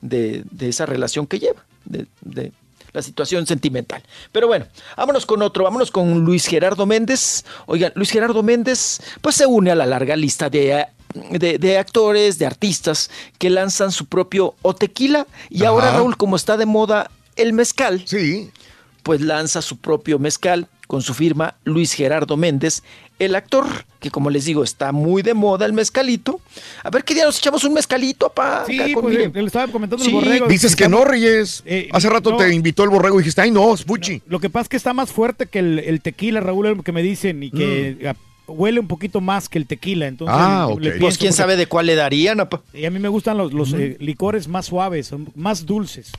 [0.00, 2.52] De, de esa relación que lleva, de, de
[2.94, 4.02] la situación sentimental.
[4.32, 4.66] Pero bueno,
[4.96, 7.44] vámonos con otro, vámonos con Luis Gerardo Méndez.
[7.66, 10.86] Oigan, Luis Gerardo Méndez, pues se une a la larga lista de,
[11.30, 15.26] de, de actores, de artistas que lanzan su propio o tequila.
[15.50, 15.68] Y Ajá.
[15.68, 18.50] ahora, Raúl, como está de moda el mezcal, sí.
[19.02, 22.82] pues lanza su propio mezcal con su firma Luis Gerardo Méndez,
[23.18, 23.64] el actor,
[24.00, 26.40] que como les digo, está muy de moda el mezcalito.
[26.82, 28.64] A ver qué día nos echamos un mezcalito, pa.
[28.66, 30.10] Sí, acá pues le, estaba comentando Sí.
[30.10, 30.46] el borrego.
[30.48, 31.62] Dices que no, Reyes.
[31.64, 32.36] Eh, Hace rato no.
[32.36, 34.20] te invitó el borrego y dijiste, ay, no, es Puchi.
[34.26, 37.02] Lo que pasa es que está más fuerte que el, el tequila, Raúl, que me
[37.02, 38.16] dicen, y que ah,
[38.48, 40.06] huele un poquito más que el tequila.
[40.08, 40.80] Entonces, Ah, le ok.
[40.80, 42.62] pienso Pues quién sabe de cuál le darían, apa.
[42.74, 46.10] Y a mí me gustan los, los eh, licores más suaves, son más dulces.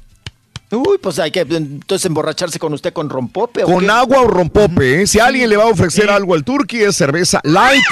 [0.71, 3.63] Uy, pues hay que entonces emborracharse con usted con rompope.
[3.63, 3.89] ¿o Con qué?
[3.91, 5.07] agua o rompope, ¿eh?
[5.07, 7.83] Si alguien le va a ofrecer algo al turqui, es cerveza light.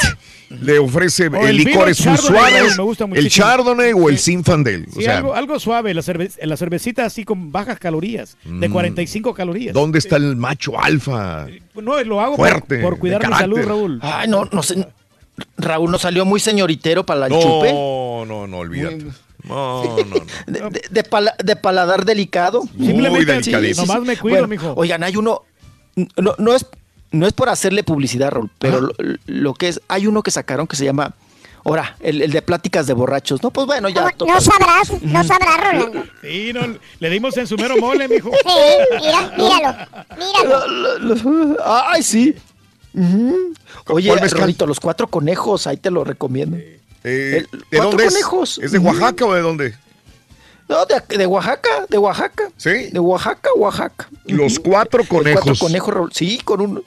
[0.49, 3.17] Le ofrece O eh, el licores Chardonnay, suaves.
[3.17, 3.29] El.
[3.29, 4.85] Chardonnay o el Zinfandel.
[4.91, 8.69] O Sí, sea, algo, algo suave, la, cerve- la cervecita así con bajas calorías, de
[8.69, 8.71] Mm.
[8.71, 9.73] 45 calorías.
[9.73, 11.47] ¿dónde está el macho alfa?
[11.73, 13.59] No, lo hago por- Fuerte, por, cuidar de mi salud.
[13.63, 13.99] Raúl.
[14.03, 14.87] Ay, no, no sé.
[15.57, 17.73] Raúl no salió muy señoritero para el chupe.
[17.73, 19.07] No, no, no, olvídate.
[19.43, 20.15] No, no, no.
[20.47, 22.63] De, de- de pala- de paladar delicado.
[22.75, 23.85] Muy delicadísimo.
[23.87, 24.73] Nomás me cuido, mijo.
[24.77, 25.41] Oigan, hay uno.
[26.17, 26.65] No, no es,
[27.11, 28.93] no es por hacerle publicidad, Raúl, pero lo,
[29.27, 29.81] lo que es.
[29.87, 31.13] Hay uno que sacaron que se llama.
[31.65, 33.41] Ahora, el, el de pláticas de borrachos.
[33.41, 34.13] No, pues bueno, ya.
[34.27, 36.03] No sabrás, no sabrás, Rolando.
[36.21, 36.61] Sí, no,
[36.99, 38.31] le dimos en su mero mole, mijo.
[38.31, 39.75] Sí, mira, míralo,
[40.17, 41.57] míralo.
[41.65, 42.35] Ay, sí.
[42.93, 43.53] Ujú.
[43.87, 44.41] Oye, ¿Cuál mezcal?
[44.41, 46.57] Rolito, los cuatro conejos, ahí te lo recomiendo.
[47.03, 48.13] Eh, El- ¿De cuatro dónde es?
[48.13, 48.59] conejos.
[48.59, 48.79] ¿Es de.
[48.79, 49.75] Oaxaca o de dónde?
[50.69, 52.49] No, de, de Oaxaca, de Oaxaca.
[52.57, 52.89] Sí.
[52.91, 54.07] De Oaxaca, Oaxaca.
[54.25, 55.59] Los cuatro Los cuatro conejos.
[55.59, 56.09] conejos.
[56.13, 56.83] Sí, con un.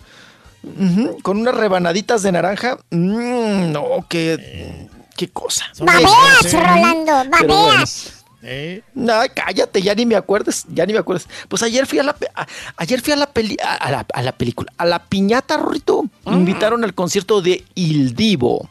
[1.22, 2.78] con unas rebanaditas de naranja.
[2.90, 4.88] Mm, no, qué.
[5.16, 5.64] Qué cosa.
[5.78, 8.12] Babeas, Rolando, babeas.
[8.94, 11.26] No, cállate, ya ni me acuerdes, ya ni me acuerdes.
[11.48, 12.46] Pues ayer fui a la a-
[12.76, 16.04] ayer fui a la peli a, a la, a la película, a la piñata, Rorrito.
[16.26, 18.68] Me invitaron al concierto de Il Divo.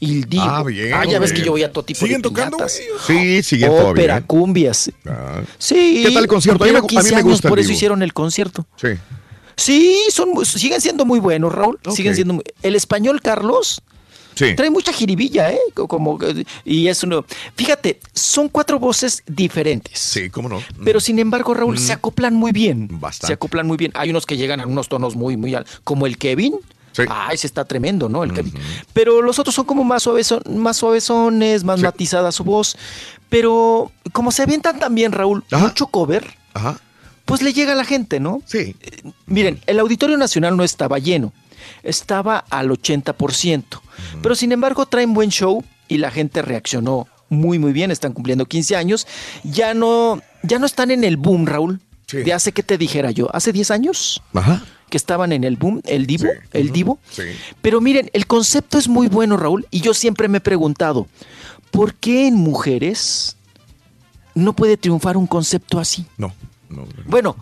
[0.00, 0.42] Il Divo.
[0.44, 1.42] Ah, bien, Ah, ya ves bien.
[1.42, 2.56] que yo voy a todo tipo ¿Siguen de tocando.
[2.68, 4.20] Sí, siguen Ópera, todavía.
[4.26, 4.90] cumbias.
[5.06, 5.42] Ah.
[5.58, 6.02] Sí.
[6.06, 6.62] ¿Qué tal el concierto?
[6.64, 7.76] A mí me- a mí me 15 años, gusta el Por eso Divo.
[7.76, 8.66] hicieron el concierto.
[8.76, 8.88] Sí.
[9.56, 11.78] Sí, son, siguen siendo muy buenos, Raúl.
[11.94, 13.82] Siguen siendo muy- El español, Carlos,
[14.36, 14.54] Sí.
[14.54, 15.58] trae mucha jiribilla, ¿eh?
[15.74, 17.24] Co- Como, que- y es uno.
[17.56, 19.98] Fíjate, son cuatro voces diferentes.
[19.98, 20.62] Sí, cómo no.
[20.84, 21.78] Pero sin embargo, Raúl, Mm.
[21.78, 22.86] se acoplan muy bien.
[23.00, 23.26] Bastante.
[23.26, 23.90] Se acoplan muy bien.
[23.96, 25.80] Hay unos que llegan a unos tonos muy, muy altos.
[25.82, 26.54] Como el Kevin.
[27.08, 28.24] Ah, ese está tremendo, ¿no?
[28.24, 28.32] El.
[28.92, 32.76] Pero los otros son como más, suaveson- más suavezones, más matizada su voz.
[33.28, 36.78] Pero como se avientan también, Raúl, mucho cover, Ajá.
[37.24, 38.42] pues le llega a la gente, ¿no?
[38.46, 38.74] Sí.
[38.80, 41.32] Eh, miren, el Auditorio Nacional no estaba lleno.
[41.82, 43.80] Estaba al 80%.
[44.22, 47.90] Pero sin embargo, traen buen show y la gente reaccionó muy, muy bien.
[47.90, 49.06] Están cumpliendo 15 años.
[49.44, 51.80] Ya no, ya no están en el boom, Raúl.
[52.10, 54.62] De hace que te dijera yo, hace 10 años Ajá.
[54.88, 56.98] Que estaban en el boom, el divo, el divo.
[57.10, 57.22] Sí.
[57.62, 61.06] Pero miren, el concepto es muy bueno, Raúl, y yo siempre me he preguntado,
[61.70, 63.36] ¿por qué en mujeres
[64.34, 66.06] no puede triunfar un concepto así?
[66.16, 66.34] No,
[66.68, 66.86] no.
[67.06, 67.36] Bueno,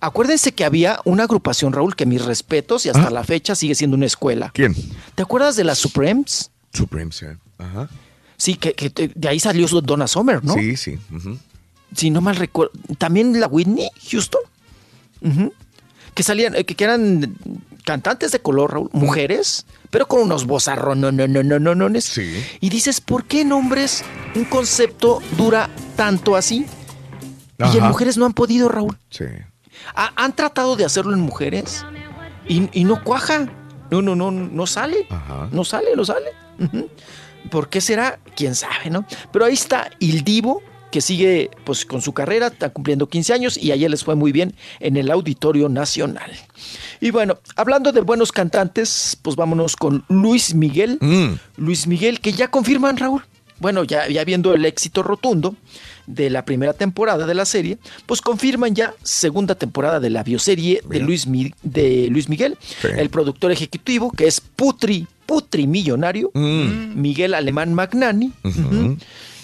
[0.00, 3.96] acuérdense que había una agrupación, Raúl, que mis respetos y hasta la fecha sigue siendo
[3.96, 4.50] una escuela.
[4.54, 4.74] ¿Quién?
[5.14, 6.50] ¿Te acuerdas de las Supremes?
[6.72, 7.26] Supreme, sí.
[7.58, 7.88] Ajá.
[8.36, 8.72] Sí, que,
[9.14, 10.54] de ahí salió Donna Summer, ¿no?
[10.54, 10.98] Sí, sí.
[11.94, 12.72] Si no mal recuerdo.
[12.96, 14.40] También la Whitney Houston.
[15.20, 15.52] Ujú.
[16.18, 17.36] Que salían, eh, que, que eran
[17.84, 21.00] cantantes de color, Raúl, mujeres, pero con unos vozarrones.
[21.00, 22.44] No, no, no, no, no, no, Sí.
[22.60, 24.02] Y dices, ¿por qué en hombres
[24.34, 26.66] un concepto dura tanto así?
[27.72, 28.98] Y en mujeres no han podido, Raúl.
[29.10, 29.26] Sí.
[29.94, 31.86] Ha- han tratado de hacerlo en mujeres
[32.48, 33.46] y, y no cuaja.
[33.92, 35.06] No, no, no, no sale.
[35.10, 35.48] Ajá.
[35.52, 36.30] No sale, no sale.
[37.48, 38.18] ¿Por qué será?
[38.34, 39.06] Quién sabe, ¿no?
[39.32, 43.56] Pero ahí está Il Divo, que sigue pues con su carrera, está cumpliendo 15 años
[43.56, 46.30] y ayer les fue muy bien en el Auditorio Nacional.
[47.00, 50.98] Y bueno, hablando de buenos cantantes, pues vámonos con Luis Miguel.
[51.00, 51.34] Mm.
[51.58, 53.22] Luis Miguel, que ya confirman, Raúl.
[53.60, 55.56] Bueno, ya, ya viendo el éxito rotundo
[56.06, 57.76] de la primera temporada de la serie,
[58.06, 62.88] pues confirman ya segunda temporada de la bioserie de Luis, Mi- de Luis Miguel, Sí.
[62.96, 67.00] el productor ejecutivo, que es Putri, Putri Millonario, Mm.
[67.00, 68.32] Miguel Alemán Magnani.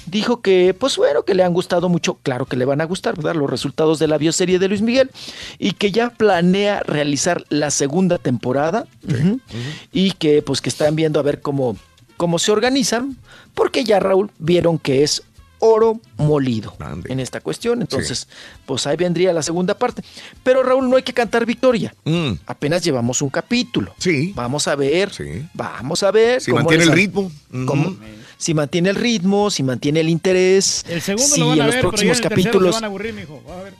[0.06, 3.16] Dijo que, pues bueno, que le han gustado mucho, claro que le van a gustar,
[3.16, 3.34] ¿verdad?
[3.34, 5.10] Los resultados de la bioserie de Luis Miguel
[5.58, 8.86] y que ya planea realizar la segunda temporada
[9.92, 11.76] y que pues que están viendo a ver cómo,
[12.16, 13.16] cómo se organizan,
[13.54, 15.22] porque ya Raúl vieron que es
[15.60, 16.74] oro molido
[17.10, 18.28] en esta cuestión, entonces
[18.66, 20.02] pues ahí vendría la segunda parte.
[20.42, 21.94] Pero Raúl, no hay que cantar victoria,
[22.46, 23.92] apenas llevamos un capítulo.
[23.92, 24.02] Mm.
[24.02, 24.32] Sí.
[24.36, 25.10] Vamos a ver,
[25.54, 26.42] vamos a ver.
[26.42, 27.32] Si cómo mantiene les el ritmo.
[27.66, 27.96] cómo-
[28.44, 30.84] si mantiene el ritmo, si mantiene el interés.
[30.86, 32.42] El segundo si lo van en a los ver, pero ya en próximos el tercero
[32.44, 32.74] capítulos.
[32.74, 33.42] van a aburrir, mijo.
[33.48, 33.72] Va a ver.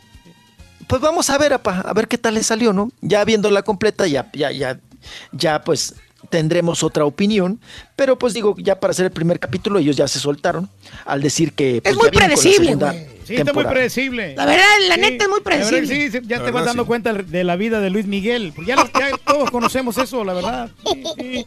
[0.87, 2.91] Pues vamos a ver, apa, a ver qué tal le salió, ¿no?
[3.03, 4.81] Ya viéndola completa, ya, ya, ya,
[5.33, 5.95] ya, pues
[6.31, 7.61] tendremos otra opinión.
[7.97, 10.69] Pero pues digo, ya para hacer el primer capítulo, ellos ya se soltaron
[11.05, 11.81] al decir que.
[11.83, 12.77] pues, muy predecible.
[13.25, 14.35] Sí, está muy predecible.
[14.37, 15.87] La verdad, la Sí, neta es muy predecible.
[15.87, 16.87] Sí, sí, ya La te vas dando sí.
[16.89, 18.53] cuenta de la vida de Luis Miguel.
[18.55, 18.85] Porque Ya,
[19.25, 20.71] todos conocemos eso, la verdad.
[20.93, 21.47] Sí, sí.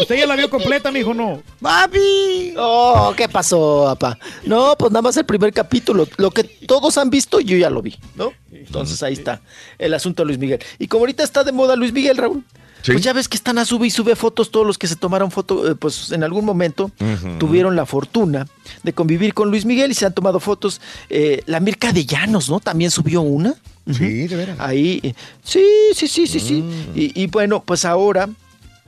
[0.00, 1.42] Usted ya la vio completa, mijo, no.
[1.60, 2.54] ¡Papi!
[2.56, 4.18] Oh, ¿qué pasó, papá?
[4.44, 6.06] No, pues nada más el primer capítulo.
[6.16, 8.32] Lo que todos han visto, yo ya lo vi, ¿no?
[8.52, 9.40] Entonces ahí está
[9.78, 10.60] el asunto de Luis Miguel.
[10.78, 12.44] Y como ahorita está de moda Luis Miguel, Raúl,
[12.84, 15.30] pues ya ves que están a sube y sube fotos todos los que se tomaron
[15.30, 16.90] foto, eh, pues en algún momento
[17.38, 18.46] tuvieron la fortuna
[18.82, 20.80] de convivir con Luis Miguel y se han tomado fotos.
[21.08, 22.60] Eh, la Mirka de Llanos, ¿no?
[22.60, 23.54] También subió una.
[23.90, 24.60] Sí, de veras.
[24.60, 26.64] Ahí, eh, sí, sí, sí, sí, sí.
[26.94, 28.28] Y, y bueno, pues ahora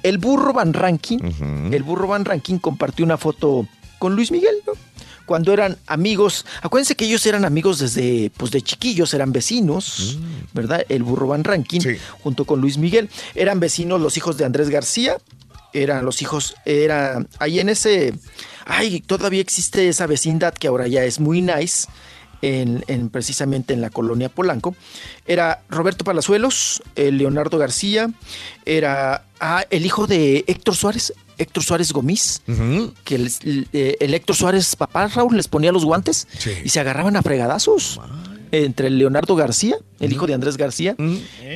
[0.03, 1.19] el burro Van Ranking,
[1.73, 3.67] el burro Van Ranking compartió una foto
[3.99, 4.73] con Luis Miguel, ¿no?
[5.33, 10.19] Cuando eran amigos, acuérdense que ellos eran amigos desde, pues de chiquillos, eran vecinos,
[10.52, 10.85] ¿verdad?
[10.91, 11.81] El burro Van Ranking,
[12.23, 15.17] junto con Luis Miguel, eran vecinos los hijos de Andrés García,
[15.73, 18.12] eran los hijos, era ahí en ese,
[18.67, 21.89] ay, todavía existe esa vecindad que ahora ya es muy nice,
[22.43, 24.77] en, en- precisamente en la colonia Polanco,
[25.27, 28.11] era Roberto Palazuelos, eh, Leonardo García,
[28.67, 32.43] era ah, el hijo de Héctor Suárez, Héctor Suárez Gomis,
[33.05, 36.27] que el, eh, el Héctor Suárez papá Raúl les ponía los guantes
[36.65, 38.01] y se agarraban a fregadazos.
[38.53, 40.95] Entre Leonardo García, el hijo de Andrés García,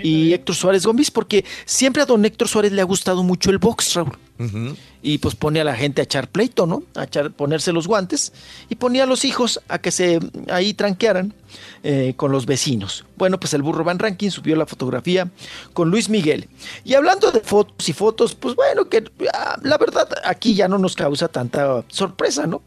[0.02, 3.58] y Héctor Suárez Gómez, porque siempre a don Héctor Suárez le ha gustado mucho el
[3.58, 4.18] box, Raúl
[5.06, 6.82] y pues pone a la gente a echar pleito, ¿no?
[6.94, 8.32] A echar, ponerse los guantes
[8.68, 10.18] y ponía a los hijos a que se
[10.50, 11.32] ahí tranquearan
[11.84, 13.04] eh, con los vecinos.
[13.16, 15.30] Bueno, pues el burro Van Ranking subió la fotografía
[15.72, 16.48] con Luis Miguel.
[16.84, 20.76] Y hablando de fotos y fotos, pues bueno, que ah, la verdad aquí ya no
[20.76, 22.62] nos causa tanta sorpresa, ¿no?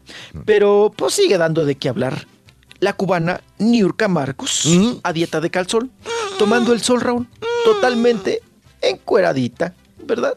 [0.46, 2.26] Pero pues sigue dando de qué hablar.
[2.80, 4.66] La cubana Niurka Marcos,
[5.02, 5.90] a dieta de calzón,
[6.38, 7.26] tomando el sol, Raúl,
[7.64, 8.40] totalmente
[8.80, 10.36] encueradita, ¿verdad?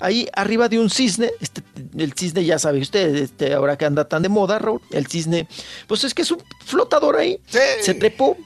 [0.00, 1.62] Ahí arriba de un cisne, este,
[1.96, 5.46] el cisne ya sabe usted, este, ahora que anda tan de moda, Raúl, el cisne,
[5.86, 7.38] pues es que es un flotador ahí,
[7.80, 8.36] se trepó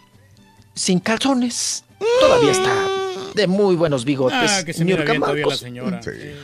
[0.74, 1.84] sin calzones,
[2.20, 2.88] todavía está
[3.34, 4.50] de muy buenos bigotes.
[4.50, 5.60] Ah, que se mira bien todavía la Marcos.
[5.60, 6.00] señora.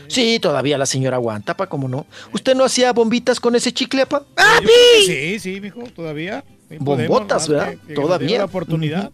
[0.09, 2.07] Sí, todavía la señora aguanta, pa, ¿cómo no?
[2.33, 4.25] ¿Usted no hacía bombitas con ese chicle, pa?
[4.35, 6.45] Creo que Sí, sí, mijo, todavía.
[6.79, 7.75] Podemos, Bombotas, ¿verdad?
[7.87, 8.39] Que- Todavía.
[8.39, 9.11] la oportunidad.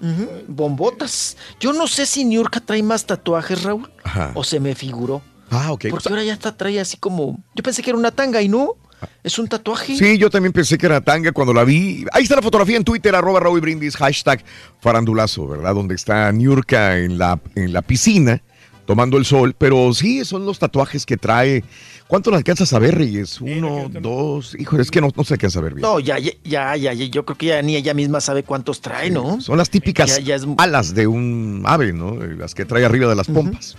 [0.00, 1.36] Ujú, Bombotas.
[1.60, 4.32] Yo no sé si Niurka trae más tatuajes, Raúl, Ajá.
[4.34, 5.22] o se me figuró.
[5.50, 5.86] Ah, ok.
[5.90, 7.42] Porque ahora ya está, trae así como.
[7.54, 8.74] Yo pensé que era una tanga y no.
[9.22, 9.96] Es un tatuaje.
[9.96, 12.06] Sí, yo también pensé que era tanga cuando la vi.
[12.12, 14.42] Ahí está la fotografía en Twitter, arroba Raúl Brindis, hashtag
[14.80, 15.74] farandulazo, ¿verdad?
[15.74, 18.42] Donde está Niurka en la, en la piscina
[18.86, 19.54] tomando el sol.
[19.56, 21.64] Pero sí, son los tatuajes que trae.
[22.06, 23.40] ¿Cuánto le alcanzas a ver, Reyes?
[23.40, 24.54] Uno, dos.
[24.58, 25.82] Híjole, es que no, no se alcanza a ver bien.
[25.82, 28.80] No, ya, ya, ya, ya, ya, Yo creo que ya ni ella misma sabe cuántos
[28.80, 29.40] trae, ¿no?
[29.40, 32.14] Son las típicas Ya- ya es- alas de un ave, ¿no?
[32.16, 33.76] Las que trae arriba de las pompas.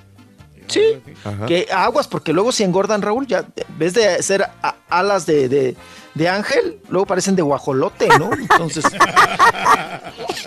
[0.67, 0.82] Sí.
[1.24, 1.45] Ajá.
[1.45, 5.48] Que aguas, porque luego si engordan, Raúl, ya en vez de ser a- alas de,
[5.48, 5.75] de,
[6.16, 8.32] de ángel, luego parecen de guajolote, ¿no?
[8.34, 8.84] Entonces.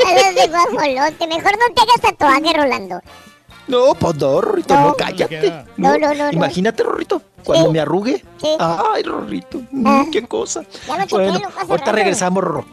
[0.07, 1.27] Alas de guajolote.
[1.29, 3.01] Mejor no te hagas tatuaje, Rolando.
[3.69, 4.95] No, pues no, Rorrito, no, No.
[4.95, 5.65] cállate.
[5.77, 6.33] No, no, no, no.
[6.33, 7.73] Imagínate, Rorrito, cuando Sí.
[7.73, 8.25] me arrugue.
[8.41, 8.49] Sí.
[8.59, 10.63] Ay, Rorrito, mm, qué cosa.
[10.87, 12.65] Ya lo chequé, Bueno, lo ahorita regresamos, Rorro.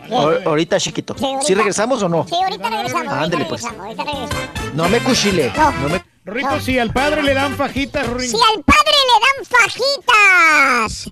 [0.45, 1.15] Ahorita, chiquito.
[1.17, 1.41] Sí, ahorita.
[1.45, 2.25] ¿Sí regresamos o no?
[2.27, 3.13] Sí, ahorita regresamos.
[3.13, 3.61] Ándele, pues.
[3.63, 4.73] regresamos, ahorita regresamos.
[4.73, 5.51] No me cuchile.
[5.55, 5.71] No.
[5.71, 6.03] No me...
[6.25, 8.27] Rito, si al padre le dan fajitas, Ruin.
[8.27, 11.11] Si al padre le dan fajitas,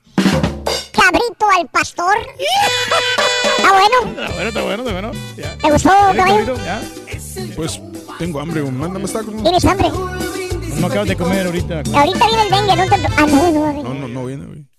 [0.92, 2.16] cabrito al pastor.
[3.58, 4.22] Está bueno.
[4.22, 5.12] Está bueno, está bueno, está bueno.
[5.38, 5.56] Ya.
[5.58, 6.38] ¿Te gustó, ¿Ya, caballo?
[6.40, 6.56] Rito?
[6.66, 6.82] ¿Ya?
[7.56, 7.82] Pues
[8.20, 9.36] tengo hambre, mándame tacos.
[9.42, 9.90] ¿Tienes hambre?
[10.80, 11.84] No acabas de comer ahorita.
[11.94, 12.95] Ahorita viene el dengue, no te...
[13.18, 14.73] Ah, no, no, No, no, no viene, güey.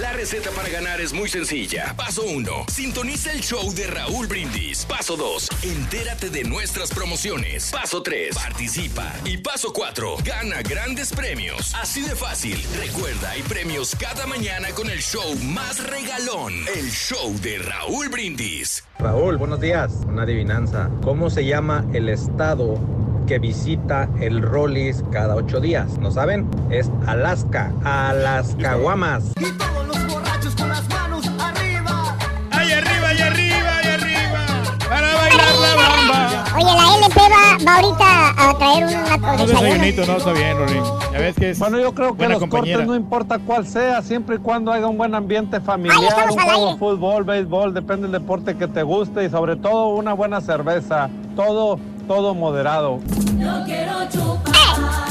[0.00, 1.94] La receta para ganar es muy sencilla.
[1.96, 2.50] Paso 1.
[2.68, 4.84] Sintoniza el show de Raúl Brindis.
[4.84, 5.48] Paso 2.
[5.62, 7.70] Entérate de nuestras promociones.
[7.72, 8.36] Paso 3.
[8.36, 9.12] Participa.
[9.24, 10.16] Y paso 4.
[10.24, 11.74] Gana grandes premios.
[11.74, 12.64] Así de fácil.
[12.78, 16.52] Recuerda, hay premios cada mañana con el show más regalón.
[16.72, 18.84] El show de Raúl Brindis.
[19.00, 19.92] Raúl, buenos días.
[20.06, 20.88] Una adivinanza.
[21.02, 22.78] ¿Cómo se llama el estado
[23.26, 25.98] que visita el Rollis cada ocho días?
[25.98, 26.48] ¿No saben?
[26.70, 27.72] Es Alaska.
[27.84, 28.76] Alaska
[29.10, 29.24] más.
[29.40, 32.16] Y todos los borrachos con las manos arriba.
[32.52, 34.46] Ahí arriba, ahí arriba, ahí arriba.
[34.88, 36.44] Para bailar la bamba.
[36.56, 40.06] Oye, la LP va, va ahorita a traer una No desayunito, ¿eh?
[40.06, 40.82] no, está bien, Rorín.
[41.12, 42.78] Ya ves que es Bueno, yo creo que los compañera.
[42.78, 45.98] cortes no importa cuál sea, siempre y cuando haya un buen ambiente familiar,
[46.30, 49.88] un al juego de fútbol, béisbol, depende del deporte que te guste y sobre todo
[49.88, 51.08] una buena cerveza.
[51.34, 53.00] Todo, todo moderado.
[53.36, 54.54] No quiero chupar.
[54.54, 55.09] Eh.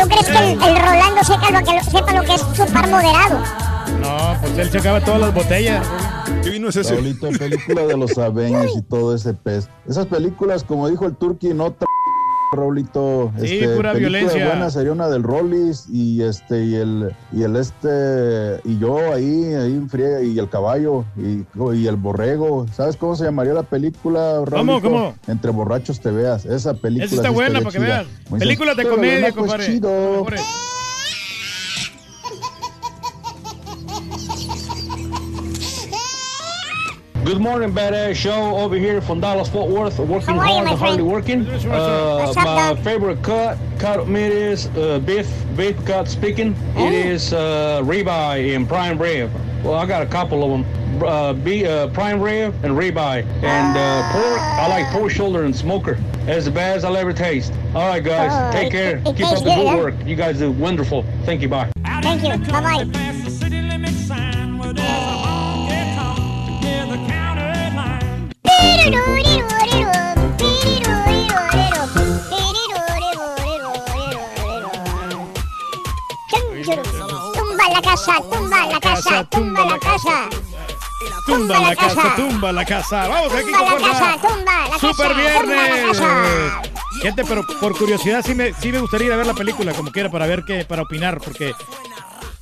[0.00, 3.40] ¿Tú crees que el, el Rolando sepa lo, que, sepa lo que es chupar moderado?
[4.00, 5.86] No, pues él se acaba todas las botellas.
[6.42, 6.94] ¿Qué vino es ese?
[6.94, 9.68] Raulito, película de los Avengers y todo ese pez.
[9.88, 11.86] Esas películas, como dijo el Turqui, no tra-
[12.52, 13.32] Raulito.
[13.38, 14.46] Sí, este, pura película violencia.
[14.46, 19.54] buena sería una del Rollis y este y el y el este y yo ahí
[19.54, 21.44] ahí friega y el caballo y,
[21.76, 22.66] y el borrego.
[22.74, 24.80] ¿Sabes cómo se llamaría la película, Raulito?
[24.82, 25.14] cómo?
[25.26, 26.44] Entre borrachos te veas.
[26.44, 28.06] Esa película Esa está sí buena para que veas.
[28.30, 29.66] Moisés, Películas de comedia, compadre.
[29.66, 30.24] chido.
[37.24, 39.98] Good morning, badass show over here from Dallas Fort Worth.
[39.98, 41.10] Working How are you, hard, my but hardly friend?
[41.10, 41.46] working.
[41.70, 42.78] Uh, up, my Doc?
[42.80, 46.54] favorite cut, cut meat is uh, beef, beef cut speaking.
[46.76, 46.86] Oh.
[46.86, 49.30] It is uh, ribeye and prime rib.
[49.64, 51.02] Well, I got a couple of them.
[51.02, 53.24] Uh, be, uh, prime rib and ribeye.
[53.42, 55.98] And uh, pork, I like pork shoulder and smoker.
[56.26, 57.54] As the best I'll ever taste.
[57.74, 58.96] All right, guys, Oh, take it- care.
[58.98, 59.76] it Keep up the good, good huh?
[59.78, 59.94] work.
[60.04, 61.04] You guys do wonderful.
[61.24, 61.48] Thank you.
[61.48, 61.70] Bye.
[62.02, 62.52] Thank you.
[62.52, 63.20] Bye bye
[77.34, 80.28] Tumba la casa, tumba la casa, tumba la casa.
[81.26, 83.08] Tumba la casa, tumba la casa.
[83.08, 85.98] Vamos aquí con la casa, tumba la Super casa, la viernes.
[85.98, 86.62] casa.
[87.00, 89.92] Gente, pero por curiosidad sí me, sí me gustaría ir a ver la película como
[89.92, 91.54] quiera para ver qué, para opinar, porque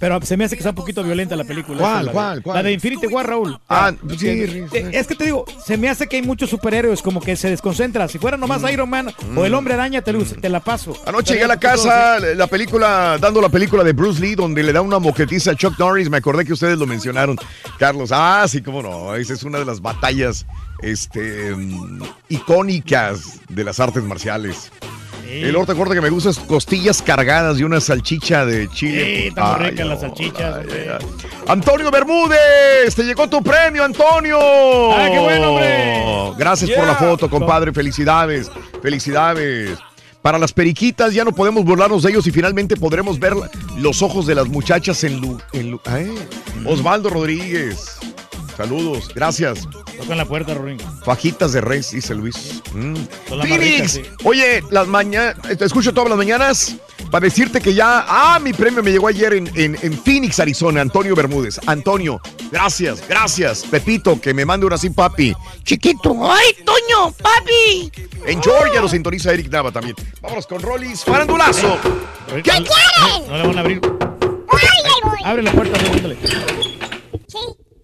[0.02, 1.78] pero se me hace que está un poquito violenta la película.
[1.78, 2.56] ¿Cuál, esa, la de- cuál, cuál?
[2.56, 3.56] La de Infinity War, Raúl.
[3.68, 7.00] Ah, Que- sí, que- es que te digo, se me hace que hay muchos superhéroes
[7.02, 8.08] como que se desconcentra.
[8.08, 10.90] Si fuera nomás Iron Man o el Hombre Araña, te, lo- te la paso.
[10.90, 11.08] Mm.
[11.08, 14.72] Anoche llegué a la casa, la película, dando la película de Bruce Lee, donde le
[14.72, 16.10] da una moquetiza a Chuck Norris.
[16.10, 17.36] Me acordé que ustedes lo mencionaron,
[17.78, 18.10] Carlos.
[18.12, 19.14] Ah, sí, cómo no.
[19.14, 20.46] Esa es una de las batallas
[20.82, 24.72] este, mm, icónicas de las artes marciales.
[25.28, 29.04] El otro corte que me gusta es costillas cargadas y una salchicha de chile.
[29.22, 30.54] Sí, está muy Ay, rica no, las salchichas.
[30.56, 30.90] ay, hombre.
[31.00, 31.06] ay.
[31.48, 34.38] Antonio Bermúdez, te llegó tu premio, Antonio.
[34.92, 36.02] ¡Ah, qué bueno, hombre!
[36.38, 37.72] Gracias por la foto, compadre.
[37.72, 38.50] Felicidades,
[38.82, 39.78] felicidades.
[40.20, 43.34] Para las periquitas ya no podemos burlarnos de ellos y finalmente podremos ver
[43.78, 46.14] los ojos de las muchachas en, lu- en lu- ay,
[46.64, 47.96] Osvaldo Rodríguez.
[48.56, 49.66] Saludos, gracias.
[49.98, 50.78] Tocan la puerta, Rorín.
[51.04, 52.62] Fajitas de res, dice Luis.
[52.74, 52.94] Mm.
[53.28, 54.02] Phoenix, sí.
[54.24, 56.76] oye, las mañanas, te escucho todas las mañanas
[57.10, 60.80] para decirte que ya, ah, mi premio me llegó ayer en, en- en Phoenix, Arizona,
[60.80, 61.60] Antonio Bermúdez.
[61.66, 63.64] Antonio, gracias, gracias.
[63.70, 65.34] Pepito, que me mande una así, papi.
[65.64, 67.90] Chiquito, ay, Toño, papi.
[68.26, 69.96] En Georgia lo sintoniza Eric Nava también.
[70.20, 71.78] Vámonos con Rollis, farandulazo.
[72.34, 72.64] ¿Qué quieren?
[73.28, 73.80] No le van a abrir.
[75.24, 76.18] Abre la puerta, Rorín, ándale.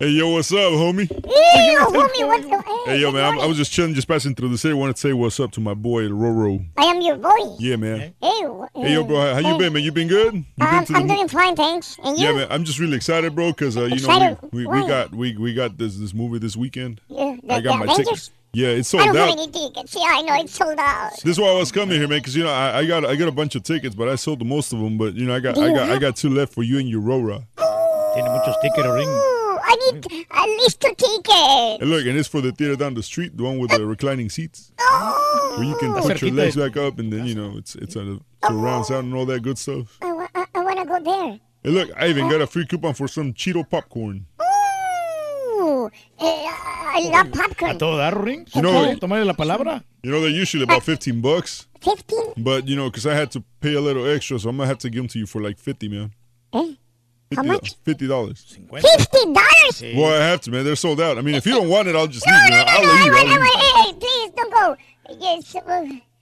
[0.00, 1.10] Hey, yo, what's up, homie?
[1.10, 4.50] Ew, homie, what the Hey, yo, man, I'm- I was just chilling, just passing through
[4.50, 4.72] the city.
[4.72, 6.64] Wanted to say what's up to my boy, Roro.
[6.76, 7.56] I am your boy.
[7.58, 8.14] Yeah, man.
[8.22, 8.68] Ew.
[8.76, 9.82] Hey, yo, bro, how you been, man?
[9.82, 10.34] You been good?
[10.34, 11.96] You Um, to the I'm mo- doing fine, thanks.
[12.04, 12.26] And you?
[12.26, 12.46] Yeah, man.
[12.48, 14.40] I'm just really excited, bro, because uh, you Excited?
[14.40, 17.00] know we, we, we got we we got this this movie this weekend.
[17.08, 18.06] Yeah, the, I got the my Avengers?
[18.06, 18.30] tickets.
[18.52, 19.38] Yeah, it's I sold don't have out.
[19.38, 19.94] any tickets.
[19.96, 21.10] Yeah, I know it's sold out.
[21.24, 23.16] This is why I was coming here, man, because you know I, I got I
[23.16, 24.96] got a bunch of tickets, but I sold the most of them.
[24.96, 26.88] But you know I got I you got I got two left for you and
[26.88, 27.42] your Rora.
[28.14, 29.37] Tiene muchos tickets, Rorín.
[29.68, 31.78] Ooh, I need at least two tickets.
[31.82, 34.28] And look, and it's for the theater down the street, the one with the reclining
[34.30, 35.54] seats, Oh.
[35.58, 37.96] where you can Está put your legs back up, and then you know it's it's
[37.96, 39.98] a, it's a round sound and all that good stuff.
[40.02, 41.40] I, wa- I, I want to go there.
[41.64, 44.26] And look, I even got a free coupon for some Cheeto popcorn.
[44.40, 45.90] Ooh,
[46.20, 47.76] eh, I love popcorn.
[47.76, 48.46] A todo dar, Rorín.
[48.54, 49.82] You know- Tomarle la palabra.
[50.02, 52.34] You know they're usually about fifteen bucks, 15?
[52.38, 54.78] but you know because I had to pay a little extra, so I'm gonna have
[54.78, 56.12] to give them to you for like fifty, man.
[56.52, 56.74] Eh?
[57.36, 57.74] How much?
[57.84, 58.42] Fifty dollars.
[58.42, 59.82] Fifty dollars?
[59.94, 60.64] Well, I have to, man.
[60.64, 61.18] They're sold out.
[61.18, 62.34] I mean, if you don't want it, I'll just leave.
[62.44, 63.12] You know, No, I'll no, I leave.
[63.12, 63.38] want, I'll I leave.
[63.40, 64.76] want, hey, hey, please don't go.
[65.20, 65.56] Yes.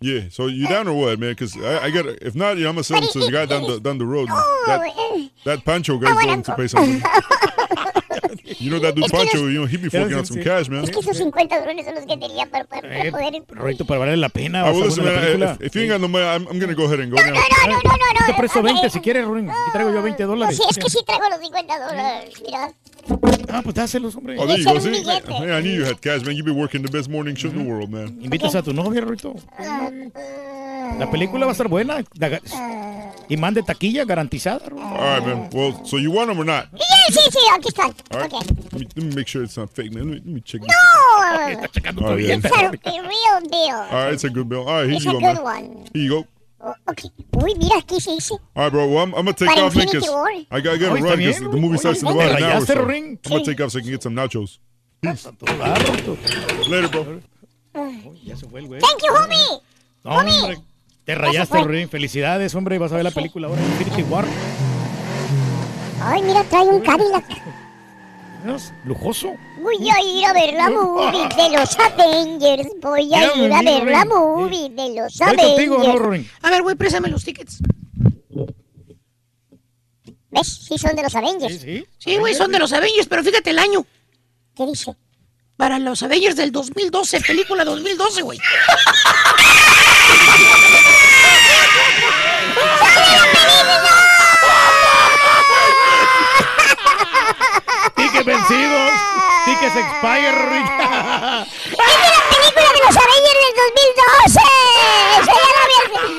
[0.00, 0.20] Yeah.
[0.30, 1.30] So you down or what, man?
[1.32, 2.06] Because I, I got.
[2.06, 4.06] If not, you know, I'm gonna sell them to the guy down the down the
[4.06, 4.28] road.
[4.30, 7.00] oh, That, that Pancho guy's willing to pay something.
[8.60, 9.38] You know that dude Pancho.
[9.42, 10.84] los- You know he be forking out some cash, man.
[10.84, 13.42] Es que esos 50 dólares son los que tenía para, para, para Eh, poder.
[13.48, 14.62] Rorito, para valer la pena.
[14.62, 14.94] Ah, la man.
[14.94, 15.56] película.
[15.60, 17.26] If, if you ain't got no money, I'm, I'm gonna go ahead and go now.
[17.26, 17.88] No, no, no,
[18.20, 18.26] no.
[18.26, 18.64] Te presto ok.
[18.66, 19.50] 20 si quieres, Rorín.
[19.50, 20.56] Aquí traigo yo 20 No, dólares.
[20.56, 22.34] sí, es que sí traigo los 50 dólares.
[22.44, 22.72] Mira.
[23.48, 24.36] Ah, pues dáselos, hombre.
[24.38, 24.80] Oh, there you go.
[24.80, 26.34] See, man, I knew you had cash, man.
[26.36, 28.18] You be working the best morning show in the world, man.
[28.20, 29.36] Invitas a tu novia, Rorito.
[30.98, 32.04] La película va a estar buena.
[33.28, 34.66] Y mande taquilla garantizada.
[34.70, 35.50] All right, man.
[35.52, 36.68] Well, so you want them or not?
[36.72, 37.92] Yes, sí, sí, aquí están.
[38.12, 38.32] All right.
[38.32, 38.44] Ok.
[38.72, 40.04] Let, me, let me make sure it's not fake, man.
[40.04, 40.60] Let me, let me check.
[40.62, 41.48] No!
[41.48, 42.46] Está checando tu billete.
[42.46, 43.74] It's a a real deal.
[43.74, 44.60] All right, it's a good bill.
[44.68, 45.42] All right, here It's you a go, good man.
[45.42, 45.84] one.
[45.92, 46.26] Here you go.
[46.60, 47.10] Oh, ok.
[47.42, 48.32] Uy, mira, aquí se dice.
[48.32, 48.86] All right, bro.
[48.86, 50.08] Well, I'm, I'm gonna take Para off, man, because.
[50.50, 52.64] I gotta get a run because the movie starts in ¿dónde about an hour.
[52.64, 52.74] So?
[52.74, 54.58] I'm gonna take off so I can get some nachos.
[56.68, 57.20] Later, bro.
[57.74, 59.60] Thank you, homie.
[60.04, 60.56] No, hombre.
[61.06, 61.88] Te rayaste, Ring.
[61.88, 62.78] Felicidades, hombre.
[62.78, 63.62] Vas a ver la película ahora.
[63.62, 64.24] Infinity War.
[66.02, 67.24] Ay, mira, trae un Cadillac.
[68.84, 69.34] Lujoso.
[69.60, 72.68] Voy a ir a ver la movie de los Avengers.
[72.82, 76.34] Voy a ir a ver la movie de los ¿Voy contigo o no, Avengers.
[76.42, 77.58] A ver, güey, préstame los tickets.
[80.30, 80.66] ¿Ves?
[80.68, 81.54] Sí, son de los Avengers.
[81.54, 81.86] Sí, sí.
[81.98, 83.86] Sí, güey, son de los Avengers, pero fíjate el año.
[84.56, 84.96] ¿Qué dice?
[85.56, 88.40] Para los Avengers del 2012, película 2012, güey.
[97.96, 98.92] Tickets vencidos.
[99.44, 100.66] Tickets expire, Ring.
[100.66, 104.40] ¡Es de la película de los Avengers del 2012!
[105.20, 106.16] ¡Esa ya la había...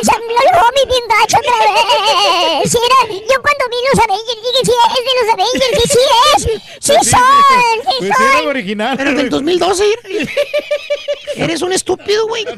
[0.00, 2.74] Ensambló el homie bien gacho otra vez.
[2.74, 5.98] Era, yo cuando vi los Avengers dije, sí, es de los Avengers, sí, sí
[6.36, 6.42] es.
[6.80, 7.20] Sí Pues sí, son,
[7.82, 8.48] sí Pues sí, era el son.
[8.48, 8.94] original.
[8.96, 10.32] Pero del 2012, mira.
[11.36, 12.44] Eres un estúpido, güey.
[12.44, 12.50] Sí,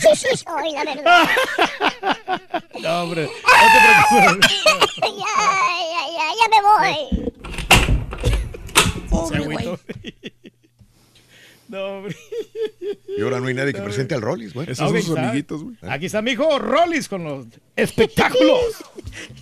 [0.00, 1.28] sí, sí soy, la verdad.
[2.80, 3.22] No, hombre.
[3.22, 3.30] No
[3.72, 3.78] te
[4.18, 4.50] preocupes.
[5.02, 5.34] ya,
[5.92, 6.98] ya, ya, ya me voy.
[11.76, 12.16] No, hombre.
[13.18, 14.66] Y ahora no hay nadie que presente al Rollis, güey.
[14.78, 15.92] Ah, ok, está.
[15.92, 18.60] Aquí está mi hijo Rollis con los espectáculos.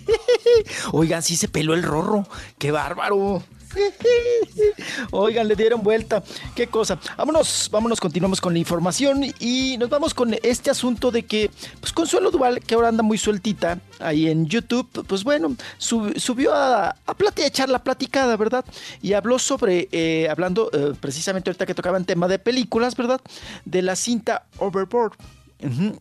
[0.91, 2.27] Oigan, sí se peló el rorro.
[2.57, 3.41] ¡Qué bárbaro!
[5.11, 6.23] Oigan, le dieron vuelta.
[6.55, 6.99] Qué cosa.
[7.17, 11.91] Vámonos, vámonos, continuamos con la información y nos vamos con este asunto de que, pues
[11.93, 16.89] Consuelo Duval, que ahora anda muy sueltita ahí en YouTube, pues bueno, sub- subió a,
[16.89, 18.65] a, plati- a echar la platicada, ¿verdad?
[19.01, 23.21] Y habló sobre, eh, hablando eh, precisamente ahorita que tocaban tema de películas, ¿verdad?
[23.65, 25.13] De la cinta Overboard.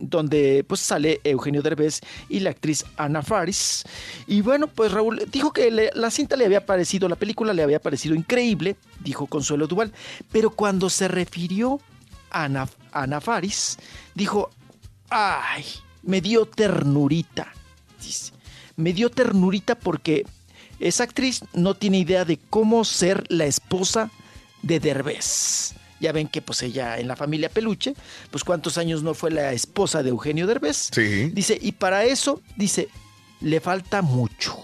[0.00, 3.84] Donde pues sale Eugenio Derbez y la actriz Ana Faris.
[4.26, 7.80] Y bueno, pues Raúl dijo que la cinta le había parecido, la película le había
[7.80, 9.92] parecido increíble, dijo Consuelo Duval,
[10.32, 11.80] pero cuando se refirió
[12.30, 13.78] a Ana, Ana Faris,
[14.14, 14.50] dijo,
[15.08, 15.64] ay,
[16.02, 17.52] me dio ternurita,
[18.76, 20.26] me dio ternurita porque
[20.80, 24.10] esa actriz no tiene idea de cómo ser la esposa
[24.62, 25.74] de Derbez.
[26.04, 27.94] Ya ven que pues ella en la familia Peluche,
[28.30, 30.90] pues cuántos años no fue la esposa de Eugenio Derbez.
[30.92, 31.30] Sí.
[31.32, 32.90] Dice, y para eso, dice,
[33.40, 34.54] le falta mucho,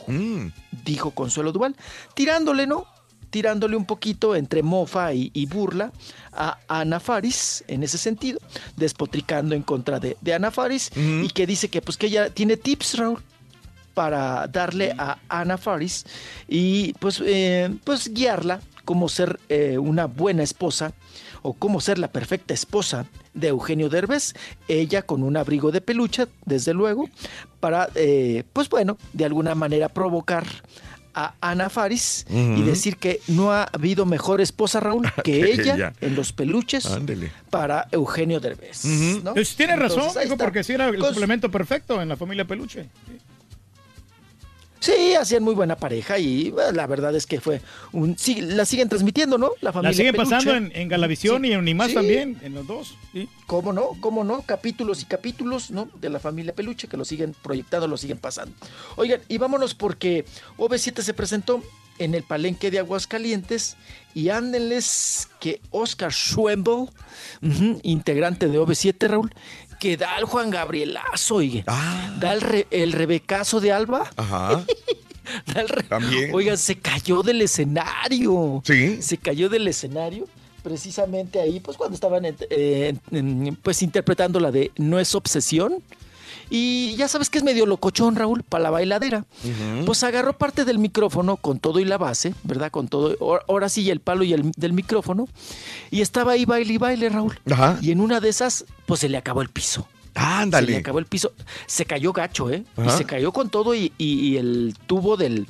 [0.85, 1.77] dijo Consuelo Duval,
[2.13, 2.85] tirándole, ¿no?
[3.31, 5.93] Tirándole un poquito entre mofa y, y burla
[6.31, 8.39] a Ana Faris en ese sentido,
[8.77, 12.59] despotricando en contra de, de Ana Faris y que dice que pues que ella tiene
[12.59, 13.19] tips, Raúl,
[13.95, 16.05] para darle a Ana Faris
[16.47, 20.93] y pues, eh, pues guiarla cómo ser eh, una buena esposa
[21.43, 24.35] o cómo ser la perfecta esposa de Eugenio Derbez,
[24.69, 27.09] ella con un abrigo de peluche, desde luego,
[27.61, 30.45] para, eh, pues bueno, de alguna manera provocar
[31.13, 35.75] a Ana Faris y decir que no ha habido mejor esposa, Raúl, que Que ella
[35.75, 35.93] ella.
[36.01, 37.33] en los peluches Ándele.
[37.51, 38.85] para Eugenio Derbez.
[39.25, 39.35] ¿no?
[39.35, 42.87] Pues tiene razón, porque sí era el complemento perfecto en la familia Peluche.
[44.81, 47.61] Sí, hacían muy buena pareja y bueno, la verdad es que fue
[47.93, 48.17] un...
[48.19, 49.51] Sí, la siguen transmitiendo, ¿no?
[49.61, 50.31] La familia La siguen Peluche.
[50.31, 51.49] pasando en, en Galavisión Sí.
[51.49, 51.95] y en Unimás Sí.
[51.95, 52.95] también, en los dos.
[53.13, 53.29] Sí.
[53.47, 53.91] ¿Cómo no?
[54.01, 54.41] ¿Cómo no?
[54.43, 55.91] Capítulos y capítulos, ¿no?
[56.01, 58.55] De la familia Peluche que lo siguen proyectando, lo siguen pasando.
[58.97, 60.25] Oigan, y vámonos porque
[60.57, 61.63] OV7 se presentó
[61.99, 63.77] en el palenque de Aguascalientes
[64.15, 66.89] y ándenles que Oscar Schwembel,
[67.43, 69.31] ujú, integrante de OV7, Raúl,
[69.81, 71.65] que da al Juan Gabrielazo, oye.
[71.67, 74.09] Da el, re- el rebecazo de Alba.
[74.17, 74.65] Ajá.
[75.47, 76.31] Da el re- También.
[76.35, 78.63] Oigan, se cayó del escenario.
[78.65, 79.01] Sí.
[79.01, 80.27] Se cayó del escenario
[80.63, 82.95] precisamente ahí, pues cuando estaban eh,
[83.63, 85.83] pues interpretando la de No es obsesión.
[86.51, 89.25] Y ya sabes que es medio locochón, Raúl, para la bailadera.
[89.87, 92.71] Pues agarró parte del micrófono con todo y la base, ¿verdad?
[92.73, 95.29] Con todo, ahora- sí, el palo y el del micrófono.
[95.93, 97.39] Y estaba ahí baile y baile, Raúl.
[97.51, 97.79] Ajá.
[97.81, 99.87] Y en una de esas, pues se le acabó el piso.
[100.13, 100.77] Se le Ándale.
[100.77, 101.33] acabó el piso.
[101.67, 102.65] Se cayó gacho, ¿eh?
[102.77, 102.87] Ajá.
[102.95, 105.47] Y se cayó con todo y, y- y el tubo del,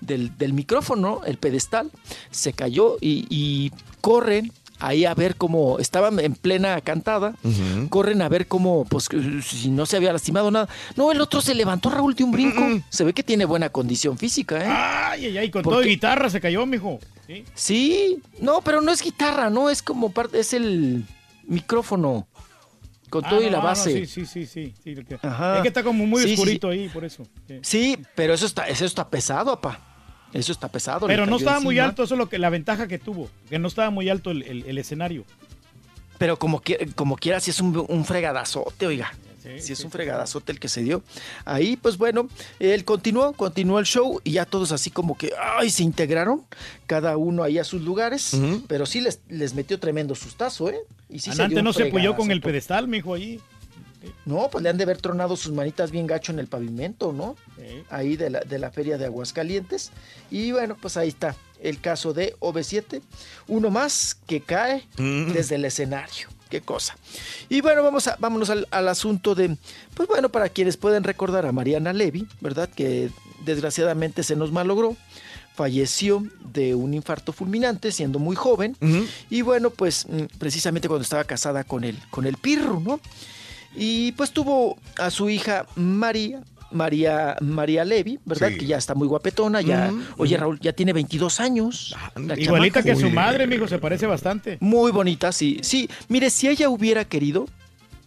[0.00, 1.90] del, del micrófono, el pedestal,
[2.30, 7.34] se cayó y, y corren ahí a ver cómo estaban en plena cantada.
[7.88, 9.08] Corren a ver cómo, pues,
[9.44, 10.68] si no se había lastimado nada.
[10.96, 12.62] No, el otro se levantó, Raúl, de un brinco.
[12.88, 14.68] Se ve que tiene buena condición física, ¿eh?
[14.68, 15.90] Ay, ay, ay, con ¿Por todo y qué?
[15.90, 16.98] guitarra se cayó, mijo.
[17.26, 17.44] Sí.
[17.54, 21.04] Sí, no, pero no es guitarra, no, es como parte, es el
[21.46, 22.26] micrófono.
[23.10, 24.04] con Ah, todo y no, la no, base.
[24.04, 24.74] sí, sí, sí, sí.
[24.84, 25.56] sí, lo que- Ajá.
[25.56, 27.26] Es que está como muy Sí, sí, oscurito ahí, por eso.
[27.46, 27.58] Sí.
[27.62, 29.80] Sí, pero eso está, eso está pesado, apa.
[30.32, 31.06] Eso está pesado.
[31.06, 33.68] Pero no estaba muy alto, eso es lo que la ventaja que tuvo, que no
[33.68, 35.24] estaba muy alto el, el- el escenario.
[36.18, 39.12] Pero como, que, como quiera, si es un, un fregadazote, oiga.
[39.40, 41.02] Sí, si es un fregadazote el que se dio.
[41.44, 45.70] Ahí, pues bueno, él continuó, continuó el show y ya todos así como que, ay,
[45.70, 46.44] se integraron,
[46.86, 50.78] cada uno ahí a sus lugares, pero sí les, les metió tremendo sustazo, ¿eh?
[51.08, 53.40] Y sí se dio Antes un no se apoyó con el pedestal, mijo, ahí.
[54.24, 57.36] No, pues le han de haber tronado sus manitas bien gacho en el pavimento, ¿no?
[57.90, 59.90] Ahí de la, de la feria de Aguascalientes.
[60.30, 63.02] Y bueno, pues ahí está el caso de OV7.
[63.48, 65.32] Uno más que cae Mm.
[65.32, 66.28] desde el escenario.
[66.48, 66.96] Qué cosa.
[67.50, 69.56] Y bueno, vamos a, vámonos al, al asunto de,
[69.94, 72.70] pues bueno, para quienes pueden recordar a Mariana Levy, ¿verdad?
[72.70, 73.10] Que
[73.44, 74.96] desgraciadamente se nos malogró.
[75.54, 78.76] Falleció de un infarto fulminante siendo muy joven.
[79.28, 83.00] Y bueno, pues mm, precisamente cuando estaba casada con el, con el Pirro, ¿no?
[83.78, 88.48] Y pues tuvo a su hija María, María, María Levy, ¿verdad?
[88.48, 88.58] Sí.
[88.58, 90.36] Que ya está muy guapetona, ya, oye.
[90.36, 91.96] Raúl, ya tiene 22 años.
[92.16, 93.00] la Igualita chamaca.
[93.00, 94.58] que su madre, mijo, se parece bastante.
[94.60, 95.58] Muy bonita, sí.
[95.62, 97.46] Sí, mire, si ella hubiera querido,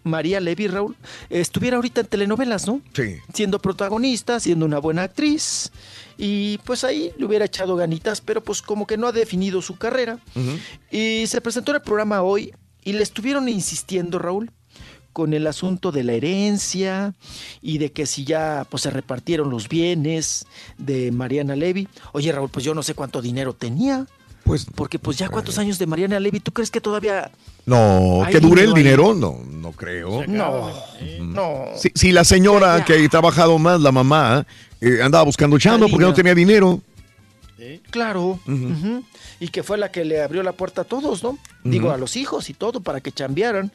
[0.03, 0.95] María Levy, Raúl,
[1.30, 2.82] estuviera ahorita en telenovelas, ¿no?
[2.93, 3.16] Sí.
[3.33, 5.72] Siendo protagonista, siendo una buena actriz.
[6.17, 9.77] Y pues ahí le hubiera echado ganitas, pero pues como que no ha definido su
[9.77, 10.19] carrera.
[10.91, 14.51] Y se presentó en el programa hoy y le estuvieron insistiendo, Raúl,
[15.14, 17.14] con el asunto de la herencia
[17.61, 20.45] y de que si ya pues se repartieron los bienes
[20.77, 21.88] de Mariana Levy.
[22.14, 24.06] Oye, Raúl, pues yo no sé cuánto dinero tenía.
[24.43, 27.30] Pues porque pues ya cuántos años de Mariana Levy, ¿tú crees que todavía
[27.65, 29.19] No, que dure el dinero ahí.
[29.19, 30.25] no, no creo.
[30.27, 30.72] no,
[31.19, 31.65] no.
[31.77, 34.48] Si, si la señora que ha trabajado más, la mamá,
[34.81, 36.81] eh, andaba buscando chamba porque no tenía dinero.
[37.91, 38.40] Claro.
[39.40, 41.38] Y que fue la que le abrió la puerta a todos, ¿no?
[41.64, 43.72] Digo, a los hijos y todo, para que chambearan.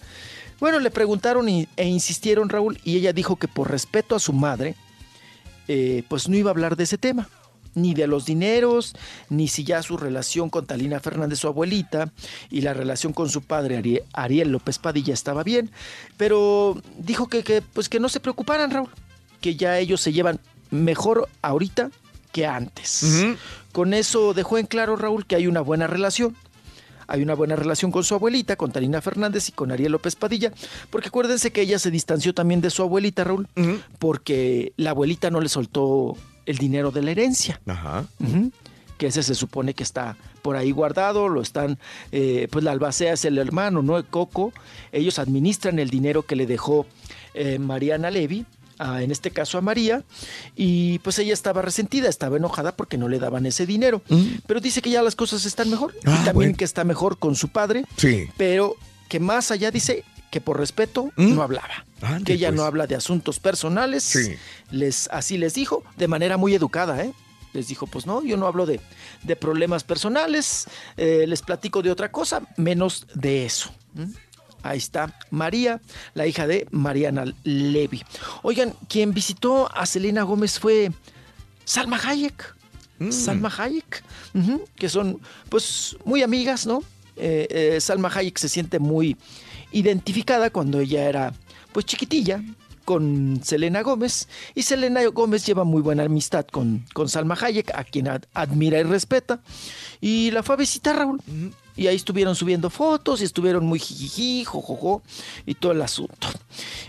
[0.60, 4.32] Bueno, le preguntaron y- e insistieron, Raúl, y ella dijo que por respeto a su
[4.32, 4.74] madre,
[5.68, 7.28] eh, pues no iba a hablar de ese tema.
[7.74, 8.94] Ni de los dineros,
[9.28, 12.10] ni si ya su relación con Talina Fernández, su abuelita,
[12.50, 15.70] y la relación con su padre, Ari- Ariel López Padilla, estaba bien.
[16.16, 18.88] Pero dijo que, que, pues que no se preocuparan, Raúl,
[19.42, 21.90] que ya ellos se llevan mejor ahorita
[22.32, 23.02] que antes.
[23.72, 26.34] Con eso dejó en claro Raúl que hay una buena relación.
[27.08, 30.52] Hay una buena relación con su abuelita, con Talina Fernández y con Ariel López Padilla,
[30.90, 33.48] porque acuérdense que ella se distanció también de su abuelita, Raúl,
[33.98, 37.60] porque la abuelita no le soltó el dinero de la herencia.
[37.66, 38.06] Ajá.
[38.98, 41.78] Que ese se supone que está por ahí guardado, lo están,
[42.12, 44.02] eh, pues la albacea es el hermano, ¿no?
[44.08, 44.52] Coco.
[44.92, 46.86] Ellos administran el dinero que le dejó
[47.34, 48.46] eh, Mariana Levy,
[48.78, 50.02] a- en este caso a María,
[50.54, 54.02] y pues ella estaba resentida, estaba enojada porque no le daban ese dinero.
[54.46, 56.56] Pero dice que ya las cosas están mejor, y Ah, también bueno.
[56.56, 58.28] que está mejor con su padre, Sí.
[58.36, 58.74] pero
[59.08, 61.34] que más allá dice que por respeto ¿Mm?
[61.34, 61.84] no hablaba.
[62.02, 62.56] Ande, que ella pues.
[62.56, 64.02] no habla de asuntos personales.
[64.02, 64.34] Sí.
[64.70, 67.12] Les, así les dijo, de manera muy educada, ¿eh?
[67.52, 68.80] Les dijo, pues no, yo no hablo de,
[69.22, 70.66] de problemas personales,
[70.98, 73.70] eh, les platico de otra cosa, menos de eso.
[73.96, 74.08] ¿m?
[74.70, 75.80] Ahí está María,
[76.14, 78.02] la hija de Mariana Levy.
[78.42, 80.92] Oigan, quien visitó a Selena Gómez fue
[81.64, 82.54] Salma Hayek.
[83.10, 84.02] Salma Hayek,
[84.76, 85.20] que son
[85.50, 86.82] pues muy amigas, ¿no?
[87.16, 87.46] Eh,
[87.76, 89.16] eh, Salma Hayek se siente muy
[89.72, 91.34] identificada cuando ella era
[91.72, 92.42] pues chiquitilla
[92.86, 97.84] con Selena Gómez y Selena Gómez lleva muy buena amistad con, con Salma Hayek, a
[97.84, 99.40] quien ad- admira y respeta,
[100.00, 101.20] y la fue a visitar Raúl.
[101.76, 105.02] Y ahí estuvieron subiendo fotos y estuvieron muy jijiji, jojojo
[105.44, 106.28] y todo el asunto.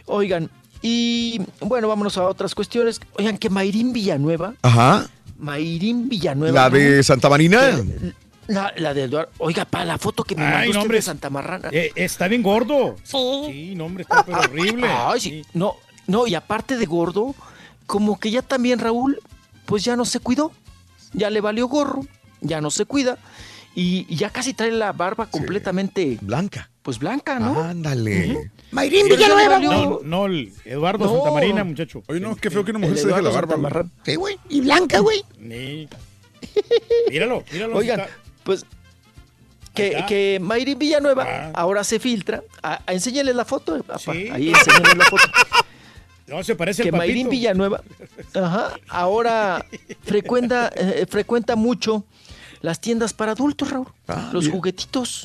[0.05, 0.49] Oigan,
[0.81, 2.99] y bueno, vámonos a otras cuestiones.
[3.17, 5.09] Oigan, que Mayrín Villanueva, Ajá.
[5.37, 6.53] Mayrín Villanueva.
[6.63, 7.79] La de Santa Marina.
[8.47, 9.29] La, la de Eduardo.
[9.39, 10.97] Oiga, para la foto que me Ay, mandó no, usted hombre.
[10.99, 11.69] de Santa Marrana.
[11.71, 12.95] Eh, está bien gordo.
[13.03, 13.17] Sí.
[13.47, 14.87] Sí, no, hombre, está pero horrible.
[14.89, 15.41] Ay, sí.
[15.53, 15.75] No,
[16.07, 17.35] no, y aparte de gordo,
[17.85, 19.19] como que ya también Raúl,
[19.65, 20.53] pues ya no se cuidó.
[21.11, 22.05] Ya le valió gorro,
[22.39, 23.17] ya no se cuida.
[23.79, 26.17] Y, y ya casi trae la barba completamente.
[26.21, 26.71] Blanca.
[26.81, 27.61] Pues blanca, ¿no?
[27.61, 28.49] Ándale.
[28.71, 29.59] Mayrín Villanueva.
[29.59, 30.25] No, no,
[30.65, 31.13] Eduardo No.
[31.13, 32.01] Santa Marina, muchacho.
[32.07, 33.85] Oye, no, qué feo que una mujer se deje la barba.
[34.03, 34.39] Sí, güey.
[34.49, 35.21] Y blanca, güey.
[35.37, 35.87] Ni-
[37.11, 37.77] Míralo, míralo.
[37.77, 38.65] Oigan, está- pues
[39.75, 41.51] que, que Mayrín Villanueva Ah.
[41.53, 42.41] ahora se filtra.
[42.63, 43.99] A, a- enséñale la foto, papá.
[43.99, 44.29] Sí.
[44.31, 45.23] Ahí enséñale la foto.
[46.25, 47.29] No, se parece que Mayrín.
[47.29, 47.81] Villanueva
[48.35, 49.65] ajá, ahora
[50.03, 52.03] frecuenta, eh, frecuenta mucho
[52.61, 53.87] las tiendas para adultos, Raúl.
[54.07, 55.23] Ah, los juguetitos.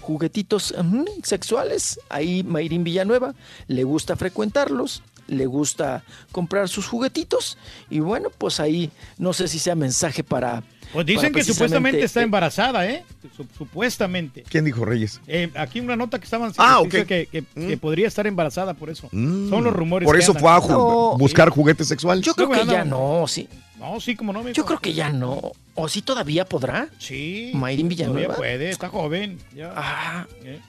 [0.00, 1.98] Juguetitos ujú, sexuales.
[2.08, 3.34] Ahí Mayrín Villanueva
[3.68, 7.56] le gusta frecuentarlos, le gusta comprar sus juguetitos
[7.90, 10.62] y bueno, pues ahí no sé si sea mensaje para...
[10.92, 13.04] Pues dicen que supuestamente está embarazada, ¿eh?
[13.36, 14.44] Su- supuestamente.
[14.48, 15.20] ¿Quién dijo Reyes?
[15.26, 17.06] Eh, aquí una nota que estaban Ah, dice ok.
[17.06, 19.08] que, que- que podría estar embarazada por eso.
[19.12, 19.48] Mm.
[19.48, 20.06] Son los rumores.
[20.06, 22.24] Por eso fue a ju- buscar juguetes sexuales.
[22.24, 23.48] Yo creo que ya no, sí.
[23.78, 24.52] No, sí, como no me.
[24.52, 25.52] Yo creo que ya no.
[25.74, 26.88] ¿O sí todavía podrá?
[26.98, 27.50] Sí.
[27.54, 28.34] Mayrin Villanueva.
[28.34, 29.38] Todavía puede, está joven.
[29.56, 29.72] ya.
[29.74, 30.60] Ah, Eh.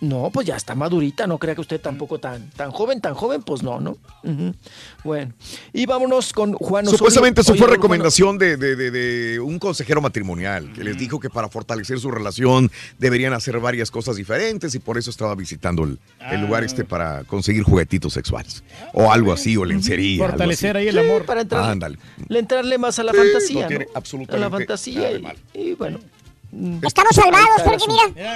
[0.00, 3.42] No, pues ya está madurita, no crea que usted tampoco tan, tan joven, tan joven,
[3.42, 3.96] pues no, ¿no?
[5.04, 5.32] Bueno,
[5.72, 6.98] y vámonos con Juan Osorio.
[6.98, 11.18] Supuestamente eso Oye, fue recomendación de, de- de- de un consejero matrimonial que les dijo
[11.20, 15.84] que para fortalecer su relación deberían hacer varias cosas diferentes y por eso estaba visitando
[15.84, 15.98] el,
[16.30, 18.62] el lugar este para conseguir juguetitos sexuales
[18.92, 20.26] o algo así o lencería.
[20.28, 21.24] Fortalecer ahí el amor.
[21.24, 21.98] para entrar- Ándale.
[22.28, 23.90] Le entrarle más a la Sí, fantasía, no tiene ¿no?
[23.94, 25.38] absolutamente A la fantasía nada de y- malo.
[25.54, 25.98] y, bueno.
[26.58, 28.34] Mm, Estamos salvados, porque mira,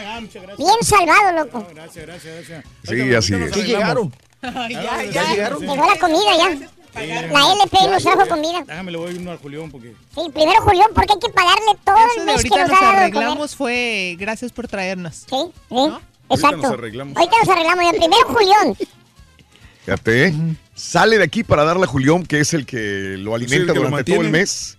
[0.57, 1.67] bien salvado, loco.
[1.75, 2.65] Gracias, gracias, gracias.
[2.85, 3.25] Sí, así es.
[3.25, 3.67] Sí arreglamos.
[3.67, 4.13] llegaron.
[4.71, 5.61] ya, ¿Ya llegaron?
[5.61, 6.69] Llegó la comida ya.
[6.95, 8.65] La LP nos trajo comida.
[8.67, 9.95] Déjame le voy uno al Julián porque.
[10.15, 12.71] Sí, primero Julián, porque hay que pagarle todo Eso el mes que nos nos ha
[12.73, 12.99] dado comer.
[12.99, 15.25] arreglamos fue gracias por traernos.
[15.29, 15.37] Sí,
[15.71, 15.93] sí,
[16.29, 16.57] exacto.
[16.59, 17.17] nos arreglamos.
[17.17, 17.85] Ahorita nos arreglamos.
[17.85, 17.91] ya.
[17.93, 18.77] Primero Julián.
[19.85, 20.35] Fíjate,
[20.75, 23.87] sale de aquí para darle a Julián, que es el que lo alimenta que lo
[23.87, 24.77] durante todo el mes.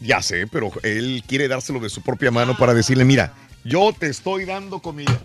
[0.00, 4.08] Ya sé, pero él quiere dárselo de su propia mano para decirle, mira, yo te
[4.08, 5.20] estoy dando comida.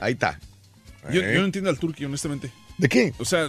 [0.00, 0.38] Ahí está.
[1.12, 1.34] Yo, ¿Eh?
[1.34, 2.50] yo no entiendo al Turqui, honestamente.
[2.78, 3.12] ¿De qué?
[3.18, 3.48] O sea,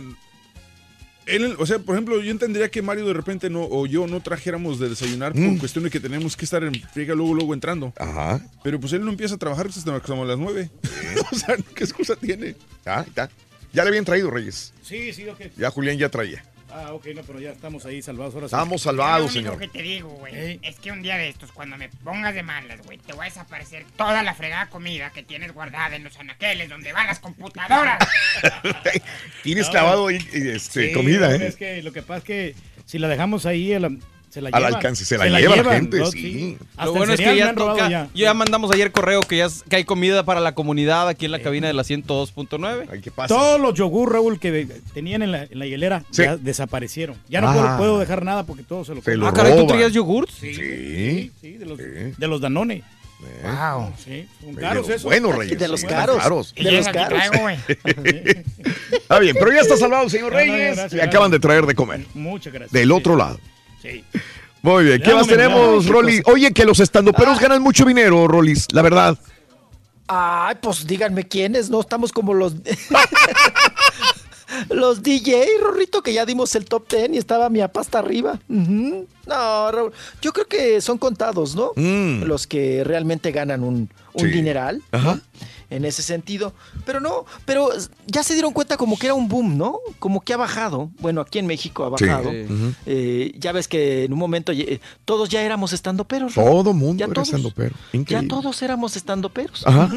[1.25, 4.19] él, o sea, por ejemplo, yo entendería que Mario de repente no, o yo no
[4.21, 5.49] trajéramos de desayunar Mm.
[5.51, 7.93] por cuestión de que tenemos que estar en friega luego, luego entrando.
[7.97, 8.39] Ajá.
[8.63, 10.69] Pero pues él no empieza a trabajar hasta como a las nueve.
[11.31, 12.55] o sea, ¿qué excusa tiene?
[12.85, 13.29] Ah, ahí está.
[13.73, 14.73] Ya le habían traído, Reyes.
[14.81, 15.41] Sí, sí, ok.
[15.57, 16.43] Ya Julián ya traía.
[16.71, 18.35] Ah, ok, no, pero ya estamos ahí salvados.
[18.35, 18.53] Ahora sí.
[18.55, 19.59] Estamos Lo salvados, único señor.
[19.59, 22.81] que te digo, güey, es que un día de estos, cuando me pongas de malas,
[22.83, 26.69] güey, te voy a desaparecer toda la fregada comida que tienes guardada en los anaqueles
[26.69, 27.97] donde van las computadoras.
[29.43, 29.71] Tienes No.
[29.71, 31.47] clavado ahí este, Sí, comida, ¿eh?
[31.47, 33.91] Es que lo que pasa es que si la dejamos ahí, a la-
[34.29, 34.77] se la Al lleva.
[34.77, 36.05] alcance, se la lleva la gente, ¿no?
[36.11, 36.57] sí.
[36.71, 37.89] Hasta Lo bueno es que ya toca.
[37.89, 38.09] ya.
[38.13, 41.39] Ya mandamos ayer correo que ya que hay comida para la comunidad aquí en la
[41.41, 42.87] cabina de la 102.9.
[42.91, 43.27] Ay, ¿qué pasa?
[43.35, 46.23] Todos los yogur, Raúl, que tenían en la, en la hielera Sí.
[46.23, 47.15] ya desaparecieron.
[47.29, 47.53] Ya no Ah.
[47.53, 50.29] puedo, puedo dejar nada porque todo se lo Se Ah, caray, ¿tú traías yogurt?
[50.29, 51.31] Sí, Sí.
[51.41, 51.83] sí, de los, Sí.
[52.17, 52.83] de los Danone.
[53.43, 53.91] Wow.
[54.01, 55.03] Sí, son caros esos.
[55.03, 55.59] buenos, Reyes.
[55.59, 56.17] De los sí, caros.
[56.17, 56.53] caros.
[56.55, 57.19] Y De los caros.
[58.91, 60.75] Está bien, pero ya está salvado, señor No, no, Reyes.
[60.77, 62.05] gracias, Le acaban de traer de comer.
[62.13, 62.71] Muchas gracias.
[62.71, 63.39] Del Sí, otro lado.
[63.81, 64.03] Sí.
[64.61, 65.01] Muy bien.
[65.01, 65.87] ¿Qué más tenemos.
[65.87, 66.21] Rolly?
[66.25, 67.41] Oye, que los estandoperos Ah.
[67.43, 69.17] ganan mucho dinero, Rolis, la verdad.
[70.07, 72.55] Ay, pues díganme quiénes, no estamos como los
[74.69, 78.39] los DJ, Rorrito, que ya dimos el top 10 y estaba mi apa hasta arriba.
[78.47, 81.71] No, Raúl, yo creo que son contados, ¿no?
[81.75, 82.23] Mm.
[82.23, 84.31] Los que realmente ganan un, un Sí.
[84.31, 84.81] dineral.
[84.91, 85.19] ¿no?
[85.69, 86.53] En ese sentido.
[86.85, 87.69] Pero no, pero
[88.07, 89.77] ya se dieron cuenta como que era un boom, ¿no?
[89.99, 90.89] Como que ha bajado.
[90.99, 92.31] Bueno, aquí en México ha bajado.
[92.31, 92.47] Sí.
[92.87, 96.33] Eh, ya ves que en un momento eh, todos ya éramos estando peros.
[96.33, 97.27] Todo mundo Ya era todos.
[97.27, 97.75] estandopero.
[98.07, 99.61] Ya todos éramos estando peros.
[99.67, 99.91] Ajá.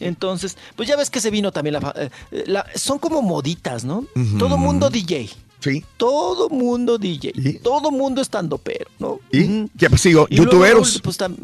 [0.00, 2.10] Entonces, pues ya ves que se vino también la, fa- eh,
[2.46, 4.04] la- son como moditas, ¿no?
[4.38, 5.28] Todo mundo DJ.
[5.60, 5.84] Sí.
[5.96, 7.32] Todo mundo DJ.
[7.34, 7.52] ¿Y?
[7.58, 9.20] Todo mundo estando pero, ¿no?
[9.30, 9.68] ¿Y?
[9.78, 10.26] ¿Qué pues, sigo?
[10.30, 11.00] Y ¿Youtuberos?
[11.04, 11.36] Pues, tam-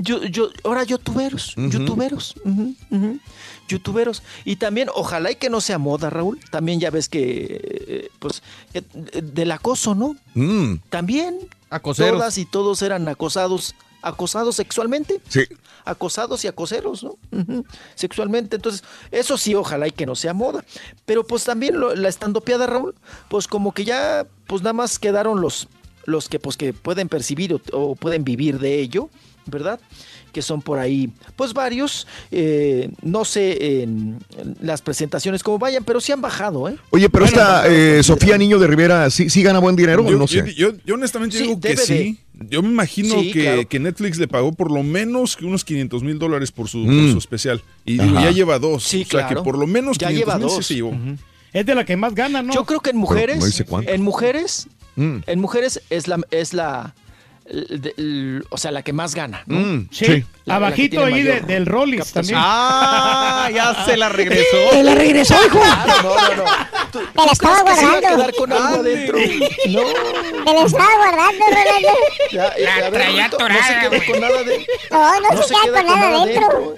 [0.00, 2.34] yo, yo, ahora youtuberos, youtuberos,
[3.68, 4.22] youtuberos.
[4.44, 6.40] Y también, ojalá y que no sea moda, Raúl.
[6.50, 8.42] También ya ves que, eh, pues,
[8.74, 8.82] eh,
[9.22, 10.16] del acoso, ¿no?
[10.34, 11.38] Mm, También
[11.70, 12.12] Acoseros.
[12.18, 15.42] todas y todos eran acosados, acosados sexualmente sí.
[15.84, 17.16] acosados y acoseros, ¿no?
[17.94, 18.56] Sexualmente.
[18.56, 20.64] Entonces, eso sí, ojalá y que no sea moda.
[21.06, 22.94] Pero pues también lo- la estandopeada, Raúl,
[23.28, 25.68] pues como que ya, pues nada más quedaron los,
[26.06, 29.10] los que pues que pueden percibir o, o pueden vivir de ello,
[29.46, 29.80] ¿verdad?
[30.32, 34.18] Que son por ahí, pues varios, eh, no sé en,
[34.60, 36.76] las presentaciones cómo vayan, pero sí han bajado, ¿eh?
[36.90, 38.38] Oye, pero Bueno, esta eh, Sofía.
[38.38, 40.54] Niño de Rivera, ¿sí, sí gana buen dinero o Yo, no sé?
[40.54, 42.18] yo- yo honestamente Sí, digo que sí.
[42.48, 43.68] Yo me imagino Sí, que, claro.
[43.68, 46.94] que Netflix le pagó por lo menos que unos 500 mil dólares por su, por
[46.94, 47.12] Mm.
[47.12, 47.60] su especial.
[47.84, 48.82] Y digo, ya lleva dos.
[48.84, 50.64] Sí, o sea que por lo menos Ya 500 lleva dos.
[50.66, 50.92] se llevó.
[51.52, 52.54] Es de la que más gana, ¿no?
[52.54, 53.90] Yo creo que en mujeres, no dice cuánto.
[53.90, 56.94] en mujeres, Mm, en mujeres es la, es la,
[58.50, 59.58] o sea, la que más gana, ¿no?
[59.58, 60.24] mm, Sí, sí.
[60.44, 62.40] La- abajito la ahí de- del Rollis captación.
[62.40, 62.40] también.
[62.42, 64.56] Ah, ya se la regresó.
[64.70, 65.58] ¡Te la regresó, hijo!
[65.60, 66.44] Claro, no, no, no.
[66.92, 68.00] ¿Tú, Te la estaba se guardando.
[68.16, 68.90] quedar con algo Ande.
[68.92, 69.18] adentro?
[69.68, 69.82] No.
[70.44, 71.88] Me la estaba guardando, Rolando.
[72.32, 74.06] Ya, ya, La a ver, traía Rorrito, no atorada, se güey.
[74.06, 76.74] con nada de, No, no, no se, se queda con nada adentro.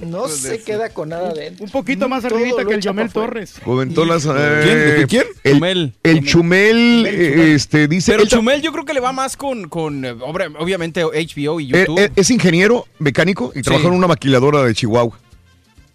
[0.00, 1.64] No se queda con nada adentro.
[1.64, 3.08] Un poquito más arribita que el fuera.
[3.08, 3.54] Torres.
[3.64, 4.24] Joventolas.
[4.24, 4.36] ¿Quién?
[4.36, 5.24] eh, ¿De quién?
[5.44, 5.94] El Chumel.
[6.02, 8.12] El Chumel, este, dice.
[8.12, 10.12] Pero ta- Chumel yo creo que le va más con, con eh,
[10.58, 11.98] obviamente HBO y eh, YouTube.
[11.98, 15.18] eh, es ingeniero mecánico y trabaja en una maquiladora de Chihuahua.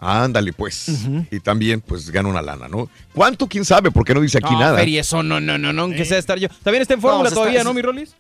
[0.01, 0.87] Ándale, pues.
[1.29, 2.89] Y también, pues, gana una lana, ¿no?
[3.13, 3.47] ¿Cuánto?
[3.47, 3.91] ¿Quién sabe?
[3.91, 4.77] Porque no dice aquí no, nada.
[4.77, 6.47] Feri, eso no, no, no, no, aunque sea estar yo.
[6.63, 8.15] También está en fórmula está- todavía, ¿no, mi Rolis?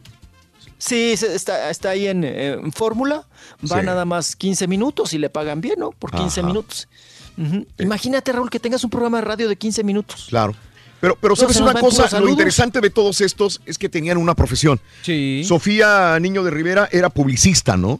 [0.79, 3.27] Sí, está, está ahí en, eh, en fórmula.
[3.71, 3.85] Va Sí.
[3.85, 5.91] nada más 15 minutos y le pagan bien, ¿no?
[5.91, 6.47] Por 15 Ajá.
[6.47, 6.87] minutos.
[7.37, 7.67] Ujú.
[7.79, 10.27] Imagínate, Raúl, que tengas un programa de radio de 15 minutos.
[10.29, 10.55] Claro.
[11.01, 12.19] Pero, pero ¿sabes una cosa?
[12.19, 14.79] Lo interesante de todos estos es que tenían una profesión.
[15.03, 15.43] Sí.
[15.45, 17.99] Sofía Niño de Rivera era publicista, ¿no?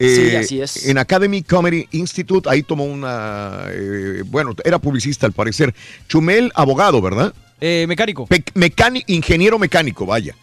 [0.00, 0.86] Sí, así es.
[0.86, 3.66] En Academy Comedy Institute, ahí tomó una.
[3.70, 5.74] eh, bueno, era publicista al parecer.
[6.08, 7.32] Chumel, abogado, ¿verdad?
[7.60, 8.26] Eh, mecánico.
[8.54, 10.34] mecánico, ingeniero mecánico, vaya.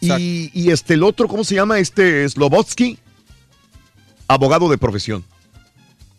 [0.00, 1.78] Y, y este, el otro, ¿cómo se llama?
[1.78, 2.98] Este Slobotsky,
[4.28, 5.24] abogado de profesión.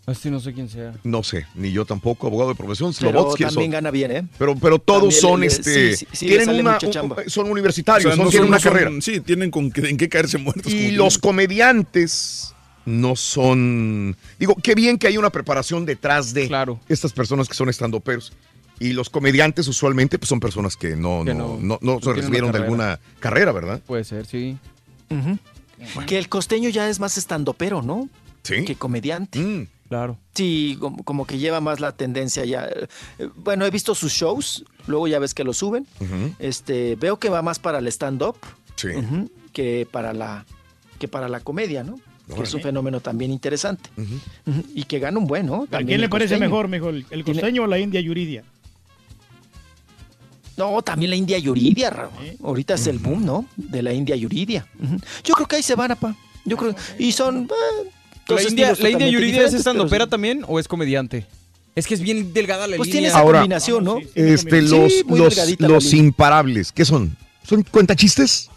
[0.05, 0.93] Así no sé quién sea.
[1.03, 2.93] No sé, ni yo tampoco, abogado de profesión.
[2.93, 4.23] Slobotsky también gana bien, ¿eh?
[4.37, 8.09] Pero, pero todos También son, le- este, sí, sí, tienen una, un- son universitarios, O
[8.09, 8.91] sea, son- no tienen son- una son- carrera.
[9.01, 10.71] Sí, tienen con que- en qué caerse muertos.
[10.71, 12.53] Y los comediantes
[12.85, 14.15] no son.
[14.39, 16.49] Digo, qué bien que hay una preparación detrás de
[16.87, 18.31] estas personas que son estandoperos.
[18.79, 22.51] Y los comediantes usualmente pues, son personas que no, Que no, no- no, se recibieron
[22.51, 23.81] de alguna carrera, ¿verdad?
[23.85, 24.57] Puede ser, sí.
[26.07, 28.09] Que el costeño ya es más estandopero, ¿no?
[28.43, 28.65] Sí.
[28.65, 29.67] Que comediante.
[29.89, 30.17] Claro.
[30.33, 32.65] Sí, como, como que lleva más la tendencia ya.
[33.19, 35.87] Eh, Bueno, he visto sus shows, luego ya ves que lo suben.
[36.39, 38.35] Este, veo que va más para el stand-up
[38.75, 38.89] Sí.
[39.53, 40.45] que para la
[40.99, 41.99] que para la comedia, ¿no?
[42.35, 43.89] Que es un fenómeno también interesante.
[44.75, 45.63] Y que gana un buen, ¿no?
[45.63, 48.43] ¿A También quién le parece mejor, mejor, el Tiene- costeño o la India Yuridia?
[50.57, 52.11] No, también la India Yuridia, Raúl.
[52.43, 53.45] Ahorita es el boom, ¿no?
[53.55, 54.65] De la India Yuridia.
[55.23, 56.15] Yo creo que ahí se van, apa.
[56.45, 56.75] Yo creo.
[56.97, 57.43] Y son.
[57.43, 57.89] eh,
[58.27, 60.09] ¿La India, ¿la India Yuridia es diferentes, estando pero pera sí.
[60.09, 61.25] también o es comediante?
[61.75, 63.99] Es que es bien delgada la Pues tiene esa combinación, ¿no?
[64.15, 67.15] Este, Sí, los, los, los imparables, ¿qué son?
[67.43, 68.49] ¿Son cuentachistes?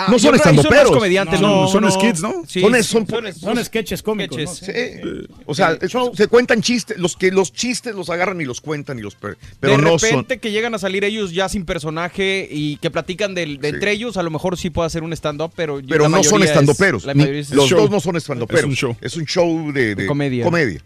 [0.00, 0.84] Ah, no yo son estandoperos.
[0.90, 1.68] más comediantes, No, ¿no?
[1.68, 1.90] son No.
[1.90, 2.42] skits, ¿no?
[2.46, 5.04] Sí, son, son, son- Son sketches cómicos, sketches.
[5.04, 5.10] ¿no?
[5.22, 5.26] Sí.
[5.44, 5.76] O sea,
[6.14, 9.36] se cuentan chistes, los que los chistes los agarran y los cuentan y los per-
[9.58, 10.10] pero de no son.
[10.10, 13.90] repente que llegan a salir ellos ya sin personaje y que platican del- de, entre
[13.90, 17.04] ellos, a lo mejor sí puede hacer un stand-up, pero Pero la no son estandoperos.
[17.04, 17.80] es Los show.
[17.80, 18.60] dos no son estandoperos.
[18.62, 18.96] Es un show.
[19.00, 20.44] Es un show de, de De comedia.
[20.44, 20.80] comedia.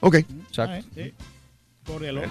[0.00, 0.16] Ok.
[0.48, 0.86] Exacto.
[1.92, 1.98] Sí.
[1.98, 2.22] Córrelo.
[2.22, 2.30] ¿Eh?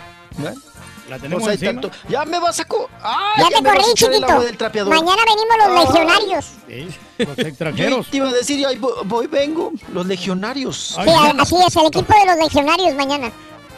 [1.09, 1.81] La tenemos Pues encima.
[1.81, 2.65] tanto- Ya me vas a.
[2.65, 4.25] co- ¡Ay, Ya te me corrí, chiquito.
[4.25, 4.93] agua del trapeador.
[4.95, 5.85] Mañana venimos los Ay.
[5.85, 6.45] legionarios.
[7.17, 8.07] Los Yo extranjeros.
[8.09, 10.95] te iba a decir, ay, voy, voy, vengo, los legionarios.
[11.03, 13.31] Sí, a- así es, el equipo de los legionarios mañana.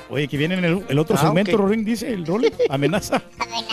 [0.10, 1.58] Oye, que viene en el, el otro Ah, segmento, ok.
[1.62, 3.20] Rorín dice, el rol, amenaza.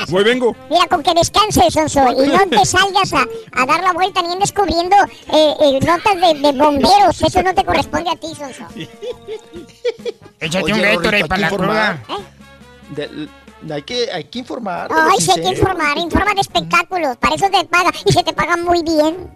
[0.08, 0.56] Voy, vengo.
[0.70, 4.32] Mira, con que descanses, Sonso, y no te salgas a, a dar la vuelta ni
[4.32, 4.96] en descubriendo
[5.34, 7.20] eh, eh, notas de, de bomberos.
[7.20, 8.64] Eso no te corresponde a ti, Sonso.
[10.40, 11.98] Échate Oye, un Gatorade para la cruda.
[12.90, 13.28] De-
[13.70, 14.90] hay, que, hay que informar.
[14.94, 17.16] Ay, sí hay que informar, informa de espectáculos.
[17.18, 19.30] Para eso te paga, y se te paga muy bien.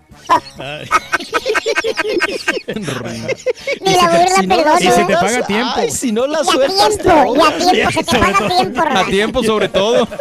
[3.81, 4.75] Ni la burla, Si no perdón.
[4.75, 5.73] la Y se te paga a tiempo.
[5.77, 8.21] Ay, si no la Y a sueltas, te tiempo, y a tiempo, se te Sobre
[8.21, 8.49] paga a todo.
[8.57, 9.11] tiempo, A Roland.
[9.11, 10.09] tiempo, sobre todo.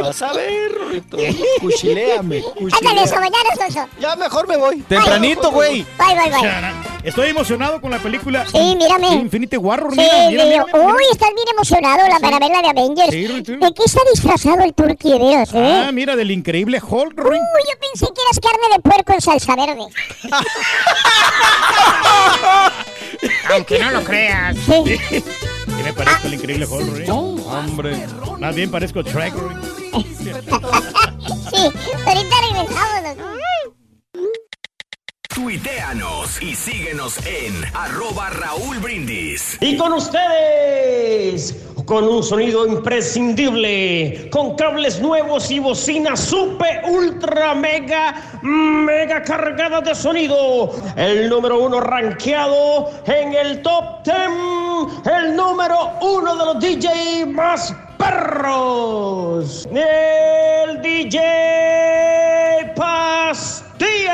[0.00, 1.16] Vas a ver, Rorrito.
[1.60, 2.42] Cuchiléame.
[2.78, 3.86] Ándale, eso, mañana, Sonso.
[4.00, 4.80] Ya mejor me voy.
[4.82, 5.84] Tempranito, güey.
[5.98, 6.72] Bye, bye, bye.
[7.04, 9.08] Estoy emocionado con la película Sí, mírame.
[9.14, 10.94] Infinity War, Sí, mira, mira, digo, mira, mira.
[10.94, 13.10] uy, estás bien emocionado la, para ver la de Avengers.
[13.10, 13.26] Sí.
[13.26, 15.84] ¿De qué está disfrazado el turqui, de veras, eh?
[15.86, 17.18] Ah, mira, del increíble Hulk.
[17.24, 19.86] Uy, yo pensé que eras carne de puerco en salsa verde.
[23.52, 24.56] Aunque no lo creas.
[24.56, 24.98] Sí.
[25.78, 27.10] Que me parezco el increíble Hulk, Rorín.
[27.10, 28.06] Hombre.
[28.38, 29.32] Más bien parezco Rorín.
[31.50, 31.70] Sí,
[32.06, 33.16] ahorita regresamos.
[33.16, 33.28] ¿no?
[35.38, 39.56] Tuiteanos y síguenos en arroba Raúl Brindis.
[39.60, 41.54] Y con ustedes,
[41.88, 49.94] con un sonido imprescindible, con cables nuevos y bocinas super, ultra, mega, mega cargadas de
[49.94, 50.70] sonido.
[50.96, 54.18] El número uno rankeado en el top 10,
[55.16, 61.18] el número uno de los DJ más perros, el DJ
[62.76, 64.08] Pastilla.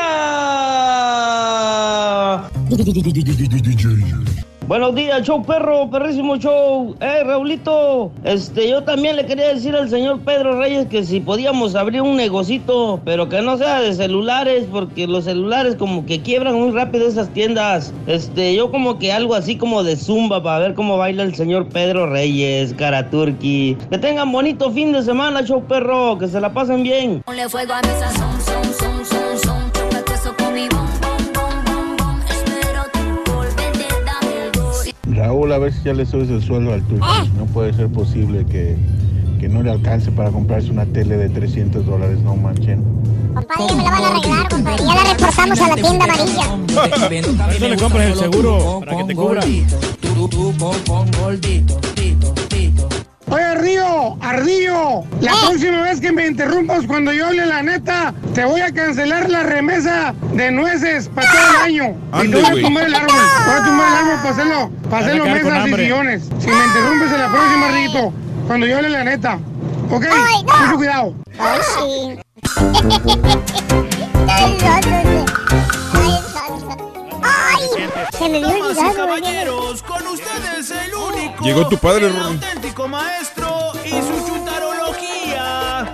[4.66, 6.96] Buenos días, show perro, perrísimo show.
[6.98, 11.74] Eh, Raulito, este, yo también le quería decir al señor Pedro Reyes que si podíamos
[11.74, 16.54] abrir un negocito, pero que no sea de celulares, porque los celulares como que quiebran
[16.54, 17.92] muy rápido esas tiendas.
[18.06, 21.68] Este, yo como que algo así como de zumba para ver cómo baila el señor
[21.68, 23.76] Pedro Reyes, cara turqui.
[23.90, 27.22] Que tengan bonito fin de semana, show perro, que se la pasen bien.
[27.26, 27.88] Ponle fuego a mi
[35.14, 37.06] Raúl, a ver si ya le subes el sueldo al turco.
[37.36, 38.76] No puede ser posible que,
[39.38, 42.82] que no le alcance para comprarse una tele de 300 dólares, no manchen.
[43.34, 44.84] Compadre, me la van a arreglar, compadre.
[44.84, 47.50] Ya la reportamos a la tienda amarilla.
[47.56, 49.42] Eso le compras el seguro para que te cubra.
[53.30, 58.44] Oye, Ardillo, Ardillo, la próxima vez que me interrumpas cuando yo hable la neta, te
[58.44, 61.96] voy a cancelar la remesa de nueces para todo el año.
[62.22, 63.14] Y te voy a tumbar el árbol,
[63.46, 66.22] voy a tumbar el árbol para hacerlo, para hacerlo mesas y sillones.
[66.38, 68.12] Si me interrumpes en la próxima, Ardillito,
[68.46, 69.38] cuando yo hable la neta.
[69.90, 70.06] ¿Ok?
[70.62, 71.14] Mucho cuidado.
[71.38, 72.18] Ay, sí.
[74.28, 74.58] Ay,
[75.92, 76.20] Ay,
[78.12, 78.94] se me dio olvidado.
[78.94, 85.92] caballeros, con ustedes el único, Llegó tu padre, el auténtico maestro y su chutarología.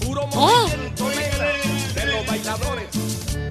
[0.00, 1.60] Puro movimiento alegre
[1.94, 2.88] de los bailadores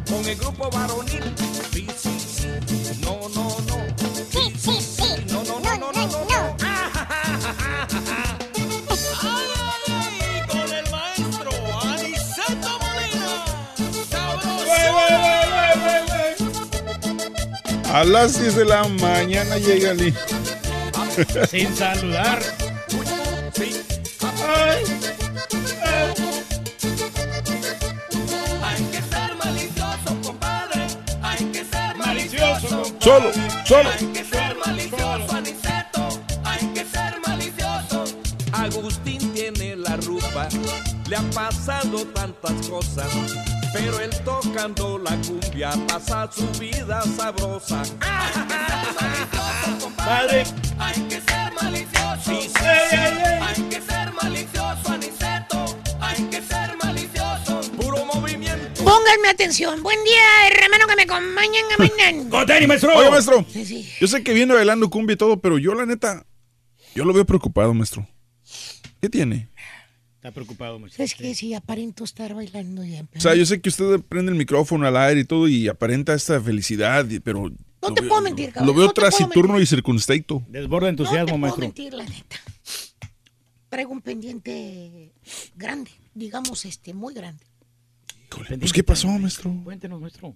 [0.09, 1.23] con el grupo varonil.
[1.71, 2.80] Sí, sí, sí.
[17.93, 20.13] A las 10 de la mañana llega el
[21.49, 22.39] Sin saludar.
[28.63, 30.87] Hay que ser malicioso, compadre.
[31.21, 32.85] Hay que ser malicioso.
[32.99, 33.31] Solo,
[33.65, 33.89] solo.
[33.89, 36.21] Hay que ser malicioso, Aniceto.
[36.45, 38.05] Hay que ser malicioso.
[38.53, 40.47] Agustín tiene la rupa,
[41.09, 43.11] le han pasado tantas cosas,
[43.73, 47.83] pero él tocando la cumbia pasa su vida sabrosa.
[49.97, 50.43] Padre.
[50.79, 52.21] Hay que ser malicioso.
[52.25, 52.49] Sí, sí,
[52.89, 52.95] sí.
[52.97, 55.79] Hay que ser malicioso, Aniceto.
[55.99, 57.61] Hay que ser malicioso.
[57.77, 58.83] Puro movimiento.
[58.83, 59.83] Pónganme atención.
[59.83, 62.29] Buen día, hermano, que me acompañan a mañana.
[62.29, 62.95] ¡Con tenis, maestro!
[62.95, 63.45] Oye, maestro.
[63.51, 63.89] Sí, sí.
[63.99, 66.25] Yo sé que viene bailando cumbia y todo, pero yo la neta,
[66.95, 68.07] yo lo veo preocupado, maestro.
[68.99, 69.50] ¿Qué tiene?
[70.21, 71.03] Está preocupado, maestro.
[71.03, 73.03] Es que si aparento estar bailando ya.
[73.15, 76.13] O sea, yo sé que usted prende el micrófono al aire y todo y aparenta
[76.13, 78.67] esta felicidad, pero No te veo- puedo mentir, cabrón.
[78.67, 80.43] lo veo no y circunstaito.
[80.47, 81.61] Desborda entusiasmo, No te puedo maestro.
[81.63, 82.35] mentir, la neta.
[83.69, 85.11] Traigo un pendiente
[85.55, 87.43] grande, digamos, este, muy grande.
[88.59, 89.51] Pues, ¿qué pasó, maestro?
[89.63, 90.35] Cuéntenos, maestro.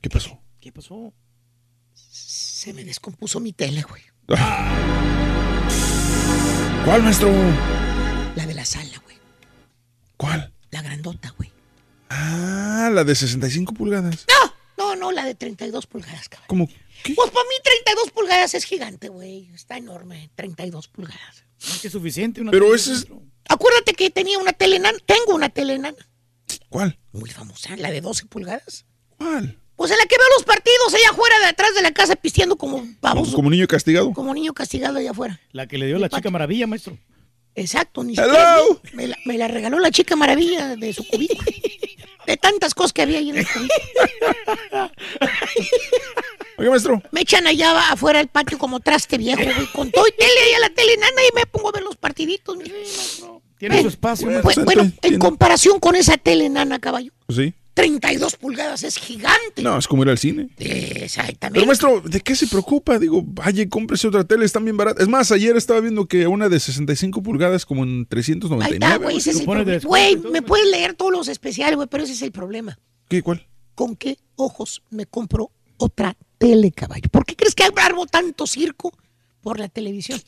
[0.00, 0.36] ¿Qué pasó?
[0.58, 1.14] ¿Qué pasó?
[1.94, 4.02] Se me descompuso mi tele, güey.
[6.84, 7.30] ¿Cuál, maestro?
[12.94, 14.26] La de 65 pulgadas.
[14.76, 16.46] No, no, la de 32 pulgadas, cabrón.
[16.48, 16.66] ¿Cómo?
[16.66, 19.50] Pues para mí 32 pulgadas es gigante, güey.
[19.54, 21.44] Está enorme, 32 pulgadas.
[21.66, 22.40] No es que es suficiente.
[22.40, 23.06] Una Pero ese es...
[23.48, 24.98] Acuérdate que tenía una tele enana.
[25.04, 26.08] Tengo una tele enana.
[26.68, 26.98] ¿Cuál?
[27.12, 28.86] Muy famosa, la de 12 pulgadas.
[29.16, 29.58] ¿Cuál?
[29.76, 32.56] Pues en la que veo los partidos allá afuera, de atrás de la casa, pisteando
[32.56, 33.34] como baboso.
[33.36, 34.12] Como niño castigado.
[34.12, 35.40] Como niño castigado allá afuera.
[35.52, 36.96] La que le dio la chica maravilla, maestro.
[37.56, 38.24] Exacto, ni Hello.
[38.26, 41.36] siquiera me la, me la regaló la chica maravilla de su cubito.
[42.26, 43.46] De tantas cosas que había ahí en el.
[46.56, 47.02] Oiga, maestro.
[47.10, 50.60] Me echan allá afuera del patio como traste viejo, güey, con todo y tele, allá
[50.60, 52.56] la tele nana y me pongo a ver los partiditos.
[52.56, 52.84] mi rey,
[53.20, 53.42] no.
[53.58, 54.64] Tiene Eh, su espacio, Pues, maestro.
[54.64, 57.54] bueno, en comparación con esa tele nana, caballo, Sí.
[57.74, 59.62] 32 pulgadas es gigante.
[59.62, 60.48] No, es como ir al cine.
[60.58, 61.54] Exactamente.
[61.54, 62.98] Pero maestro, ¿de qué se preocupa?
[62.98, 65.02] Digo, vaya y cómprese otra tele, están bien baratas.
[65.02, 68.74] Es más, ayer estaba viendo que una de 65 pulgadas como en Ahí 399.
[68.74, 69.80] está, güey, ese es el problema.
[69.84, 72.78] Güey, me puedes leer todos los especiales, güey, pero ese es el problema.
[73.08, 73.22] ¿Qué?
[73.22, 73.46] ¿Cuál?
[73.74, 77.08] ¿Con qué ojos me compro otra tele, caballo?
[77.10, 78.96] ¿Por qué crees que armo tanto circo
[79.42, 80.20] por la televisión?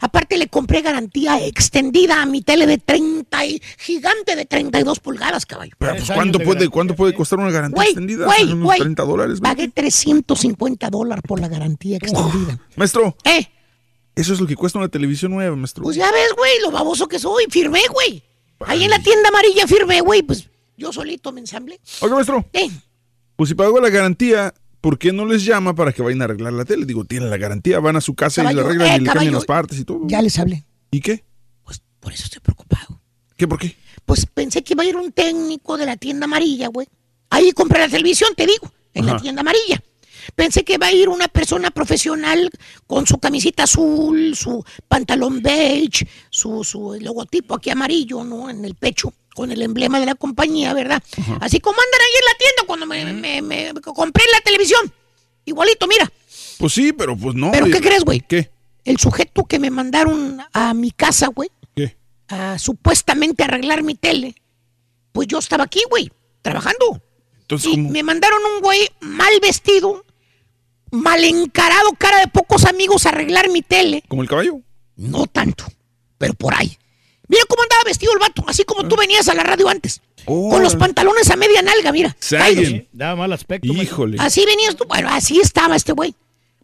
[0.00, 5.46] Aparte le compré garantía extendida a mi tele de 30 y gigante de 32 pulgadas,
[5.46, 5.74] caballo.
[5.78, 8.26] Pero, pues, ¿cuánto de puede, ¿cuánto puede costar una garantía extendida?
[8.26, 8.78] güey, Unos güey.
[8.80, 9.40] 30 dólares.
[9.40, 9.56] ¿verdad?
[9.56, 12.58] Pagué 350 dólares por la garantía extendida.
[12.76, 13.48] Maestro, ¿Eh?
[14.14, 15.84] eso es lo que cuesta una televisión nueva, maestro.
[15.84, 17.44] Pues ya ves, güey, lo baboso que soy.
[17.50, 18.22] Firmé, güey.
[18.66, 20.22] Ahí en la tienda amarilla firmé, güey.
[20.22, 21.78] Pues yo solito me ensamblé.
[22.00, 22.70] Oiga, maestro, Eh,
[23.36, 24.54] pues si pagó la garantía,
[24.86, 26.86] ¿por qué no les llama para que vayan a arreglar la tele?
[26.86, 29.34] Digo, tienen la garantía, van a su casa y la arreglan eh, y le cambian
[29.34, 30.02] las partes y todo.
[30.06, 30.64] ya les hablé.
[30.92, 31.24] ¿Y qué?
[31.98, 33.00] Por eso estoy preocupado.
[33.36, 33.48] ¿Qué?
[33.48, 33.74] ¿Por qué?
[34.04, 36.86] Pues pensé que iba a ir un técnico de la tienda amarilla, güey.
[37.30, 39.82] Ahí compré la televisión, te digo, en la tienda amarilla.
[40.36, 42.48] Pensé que iba a ir una persona profesional
[42.86, 48.48] con su camisita azul, su pantalón beige, su, su logotipo aquí amarillo, ¿no?
[48.48, 51.00] En el pecho, con el emblema de la compañía, ¿verdad?
[51.40, 54.90] Así como andan ahí en la tienda cuando me, me- me- me compré la televisión.
[55.44, 56.10] Igualito, mira.
[56.58, 57.52] Pues sí, pero pues no.
[57.52, 58.20] ¿Pero qué crees, güey?
[58.20, 58.50] ¿Qué?
[58.84, 61.96] El sujeto que me mandaron a mi casa, güey, ¿Qué?
[62.28, 64.34] a supuestamente arreglar mi tele,
[65.12, 66.10] pues yo estaba aquí, güey,
[66.42, 67.02] trabajando.
[67.42, 67.90] Entonces, Y ¿cómo?
[67.90, 70.04] me mandaron un güey mal vestido,
[70.90, 74.02] mal encarado, cara de pocos amigos a arreglar mi tele.
[74.08, 74.60] ¿Como el caballo?
[74.96, 75.64] No tanto,
[76.18, 76.76] pero por ahí.
[77.28, 80.00] Mira cómo andaba vestido el vato, así como tú venías a la radio antes.
[80.24, 82.16] Con los pantalones a media nalga, mira.
[82.18, 82.88] Sagging.
[82.92, 83.72] Daba mal aspecto.
[83.72, 84.16] Híjole.
[84.20, 84.84] Así venías tú.
[84.86, 86.14] Bueno, así estaba este güey.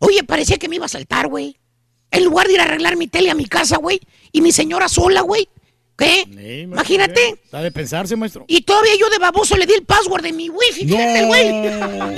[0.01, 1.57] Oye, parecía que me iba a saltar, güey.
[2.11, 4.01] En lugar de ir a arreglar mi tele a mi casa, güey.
[4.33, 5.49] Y mi señora sola, güey.
[5.97, 6.23] ¿Qué?
[6.65, 7.41] Imagínate.
[7.45, 8.45] Está de pensarse, maestro.
[8.49, 11.53] Y todavía yo de baboso le di el password de mi wifi, fíjate, güey.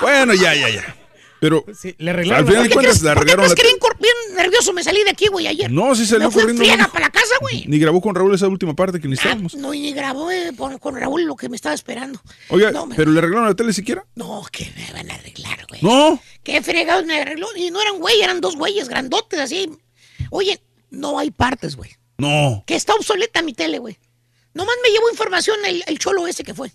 [0.00, 0.96] Bueno, ya, ya, ya.
[1.44, 1.62] Pero
[1.98, 4.82] le al final de ¿Por qué cuentas qué arreglaron la que bien, bien nervioso me
[4.82, 5.70] salí de aquí, güey, ayer?
[5.70, 6.90] No, sí salió Me fui en corriendo, friega ¿no?
[6.92, 7.66] para la casa, güey.
[7.66, 9.54] Ni grabó con Raúl esa última parte que necesitábamos.
[9.56, 12.18] No, y ni grabó eh, con, con Raúl lo que me estaba esperando.
[12.48, 14.06] Oiga, no, me- ¿pero le arreglaron la tele siquiera?
[14.14, 15.82] no, que me van a arreglar, güey.
[15.82, 16.18] No.
[16.42, 17.46] Qué fregados me arregló.
[17.56, 19.70] Y no eran güey, eran dos güeyes grandotes así.
[20.30, 21.90] Oye, no hay partes, güey.
[22.16, 22.64] No.
[22.66, 23.98] Que está obsoleta mi tele, güey.
[24.54, 26.70] Nomás me llevó información el, el cholo ese que fue.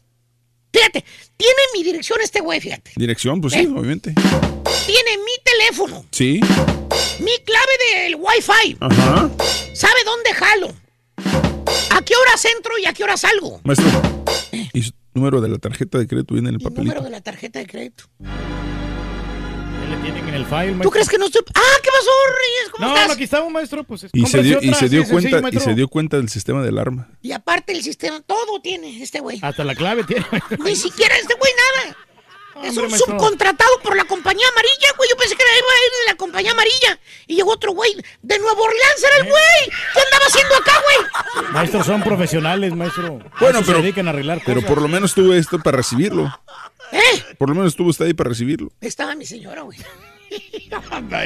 [0.71, 1.03] Fíjate,
[1.37, 2.91] tiene mi dirección este güey, fíjate.
[2.95, 4.13] Dirección, pues sí, obviamente.
[4.13, 6.39] Tiene mi teléfono, Sí.
[7.19, 8.77] mi clave del Wi-Fi.
[8.79, 9.29] Ajá.
[9.73, 10.75] Sabe dónde jalo.
[11.91, 13.59] A qué horas entro y a qué horas salgo.
[13.63, 13.87] Maestro.
[14.73, 16.83] ¿Y su número de la tarjeta de crédito viene en el papelito?
[16.83, 18.03] Número de la tarjeta de crédito.
[19.89, 20.83] Le tienen en el file, maestro.
[20.83, 21.41] ¿Tú crees que no estoy.?
[21.55, 22.69] ¡Ah, qué pasó, Reyes!
[22.71, 23.07] ¿Cómo No, estás?
[23.07, 23.83] no, aquí estamos, maestro.
[23.83, 26.61] Pues es- Y se dio, y se dio cuenta, y se dio cuenta del sistema
[26.61, 27.09] de alarma.
[27.21, 29.39] Y aparte el sistema, todo tiene este güey.
[29.41, 30.25] Hasta la clave tiene.
[30.63, 31.51] Ni siquiera este güey
[31.83, 31.97] nada.
[32.61, 33.13] Es un maestro.
[33.17, 35.09] subcontratado por la compañía amarilla, güey.
[35.09, 36.99] Yo pensé que era iba a ir de la compañía amarilla.
[37.25, 39.79] Y llegó otro güey de Nueva Orleans, era el güey.
[39.93, 41.51] ¿Qué andaba haciendo acá, güey?
[41.53, 43.19] Maestros son profesionales, maestro.
[43.39, 44.69] Bueno, pero- Se dedican a arreglar Pero cosas.
[44.73, 46.37] por lo menos tuvo esto para recibirlo.
[46.91, 47.23] ¿Eh?
[47.37, 48.71] Por lo menos estuvo usted ahí para recibirlo.
[48.81, 49.77] Estaba mi señora, güey.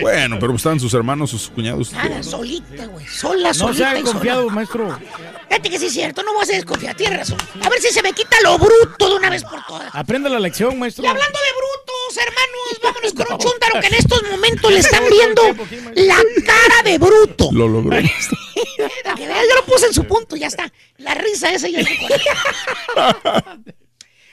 [0.01, 1.91] Bueno, pero estaban sus hermanos, sus cuñados.
[1.91, 3.05] Nada, solita, güey.
[3.05, 3.77] Sola, No solita.
[3.77, 4.13] se haga y sola.
[4.13, 4.97] confiado, maestro.
[5.49, 6.95] Fíjate que sí es cierto, no voy a ser desconfiado.
[6.95, 7.37] Tienes razón.
[7.61, 9.93] A ver si se me quita lo bruto de una vez por todas.
[9.93, 11.03] Aprenda la lección, maestro.
[11.03, 15.03] Y hablando de brutos, hermanos, vámonos con un chúntaro que en estos momentos le están
[15.09, 15.41] viendo
[15.95, 17.49] la cara de bruto.
[17.51, 17.97] Lo logró.
[19.15, 20.71] Que veas, yo lo puse en su punto, ya está.
[20.97, 21.95] La risa esa ya se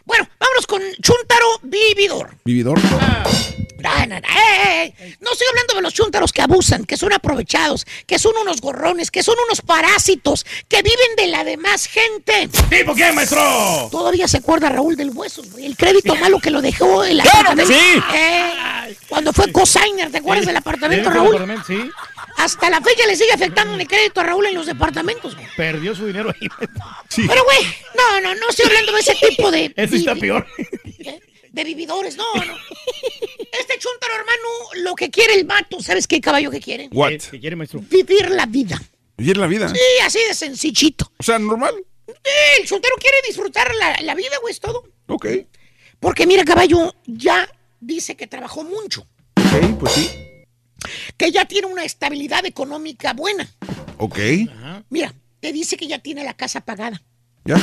[0.05, 2.37] Bueno, vámonos con Chuntaro Vividor.
[2.45, 2.79] Vividor.
[2.83, 5.17] No, no, no, ey, ey.
[5.21, 9.11] No estoy hablando de los chúntaros que abusan, que son aprovechados, que son unos gorrones,
[9.11, 12.49] que son unos parásitos, que viven de la demás gente.
[12.69, 13.89] ¿Tipo qué, maestro?
[13.91, 17.55] Todavía se acuerda Raúl del Hueso, güey, el crédito malo que lo dejó el ¡Claro
[17.55, 17.73] que apartamento.
[17.75, 18.03] sí!
[18.15, 21.37] Eh, cuando fue cosigner, ¿te acuerdas del apartamento, Raúl?
[21.37, 21.91] apartamento, Sí,
[22.37, 25.47] Hasta la fecha le sigue afectando el crédito a Raúl en los departamentos, güey.
[25.57, 26.49] perdió su dinero ahí.
[27.17, 27.59] Pero, güey,
[27.97, 29.73] no, no, no estoy hablando de ese tipo de...
[29.77, 30.47] Eso está peor.
[31.53, 32.57] De vividores, no, no.
[33.59, 36.89] Este chuntaro, hermano, lo que quiere el vato, ¿sabes qué caballo que quiere?
[36.93, 37.13] What?
[37.31, 37.81] ¿Qué quiere, maestro?
[37.81, 38.81] Vivir la vida.
[39.17, 39.69] Vivir la vida.
[39.69, 41.11] Sí, así de sencillito.
[41.19, 41.75] O sea, normal.
[42.07, 42.13] Sí,
[42.61, 44.85] el chuntaro quiere disfrutar la, la vida, güey, es todo.
[45.09, 45.27] Ok.
[45.99, 47.49] Porque mira, caballo, ya
[47.81, 50.11] dice que trabajó mucho, Ok, pues sí.
[51.17, 53.49] Que ya tiene una estabilidad económica buena.
[53.99, 54.19] Ok.
[54.89, 57.03] Mira, te dice que ya tiene la casa pagada.
[57.45, 57.57] Ya.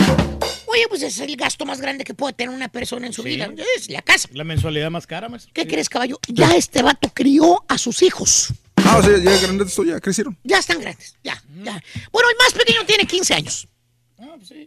[0.67, 3.29] Oye, pues es el gasto más grande que puede tener una persona en su Sí.
[3.29, 3.49] vida.
[3.77, 4.27] Es la casa.
[4.33, 5.51] La mensualidad más cara, maestro.
[5.53, 6.19] ¿Qué crees, caballo?
[6.27, 8.53] Ya este vato crió a sus hijos.
[8.75, 10.37] Ah, o sea, ya grandes esto ya crecieron.
[10.43, 11.81] Ya están grandes, ya, ya.
[12.11, 13.67] Bueno, el más pequeño tiene 15 años.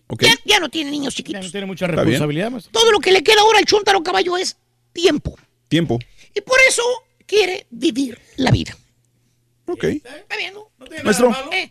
[0.08, 0.22] Ok.
[0.22, 1.44] Ya, ya no tiene niños Ya chiquitos.
[1.44, 2.72] no tiene mucha responsabilidad, maestro.
[2.72, 4.56] Todo lo que le queda ahora al chuntaro caballo es
[4.92, 5.36] tiempo.
[5.68, 5.98] Tiempo.
[6.34, 6.82] Y por eso
[7.30, 8.76] quiere vivir la vida.
[9.66, 9.84] Ok.
[9.84, 10.68] ¿Está viendo?
[11.04, 11.30] Maestro.
[11.52, 11.70] Eh,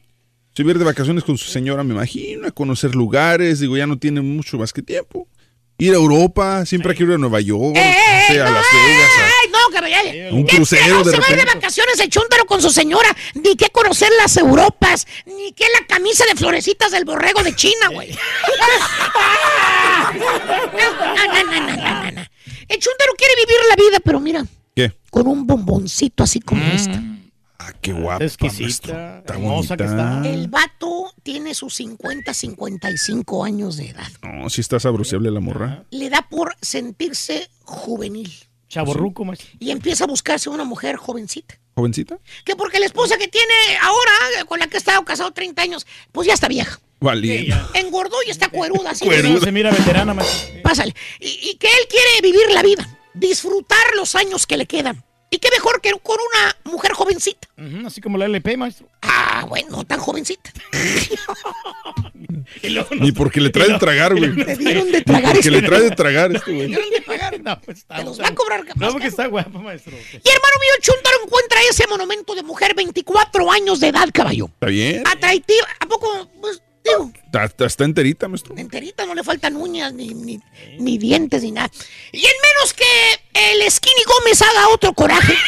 [0.56, 3.98] Si viene de vacaciones con su señora, me imagino, a conocer lugares, digo, ya no
[4.00, 5.28] tiene mucho más que tiempo.
[5.78, 9.12] Ir a Europa, siempre hay que ir a Nueva York, ¡Ey, a no, Las Vegas,
[9.20, 10.36] a- ¡Ay, no, caballero!
[10.36, 11.56] Un ¿Qué crucero de se va a ir de repente.
[11.56, 13.16] vacaciones el chúntaro con su señora?
[13.36, 17.90] Ni que conocer las Europas, ni que la camisa de florecitas del borrego de China,
[17.94, 18.10] güey.
[20.10, 20.18] No,
[21.28, 22.22] no, no, no, no, no.
[22.68, 24.46] El chúntaro quiere vivir la vida, pero mira.
[25.10, 26.72] Con un bomboncito así como Mm.
[26.72, 27.04] esta.
[27.62, 29.20] Ah, qué guapa, Exquisita.
[29.20, 30.22] Está hermosa que bonita.
[30.30, 34.08] El vato tiene sus 50, 55 años de edad.
[34.24, 35.84] No, sí está sabrosable la morra.
[35.92, 38.32] Le da por sentirse juvenil.
[38.70, 39.50] Chaborruco, maestro.
[39.60, 41.60] Y empieza a buscarse una mujer jovencita.
[41.76, 42.20] ¿Jovencita?
[42.46, 45.88] Que porque la esposa que tiene ahora, con la que ha estado casado 30 años,
[46.12, 46.80] pues ya está vieja.
[47.02, 47.54] Valiente.
[47.74, 48.92] Engordó y está cueruda.
[48.92, 49.40] Así Cueruda.
[49.42, 50.62] Se mira veterana, maestro.
[50.62, 50.94] Pásale.
[51.20, 55.04] Y, y que él quiere vivir la vida, disfrutar los años que le quedan.
[55.32, 57.48] Y qué mejor que con una mujer jovencita.
[57.86, 58.88] Así como la LP, maestro.
[59.04, 60.52] Ah, bueno, no tan jovencita.
[63.00, 64.32] Ni porque le trae de tragar, güey.
[64.34, 66.76] Le dieron de Ni tragar porque este- le trae de tragar este, güey.
[67.44, 67.98] No, pues está.
[67.98, 68.80] Te los va a cobrar capaz.
[68.86, 69.94] No, porque está guapo, maestro.
[69.96, 74.46] Y hermano mío, el Chuntaro encuentra ese monumento de mujer 24 años de edad, caballo.
[74.46, 75.04] Está bien.
[75.06, 75.68] Atractiva.
[75.80, 76.30] ¿A poco?
[76.42, 78.56] Pues, digo, Está, enterita, maestro.
[78.58, 80.40] enterita, no le faltan uñas, ni, ni,
[80.78, 81.70] ni dientes, ni nada.
[82.12, 85.34] Y en menos que el Skinny Gómez haga otro coraje.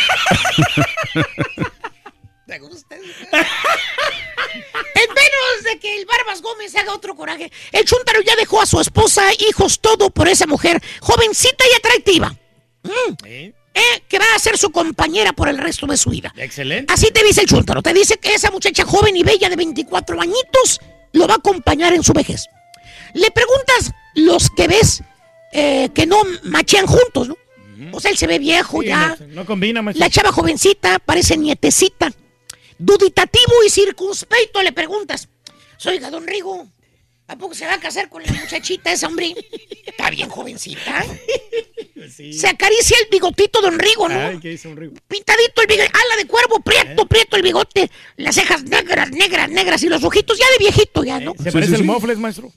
[2.48, 2.96] ¿Te gusta?
[2.96, 3.04] en
[5.08, 8.80] menos de que el Barbas Gómez haga otro coraje, el Chuntaro ya dejó a su
[8.80, 12.36] esposa, hijos, todo por esa mujer, jovencita y atractiva.
[12.84, 13.14] Mm.
[13.74, 16.34] Eh, que va a ser su compañera por el resto de su vida.
[16.36, 16.92] Excelente.
[16.94, 17.82] Así te dice el Chuntaro.
[17.82, 20.82] Te dice que esa muchacha joven y bella de 24 añitos
[21.14, 22.46] lo va a acompañar en su vejez.
[23.14, 25.04] Le preguntas los que ves
[25.52, 27.38] eh, que no machean juntos, ¿no?
[27.92, 29.18] O sea, él se ve viejo Sí, ya.
[29.20, 29.82] no, no combina.
[29.96, 32.12] La chava jovencita parece nietecita.
[32.78, 35.28] Duditativo y circunspecto le preguntas.
[35.86, 36.68] Oiga, don Rigo,
[37.32, 39.34] ¿a poco se va a casar con la muchachita esa, hombre?
[39.86, 41.06] Está bien jovencita.
[42.34, 44.20] Se acaricia el bigotito don Rigo, ¿no?
[44.20, 44.94] Ay, ¿qué hizo un Rigo?
[45.08, 49.84] Pintadito el bigote, ala de cuervo, prieto, prieto el bigote, las cejas negras, negras, negras
[49.84, 51.34] y los ojitos ya de viejito ya, ¿no?
[51.42, 52.52] ¿Se parece el mofles, maestro?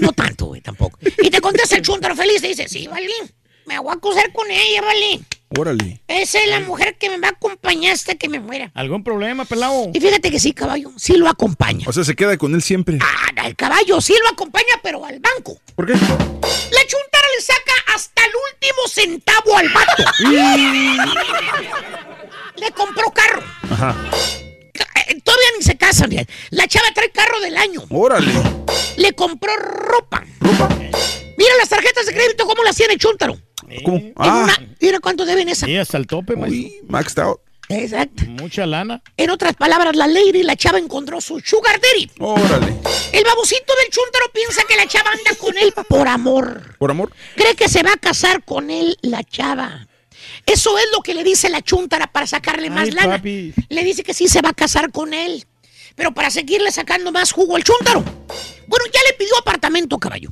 [0.00, 0.98] No tanto, güey, tampoco.
[1.00, 3.08] Y te contesta el chúntaro feliz, te dice, sí, vale,
[3.66, 5.20] me voy a acusar con ella, vale.
[5.56, 6.02] Órale.
[6.08, 8.70] Esa es la mujer que me va a acompañar hasta que me muera.
[8.74, 9.90] ¿Algún problema, pelado?
[9.94, 11.86] Y fíjate que sí, caballo, sí lo acompaña.
[11.88, 12.98] O sea, se queda con él siempre.
[13.00, 15.58] Ah, el caballo sí lo acompaña, pero al banco.
[15.74, 15.94] ¿Por qué?
[15.94, 20.04] La chuntara le saca hasta el último centavo al vato.
[22.56, 23.42] le compró carro.
[23.70, 23.96] Ajá.
[25.08, 26.10] Eh, Todavía ni se casan.
[26.50, 27.82] La chava trae carro del año.
[27.88, 28.32] Órale.
[28.96, 30.24] Le compró ropa.
[31.38, 32.98] Mira las tarjetas de crédito, cómo las tiene el
[33.68, 33.82] chúntaro.
[33.84, 34.12] ¿Cómo?
[34.16, 35.66] Ah, una- mira cuánto deben esa.
[35.66, 36.70] Sí, hasta el tope, maestro.
[36.88, 37.40] maxed out.
[37.70, 38.24] Exacto.
[38.26, 39.02] Mucha lana.
[39.18, 42.10] En otras palabras, la lady, la chava encontró su sugar daddy.
[42.18, 42.66] Órale.
[43.12, 46.76] El babocito del chúntaro piensa que la chava anda con él por amor.
[46.78, 47.12] ¿Por amor?
[47.36, 49.86] Cree que se va a casar con él la chava.
[50.46, 53.16] Eso es lo que le dice la chuntara para sacarle más lana.
[53.16, 53.52] papi.
[53.68, 55.44] Le dice que sí se va a casar con él.
[55.94, 58.02] Pero para seguirle sacando más jugo al chúntaro.
[58.66, 60.30] Bueno, ya le pidió apartamento, caballo.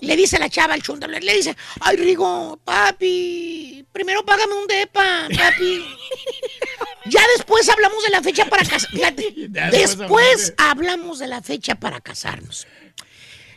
[0.00, 5.28] Le dice la chava al chúntaro, le- dice, ay, Rigo, papi, primero págame un depa,
[5.36, 5.84] papi.
[7.06, 8.90] ya después hablamos de la fecha para casar.
[8.90, 12.66] Fíjate, Ya después hablamos de la fecha para casarnos.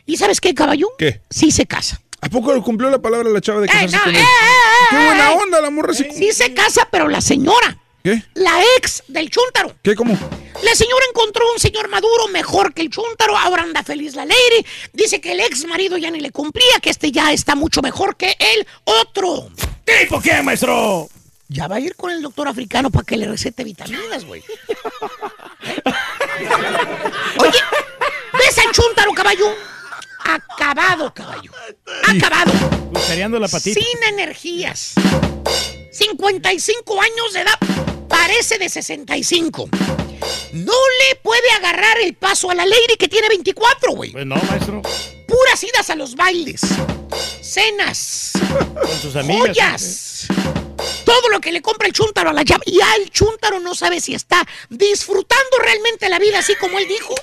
[0.06, 0.88] ¿Y sabes qué, caballo?
[0.98, 1.20] ¿Qué?
[1.30, 2.00] Sí se casa.
[2.20, 4.24] ¿A poco le cumplió la palabra la chava de Eh, casarse no, con eh, él?
[4.24, 5.36] eh, ¡Qué eh, buena eh.
[5.40, 5.94] onda la morra!
[5.94, 8.22] Sí, Sí se casa, pero la señora, ¿Qué?
[8.34, 9.74] la ex del chúntaro.
[9.82, 9.94] ¿Qué?
[9.94, 10.16] ¿Cómo?
[10.62, 14.64] La señora encontró un señor maduro mejor que el chúntaro, ahora anda feliz la lady.
[14.94, 18.16] Dice que el ex marido ya ni le cumplía, que este ya está mucho mejor
[18.16, 19.50] que el otro.
[19.84, 21.08] ¿Tipo qué, maestro?
[21.48, 24.42] Ya va a ir con el doctor africano para que le recete vitaminas, güey.
[27.40, 27.58] Oye,
[28.32, 29.54] ¿ves al chúntaro, caballo?
[30.24, 31.52] Acabado, caballo.
[32.06, 32.52] Acabado.
[32.90, 33.78] Gustareando la patita.
[33.78, 34.94] Sin energías.
[35.90, 37.58] 55 años de edad.
[38.08, 39.68] Parece de 65.
[40.52, 44.12] No le puede agarrar el paso a la lady que tiene 24, güey.
[44.12, 44.82] Pues no, maestro.
[45.26, 46.62] Puras idas a los bailes.
[47.42, 48.32] Cenas.
[48.74, 49.48] Con sus amigas.
[49.48, 50.26] Joyas.
[51.04, 52.62] Todo lo que le compra el chúntaro a la llave.
[52.66, 57.14] Y al chúntaro no sabe si está disfrutando realmente la vida así como él dijo.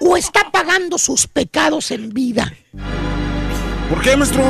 [0.00, 2.52] O está pagando sus pecados en vida.
[3.88, 4.42] ¿Por qué, maestro?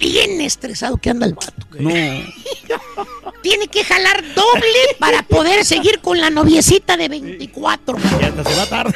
[0.00, 1.66] Bien estresado que anda el vato.
[1.78, 1.90] No.
[3.42, 7.96] Tiene que jalar doble para poder seguir con la noviecita de 24.
[7.98, 8.94] Y hasta se va tarde.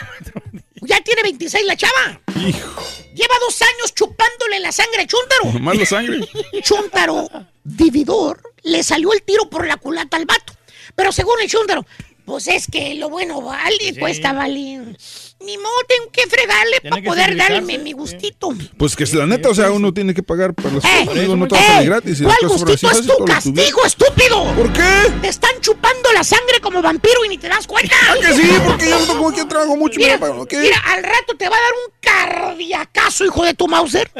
[0.86, 2.20] Ya tiene 26 la chava.
[2.46, 2.82] Hijo.
[3.14, 5.52] Lleva dos años chupándole la sangre a Chúntaro.
[5.52, 6.28] Nomás la sangre.
[6.62, 7.26] Chúntaro,
[7.62, 10.52] vividor, le salió el tiro por la culata al vato.
[10.94, 11.86] Pero según el Chúntaro,
[12.26, 13.96] pues es que lo bueno vale, Sí.
[13.98, 14.94] cuesta vale.
[15.40, 17.78] Ni modo, tengo que fregarle para que poder sacrificarse.
[17.78, 18.48] mi gustito.
[18.78, 21.04] Pues que si la neta, o sea, uno tiene que pagar para las ¡Eh!
[21.04, 21.20] cosas.
[21.20, 21.74] Digo, no te vas a ¡Eh!
[21.74, 22.20] salir gratis.
[22.20, 24.44] y las ¿Cuál gustito es tu castigo, estúpido?
[24.54, 25.12] ¿Por qué?
[25.20, 27.94] Te están chupando la sangre como vampiro y ni te das cuenta.
[28.10, 28.50] ¿A que sí?
[28.64, 29.98] Porque yo no tengo aquí trabajo mucho.
[30.00, 34.10] Mira, Mira, mira, al rato te va a dar un cardiacazo, hijo de tu Mauser.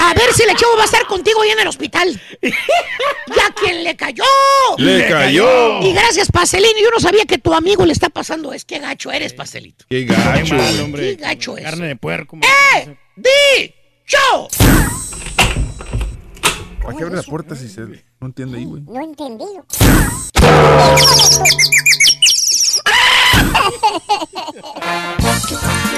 [0.00, 2.20] A ver si el chavo va a estar contigo ahí en el hospital.
[2.42, 2.48] ¿Y
[3.40, 4.24] a quién le cayó?
[4.78, 5.80] Le cayó.
[5.82, 6.80] Y gracias, Pastelino.
[6.82, 8.52] Yo no sabía que tu amigo le está pasando.
[8.52, 9.84] Es que gacho eres, Pastelito.
[9.88, 10.80] Qué gacho, Mal, güey.
[10.80, 11.16] hombre.
[11.16, 11.64] Qué gacho es.
[11.64, 12.38] Carne de puerco.
[12.76, 12.96] ¡Eh!
[13.16, 14.48] ¡Dicho!
[16.82, 18.82] ¿Para qué abre la puerta si se no entiende ahí, güey?
[18.82, 19.64] No he entendido.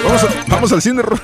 [0.05, 1.19] Vamos, a- vamos al cine, Ro-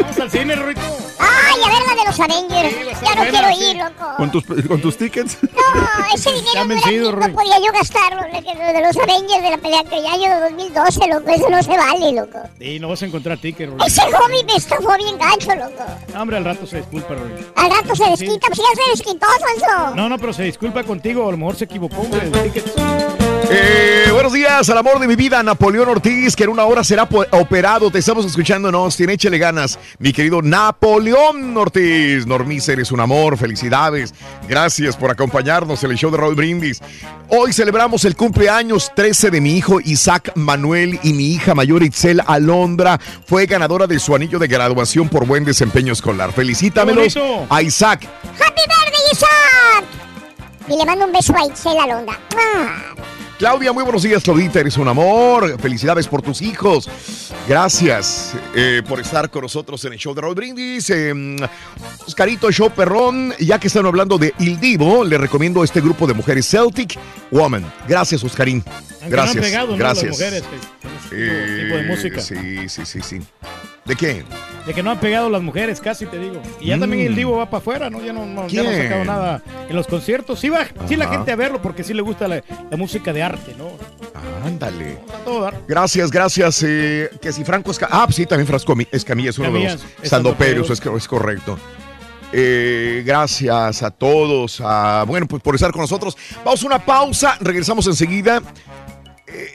[0.00, 0.80] Vamos al cine, Rito.
[1.18, 3.00] Ay, a ver la de los Avengers.
[3.02, 3.70] ya no buena, quiero sí.
[3.70, 4.16] ir, loco.
[4.16, 5.38] con tus, con tus tickets.
[5.42, 7.32] No, ese dinero no, era vencido, no Roy.
[7.32, 8.22] podía yo gastarlo.
[8.22, 11.30] Lo de los Avengers de la pelea que el año 2012, loco.
[11.30, 12.38] Eso no se vale, loco.
[12.58, 13.84] Sí, no vas a encontrar ticket, Rito.
[13.84, 15.84] Ese hobby me estafó bien gacho, loco.
[16.18, 17.52] Hombre, al rato se disculpa, Rito.
[17.56, 19.94] Al rato se desquita, pues ya se desquitó, Alfonso.
[19.96, 21.28] No, no, pero se disculpa contigo.
[21.28, 22.02] A lo mejor se equivocó,
[22.42, 22.64] ticket.
[23.50, 27.06] Eh, buenos días, al amor de mi vida, Napoleón Ortiz, que en una hora será
[27.30, 27.90] operado.
[27.90, 32.26] Te estamos escuchando, no, tiene échale ganas, mi querido Napoleón Ortiz.
[32.26, 34.14] Normis, eres un amor, felicidades.
[34.48, 36.80] Gracias por acompañarnos en el show de Raúl Brindis.
[37.28, 42.22] Hoy celebramos el cumpleaños 13 de mi hijo Isaac Manuel y mi hija mayor Itzel
[42.26, 43.00] Alondra.
[43.26, 46.32] Fue ganadora de su anillo de graduación por buen desempeño escolar.
[46.32, 47.16] Felicítamelos
[47.48, 48.08] a Isaac.
[48.40, 49.84] ¡Happy birthday, Isaac!
[50.68, 52.18] Y le mando un beso a Itzel Alonda.
[52.34, 53.13] ¡Mua!
[53.38, 55.60] Claudia, muy buenos días, Claudita, eres un amor.
[55.60, 56.88] Felicidades por tus hijos.
[57.48, 60.88] Gracias eh, por estar con nosotros en el show de Raúl Brindis.
[60.90, 61.12] Eh,
[62.06, 66.14] Oscarito Show Perrón, ya que están hablando de Il Divo, le recomiendo este grupo de
[66.14, 66.96] mujeres Celtic
[67.32, 67.70] Woman.
[67.88, 68.62] Gracias, Oscarín.
[69.02, 69.34] Aunque Gracias.
[69.36, 69.76] no han pegado, ¿no?
[69.78, 70.04] Gracias.
[70.06, 72.20] Las mujeres que- con Eh, tipo de música.
[72.20, 73.18] Sí, sí, sí, sí.
[73.84, 74.24] ¿De qué?
[74.66, 76.40] De que no han pegado las mujeres, casi te digo.
[76.58, 76.80] Y ya Mm.
[76.80, 78.00] también el Divo va para afuera, ¿no?
[78.02, 80.40] Ya no, no, ya no ha sacado nada en los conciertos.
[80.40, 83.22] Sí va, sí la gente a verlo porque sí le gusta la, la música de
[83.22, 83.68] arte, ¿no?
[84.46, 84.98] Ándale.
[85.68, 86.62] Gracias, gracias.
[86.66, 88.02] eh, que si Franco Escamilla.
[88.04, 90.62] Ah, sí, también Franco Escamilla es uno de los standupero.
[90.62, 91.58] es, es correcto.
[92.32, 96.16] Eh, gracias a todos, a, bueno, pues por estar con nosotros.
[96.44, 98.42] Vamos a una pausa, regresamos enseguida.
[99.26, 99.52] Eh,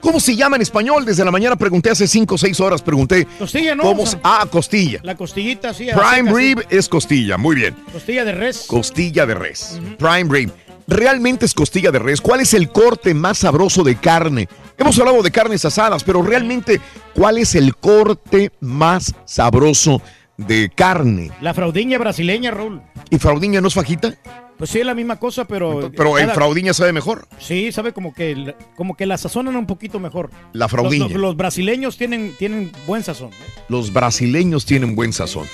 [0.03, 1.05] ¿Cómo se llama en español?
[1.05, 3.25] Desde la mañana pregunté hace 5 o 6 horas, pregunté.
[3.39, 3.83] Costilla, ¿no?
[3.83, 4.99] ¿Cómo ah, costilla.
[5.01, 5.85] La costillita, sí.
[5.85, 6.35] Prime sí.
[6.35, 7.73] Rib es costilla, muy bien.
[7.91, 8.65] Costilla de res.
[8.67, 9.79] Costilla de res.
[9.97, 10.51] Prime rib.
[10.87, 12.19] Realmente es costilla de res.
[12.19, 14.49] ¿Cuál es el corte más sabroso de carne?
[14.77, 16.81] Hemos hablado de carnes asadas, pero realmente,
[17.15, 20.01] ¿cuál es el corte más sabroso
[20.35, 21.31] de carne?
[21.39, 22.81] La fraudiña brasileña, Raúl.
[23.09, 24.15] ¿Y fraudiña no es fajita?
[24.63, 25.91] Pues sí, es la misma cosa, pero...
[25.93, 27.27] Pero el fraudiña sabe mejor.
[27.37, 30.29] Sí, sabe como que, como que la sazonan un poquito mejor.
[30.53, 31.09] La Los, fraudiña.
[31.09, 33.31] los- los brasileños tienen, tienen buen sazón.
[33.67, 35.49] Los brasileños tienen buen sazón.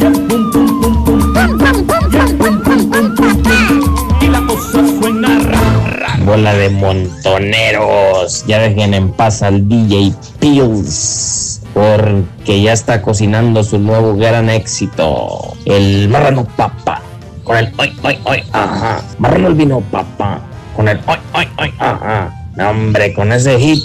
[0.00, 1.34] Ya, pum, pum, pum, pum, pum.
[1.34, 3.80] Ya, pum, pum, pum, pum, pum.
[4.20, 8.44] Y la cosa suena ra- Bola de montoneros.
[8.46, 11.60] Ya dejen en paz al DJ Pills.
[11.74, 15.54] Porque ya está cocinando su nuevo gran éxito.
[15.64, 17.02] El marrano papa.
[17.44, 19.00] Con el hoy, hoy, hoy, ajá.
[19.18, 20.40] Marrano el vino papa.
[20.76, 22.30] Con el hoy, hoy, hoy, ajá.
[22.56, 23.82] No, hombre, con ese hit.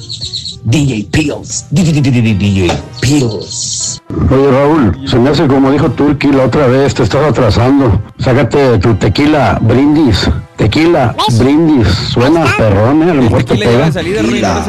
[0.66, 1.66] DJ Pills.
[1.72, 4.02] DJ Pills.
[4.32, 8.02] Oye Raúl, se me hace como dijo Turki la otra vez, te estás atrasando.
[8.18, 10.30] Sácate tu tequila brindis.
[10.56, 11.88] Tequila brindis.
[12.14, 13.12] Suena perrón, ¿eh?
[13.12, 13.92] A lo mejor te pega.
[13.92, 14.66] Tequila.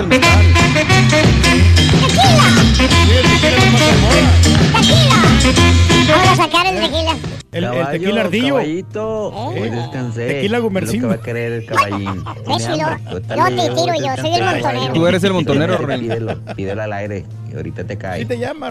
[6.08, 7.33] Vamos a sacar el tequila.
[7.54, 8.54] El, el tequila ardillo.
[8.54, 10.26] Caballito, hoy descansé.
[10.26, 12.24] Tequila que va a querer el caballín.
[13.28, 14.92] También, te tiro, yo soy el descansé, montonero.
[14.92, 16.00] Tú eres el montonero, Rey.
[16.00, 18.20] Pídelo, pídelo al aire y ahorita te cae.
[18.20, 18.70] ¿Qué te llama?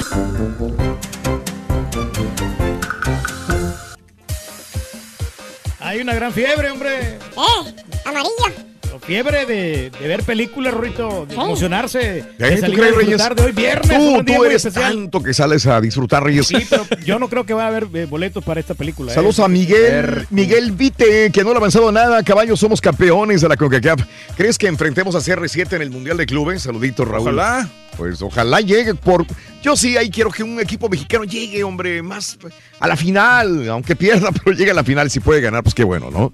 [5.79, 7.15] Hay una gran fiebre, hombre.
[7.15, 7.75] ¿Eh?
[8.05, 8.72] Amarilla.
[8.99, 13.07] Fiebre de, de ver películas, Rorito, de emocionarse, de ¿Tú salir crees, a Reyes?
[13.17, 13.97] disfrutar de hoy viernes.
[13.97, 14.93] Tú, un día tú muy eres especial.
[14.93, 16.47] tanto que sales a disfrutar, Reyes.
[16.47, 19.11] Sí, pero yo no creo que va a haber eh, boletos para esta película.
[19.11, 19.15] ¿eh?
[19.15, 22.23] Saludos a Miguel, Miguel Vite, que no le ha avanzado nada.
[22.23, 24.01] Caballos, somos campeones de la CONCACAF.
[24.37, 26.63] ¿Crees que enfrentemos a CR7 en el Mundial de Clubes?
[26.63, 27.21] Saluditos, Raúl.
[27.29, 27.69] Ojalá.
[27.97, 29.25] Pues ojalá llegue por...
[29.61, 32.39] Yo sí, ahí quiero que un equipo mexicano llegue, hombre, más
[32.79, 33.69] a la final.
[33.69, 35.11] Aunque pierda, pero llegue a la final.
[35.11, 36.33] Si puede ganar, pues qué bueno, ¿no?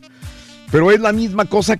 [0.71, 1.79] Pero es la misma cosa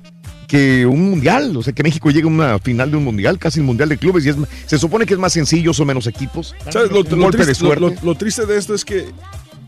[0.50, 3.60] que un mundial, o sea, que México llegue a una final de un mundial, casi
[3.62, 6.56] un mundial de clubes, y es, se supone que es más sencillo, son menos equipos.
[6.70, 6.92] ¿Sabes?
[6.92, 7.82] Lo, triste, lo- suerte.
[7.82, 9.06] lo- lo triste de esto es que,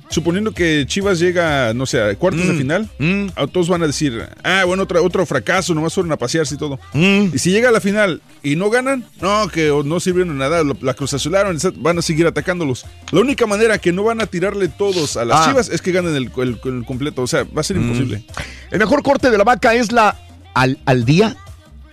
[0.09, 2.89] suponiendo que Chivas llega, no sé, a cuartos de Mm, final,
[3.35, 6.57] a todos van a decir, ah, bueno, otro, otro fracaso, nomás fueron a pasearse y
[6.57, 6.79] todo.
[6.93, 7.27] Mm.
[7.33, 10.63] Y si llega a la final y no ganan, no, que no sirvieron de nada,
[10.81, 12.85] la cruzaciolaron, etc., van a seguir atacándolos.
[13.11, 15.45] La única manera que no van a tirarle todos a las Ah.
[15.47, 17.83] Chivas es que ganen el, el- el completo, o sea, va a ser Mm.
[17.83, 18.25] imposible.
[18.71, 20.17] El mejor corte de la vaca es la
[20.53, 21.35] al, al día.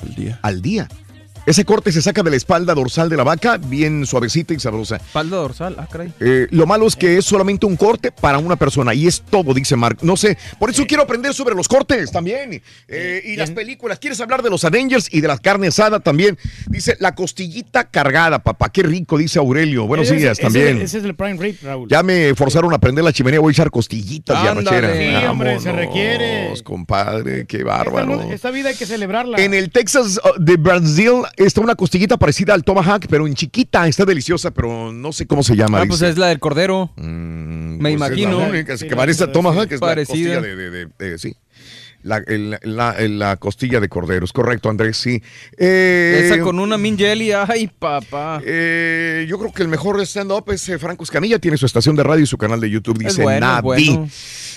[0.02, 0.38] Al día.
[0.42, 0.88] Al día.
[1.49, 4.97] Ese corte se saca de la espalda dorsal de la vaca, bien suavecita y sabrosa.
[4.97, 6.12] Espalda dorsal, ah, caray.
[6.20, 9.55] Eh, lo malo es que es solamente un corte para una persona y es todo,
[9.55, 9.97] dice Mark.
[10.02, 12.60] No sé, por eso quiero aprender sobre los cortes también.
[12.86, 13.99] Eh, y las películas.
[13.99, 16.36] ¿Quieres hablar de los Avengers y de la carne asada también?
[16.67, 18.68] Dice la costillita cargada, papá.
[18.70, 19.86] Qué rico, dice Aurelio.
[19.86, 20.83] Buenos Ese- días ese- también.
[20.83, 21.89] Ese es el prime rib, Raúl.
[21.89, 24.68] Ya me forzaron a prender la chimenea, voy a echar costillitas y Ándale.
[24.77, 25.20] arrachera.
[25.23, 26.52] Sí, hombre, se requiere.
[26.62, 28.20] compadre, qué Esta, bárbaro.
[28.31, 29.39] esta vida hay que celebrarla.
[29.39, 33.86] En el Texas uh, de Brasil está una costillita parecida al tomahawk, pero en chiquita.
[33.89, 35.78] Está deliciosa, pero no sé cómo se llama.
[35.78, 35.89] Ah, dice.
[35.99, 36.91] pues es la del cordero.
[36.97, 38.33] Me Pues imagino.
[38.33, 40.41] Es la única, que parece a tomahawk, es Parecida.
[40.41, 41.34] la costilla de, de- de- de- sí.
[42.02, 45.20] La, el- la- la costilla de cordero, es correcto, Andrés, sí.
[45.59, 48.41] Eh, Esa con una min jelly, ay, papá.
[48.44, 52.05] eh, yo creo que el mejor stand-up es eh, Franco Escamilla, tiene su estación de
[52.05, 53.62] radio y su canal de YouTube, dice bueno, es Navi.
[53.62, 54.09] bueno.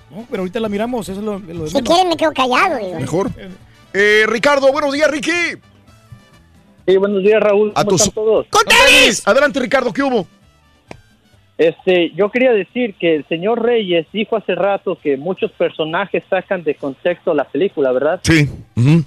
[0.10, 1.90] No, pero ahorita la miramos, eso es lo, lo de Si menos.
[1.90, 3.00] quieren me quedo callado, digo.
[3.00, 3.32] Mejor.
[3.94, 5.32] Eh, Ricardo, buenos días, Ricky.
[6.88, 7.72] Sí, buenos días, Raúl.
[7.76, 8.48] A ¿Cómo están todos?
[8.50, 9.26] ¡Con tenis!
[9.28, 10.28] Adelante, Ricardo, ¿qué hubo?
[11.58, 16.64] Este, yo quería decir que el señor Reyes dijo hace rato que muchos personajes sacan
[16.64, 18.20] de contexto la película, ¿verdad?
[18.24, 18.50] Sí.
[18.76, 19.04] ujú,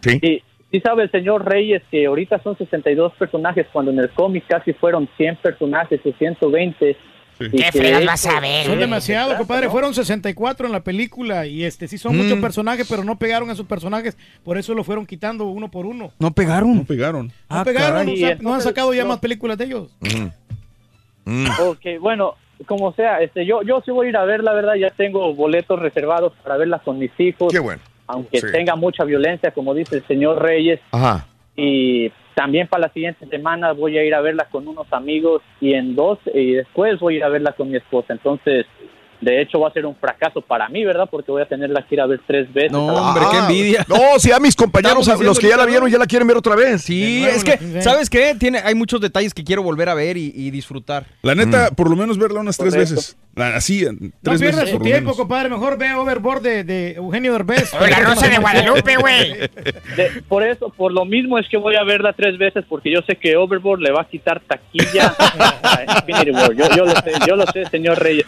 [0.00, 0.18] Sí.
[0.22, 4.44] Y sí sabe el señor Reyes que ahorita son 62 personajes cuando en el cómic
[4.48, 6.96] casi fueron 100 personajes o 120.
[7.40, 8.66] Y ¿Qué fregas vas a ver?
[8.66, 9.68] Son demasiado, compadre.
[9.70, 12.22] Fueron 64 en la película y este sí son Mm.
[12.24, 14.18] muchos personajes, pero no pegaron a esos personajes.
[14.42, 16.10] Por eso lo fueron quitando uno por uno.
[16.18, 16.78] No pegaron.
[16.78, 17.32] No pegaron.
[17.48, 19.10] No pegaron, sea, Y no han sacado ya no.
[19.10, 19.88] más películas de ellos.
[21.60, 22.34] Ok, bueno,
[22.66, 25.32] como sea, este, yo, yo sí voy a ir a ver, la verdad, ya tengo
[25.34, 27.52] boletos reservados para verla con mis hijos.
[27.52, 27.80] Qué bueno.
[28.08, 28.46] Aunque Sí.
[28.50, 30.80] tenga mucha violencia, como dice el señor Reyes.
[30.90, 31.26] Ajá.
[31.54, 35.74] Y también para la siguiente semana voy a ir a verla con unos amigos y
[35.74, 38.12] en dos, y después voy a ir a verla con mi esposa.
[38.12, 38.66] Entonces,
[39.20, 41.08] de hecho, va a ser un fracaso para mí, ¿verdad?
[41.10, 42.72] Porque voy a tenerla que ir a ver tres veces.
[42.72, 43.86] No, a la- hombre, qué Ah, envidia.
[43.88, 46.54] No, si a mis compañeros, los que ya la vieron, ya la quieren ver otra
[46.54, 46.82] vez.
[46.82, 47.82] Sí, nuevo, es que.
[47.82, 48.34] ¿sabes qué?
[48.38, 51.04] Tiene, hay muchos detalles que quiero volver a ver y, y disfrutar.
[51.22, 52.94] La neta, por lo menos verla unas tres Correcto.
[52.96, 53.16] veces.
[53.34, 55.16] La- Así, No tres pierdas veces su tiempo, menos.
[55.16, 55.48] compadre.
[55.48, 57.72] Mejor ve Overboard de, de Eugenio Derbez.
[57.74, 59.32] O la Rosa de Guadalupe, güey.
[60.28, 63.16] Por eso, por lo mismo es que voy a verla tres veces porque yo sé
[63.16, 65.14] que Overboard le va a quitar taquilla
[65.62, 66.52] a Infinity War.
[66.52, 68.26] Yo, yo lo sé, yo lo sé, señor Reyes.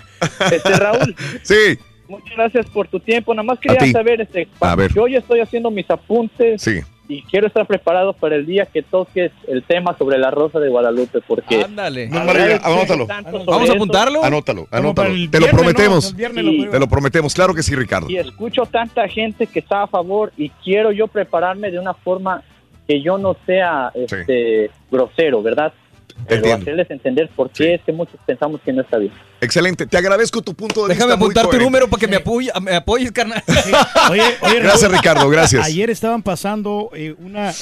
[0.51, 1.79] Este Raúl, Sí,
[2.09, 3.33] muchas gracias por tu tiempo.
[3.35, 4.93] Nada más quería saber, este, A ver.
[4.93, 6.81] yo ya estoy haciendo mis apuntes sí.
[7.09, 10.69] y quiero estar preparado para el día que toques el tema sobre la Rosa de
[10.69, 12.09] Guadalupe porque Ándale.
[12.09, 13.07] No, María, anótalo.
[13.07, 14.25] Vamos a apuntarlo.
[14.25, 15.15] Anótalo, anótalo.
[15.31, 15.53] Te lo ¿no?
[15.53, 16.13] prometemos.
[16.13, 16.71] Lo pruebo.
[16.71, 18.11] Te lo prometemos, claro que sí, Ricardo.
[18.11, 22.43] y escucho tanta gente que está a favor y quiero yo prepararme de una forma
[22.89, 25.73] que yo no sea este grosero, ¿verdad?
[26.27, 26.63] Pero entiendo.
[26.63, 29.13] hacerles entender por qué es que muchos pensamos que no está bien.
[29.41, 31.17] Excelente, te agradezco tu punto de Déjame vista.
[31.19, 33.43] muy apuntar tu número para que me, apoye- me apoyes, carnal.
[34.11, 35.65] Oye, oye, Gracias, Raúl, Ricardo, gracias.
[35.67, 37.53] Ayer estaban pasando eh, una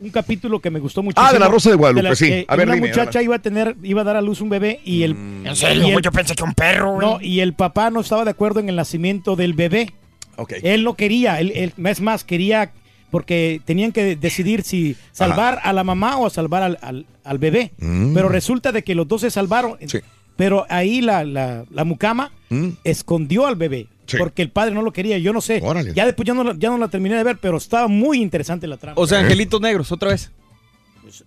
[0.00, 1.26] un capítulo que me gustó muchísimo.
[1.28, 2.44] Ah, de la Rosa de Guadalupe, la- sí.
[2.46, 4.80] A ver, una dime, muchacha iba a tener, iba a dar a luz un bebé
[4.84, 5.10] y el
[5.44, 7.06] En serio, y el- güey, yo pensé que un perro, güey.
[7.08, 9.92] no, y el papá no estaba de acuerdo en el nacimiento del bebé.
[10.36, 10.54] Ok.
[10.62, 12.70] Él no quería, él, él- es más, quería
[13.10, 17.38] porque tenían que decidir si salvar a la mamá o a salvar al, al- al
[17.38, 17.72] bebé.
[17.78, 18.14] Mm.
[18.14, 19.76] Pero resulta de que los dos se salvaron.
[19.86, 19.98] Sí.
[20.36, 22.70] Pero ahí la, la, la mucama Mm.
[22.84, 23.86] escondió al bebé.
[24.06, 24.16] Sí.
[24.18, 25.60] Porque el padre no lo quería, yo no sé.
[25.62, 25.94] Órale.
[25.94, 28.66] Ya después ya no, la- ya no la terminé de ver, pero estaba muy interesante
[28.66, 28.94] la trama.
[29.00, 30.32] O sea, Angelitos Negros, otra vez.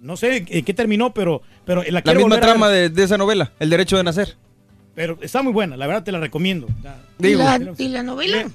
[0.01, 3.51] no sé en qué terminó, pero, pero la La misma trama de, de esa novela,
[3.59, 4.35] El Derecho de Nacer.
[4.95, 6.67] Pero está muy buena, la verdad te la recomiendo.
[7.19, 8.47] ¿Y la, y la novela?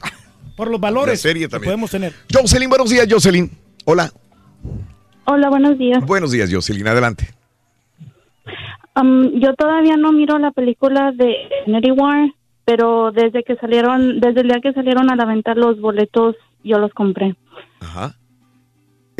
[0.58, 2.12] Por los valores serie que podemos tener.
[2.34, 3.48] Jocelyn, buenos días, Jocelyn.
[3.84, 4.10] Hola.
[5.24, 6.04] Hola, buenos días.
[6.04, 6.88] Buenos días, Jocelyn.
[6.88, 7.28] Adelante.
[8.94, 12.30] Am, yo todavía no miro la película de Infinity War,
[12.64, 16.80] pero desde que salieron, desde el día que salieron a la venta los boletos, yo
[16.80, 17.36] los compré.
[17.78, 18.16] Ajá.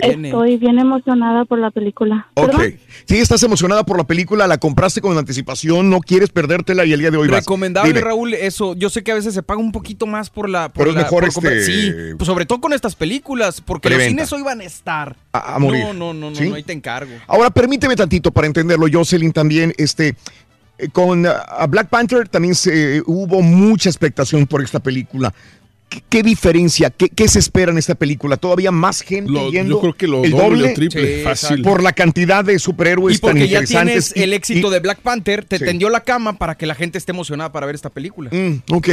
[0.01, 2.29] Estoy bien emocionada por la película.
[2.35, 2.47] Ok.
[2.51, 2.75] ¿Perdón?
[3.07, 7.01] Sí, estás emocionada por la película, la compraste con anticipación, no quieres perdértela y el
[7.01, 7.41] día de hoy vas.
[7.41, 8.01] Recomendable, Dime.
[8.01, 8.75] Raúl, eso.
[8.75, 10.69] Yo sé que a veces se paga un poquito más por la.
[10.69, 13.61] Por Pero es la- mejor por comprar- este- Sí, pues sobre todo con estas películas,
[13.61, 15.17] porque los cines hoy van a estar.
[15.33, 15.83] A, a morir.
[15.85, 16.49] No, no, no, no, ¿Sí?
[16.49, 17.13] no, ahí te encargo.
[17.27, 20.15] Ahora, permíteme tantito para entenderlo, Jocelyn, también, este,
[20.79, 25.33] eh, con a Black Panther también se, hubo mucha expectación por esta película.
[25.89, 26.91] ¿Qué, qué diferencia?
[26.91, 28.37] ¿Qué, qué se espera en esta película?
[28.37, 29.77] ¿Todavía más gente Lo- yendo?
[29.77, 31.63] yo creo que lo el doble doble, o triple, Sí, fácil.
[31.63, 34.13] Por la cantidad de superhéroes Y porque tan ya interesantes.
[34.13, 35.65] tienes el éxito y- de Black Panther, te Sí.
[35.65, 38.31] tendió la cama para que la gente esté emocionada para ver esta película.
[38.33, 38.89] Mm, ok.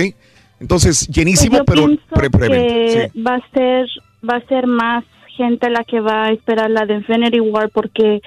[0.61, 2.74] Entonces, Pues llenísimo, yo pero pienso pre preventa.
[2.74, 3.22] que Sí.
[3.22, 3.88] va a ser
[4.27, 5.03] va a ser más
[5.35, 8.22] gente la que va a esperar la de Infinity War porque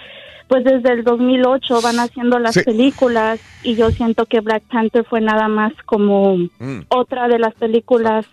[0.46, 2.62] pues desde el 2008 van haciendo las Sí.
[2.62, 6.82] películas y yo siento que Black Panther fue nada más como Mm.
[6.88, 8.24] otra de las películas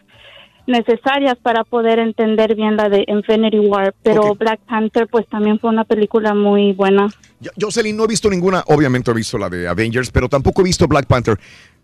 [0.68, 4.35] necesarias para poder entender bien la de Infinity War, pero.
[4.35, 7.08] Black Panther pues también fue una película muy buena.
[7.40, 10.66] Yo- Jocelyn, no he visto ninguna, obviamente he visto la de Avengers, pero tampoco he
[10.66, 11.38] visto Black Panther.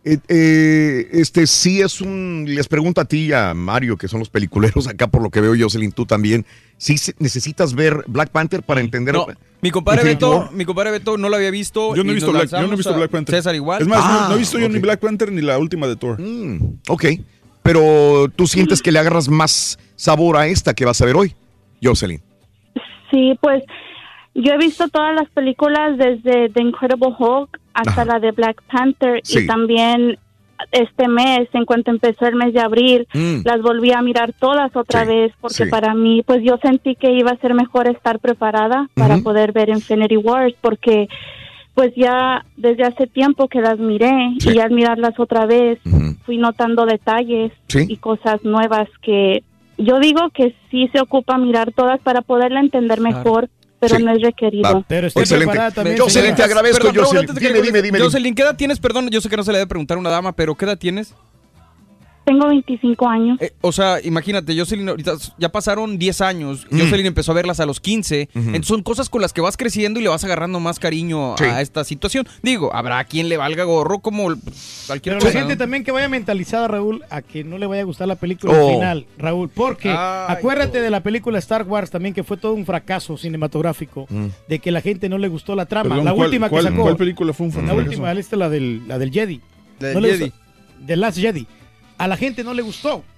[0.03, 4.19] Eh, eh, este sí es un, les pregunto a ti y a Mario, que son
[4.19, 6.43] los peliculeros acá por lo que veo, Jocelyn, tú también,
[6.77, 9.13] ¿sí se- necesitas ver Black Panther para entender?
[9.13, 9.27] No,
[9.61, 11.95] mi compadre Beto, mi compadre Beto no lo había visto.
[11.95, 13.35] Yo no he visto, Black, yo no he lanzamos visto a- Black Panther.
[13.35, 13.81] César igual.
[13.83, 15.95] Es más, no- Ah, no, he visto yo ni Black Panther ni la última de
[15.95, 16.19] Thor.
[16.19, 17.05] Mm, ok,
[17.63, 21.35] pero tú sientes que le agarras más sabor a esta que vas a ver hoy,
[21.83, 22.21] Jocelyn.
[23.11, 23.63] Sí, pues
[24.33, 29.19] yo he visto todas las películas desde The Incredible Hulk hasta la de Black Panther
[29.23, 29.39] Sí.
[29.39, 30.17] y también
[30.71, 33.41] este mes, en cuanto empezó el mes de abril, Mm.
[33.45, 35.69] las volví a mirar todas otra vez porque sí.
[35.69, 39.69] para mí, pues yo sentí que iba a ser mejor estar preparada para poder ver
[39.69, 41.09] Infinity Wars porque
[41.73, 45.79] pues ya desde hace tiempo que las miré y al mirarlas otra vez
[46.25, 47.85] fui notando detalles Sí.
[47.87, 49.43] y cosas nuevas que
[49.77, 54.03] yo digo que sí se ocupa mirar todas para poderla entender mejor, pero Sí.
[54.03, 54.71] no es requerido.
[54.73, 54.83] Va.
[54.87, 55.47] Pero esté Excelente.
[55.47, 57.19] preparada también, Jocelyn, te agradezco, Jocelyn.
[57.21, 57.99] antes de que Dime, acabe, dime, dime, dime.
[57.99, 58.79] Jocelyn, ¿qué edad tienes?
[58.79, 60.77] Perdón, yo sé que no se le debe preguntar a una dama, pero ¿qué edad
[60.77, 61.15] tienes?
[62.31, 63.37] Tengo 25 años.
[63.41, 66.65] Eh, o sea, imagínate, Jocelyn, ahorita ya pasaron 10 años.
[66.69, 66.79] Mm.
[66.79, 68.29] Jocelyn empezó a verlas a los 15.
[68.33, 68.39] Ujú.
[68.47, 71.43] Entonces son cosas con las que vas creciendo y le vas agarrando más cariño Sí.
[71.43, 72.25] a esta situación.
[72.41, 74.23] Digo, habrá quien le valga gorro como
[74.87, 75.39] cualquier Pero la cosa.
[75.39, 75.57] gente ¿no?
[75.59, 78.67] también que vaya mentalizada, Raúl, a que no le vaya a gustar la película Oh.
[78.69, 79.49] al final, Raúl.
[79.49, 84.05] Porque Ay, acuérdate de la película Star Wars también, que fue todo un fracaso cinematográfico,
[84.09, 84.27] Mm.
[84.47, 85.89] de que la gente no le gustó la trama.
[85.89, 86.81] Perdón, la ¿cuál- última cuál- que sacó.
[86.83, 87.77] cuál película fue un La fracaso?
[87.77, 89.41] última, esta la del, la del Jedi.
[89.79, 90.31] La del No Jedi.
[90.85, 91.47] The Last Jedi.
[92.01, 93.03] A la gente no le gustó.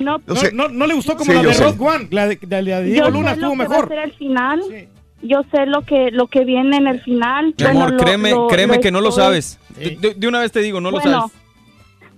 [0.00, 0.52] No, No, sé.
[0.52, 1.58] no- no le gustó como Sí, la yo de.
[1.58, 2.08] Rogue One.
[2.10, 3.88] La de, la de Yo Diego sé Luna estuvo que va a mejor.
[3.88, 4.60] ser el final.
[5.22, 7.46] Yo sé lo que lo que viene en el final.
[7.46, 9.58] Mi Bueno, amor, lo- créeme, lo- créeme lo que no lo sabes.
[9.76, 11.32] De, de- de una vez te digo, no lo sabes.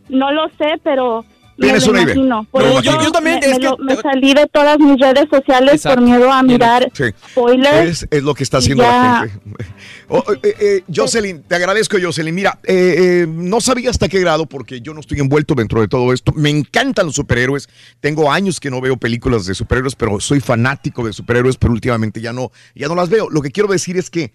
[0.08, 1.24] No lo sé, pero
[1.60, 2.14] Tienes lo una idea.
[2.14, 2.46] imagino.
[2.50, 4.98] Por No, yo- yo también, me, es me que- lo- me salí de todas mis
[5.00, 5.96] redes sociales Exacto.
[6.00, 7.04] por miedo a mirar Sí.
[7.30, 8.02] spoilers.
[8.02, 8.90] Es, es lo que está haciendo ya-
[9.22, 9.64] la gente.
[10.12, 12.34] Oh, eh, eh, Jocelyn, te agradezco, Jocelyn.
[12.34, 15.86] Mira, eh, eh, no sabía hasta qué grado, porque yo no estoy envuelto dentro de
[15.86, 16.32] todo esto.
[16.34, 17.68] Me encantan los superhéroes.
[18.00, 22.20] Tengo años que no veo películas de superhéroes, pero soy fanático de superhéroes, pero últimamente
[22.20, 23.30] ya no, ya no las veo.
[23.30, 24.32] Lo que quiero decir es que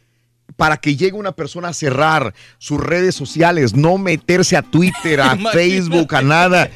[0.56, 5.36] para que llegue una persona a cerrar sus redes sociales, no meterse a Twitter, a.
[5.52, 6.70] Facebook, a nada,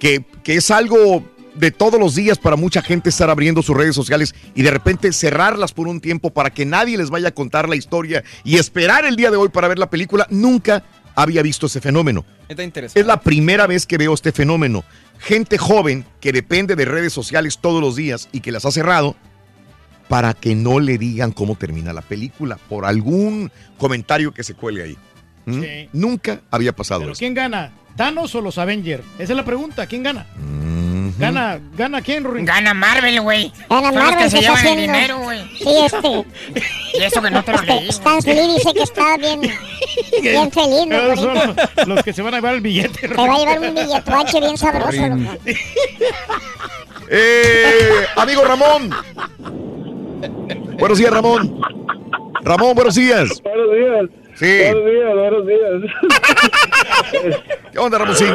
[0.00, 3.94] que, que es algo de todos los días para mucha gente estar abriendo sus redes
[3.94, 7.68] sociales y de repente cerrarlas por un tiempo para que nadie les vaya a contar
[7.68, 10.82] la historia y esperar el día de hoy para ver la película, nunca
[11.14, 12.24] había visto ese fenómeno.
[12.48, 12.98] Está interesante.
[12.98, 14.84] Es la primera vez que veo este fenómeno.
[15.18, 19.16] Gente joven que depende de redes sociales todos los días y que las ha cerrado
[20.08, 24.82] para que no le digan cómo termina la película por algún comentario que se cuele
[24.82, 24.96] ahí.
[25.46, 25.60] ¿Mm?
[25.62, 25.88] Sí.
[25.92, 27.18] Nunca había pasado Pero eso.
[27.18, 27.72] ¿quién gana?
[27.96, 29.04] ¿Thanos o los Avengers?
[29.18, 29.86] Esa es la pregunta.
[29.86, 30.26] ¿Quién gana?
[31.20, 32.46] ¿Gana, ¿Gana quién, Rurín?
[32.46, 33.52] Gana Marvel, güey.
[33.68, 35.40] Gana Son los Marvel, que se ¿qué está llevan el dinero, güey.
[35.58, 36.24] Sí, este.
[36.92, 37.88] Y eso que no te lo este leí.
[37.88, 39.40] Stan Lee dice que está bien,
[40.22, 43.06] bien feliz, ¿no, son los, los que se van a llevar el billete.
[43.06, 45.38] Te va a llevar un billetuache bien sabroso, loco.
[47.12, 48.90] Eh, amigo Ramón.
[50.78, 51.60] Buenos días, Ramón.
[52.42, 53.42] Ramón, buenos días.
[53.42, 54.19] Buenos días.
[54.40, 54.58] Sí.
[54.72, 55.70] Buenos días, buenos días.
[57.72, 58.28] ¿Qué onda, Ramoncín?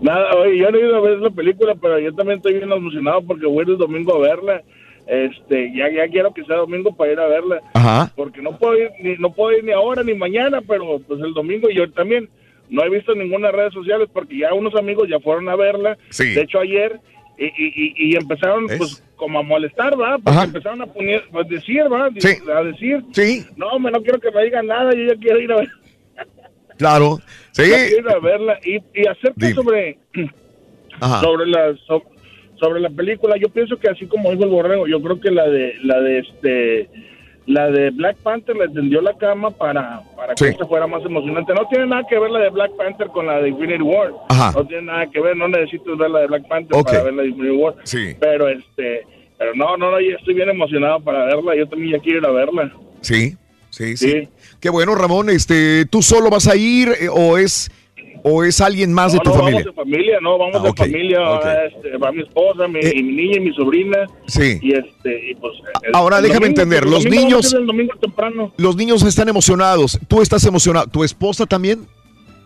[0.00, 2.70] Nada, oye, yo no he ido a ver la película, pero yo también estoy bien
[2.70, 4.62] emocionado porque voy el domingo a verla.
[5.08, 7.60] este, ya, ya quiero que sea domingo para ir a verla.
[7.74, 8.12] Ajá.
[8.14, 11.34] Porque no puedo ir ni, no puedo ir ni ahora ni mañana, pero pues el
[11.34, 12.28] domingo yo también
[12.70, 15.98] no he visto ninguna redes sociales porque ya unos amigos ya fueron a verla.
[16.10, 16.32] Sí.
[16.32, 17.00] De hecho ayer
[17.38, 20.16] y, y, y- y empezaron pues como a molestar, ¿va?
[20.18, 20.44] Porque Ajá.
[20.44, 22.08] empezaron a poner, a decir, ¿va?
[22.18, 22.36] Sí.
[22.54, 23.46] A decir, Sí.
[23.56, 25.68] no, me no quiero que me digan nada, yo ya quiero ir a ver.
[26.76, 27.20] Claro.
[27.52, 27.70] Sí.
[27.70, 29.96] Ya quiero ir a verla y, y acerca sobre
[31.00, 31.20] Ajá.
[31.20, 32.02] sobre la so-
[32.56, 35.48] sobre la película yo pienso que así como dijo el borrego yo creo que la
[35.48, 36.88] de la de este
[37.46, 40.50] la de Black Panther le tendió la cama para para que Sí.
[40.50, 43.40] esto fuera más emocionante no tiene nada que ver la de Black Panther con la
[43.40, 44.52] de Infinity War Ajá.
[44.56, 47.22] no tiene nada que ver no necesito ver la de Black Panther para ver la
[47.22, 48.14] de Infinity War Sí.
[48.18, 49.06] pero este
[49.36, 52.26] pero no no no yo estoy bien emocionado para verla yo también ya quiero ir
[52.26, 53.36] a verla Sí,
[53.68, 54.28] sí, sí.
[54.60, 55.28] Qué bueno, Ramón.
[55.28, 57.70] Este, ¿tú solo vas a ir eh, o es
[58.26, 59.60] o es alguien más de tu no, familia?
[59.60, 61.18] vamos de familia no vamos Ah, de familia
[61.66, 64.58] este, va mi esposa mi, Eh, mi niña y mi sobrina Sí.
[64.62, 67.66] y este y pues el- Ahora, el déjame domingo, entender, los niños- a ir el
[67.66, 69.98] domingo temprano Los niños están emocionados.
[70.08, 70.86] ¿Tú estás emocionado?
[70.88, 71.86] ¿Tu esposa también?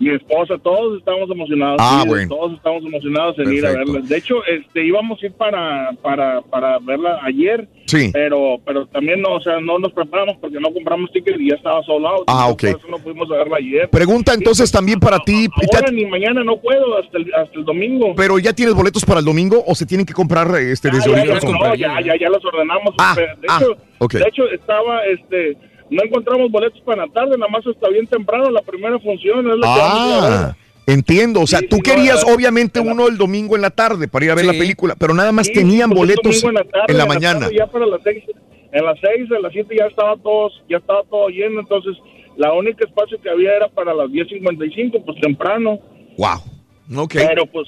[0.01, 2.29] Mi esposa todos estamos emocionados Ah, sí, bueno.
[2.37, 6.41] todos estamos emocionados en ir a verla de hecho este íbamos a ir para para
[6.43, 8.11] para verla ayer Sí.
[8.13, 11.57] pero pero también no o sea no nos preparamos porque no compramos tickets y ya
[11.57, 12.61] estaba out Ah, ok.
[12.61, 15.49] por eso no pudimos verla ayer Pregunta entonces también para ti.
[15.75, 19.21] ahora ni mañana no puedo hasta el, hasta el domingo ¿Pero ya tienes boletos para
[19.21, 21.47] el domingo o se tienen que comprar este, desde Ah, ya, ahorita?
[21.47, 22.95] ya, no, ya, ya, ya los ordenamos.
[22.99, 24.13] Ah, de, ah, hecho, ok.
[24.15, 25.57] de hecho, estaba, este,
[25.91, 29.39] no encontramos boletos para la tarde, nada más hasta bien temprano la primera función.
[29.51, 30.39] Es lo que vamos a ir a ver.
[30.51, 31.41] Ah, entiendo.
[31.43, 34.31] O sea, Sí, tú sí, querías obviamente uno el domingo en la tarde para ir
[34.31, 34.53] a ver Sí.
[34.53, 37.41] la película, pero nada más Sí, tenían pues, boletos en la, tarde, mañana.
[37.41, 38.25] tarde, ya para las seis,
[38.73, 41.97] en las seis, en las siete ya estaba todo, ya estaba todo lleno, entonces
[42.37, 45.79] la única espacio que había era para las 10.55, pues temprano.
[46.17, 47.03] Wow.
[47.03, 47.15] Ok.
[47.15, 47.67] Pero pues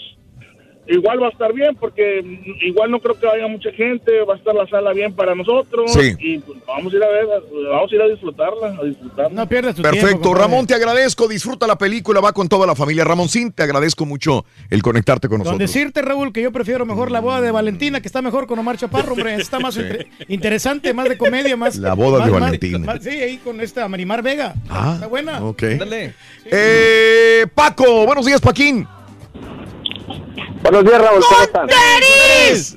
[0.86, 2.20] igual va a estar bien porque
[2.62, 5.92] igual no creo que haya mucha gente, va a estar la sala bien para nosotros
[5.92, 6.15] Sí.
[6.18, 7.26] y pues, vamos a ir a ver,
[7.70, 9.31] vamos a ir a disfrutarla, a disfrutarla.
[9.42, 11.28] No pierdas tu Perfecto, Ramón, te agradezco.
[11.28, 13.05] Disfruta la película, va con toda la familia.
[13.05, 15.60] Ramoncín, te agradezco mucho el conectarte con Con nosotros.
[15.73, 18.76] decirte, Raúl, que yo prefiero mejor la boda de Valentina, que está mejor con Omar
[18.76, 19.34] Chaparro, hombre.
[19.36, 19.83] Está más Sí.
[20.28, 21.76] interesante, más de comedia, más.
[21.76, 22.78] La boda más- de Valentina.
[22.78, 24.55] más- sí, ahí con esta Marimar Vega.
[24.68, 25.44] Ah, está buena.
[25.44, 25.62] ok.
[26.47, 28.86] Eh, Paco, buenos días, Paquín.
[30.62, 31.68] Buenos días, Raúl, ¿cómo están?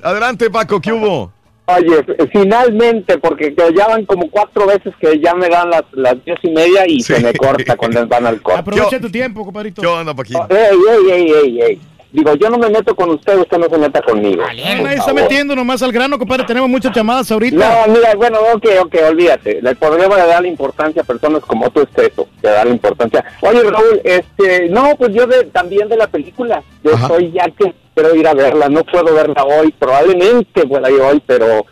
[0.03, 1.31] Adelante, Paco, ¿qué hubo?
[1.65, 6.23] Oye, finalmente, porque que ya van como cuatro veces que ya me dan las, las
[6.25, 8.59] diez y media y se me corta cuando van al corte.
[8.59, 9.81] Aprovecha tu tiempo, compadrito.
[9.81, 10.37] ¿Qué onda, Paquín?
[10.49, 10.57] Ey,
[10.89, 11.81] ey, ey, ey, ey.
[12.14, 14.43] Digo, yo no me meto con usted, usted no se meta conmigo.
[14.43, 15.22] Nadie está favor.
[15.24, 16.43] metiendo nomás al grano, compadre.
[16.43, 17.88] Tenemos muchas llamadas ahorita.
[17.88, 19.58] No, mira, bueno, ok, ok, olvídate.
[19.58, 23.25] El problema de darle importancia a personas como tú es eso, de darle importancia.
[23.42, 27.74] Oye, Raúl, este, no, pues yo de, también de la película, yo estoy ya que
[27.95, 31.66] quiero ir a verla, no puedo verla hoy, probablemente pueda ir hoy, pero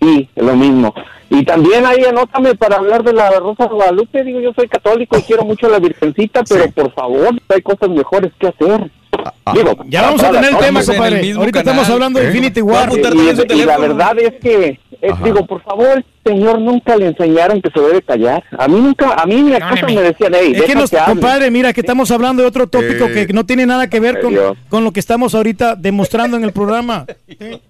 [0.00, 0.94] sí, es lo mismo.
[1.28, 5.18] Y también ahí anótame para hablar de la Rosa de Guadalupe, digo, yo soy católico
[5.18, 8.88] y quiero mucho a la Virgencita, pero por favor, hay cosas mejores que hacer.
[9.54, 11.32] Digo, Ya vamos a tener el tema, compadre.
[11.32, 12.22] Ahorita estamos hablando ¿Eh?
[12.22, 12.90] de Infinity War.
[12.92, 17.70] Y, y la verdad es que, eh, digo, por favor, señor, nunca le enseñaron que
[17.70, 18.42] se debe callar.
[18.56, 21.72] A mí nunca, a mí mi esposa me decían, hey, Es que nos, compadre, mira,
[21.72, 24.34] que estamos hablando de otro tópico Eh, que no tiene nada que ver con,
[24.68, 27.06] con lo que estamos ahorita demostrando en el programa.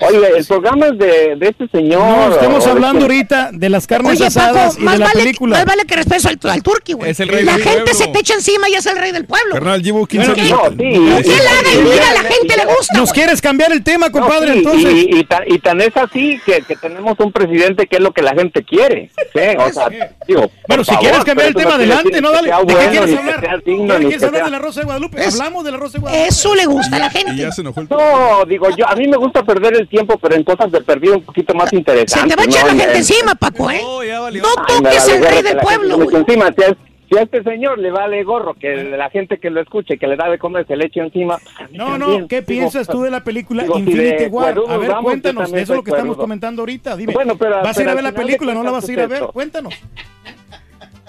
[0.00, 2.00] Oye, el programa es de, de este señor.
[2.00, 5.04] No, estamos o- hablando ahorita de las carnes Oye, asadas Paco, y más de la
[5.06, 5.56] vale, película.
[5.58, 7.10] más vale que respeto al, al turqui, güey.
[7.10, 7.94] Es el rey La del gente pueblo.
[7.98, 9.54] se te echa encima y es el rey del pueblo.
[9.54, 10.60] Carnal, llevo 15 Bueno, años.
[10.70, 11.22] ¿qué?
[11.22, 12.96] ¿Qué le haga y mira, a la gente le gusta.
[12.98, 14.92] Nos quieres cambiar el tema, compadre, No, sí, entonces.
[14.94, 18.12] Y, y tan, y tan es así que, que tenemos un presidente que es lo
[18.12, 19.10] que la gente quiere.
[19.34, 19.40] ¿sí?
[19.58, 19.88] O sea,
[20.26, 22.30] digo, Bueno, si favor, quieres cambiar el tema, no adelante, ¿no?
[22.30, 22.50] Dale.
[22.50, 23.40] ¿De qué quieres hablar?
[23.40, 25.22] sea digno, ¿Qué ni quieres hablar de la Rosa de Guadalupe?
[25.24, 26.28] Hablamos de la Rosa de Guadalupe.
[26.28, 27.48] Eso le gusta a la gente.
[27.90, 31.16] No, digo yo, a mí me gusta perder el tiempo, pero en cosas de perdido
[31.16, 32.30] un poquito más Se interesantes.
[32.30, 32.68] te va a echar ¿no?
[32.68, 33.80] la gente En- encima, Paco, ¿eh?
[33.82, 34.10] No Ay,
[34.40, 36.52] toques vale al gorro rey del pueblo, se encima.
[36.56, 36.76] Si a,
[37.10, 40.16] si a este señor le vale gorro que la gente que lo escuche, que le
[40.16, 41.38] da de comer, se le eche encima.
[41.72, 44.56] No, no, ¿qué digo, piensas tú de la película digo, Infinity War?
[44.68, 46.96] A ver, vamos, cuéntanos, eso es lo que estamos comentando ahorita.
[46.96, 49.00] Dime, Bueno, pero- ¿vas a ir a ver la película no la vas a ir
[49.00, 49.24] a ver?
[49.32, 49.74] Cuéntanos.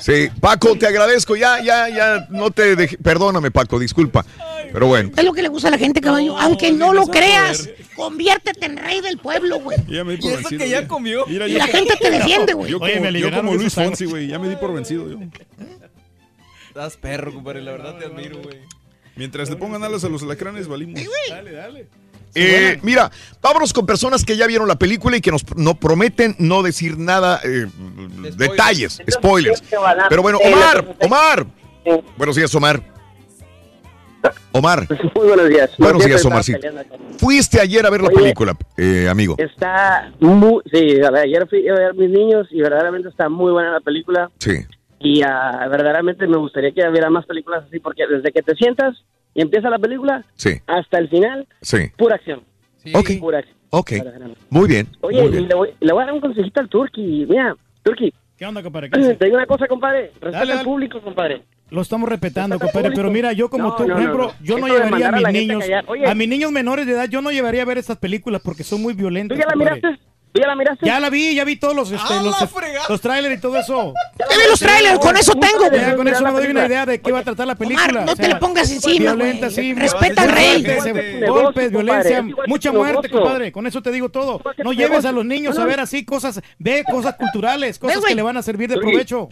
[0.01, 1.35] Sí, Paco, te agradezco.
[1.35, 2.97] Ya, ya, ya, no te dejé.
[2.97, 4.25] Perdóname, Paco, disculpa.
[4.73, 5.11] Pero bueno.
[5.15, 6.37] Es lo que le gusta a la gente, caballo.
[6.37, 9.77] Aunque no lo creas, conviértete en rey del pueblo, güey.
[9.87, 10.59] Ya me di Y por eso vencido.
[10.63, 11.25] que ya comió.
[11.27, 12.71] Mira, Y yo la como- gente te defiende, güey.
[12.71, 13.73] Yo Oye, como, me yo como Luis.
[13.73, 14.27] Fonsi, güey.
[14.27, 15.17] Ya me di por vencido yo.
[16.67, 17.61] Estás perro, compadre.
[17.61, 18.59] La verdad te admiro, güey.
[19.15, 21.01] Mientras le pongan alas a los alacranes, valimos.
[21.29, 21.87] Dale, dale.
[22.35, 23.11] Eh, mira,
[23.41, 26.97] vámonos con personas que ya vieron la película y que nos no prometen no decir
[26.97, 27.67] nada, eh,
[28.37, 29.63] detalles, spoilers.
[30.09, 31.45] Pero bueno, Omar, Omar.
[32.17, 32.81] Buenos días, Omar.
[34.51, 34.87] Omar.
[35.15, 35.71] Muy buenos días.
[35.77, 36.41] Buenos días, acá.
[37.17, 39.35] Fuiste ayer a ver la Oye, película, eh, amigo.
[39.37, 40.61] Está muy...
[40.71, 43.71] Sí, a ver, ayer fui a ver a mis niños y verdaderamente está muy buena
[43.71, 44.29] la película.
[44.39, 44.65] Sí.
[44.99, 48.95] Y ah, verdaderamente me gustaría que hubiera más películas así porque desde que te sientas
[49.33, 50.51] y empieza la película Sí.
[50.67, 51.77] hasta el final, Sí.
[51.97, 52.41] pura acción.
[52.93, 53.11] Ok.
[53.19, 53.57] Pura acción.
[53.69, 53.91] Ok.
[54.49, 54.87] Muy bien.
[55.01, 55.47] Oye, muy bien.
[55.47, 57.25] le voy, le voy a dar un consejito al Turki.
[57.29, 58.13] Mira, Turki.
[58.37, 58.89] ¿Qué onda, compadre?
[59.17, 60.11] Te digo una cosa, compadre.
[60.19, 61.43] Respeta Dale, al público, compadre.
[61.69, 64.45] Lo estamos respetando, compadre, pero mira, yo como No, tú, no, por no, ejemplo, no.
[64.45, 65.63] yo no llevaría a mis a niños.
[65.87, 66.05] Oye.
[66.05, 68.81] a mis niños menores de edad, yo no llevaría a ver estas películas porque son
[68.81, 69.37] muy violentas.
[69.37, 69.87] ¿Tú ya la miraste?
[70.31, 70.85] ¿Tú ya la miraste?
[70.85, 72.35] Ya la vi, ya vi todos los, este, los,
[72.89, 73.93] los trailers y todo eso.
[74.19, 75.81] Ya vi los trailers, con eso tengo, güey.
[75.81, 77.89] Ya con eso me doy una idea de qué va a tratar la película.
[77.89, 79.55] Omar, no o te le pongas encima, Violenta, güey.
[79.55, 79.73] sí.
[79.73, 80.63] Respeta al rey.
[80.63, 80.85] Golpes,
[81.19, 83.51] Negocio, golpes, violencia, mucha muerte, compadre.
[83.51, 84.41] Con eso te digo todo.
[84.63, 88.21] No lleves a los niños a ver así cosas, ve cosas culturales, cosas que le
[88.21, 89.27] van a servir de Oye, provecho.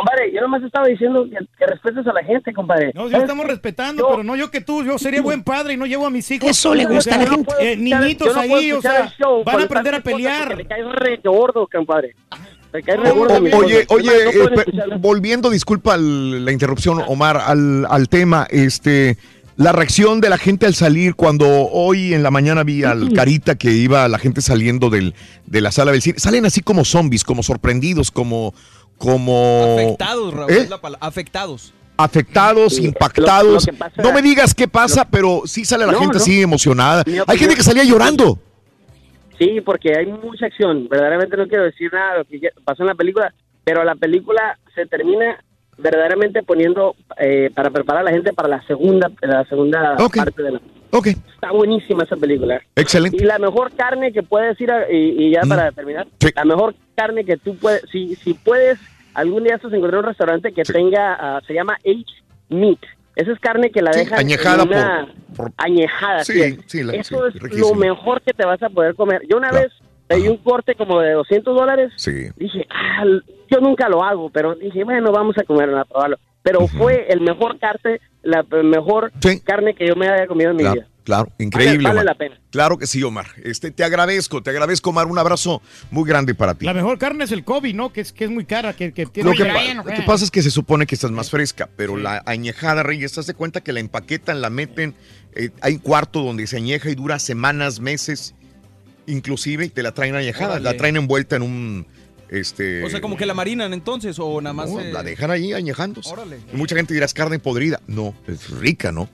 [0.00, 2.90] Compadre, yo nomás estaba diciendo que, que respetes a la gente, compadre.
[2.94, 5.84] No, ya estamos respetando, pero no yo que tú, yo sería buen padre y no
[5.84, 6.48] llevo a mis hijos.
[6.48, 7.52] Eso le gusta a la gente.
[7.60, 9.12] eh, niñitos no ahí, o sea,
[9.44, 10.56] van a aprender a pelear.
[10.56, 12.14] Le caes re gordo, compadre.
[12.72, 13.34] Le caes re gordo.
[13.34, 19.18] O- mi oye, oye, eh, volviendo, disculpa al- la interrupción, Omar, al, al tema, este,
[19.56, 23.56] la reacción de la gente al salir, cuando hoy en la mañana vi al Carita
[23.56, 25.14] que iba la gente saliendo del,
[25.46, 28.54] de la sala del cine, salen así como zombies, como sorprendidos, como,
[29.00, 30.68] como Afectados, Raúl, ¿Eh?
[30.68, 30.78] la.
[31.00, 31.72] Afectados.
[31.96, 33.44] afectados, Sí, impactados.
[33.46, 36.14] lo- lo que pasa- no me digas qué pasa, pero sí sale la No, gente
[36.16, 36.22] no.
[36.22, 37.02] así emocionada.
[37.26, 38.38] Hay gente que salía llorando.
[39.38, 40.86] Sí, porque hay mucha acción.
[40.88, 43.32] Verdaderamente no quiero decir nada de lo que pasó en la película,
[43.64, 45.42] pero la película se termina
[45.78, 50.52] verdaderamente poniendo eh, para preparar a la gente para la segunda la segunda parte de
[50.52, 50.60] la.
[50.92, 52.60] Está buenísima esa película.
[52.76, 53.16] Excelente.
[53.16, 56.74] Y la mejor carne que puedes ir a- y, y ya para terminar, la mejor
[56.96, 58.78] carne que tú puedes, si, si puedes,
[59.14, 62.04] algún día estos encontrar un restaurante que tenga, ah, se llama H
[62.48, 62.78] Meat.
[63.16, 66.24] Esa es carne que la Sí, dejan añejada en una- por- añejada.
[66.24, 67.70] Sí, sí la- Eso es riquísimo.
[67.70, 69.22] lo mejor que te vas a poder comer.
[69.28, 69.72] Yo una vez
[70.06, 71.92] pedí un corte como de 200 dólares.
[71.96, 72.28] Sí.
[72.36, 73.04] Dije, ah,
[73.50, 76.18] yo nunca lo hago, pero dije, bueno, vamos a comerlo, a probarlo.
[76.42, 79.12] Pero fue el mejor carte, la mejor
[79.44, 80.86] carne que yo me haya comido en mi Claro, vida.
[81.16, 81.88] Claro, increíble.
[81.88, 82.40] vale la pena.
[82.50, 83.26] Claro que sí, Omar.
[83.44, 85.06] Este, te agradezco, te agradezco, Omar.
[85.06, 86.66] Un abrazo muy grande para ti.
[86.66, 87.92] La mejor carne es el Kobe, ¿no?
[87.92, 89.30] Que es, que es muy cara, que, que tiene...
[89.30, 91.96] Lo que, pa- lo que pasa es que se supone que estás más fresca, pero
[91.96, 94.94] la añejada, Reyes, ¿estás de cuenta que la empaquetan, la meten?
[95.34, 98.34] eh, hay un cuarto donde se añeja y dura semanas, meses,
[99.06, 100.64] inclusive, y te la traen añejada, Órale.
[100.64, 101.86] la traen envuelta en un...
[102.28, 104.70] Este, O sea, como que la marinan entonces, o nada más.
[104.70, 106.10] no, eh, la dejan ahí añejándose.
[106.12, 106.38] Órale.
[106.52, 107.80] Y mucha gente dirá, es carne podrida.
[107.88, 109.08] No, es rica, ¿no?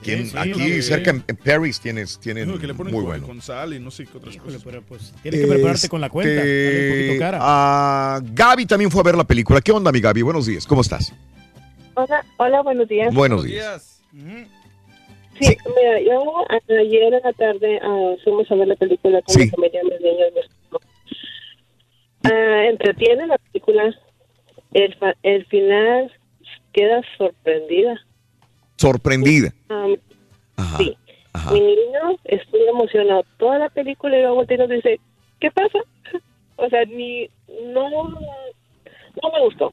[0.00, 1.16] Aquí, Sí, sí, cerca sí.
[1.18, 3.26] en, en Paris tienes, tienen No, que le ponen muy con, bueno.
[3.26, 4.62] con sal y no sé qué otras cosas.
[4.64, 6.32] Pero pues tienes que prepararte con la cuenta.
[6.32, 7.38] Este, sale un poquito cara.
[7.40, 9.60] ah, Gaby también fue a ver la película.
[9.60, 10.22] ¿Qué onda, mi Gaby?
[10.22, 11.12] Buenos días, ¿cómo estás?
[11.94, 13.12] Hola, hola, buenos días.
[13.14, 14.02] Buenos días.
[14.12, 16.44] Sí, mira, yo
[16.80, 20.30] ayer en la tarde ah, fuimos a ver la película con mi familia, mis niños.
[22.24, 23.94] Ah, entretiene la película.
[24.72, 26.12] El, fa- el final
[26.72, 27.94] queda sorprendida.
[28.76, 29.52] Sorprendida.
[29.68, 29.86] Ah,
[30.56, 30.78] Ajá.
[30.78, 30.96] sí.
[31.32, 31.52] ajá.
[31.52, 35.00] Mi niño estuvo emocionado toda la película y luego voltea y nos dice,
[35.40, 35.78] ¿qué pasa?
[36.58, 37.28] O sea, ni,
[37.66, 39.70] no, no me gustó.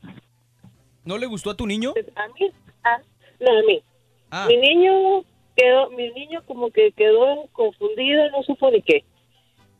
[1.05, 1.93] ¿No le gustó a tu niño?
[2.15, 2.51] A mí,
[2.83, 2.97] ah,
[3.39, 3.81] no, a mí.
[4.29, 4.47] Ah.
[4.49, 5.23] Mi niño
[5.55, 9.05] quedó, mi niño como que quedó confundido, no supo ni qué.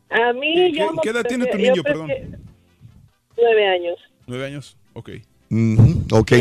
[0.08, 2.08] A mí ¿Qué- yo qué- edad tiene tu niño, perdón?
[3.36, 3.98] Nueve años.
[4.26, 4.78] ¿Nueve años?
[4.94, 5.10] Ok.
[5.50, 6.32] Ujú, ok.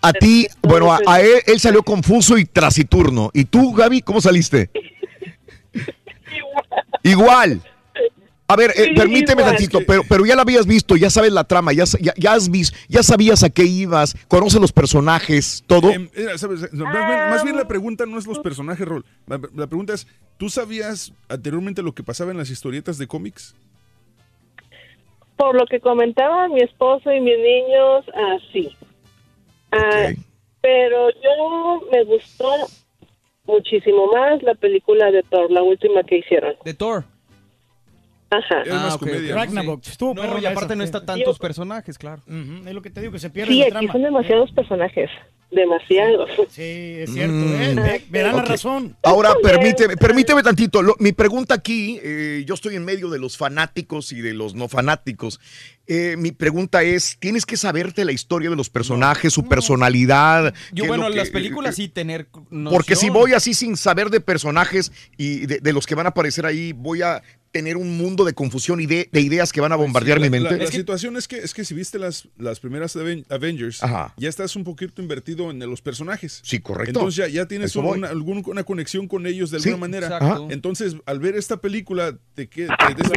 [0.00, 3.30] A ti, bueno, a, a él, él salió confuso y trasiturno.
[3.34, 4.70] ¿Y tú, Gaby, cómo saliste?
[7.02, 7.60] Igual.
[8.50, 9.56] A ver, eh, Sí, permíteme igual.
[9.56, 12.48] tantito, pero, pero ya la habías visto, ya sabes la trama, ya, ya, ya has
[12.50, 15.90] vis- ya sabías a qué ibas, conoces los personajes, todo.
[15.90, 16.72] Em, mira, ¿sabes?
[16.72, 19.04] No, más, bien, más bien la pregunta no es los personajes, Rol.
[19.26, 20.06] La, la pregunta es,
[20.38, 23.54] ¿tú sabías anteriormente lo que pasaba en las historietas de cómics?
[25.36, 28.04] Por lo que comentaban mi esposo y mis niños,
[28.48, 28.74] así.
[30.60, 32.50] Pero yo me gustó
[33.46, 36.54] muchísimo más la película de Thor, la última que hicieron.
[36.64, 37.04] De Thor.
[38.30, 38.62] Ajá.
[38.70, 39.06] Ah, ok.
[39.32, 39.90] Ragnarok, Sí.
[39.92, 40.84] estuvo No, perrona y aparte esa, no sí.
[40.86, 42.20] está tantos personajes, claro.
[42.28, 43.92] Es lo que te digo, que se pierde Sí, la aquí trama.
[43.92, 45.10] son demasiados personajes.
[45.50, 46.28] Demasiados.
[46.50, 46.62] Sí,
[46.98, 47.32] es cierto.
[47.34, 47.60] Mm.
[47.62, 48.96] eh, me- me dan la razón.
[49.02, 50.82] Ahora, permíteme, permíteme tantito.
[50.82, 54.54] Lo- mi pregunta aquí, eh, yo estoy en medio de los fanáticos y de los
[54.54, 55.40] no fanáticos.
[55.86, 60.52] Eh, mi pregunta es, ¿tienes que saberte la historia de los personajes, su personalidad?
[60.72, 62.28] Yo, bueno, en las películas sí tener.
[62.70, 66.10] Porque si voy así sin saber de personajes y de, de los que van a
[66.10, 67.22] aparecer ahí, voy a
[67.58, 70.30] tener un mundo de confusión y de, de ideas que van a bombardear mi La-
[70.30, 70.50] mente.
[70.56, 74.14] La, la situación es que, es que si viste las, las primeras Aven- Avengers, Ajá.
[74.16, 76.40] ya estás un poquito invertido en los personajes.
[76.44, 76.90] Sí, correcto.
[77.00, 80.38] Entonces ya, ya tienes una, algún- una conexión con ellos de Sí, alguna manera.
[80.50, 82.48] Entonces, al ver esta película, te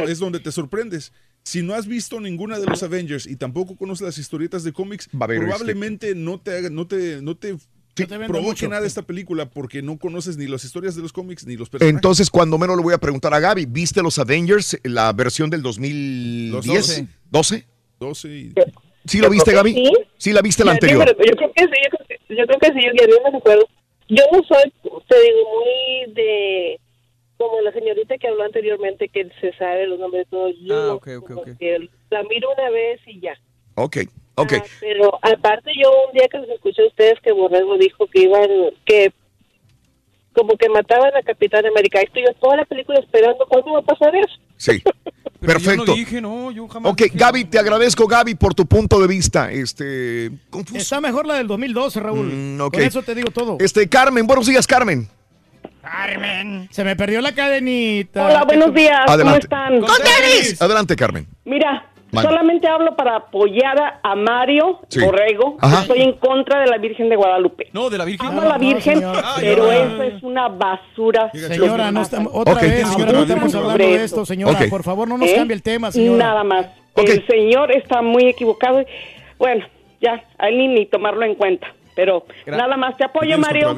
[0.08, 1.12] es, donde te sorprendes.
[1.44, 5.06] Si no has visto ninguna de los Avengers y tampoco conoces las historietas de cómics,
[5.06, 7.56] este, probablemente no te haga, no te, no te
[7.96, 8.68] venda provoque mucho.
[8.68, 11.94] nada esta película porque no conoces ni las historias de los cómics ni los personajes.
[11.94, 15.62] Entonces, cuando menos le voy a preguntar a Gaby, ¿viste los Avengers, la versión del
[15.62, 16.52] 2010?
[16.52, 16.66] Los
[17.30, 17.66] 12.
[18.00, 18.52] 12 y...
[19.04, 19.74] ¿Sí lo viste, Gaby?
[19.74, 19.92] Sí.
[20.16, 21.08] Sí, la viste la anterior.
[21.08, 23.30] sí, yo creo que sí, yo creo que, yo creo que sí, yo ya me
[23.36, 23.68] recuerdo.
[24.08, 24.72] Yo no soy,
[25.08, 26.80] te digo, muy de
[27.38, 30.54] como la señorita que habló anteriormente que se sabe los nombres de todos.
[30.60, 31.48] Yo Ah, no, ok, ok, ok.
[31.58, 33.32] que la miro una vez y ya.
[33.74, 33.98] Ok,
[34.34, 34.52] ok.
[34.56, 38.22] Ah, pero aparte yo un día que los escuché a ustedes que Borrego dijo que
[38.22, 38.48] iban,
[38.84, 39.12] que
[40.32, 42.00] como que mataban a Capitán América.
[42.00, 44.34] Estoy yo toda la película esperando cuándo va a pasar eso.
[44.56, 44.82] Sí.
[45.40, 45.84] Perfecto.
[45.84, 46.92] Yo no dije, no, yo jamás.
[46.92, 49.50] Ok, Gaby, te agradezco, Gaby, por tu punto de vista.
[49.50, 50.78] Este, confuso.
[50.78, 52.26] Está mejor la del 2012, Raúl.
[52.32, 52.74] Mm, ok.
[52.74, 53.56] Con eso te digo todo.
[53.58, 55.08] Este, Carmen, buenos días, Carmen.
[55.82, 56.68] Carmen.
[56.70, 58.24] Se me perdió la cadenita.
[58.24, 59.00] Hola, buenos días.
[59.04, 59.48] Adelante.
[59.48, 60.56] ¿Cómo están?
[60.60, 61.26] Adelante, Carmen.
[61.44, 65.00] Mira, Solamente hablo para apoyar a- a Mario Sí.
[65.00, 65.56] Borrego.
[65.60, 65.82] Ajá.
[65.82, 67.68] Estoy en contra de la Virgen de Guadalupe.
[67.72, 68.26] No, de la Virgen.
[68.28, 69.22] Amo a la Virgen, señora.
[69.40, 71.30] pero Ay, eso es una basura.
[71.32, 72.60] Señora, no estamos, otra Ok.
[72.62, 74.52] vez, señora, no estamos hablando de esto, señora.
[74.60, 74.68] Ok.
[74.68, 75.34] Por favor, no nos ¿Eh?
[75.36, 76.18] cambie el tema, señora.
[76.18, 76.66] Nada más.
[76.96, 78.84] El señor está muy equivocado.
[79.38, 79.64] Bueno,
[80.00, 81.66] ya, a él ni, ni tomarlo en cuenta.
[81.94, 83.76] Pero nada más, te apoyo, Mario.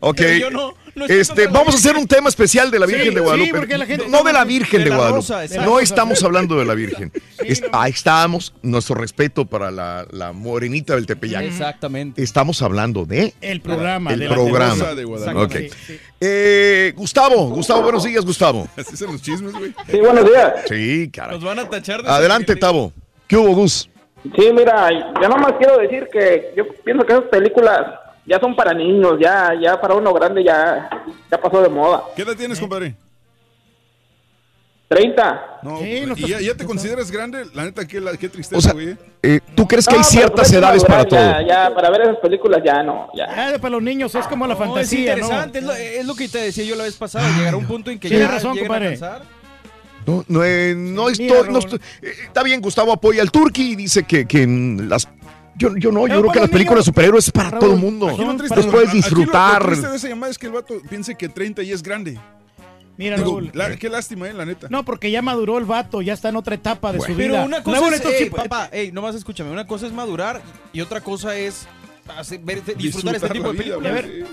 [0.00, 0.16] Ok.
[0.16, 3.14] Pero yo no- no este, vamos a hacer un tema especial de la Virgen Sí,
[3.14, 3.52] de sí, Guadalupe.
[3.58, 5.18] porque la gente no de la Virgen de de, la Guadalupe.
[5.32, 7.12] rosa, no estamos hablando de la Virgen.
[7.38, 11.42] Es- Ahí estamos, nuestro respeto para la, la morenita del Tepeyac.
[11.44, 12.22] Exactamente.
[12.22, 14.12] Estamos hablando de El programa.
[14.12, 14.94] el de la programa.
[14.94, 15.44] de Guadalupe.
[15.68, 15.72] Ok.
[15.74, 15.98] Sí, sí.
[16.20, 18.66] Eh, Gustavo, Gustavo, buenos días, Gustavo.
[18.76, 19.72] Así son los chismes, güey.
[19.88, 20.52] Sí, buenos días.
[20.68, 21.32] Sí, cara.
[21.32, 22.92] Nos van a tachar de Adelante, Tavo.
[23.28, 23.88] ¿Qué hubo, Gus?
[24.22, 27.86] Sí, mira, yo nomás quiero decir que yo pienso que esas películas
[28.26, 30.88] ya son para niños, ya ya para uno grande ya,
[31.30, 32.02] ya pasó de moda.
[32.16, 32.94] ¿Qué edad tienes, compadre?
[34.88, 35.58] 30.
[35.62, 37.44] No, Sí, no ¿y ya, ya te consideras grande?
[37.52, 38.96] La neta, qué, la- qué tristeza, O sea, güey.
[39.22, 41.18] Eh, ¿Tú crees que No, hay pero ciertas pues edades para todo?
[41.20, 43.50] Ya, ya, para ver esas películas ya no, ya.
[43.52, 45.20] Ya, para los niños es como la No, es fantasía, ¿no?
[45.26, 47.66] interesante, es, lo, es lo que te decía yo la vez pasada, llegar a un
[47.66, 48.86] punto en que Tienes ya razón, compadre.
[48.86, 49.22] a cansar.
[50.08, 53.72] No, no, eh, no Mira, estoy, no estoy- eh, está bien, Gustavo apoya al Turqui
[53.72, 55.08] y dice que, que mm, las
[55.56, 57.74] yo, yo no, yo creo que para las películas de superhéroes es para Raúl, todo
[57.74, 58.08] el mundo.
[58.08, 59.62] aquí lo triste- Los puedes Aquí lo- disfrutar.
[59.62, 62.16] Lo, triste de esa llamada es que el vato piense que 30 y es grande.
[62.96, 63.50] Mira, Digo, Raúl.
[63.54, 64.66] la- qué lástima, eh, la neta.
[64.70, 67.16] No, porque ya maduró el vato, ya está en otra etapa de su vida.
[67.16, 70.42] Pero una cosa Raúl, es, ey, sí- papá, ey, nomás escúchame, una cosa es madurar
[70.72, 71.66] y otra cosa es
[72.16, 73.62] hacer- ver- disfrutar este Disfrutar tipo de la
[73.92, 74.30] vida, películas.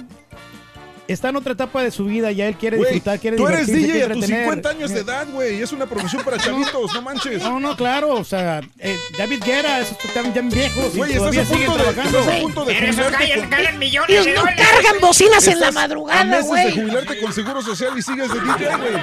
[1.07, 3.67] Está en otra etapa de su vida, ya él quiere Güey, disfrutar, quiere tú eres
[3.67, 4.45] divertirse, DJ a quiere tus entretener.
[4.45, 5.61] 50 años de edad, güey.
[5.61, 7.43] Es una promoción para chavitos, no manches.
[7.43, 11.19] No, no, claro, o sea, eh, David Guerra, esos están ya viejos y Güey, estás
[11.31, 12.19] todavía a punto siguen de- trabajando.
[12.19, 14.67] estás a punto de jubilarte con- ganan millones Ellos de no dólares.
[14.67, 16.71] cargan bocinas en la madrugada, meses de güey.
[16.73, 18.93] jubilarte con seguro social y sigues de DJ, güey.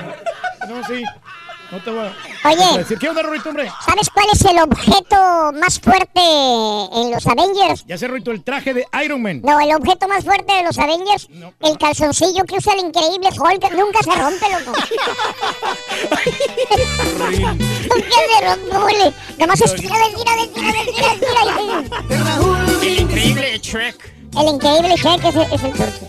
[0.69, 1.05] No, sí.
[1.73, 2.13] No te voy a
[2.51, 2.79] Oye.
[2.81, 2.99] decir.
[2.99, 3.73] ¿Qué onda, Rorito, hombre?
[3.87, 7.85] ¿Sabes cuál es el objeto más fuerte en los Avengers?
[7.87, 9.41] Ya se Rorito el traje de Iron Man.
[9.43, 11.29] No, el objeto más fuerte de los Avengers,
[11.61, 14.73] el calzoncillo que usa el increíble Hulk, nunca se rompe, loco.
[17.89, 19.13] nunca se rompe.
[19.39, 22.83] Nomás estira, estira, estira, estira, estira, estira.
[22.83, 24.15] El increíble Shrek.
[24.39, 26.09] El increíble Shrek es, el- es el turco.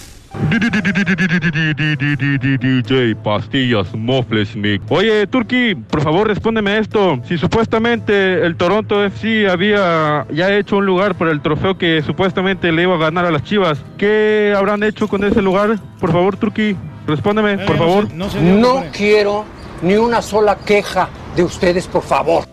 [2.59, 4.81] DJ Pastillas Mofles Mic.
[4.89, 7.19] Oye, Turki, por favor respóndeme esto.
[7.27, 12.71] Si supuestamente el Toronto FC había ya hecho un lugar por el trofeo que supuestamente
[12.71, 15.79] le iba a ganar a las Chivas, ¿qué habrán hecho con ese lugar?
[15.99, 16.75] Por favor, Turki,
[17.07, 18.13] respóndeme, por favor.
[18.13, 19.45] No quiero
[19.81, 22.45] ni una sola queja de ustedes, por favor.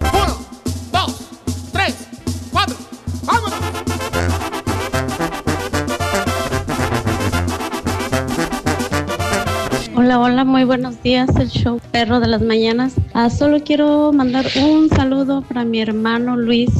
[10.00, 12.92] Hola, hola, muy buenos días, el show Perro de las Mañanas.
[13.14, 16.70] Ah, solo quiero mandar un saludo para mi hermano Luis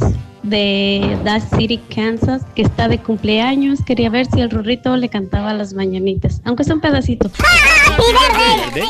[0.43, 3.79] de Dodge City, Kansas, que está de cumpleaños.
[3.85, 7.27] Quería ver si el rorrito le cantaba las mañanitas, aunque sea un pedacito.
[7.27, 8.87] Happy birthday,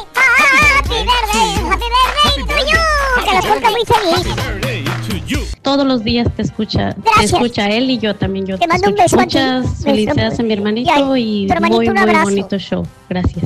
[0.77, 3.25] happy birthday, happy birthday to you.
[3.25, 5.55] Que los ponga muy feliz.
[5.63, 7.33] Todos los días te escucha, te Gracias.
[7.33, 8.45] escucha él y yo también.
[8.45, 9.17] Yo Te mando un escucho.
[9.17, 9.37] beso a ti.
[9.37, 9.83] Muchas Beso.
[9.83, 12.83] felicidades a mi hermanito Y y hermanito, muy, un muy bonito show.
[13.09, 13.45] Gracias.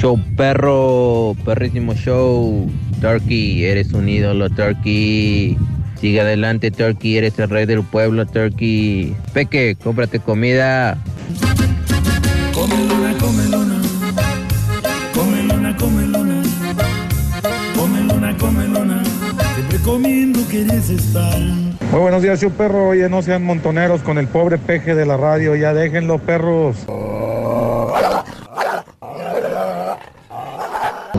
[0.00, 2.66] Show perro, perrísimo show.
[3.02, 5.58] Turkey, eres un ídolo, Turkey.
[6.00, 9.14] Sigue adelante, Turkey, eres el rey del pueblo, Turkey.
[9.34, 10.96] Peque, cómprate comida.
[12.54, 13.82] Comelona, comelona.
[15.14, 16.42] Comelona, comelona.
[17.76, 19.02] Comelona, comelona.
[19.54, 21.38] Siempre comiendo quieres estar.
[21.92, 22.88] Muy buenos días, yo perro.
[22.88, 25.54] Oye, no sean montoneros con el pobre peje de la radio.
[25.56, 26.86] Ya déjenlo, perros.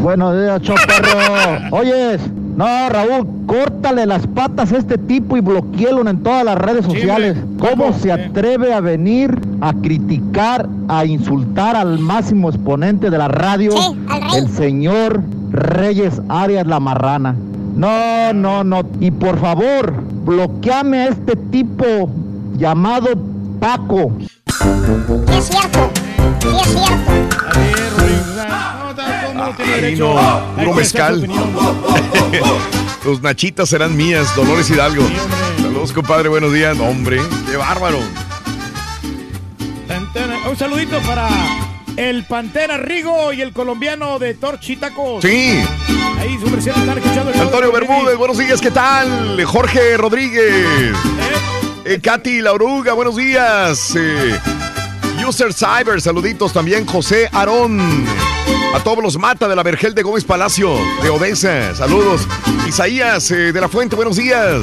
[0.01, 1.77] Buenos días, choperro.
[1.77, 2.19] Oyes,
[2.57, 7.37] no, Raúl, córtale las patas a este tipo y bloquealo en todas las redes sociales.
[7.59, 13.73] ¿Cómo se atreve a venir a criticar, a insultar al máximo exponente de la radio,
[14.35, 15.21] el señor
[15.51, 17.35] Reyes Arias La Marrana?
[17.75, 18.81] No, no, no.
[18.99, 19.93] Y por favor,
[20.25, 22.09] bloqueame a este tipo
[22.57, 23.09] llamado
[23.59, 24.13] Paco.
[24.17, 25.89] Sí es cierto,
[26.39, 27.11] sí es cierto.
[29.97, 31.27] No, puro mezcal.
[33.05, 35.03] Los nachitas serán mías, Dolores Hidalgo.
[35.57, 36.77] Saludos, compadre, buenos días.
[36.79, 37.99] Hombre, qué bárbaro.
[40.49, 41.29] Un saludito para
[41.95, 45.21] el Pantera Rigo y el colombiano de Torchitacos.
[45.23, 45.63] Sí.
[46.19, 49.43] Ahí su merced están escuchando el Antonio de Bermúdez, buenos días, ¿qué tal?
[49.45, 50.95] Jorge Rodríguez.
[51.85, 53.95] Eh, Katy La Oruga, buenos días.
[53.95, 54.37] Eh,
[55.27, 56.85] User Cyber, saluditos también.
[56.85, 58.05] José Aarón.
[58.73, 61.75] A todos los mata de la Vergel de Gómez Palacio, de Odessa.
[61.75, 62.27] Saludos.
[62.67, 64.61] Isaías eh, de la Fuente, buenos días.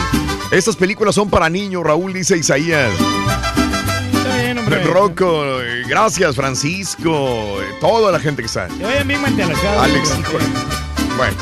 [0.50, 2.90] Estas películas son para niños, Raúl, dice Isaías.
[4.84, 7.60] Rocco, eh, gracias, Francisco.
[7.62, 8.68] eh, toda la gente que está.
[8.68, 9.82] Que vayan bien mentalizados.
[9.82, 10.44] Alex, híjole.
[11.16, 11.36] Bueno.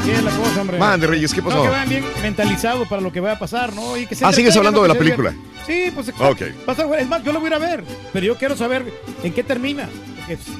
[0.00, 0.78] Así es la cosa, hombre.
[0.78, 1.58] Mande, Reyes, ¿qué pasó?
[1.58, 3.96] No, que vayan bien mentalizados para lo que va a pasar, ¿no?
[3.96, 5.34] Y que se Ah, ¿sigues hablando de la película?
[5.66, 6.08] Sí, pues.
[6.08, 6.18] Ok.
[6.20, 7.02] Va a estar bueno.
[7.02, 9.42] Es más, yo lo voy a ir a ver, pero yo quiero saber en qué
[9.44, 9.88] termina.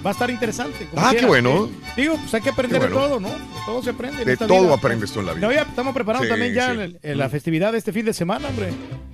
[0.05, 0.86] Va a estar interesante.
[0.90, 1.68] como Ah, qué bueno.
[1.97, 3.28] Digo, pues hay que aprender de todo, ¿no?
[3.28, 3.34] De
[3.66, 4.23] todo se aprende.
[4.23, 4.74] en De todo vida.
[4.74, 5.47] aprendes tú en la vida.
[5.47, 6.81] No, ya estamos preparando Sí, también ya sí.
[6.81, 8.70] el- el- la festividad de este fin de semana, hombre.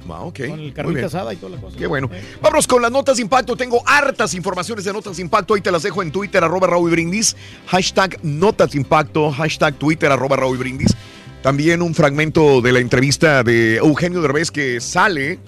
[0.09, 0.41] Ah, ok.
[0.49, 1.76] Con el carnita asada y toda la cosa.
[1.76, 2.09] Qué bueno.
[2.41, 3.57] Vámonos con las notas de impacto.
[3.57, 5.55] Tengo hartas informaciones de notas de impacto.
[5.55, 7.36] Ahí te las dejo en Twitter, arroba Raúl Brindis.
[7.67, 9.33] Hashtag notas de impacto.
[9.33, 10.94] Hashtag Twitter, arroba Raúl Brindis.
[11.43, 15.39] También un fragmento de la entrevista de Eugenio Derbez que sale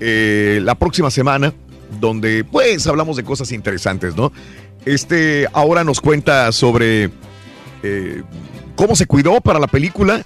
[0.00, 1.52] eh, la próxima semana,
[1.98, 4.32] donde pues hablamos de cosas interesantes, ¿no?
[4.84, 7.10] Este ahora nos cuenta sobre
[7.82, 8.22] eh,
[8.76, 10.24] cómo se cuidó para la película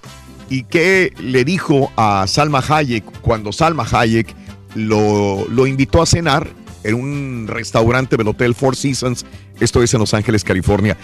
[0.48, 4.34] y qué le dijo a Salma Hayek cuando Salma Hayek
[4.74, 6.48] lo, lo invitó a cenar
[6.84, 9.24] en un restaurante del Hotel Four Seasons,
[9.58, 10.96] esto es en Los Ángeles, California.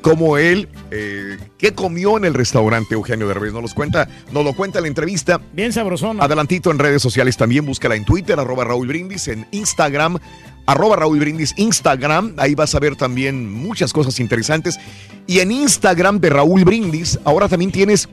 [0.00, 3.52] Como él, eh, ¿qué comió en el restaurante Eugenio Derbez?
[3.52, 5.40] Nos, los cuenta, nos lo cuenta en la entrevista.
[5.52, 6.22] Bien sabrosón.
[6.22, 10.18] Adelantito en redes sociales también, búscala en Twitter, arroba Raúl Brindis, en Instagram,
[10.66, 14.78] arroba Raúl Brindis, Instagram, ahí vas a ver también muchas cosas interesantes.
[15.26, 18.08] Y en Instagram de Raúl Brindis, ahora también tienes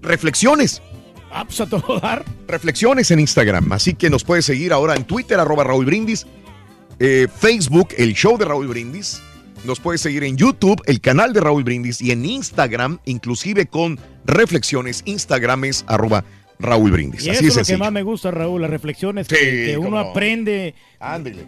[0.00, 0.80] reflexiones.
[1.32, 2.24] Ah, pues a todo dar.
[2.48, 6.26] Reflexiones en Instagram, así que nos puedes seguir ahora en Twitter, arroba Raúl Brindis,
[6.98, 9.20] eh, Facebook, el show de Raúl Brindis.
[9.64, 13.98] Nos puedes seguir en YouTube, el canal de Raúl Brindis, y en Instagram, inclusive con
[14.24, 16.24] reflexiones, Instagram es arroba
[16.58, 17.26] Raúl Brindis.
[17.26, 19.78] Y Así eso es lo que más me gusta, Raúl, las reflexiones que, Sí, que
[19.78, 19.98] uno no.
[19.98, 20.74] aprende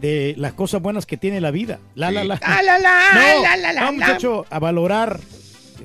[0.00, 1.81] de las cosas buenas que tiene la vida.
[1.94, 2.39] La, la, la.
[2.42, 5.18] La, la, la, no, la, la, la, no, muchacho, a valorar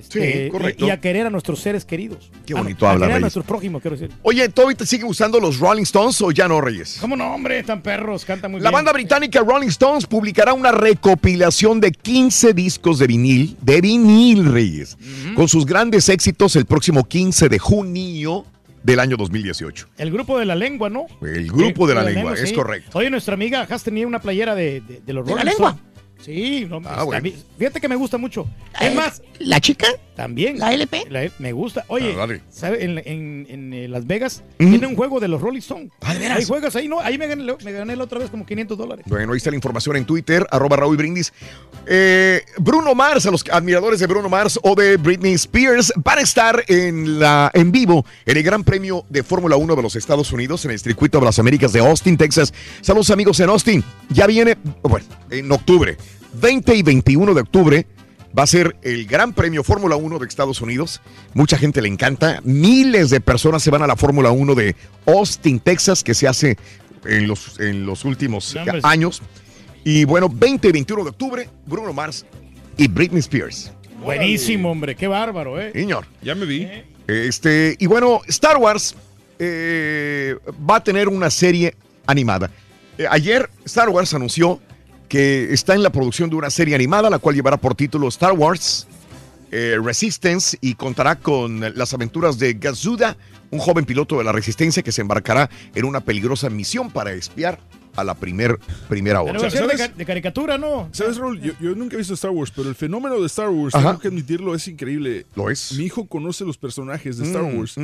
[0.07, 0.85] este, Sí, correcto.
[0.85, 2.31] y, y a querer a nuestros seres queridos.
[2.45, 4.15] Qué A- bonito a, habla, querer a nuestros prójimos, quiero decir.
[4.23, 6.97] Oye, ¿todavía te siguen gustando los Rolling Stones o ya no, Reyes?
[7.01, 7.59] ¿Cómo no, hombre?
[7.59, 8.77] Están perros, cantan muy La bien.
[8.77, 14.97] banda británica Rolling Stones publicará una recopilación de 15 discos de vinil, de vinil, Reyes,
[15.35, 18.45] con sus grandes éxitos el próximo 15 de junio
[18.83, 19.87] del año 2018.
[19.97, 21.07] El grupo de la lengua, ¿no?
[21.21, 22.55] El grupo Sí, de la lengua, es sí.
[22.55, 22.97] correcto.
[22.97, 25.69] Oye, nuestra amiga Has tenía una playera de, de, de los ¿De la Rolling lengua?
[25.71, 25.86] Stones.
[26.19, 27.21] Sí, no, Ah, bueno.
[27.21, 27.35] bien.
[27.57, 28.47] fíjate que me gusta mucho.
[28.79, 29.87] Es más, ¿La chica?
[30.17, 30.59] También.
[30.59, 31.05] ¿La LP?
[31.09, 31.85] La- me gusta.
[31.87, 32.27] Oye, Ah.
[32.79, 35.91] En, en- en, eh, Las Vegas tiene un juego de los Rolling Stones.
[36.01, 36.39] Ah, ¿de veras?
[36.39, 36.99] Hay juegas ahí, ¿no?
[36.99, 39.05] Ahí me gané, me gané la otra vez como 500 dólares.
[39.07, 41.31] Bueno, ahí está la información en Twitter, arroba Raúl Brindis.
[41.85, 46.21] Eh, Bruno Mars, a los admiradores de Bruno Mars o de Britney Spears, van a
[46.21, 50.31] estar en, la, en vivo en el Gran Premio de Fórmula 1 de los Estados
[50.33, 52.53] Unidos en el Circuito de las Américas de Austin, Texas.
[52.81, 53.83] Saludos amigos en Austin.
[54.09, 55.95] Ya viene, bueno, en octubre,
[56.41, 57.85] 20 y 21 de octubre.
[58.38, 61.01] Va a ser el Gran Premio Fórmula 1 de Estados Unidos.
[61.33, 62.40] Mucha gente le encanta.
[62.43, 64.75] Miles de personas se van a la Fórmula 1 de
[65.07, 66.56] Austin, Texas, que se hace
[67.06, 69.24] en los, en los últimos años.
[69.83, 72.25] Y bueno, 20 y 21 de octubre, Bruno Mars
[72.77, 73.72] y Britney Spears.
[74.03, 75.72] Buenísimo, hombre, qué bárbaro, ¿eh?
[75.74, 76.06] Señor.
[76.22, 76.67] Ya me vi.
[77.07, 78.95] Este, y bueno, Star Wars
[79.40, 80.35] eh,
[80.69, 81.74] va a tener una serie
[82.06, 82.51] animada.
[82.98, 84.59] Eh, ayer Star Wars anunció
[85.07, 88.33] que está en la producción de una serie animada, la cual llevará por título Star
[88.33, 88.87] Wars
[89.51, 93.15] eh, Resistance y contará con las aventuras de Gazuda,
[93.49, 97.59] un joven piloto de la Resistencia que se embarcará en una peligrosa misión para espiar
[97.95, 99.31] a la primer, primera hora.
[99.31, 100.87] Pero va a ser de, ca- de caricatura, ¿no?
[100.91, 101.39] ¿Sabes, Raúl?
[101.41, 103.87] Yo, yo nunca he visto Star Wars, pero el fenómeno de Star Wars, Ajá.
[103.91, 105.25] tengo que admitirlo, es increíble.
[105.35, 105.71] Lo es.
[105.73, 107.75] Mi hijo conoce los personajes de Star Mm, Wars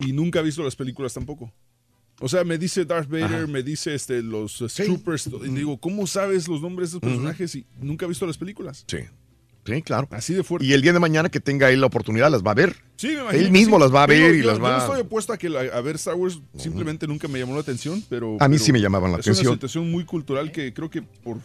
[0.00, 1.52] y nunca ha visto las películas tampoco.
[2.24, 3.46] O sea, me dice Darth Vader, Ajá.
[3.46, 7.54] me dice este, los uh, Troopers, y digo, ¿cómo sabes los nombres de esos personajes
[7.54, 8.84] y nunca ha visto las películas?
[8.88, 8.98] Sí.
[9.66, 10.08] Sí, claro.
[10.10, 10.66] Así de fuerte.
[10.66, 12.76] Y el día de mañana que tenga él la oportunidad, las va a ver.
[12.96, 13.82] Sí, me imagino Él mismo sí.
[13.82, 15.60] las va a ver y yo- las yo va no estoy opuesto a que la-
[15.60, 18.36] a ver Star Wars simplemente nunca me llamó la atención, pero.
[18.40, 19.46] A mí pero sí me llamaban la es atención.
[19.48, 21.38] una situación muy cultural que creo que por.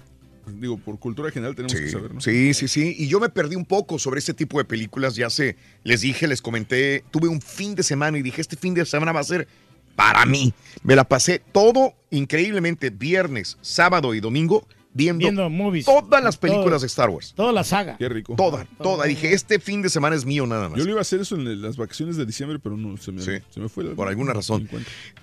[0.60, 2.20] Digo, por cultura general tenemos que saber, ¿no?
[2.22, 2.96] sí, sí, sí.
[2.98, 5.16] Y yo me perdí un poco sobre este tipo de películas.
[5.16, 7.04] Ya sé, les dije, les comenté.
[7.12, 9.48] Tuve un fin de semana y dije, este fin de semana va a ser
[10.00, 10.54] para mí.
[10.84, 15.86] Me la pasé todo increíblemente viernes, sábado y domingo viendo, Viendo movies.
[15.86, 16.80] todas las películas Todo.
[16.80, 17.34] de Star Wars.
[17.36, 17.98] Toda la saga.
[17.98, 18.36] Qué rico.
[18.36, 19.06] Toda, toda.
[19.06, 20.78] Dije, este fin de semana es mío nada más.
[20.80, 23.22] Yo le iba a hacer eso en las vacaciones de diciembre, pero no, se me,
[23.22, 23.84] se me fue.
[23.84, 24.68] la- por alguna razón.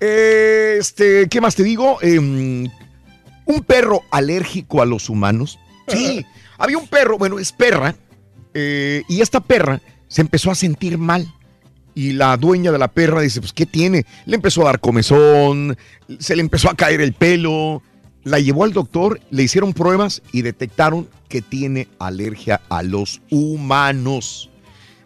[0.01, 1.99] Eh, Este, ¿qué más te digo?
[2.03, 2.69] Em,
[3.47, 5.59] un perro alérgico a los humanos.
[5.89, 6.25] Sí,
[6.59, 7.97] había un perro, bueno, es perra,
[8.55, 11.27] eh, y esta perra se empezó a sentir mal.
[11.97, 14.05] Y la dueña de la perra dice, pues, ¿qué tiene?
[14.26, 15.78] Le empezó a dar comezón,
[16.18, 17.83] se le empezó a caer el pelo.
[18.23, 24.50] La llevó al doctor, le hicieron pruebas y detectaron que tiene alergia a los humanos.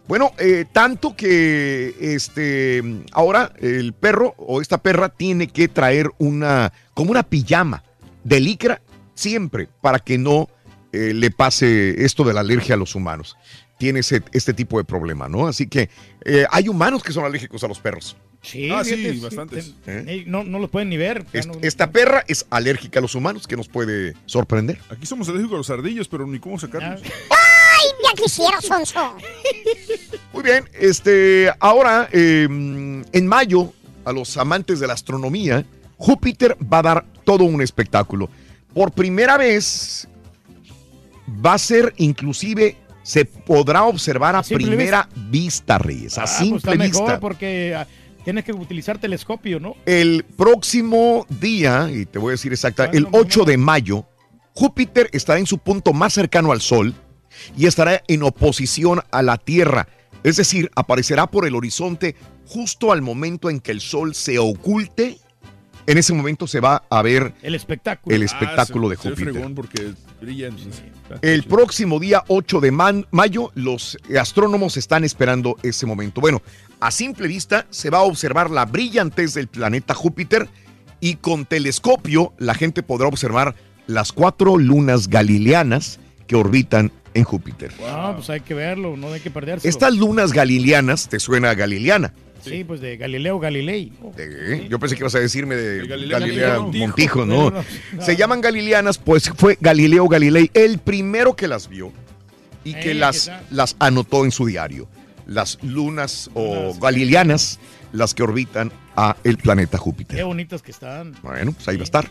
[0.05, 6.73] Bueno, eh, tanto que este ahora el perro o esta perra tiene que traer una
[6.93, 7.85] como una pijama
[8.25, 8.81] de licra
[9.15, 10.49] siempre para que no
[10.91, 13.37] eh, le pase esto de la alergia a los humanos.
[13.81, 15.47] Tiene ese- este tipo de problema, ¿no?
[15.47, 15.89] Así que
[16.23, 18.15] eh, hay humanos que son alérgicos a los perros.
[18.43, 19.73] Sí, Ah, sí, bastantes.
[19.83, 21.25] te- eh, no, no los pueden ni ver.
[21.33, 24.77] ya Est- no- Esta perra es alérgica a los humanos, que nos puede sorprender.
[24.91, 27.01] Aquí somos alérgicos a los ardillos, pero ni cómo sacarlos.
[27.01, 29.17] ¡Ay, ya quisiera, Sonso!
[30.31, 33.73] Muy bien, este, ahora eh, en mayo,
[34.05, 35.65] a los amantes de la astronomía,
[35.97, 38.29] Júpiter va a dar todo un espectáculo.
[38.75, 40.07] Por primera vez
[41.43, 46.77] va a ser inclusive, se podrá observar a primera vista, Reyes, a Ah, pues simple
[46.77, 47.19] mejor vista.
[47.19, 47.87] porque ah,
[48.23, 49.75] tienes que utilizar telescopio, ¿no?
[49.85, 54.05] El próximo día, y te voy a decir exacta, el 8 de mayo,
[54.53, 56.93] Júpiter estará en su punto más cercano al Sol
[57.57, 59.87] y estará en oposición a la Tierra.
[60.23, 62.15] Es decir, aparecerá por el horizonte
[62.45, 65.17] justo al momento en que el Sol se oculte.
[65.87, 68.15] En ese momento se va a ver El espectáculo.
[68.15, 69.53] el espectáculo de Ah, ve Júpiter.
[69.55, 69.93] porque
[71.21, 76.21] El próximo día 8 de man- mayo, los astrónomos están esperando ese momento.
[76.21, 76.41] Bueno,
[76.79, 80.47] a simple vista se va a observar la brillantez del planeta Júpiter
[80.99, 83.55] y con telescopio la gente podrá observar
[83.87, 87.73] las cuatro lunas galileanas que orbitan en Júpiter.
[87.81, 89.67] No, pues hay que verlo, no hay que perderse.
[89.67, 92.13] Estas lunas galileanas, ¿te suena a galileana?
[92.43, 93.91] Sí, pues de Galileo Galilei.
[94.69, 96.85] Yo pensé que ibas a decirme de Galileo Galilea Montijo.
[96.87, 97.49] Montijo, ¿no?
[97.51, 97.63] No,
[97.93, 98.01] no.
[98.01, 101.91] Se llaman galileanas, pues fue Galileo Galilei el primero que las vio
[102.63, 104.87] y que Eh, las, las anotó en su diario.
[105.27, 107.59] Las lunas o galileanas,
[107.93, 110.17] las que orbitan a el planeta Júpiter.
[110.17, 111.13] Qué bonitas que están.
[111.21, 112.09] Bueno, pues ahí va a estar.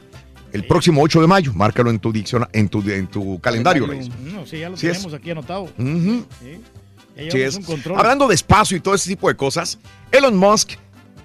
[0.53, 4.09] El próximo 8 de mayo, márcalo en tu dicciona, en tu, en tu calendario, Reyes.
[4.21, 4.95] No, sí, ya lo Sí es.
[4.95, 5.69] tenemos aquí anotado.
[5.77, 6.25] Sí.
[7.17, 7.59] Sí, es.
[7.97, 9.79] Hablando de espacio y todo ese tipo de cosas,
[10.11, 10.73] Elon Musk,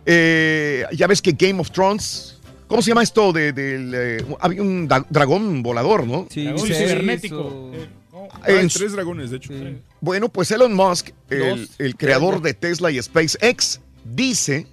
[0.05, 3.31] eh, ya ves que Game of Thrones, ¿cómo se llama esto?
[3.31, 6.27] De, eh, había un da- dragón volador, ¿no?
[6.33, 7.71] Dragón sí, cibernético.
[7.73, 8.27] Eh, no.
[8.33, 9.53] Ah, En- tres dragones, de hecho.
[10.01, 14.67] Bueno, pues Elon Musk, el, el creador de Tesla y SpaceX, dice,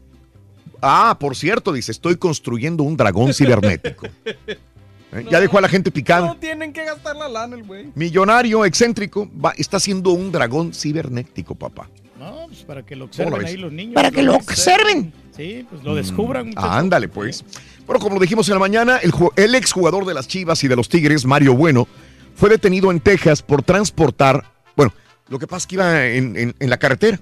[0.81, 4.07] ah, por cierto, dice, estoy construyendo un dragón cibernético.
[5.13, 5.27] ¿Eh?
[5.31, 6.27] Ya dejó a la gente picada.
[6.27, 7.89] No tienen que gastar la lana el güey.
[7.95, 11.89] Millonario, excéntrico, va- está haciendo un dragón cibernético, papá.
[12.19, 13.95] No, pues para que lo ¿Cómo la observen ahí los niños.
[13.95, 15.13] Para que lo observen.
[15.37, 16.47] Sí, pues lo descubran.
[16.49, 16.71] muchachos.
[16.71, 17.45] Ándale, pues.
[17.87, 20.77] Bueno, como lo dijimos en la mañana, el, el exjugador de las Chivas y de
[20.77, 21.89] los Tigres, Mario Bueno,
[22.37, 24.45] fue detenido en Texas por transportar.
[24.77, 24.93] Bueno,
[25.29, 27.19] lo que pasa es que iba en, en- en la carretera,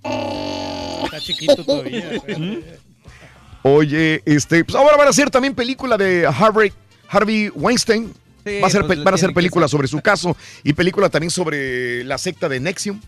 [0.04, 2.22] Está chiquito todavía.
[3.64, 6.74] Oye, este, pues ahora van a hacer también película de Harvey,
[7.08, 8.14] Harvey Weinstein.
[8.46, 10.74] Sí, Va a ser, pues, van a hacer tiene que película sobre su caso y
[10.74, 13.00] película también sobre la secta de Nexium.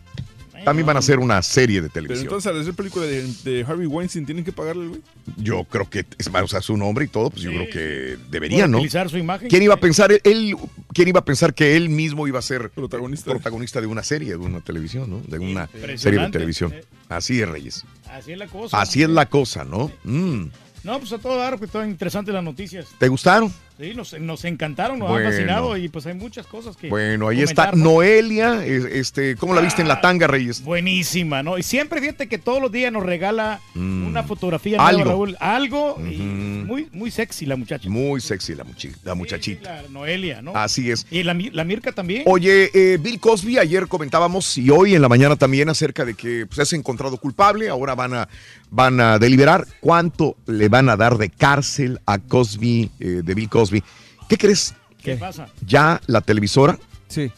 [0.63, 2.25] También van a hacer una serie de Pero televisión.
[2.25, 5.01] entonces al hacer película de, de Harvey Weinstein, ¿tienen que pagarle, güey?
[5.37, 8.17] Yo creo que es más, o sea, su nombre y todo, pues yo creo que
[8.29, 8.77] debería, ¿no?
[8.77, 9.49] utilizar su imagen.
[9.49, 10.55] ¿Quién iba a pensar él,
[10.93, 14.29] quién iba a pensar que él mismo iba a ser protagonista, protagonista de una serie,
[14.29, 15.21] de una televisión, ¿no?
[15.27, 16.73] De una serie de televisión.
[17.09, 17.85] Así es, Reyes.
[18.09, 18.81] Así es la cosa.
[18.81, 19.91] Así es la cosa, ¿no?
[20.03, 20.45] Mm.
[20.83, 22.85] No, pues a todo dar, porque todo interesante las noticias.
[22.99, 23.51] ¿Te gustaron?
[23.77, 25.27] Sí, nos, nos encantaron, nos Bueno.
[25.27, 26.87] han fascinado y pues hay muchas cosas que.
[26.87, 27.73] Bueno, ahí está.
[27.73, 30.63] Noelia, es- este, ¿cómo la viste en la tanga, Reyes?
[30.63, 31.57] Buenísima, ¿no?
[31.57, 34.07] Y siempre fíjate que todos los días nos regala Mm.
[34.07, 35.03] una fotografía nueva, Algo.
[35.03, 35.37] Raúl.
[35.41, 36.23] Algo y Ujú.
[36.23, 37.89] muy, muy sexy la muchacha.
[37.89, 39.81] Muy sexy la, muchi- la muchachita.
[39.81, 40.55] La Noelia, ¿no?
[40.55, 41.05] Así es.
[41.11, 42.23] Y la, la Mirka también.
[42.27, 46.45] Oye, eh, Bill Cosby, ayer comentábamos y hoy en la mañana también acerca de que
[46.45, 47.67] pues, es encontrado culpable.
[47.67, 48.29] Ahora van a,
[48.75, 53.49] van a deliberar cuánto le van a dar de cárcel a Cosby, eh, de Bill
[53.49, 53.81] Cosby.
[54.27, 54.75] ¿Qué crees?
[55.01, 55.47] ¿Qué pasa?
[55.65, 57.31] Ya la televisora, Sí.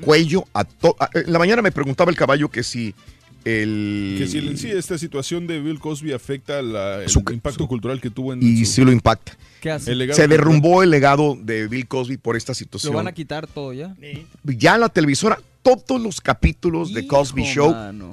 [0.00, 0.96] cuello a todo.
[1.14, 2.94] En la mañana me preguntaba el caballo que si
[3.44, 4.16] el.
[4.18, 8.00] Que si en sí esta situación de Bill Cosby afecta la- el Su- impacto cultural
[8.00, 9.36] que tuvo en Y sí lo impacta.
[9.60, 9.94] ¿Qué hace?
[10.14, 12.94] Se derrumbó el legado de Bill Cosby por esta ¿Lo situación.
[12.94, 13.94] van a quitar todo ya?
[14.44, 18.10] Ya la televisora, todos los capítulos de Cosby Show mano.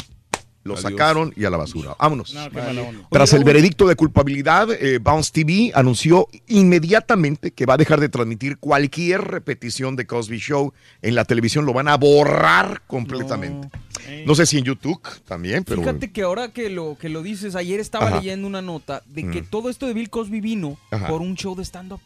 [0.69, 0.91] Lo Adiós.
[0.91, 1.95] sacaron y a la basura.
[1.99, 2.33] Vámonos.
[2.33, 3.07] No, qué mala onda.
[3.11, 8.09] Tras el veredicto de culpabilidad, eh, Bounce TV anunció inmediatamente que va a dejar de
[8.09, 11.65] transmitir cualquier repetición de Cosby Show en la televisión.
[11.65, 13.69] Lo van a borrar completamente.
[14.25, 15.81] No, sé si en YouTube también, pero.
[15.81, 18.15] Fíjate que ahora que lo, que lo dices, ayer estaba Ajá.
[18.17, 19.45] leyendo una nota de que Mm.
[19.49, 21.07] todo esto de Bill Cosby vino Ajá.
[21.07, 21.99] por un show de stand-up.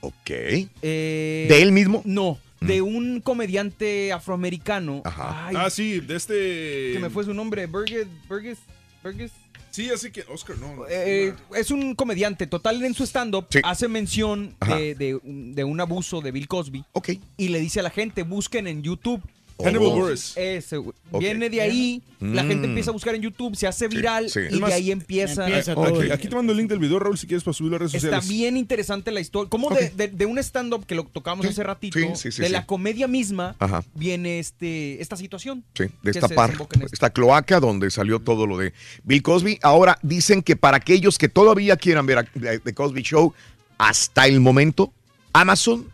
[0.00, 0.14] Ok.
[0.30, 2.00] Eh, ¿De él mismo?
[2.04, 5.02] No, de un comediante afroamericano.
[5.04, 6.92] Ay, Ah, sí, de este...
[6.92, 8.58] que me fue su nombre, Burgess, Burgess,
[9.02, 9.32] Burgess.
[9.70, 10.74] Sí, así que Oscar, no.
[10.76, 10.82] no.
[10.88, 13.60] Eh, es un comediante, total en su stand-up Sí.
[13.62, 14.76] hace mención Ajá.
[14.76, 17.10] de, de un- de un abuso de Bill Cosby Ok.
[17.36, 19.22] y le dice a la gente, busquen en YouTube.
[19.66, 19.90] Hannibal.
[19.90, 20.36] Buress.
[20.36, 20.94] Ese, güey.
[21.10, 21.20] Ok.
[21.20, 22.70] Viene de ahí, la gente Mm.
[22.70, 24.40] empieza a buscar en YouTube, se hace viral sí.
[24.50, 25.46] y de ahí empieza.
[25.46, 26.12] empieza Aquí, todo.
[26.14, 28.20] aquí te mando el link del video, Raúl, si quieres para subirlo a redes Está
[28.20, 28.28] sociales.
[28.28, 29.48] bien interesante la historia.
[29.50, 32.40] Como de, de- de un stand-up que lo tocamos Sí, hace ratito, sí, sí, sí,
[32.42, 32.52] de sí.
[32.52, 33.84] la comedia misma, Ajá.
[33.94, 35.64] viene este esta situación.
[35.74, 36.94] Sí, que se destapar desemboca en esto.
[36.94, 38.72] esta cloaca donde salió todo lo de
[39.04, 39.58] Bill Cosby.
[39.62, 43.34] Ahora dicen que para aquellos que todavía quieran ver a- The Cosby Show,
[43.78, 44.92] hasta el momento,
[45.32, 45.86] Amazon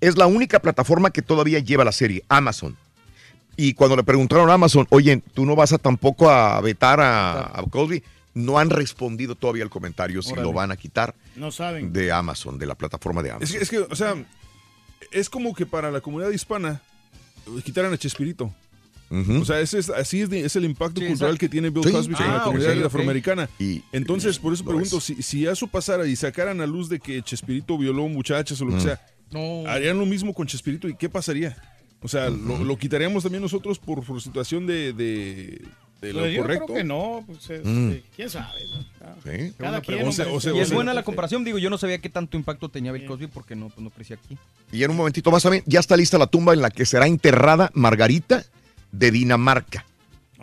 [0.00, 2.76] es la única plataforma que todavía lleva la serie, Amazon.
[3.56, 7.58] Y cuando le preguntaron a Amazon, oye, ¿tú no vas a tampoco a vetar a,
[7.58, 8.02] a Cosby?
[8.34, 10.46] No han respondido todavía el comentario si Órale.
[10.48, 11.90] lo van a quitar No saben.
[11.92, 13.56] de Amazon, de la plataforma de Es Amazon.
[13.56, 14.14] que, es que, o sea,
[15.10, 16.82] es como que para la comunidad hispana
[17.46, 18.52] eh, quitaran a Chespirito.
[19.08, 21.38] O sea, ese es, así es, de- es el impacto Sí, cultural exacto.
[21.38, 22.86] que tiene Bill Cosby sí, con la ah, comunidad ok, ok.
[22.86, 23.48] afroamericana.
[23.58, 25.04] Y Entonces, por eso pregunto, es.
[25.04, 28.74] si, si eso pasara y sacaran a luz de que Chespirito violó muchachas o lo
[28.74, 29.64] que sea, No.
[29.68, 31.56] harían lo mismo con Chespirito y ¿qué pasaría?
[32.02, 35.62] O sea, lo, lo quitaríamos también nosotros por, por situación de, de,
[36.00, 36.64] de lo Pues yo correcto.
[36.66, 37.94] creo que no, pues este, Mm.
[38.14, 38.60] quién sabe.
[38.74, 38.82] ¿no?
[39.24, 39.52] Sí.
[39.58, 39.96] Cada quien.
[39.98, 40.10] pregunta.
[40.10, 41.78] O sea, hombre, o sea, Y es o sea, buena la comparación, digo, yo no
[41.78, 44.36] sabía qué tanto impacto tenía Bill Cosby porque no, pues no crecí aquí.
[44.70, 47.06] Y en un momentito más también, ya está lista la tumba en la que será
[47.06, 48.44] enterrada Margarita
[48.92, 49.84] de Dinamarca.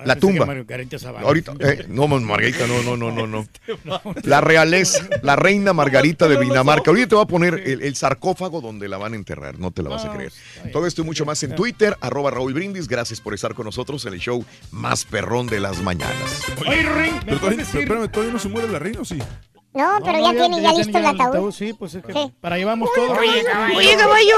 [0.03, 0.45] Ah, La tumba.
[0.45, 1.25] Margarita Zavala.
[1.25, 3.48] Ahorita, eh, no, Margarita, no, no, no, no, no.
[4.23, 6.91] La realeza, la reina Margarita de Dinamarca.
[6.91, 9.82] Ahorita te voy a poner el, el sarcófago donde la van a enterrar, no te
[9.82, 10.32] la vas a creer.
[10.72, 12.88] Todo esto y mucho más en Twitter, arroba Raúl Brindis.
[12.88, 16.43] Gracias por estar con nosotros en el show más perrón de las mañanas.
[16.59, 19.19] Oye, Ring, ¿me Pero ¿todavía no se muere la reina o sí?
[19.74, 21.52] No, pero No, ya, tiene ya, listo el ataúd.
[21.52, 22.32] Sí, pues es que Sí.
[22.40, 23.11] para llevamos todo.
[23.14, 23.77] Oye, caballo.
[23.77, 24.35] Oye, caballo,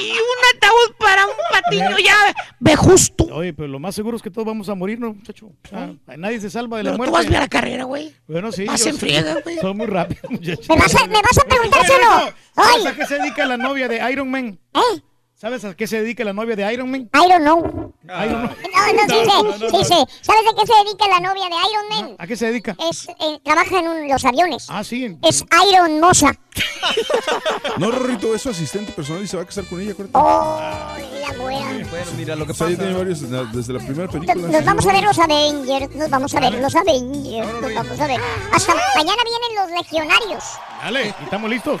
[0.00, 1.32] y un ataúd para un
[1.70, 2.16] niño ya
[2.58, 3.24] vejusto.
[3.32, 5.50] Oye, pero lo más seguro es que todos vamos a morir, ¿no, muchacho?
[5.68, 7.10] Sea, nadie se salva de la Pero muerte.
[7.12, 8.14] tú vas a ver la carrera, güey.
[8.26, 8.64] Bueno, sí.
[8.64, 9.58] Vas en friega, güey.
[9.58, 10.68] Son muy rápidos, muchachos.
[10.70, 12.32] ¿Me vas a, me vas a preguntárselo?
[12.54, 14.58] ¿Sabes a qué se dedica la novia de Iron Man?
[14.74, 15.02] ¿Eh?
[15.40, 17.08] ¿Sabes a qué se dedica la novia de Iron Man?
[17.12, 17.92] Know.
[18.02, 18.56] Iron Man.
[18.74, 19.94] No, no, sí No, no, sé, no, sí sé.
[20.20, 22.16] ¿Sabes de qué se dedica la novia de Iron Man?
[22.18, 22.74] ¿A qué se dedica?
[22.90, 24.66] Es, eh, trabaja en un- los aviones.
[24.68, 25.16] Ah, sí.
[25.22, 26.36] Es Iron Mosa.
[27.76, 30.18] No, Rorrito, es su asistente personal y se va a casar con ella, acuérdate.
[30.18, 30.60] Oh,
[31.20, 31.86] la buena.
[31.88, 32.82] Bueno, mira, lo que O sea, ya pasa...
[32.88, 33.20] tiene varios
[33.52, 34.48] desde la primera película.
[34.48, 38.06] Nos vamos a ver los Avengers, nos vamos a ver los Avengers, nos vamos a
[38.08, 38.20] ver.
[38.52, 40.44] Hasta mañana vienen los legionarios.
[40.82, 41.80] Dale, y estamos listos.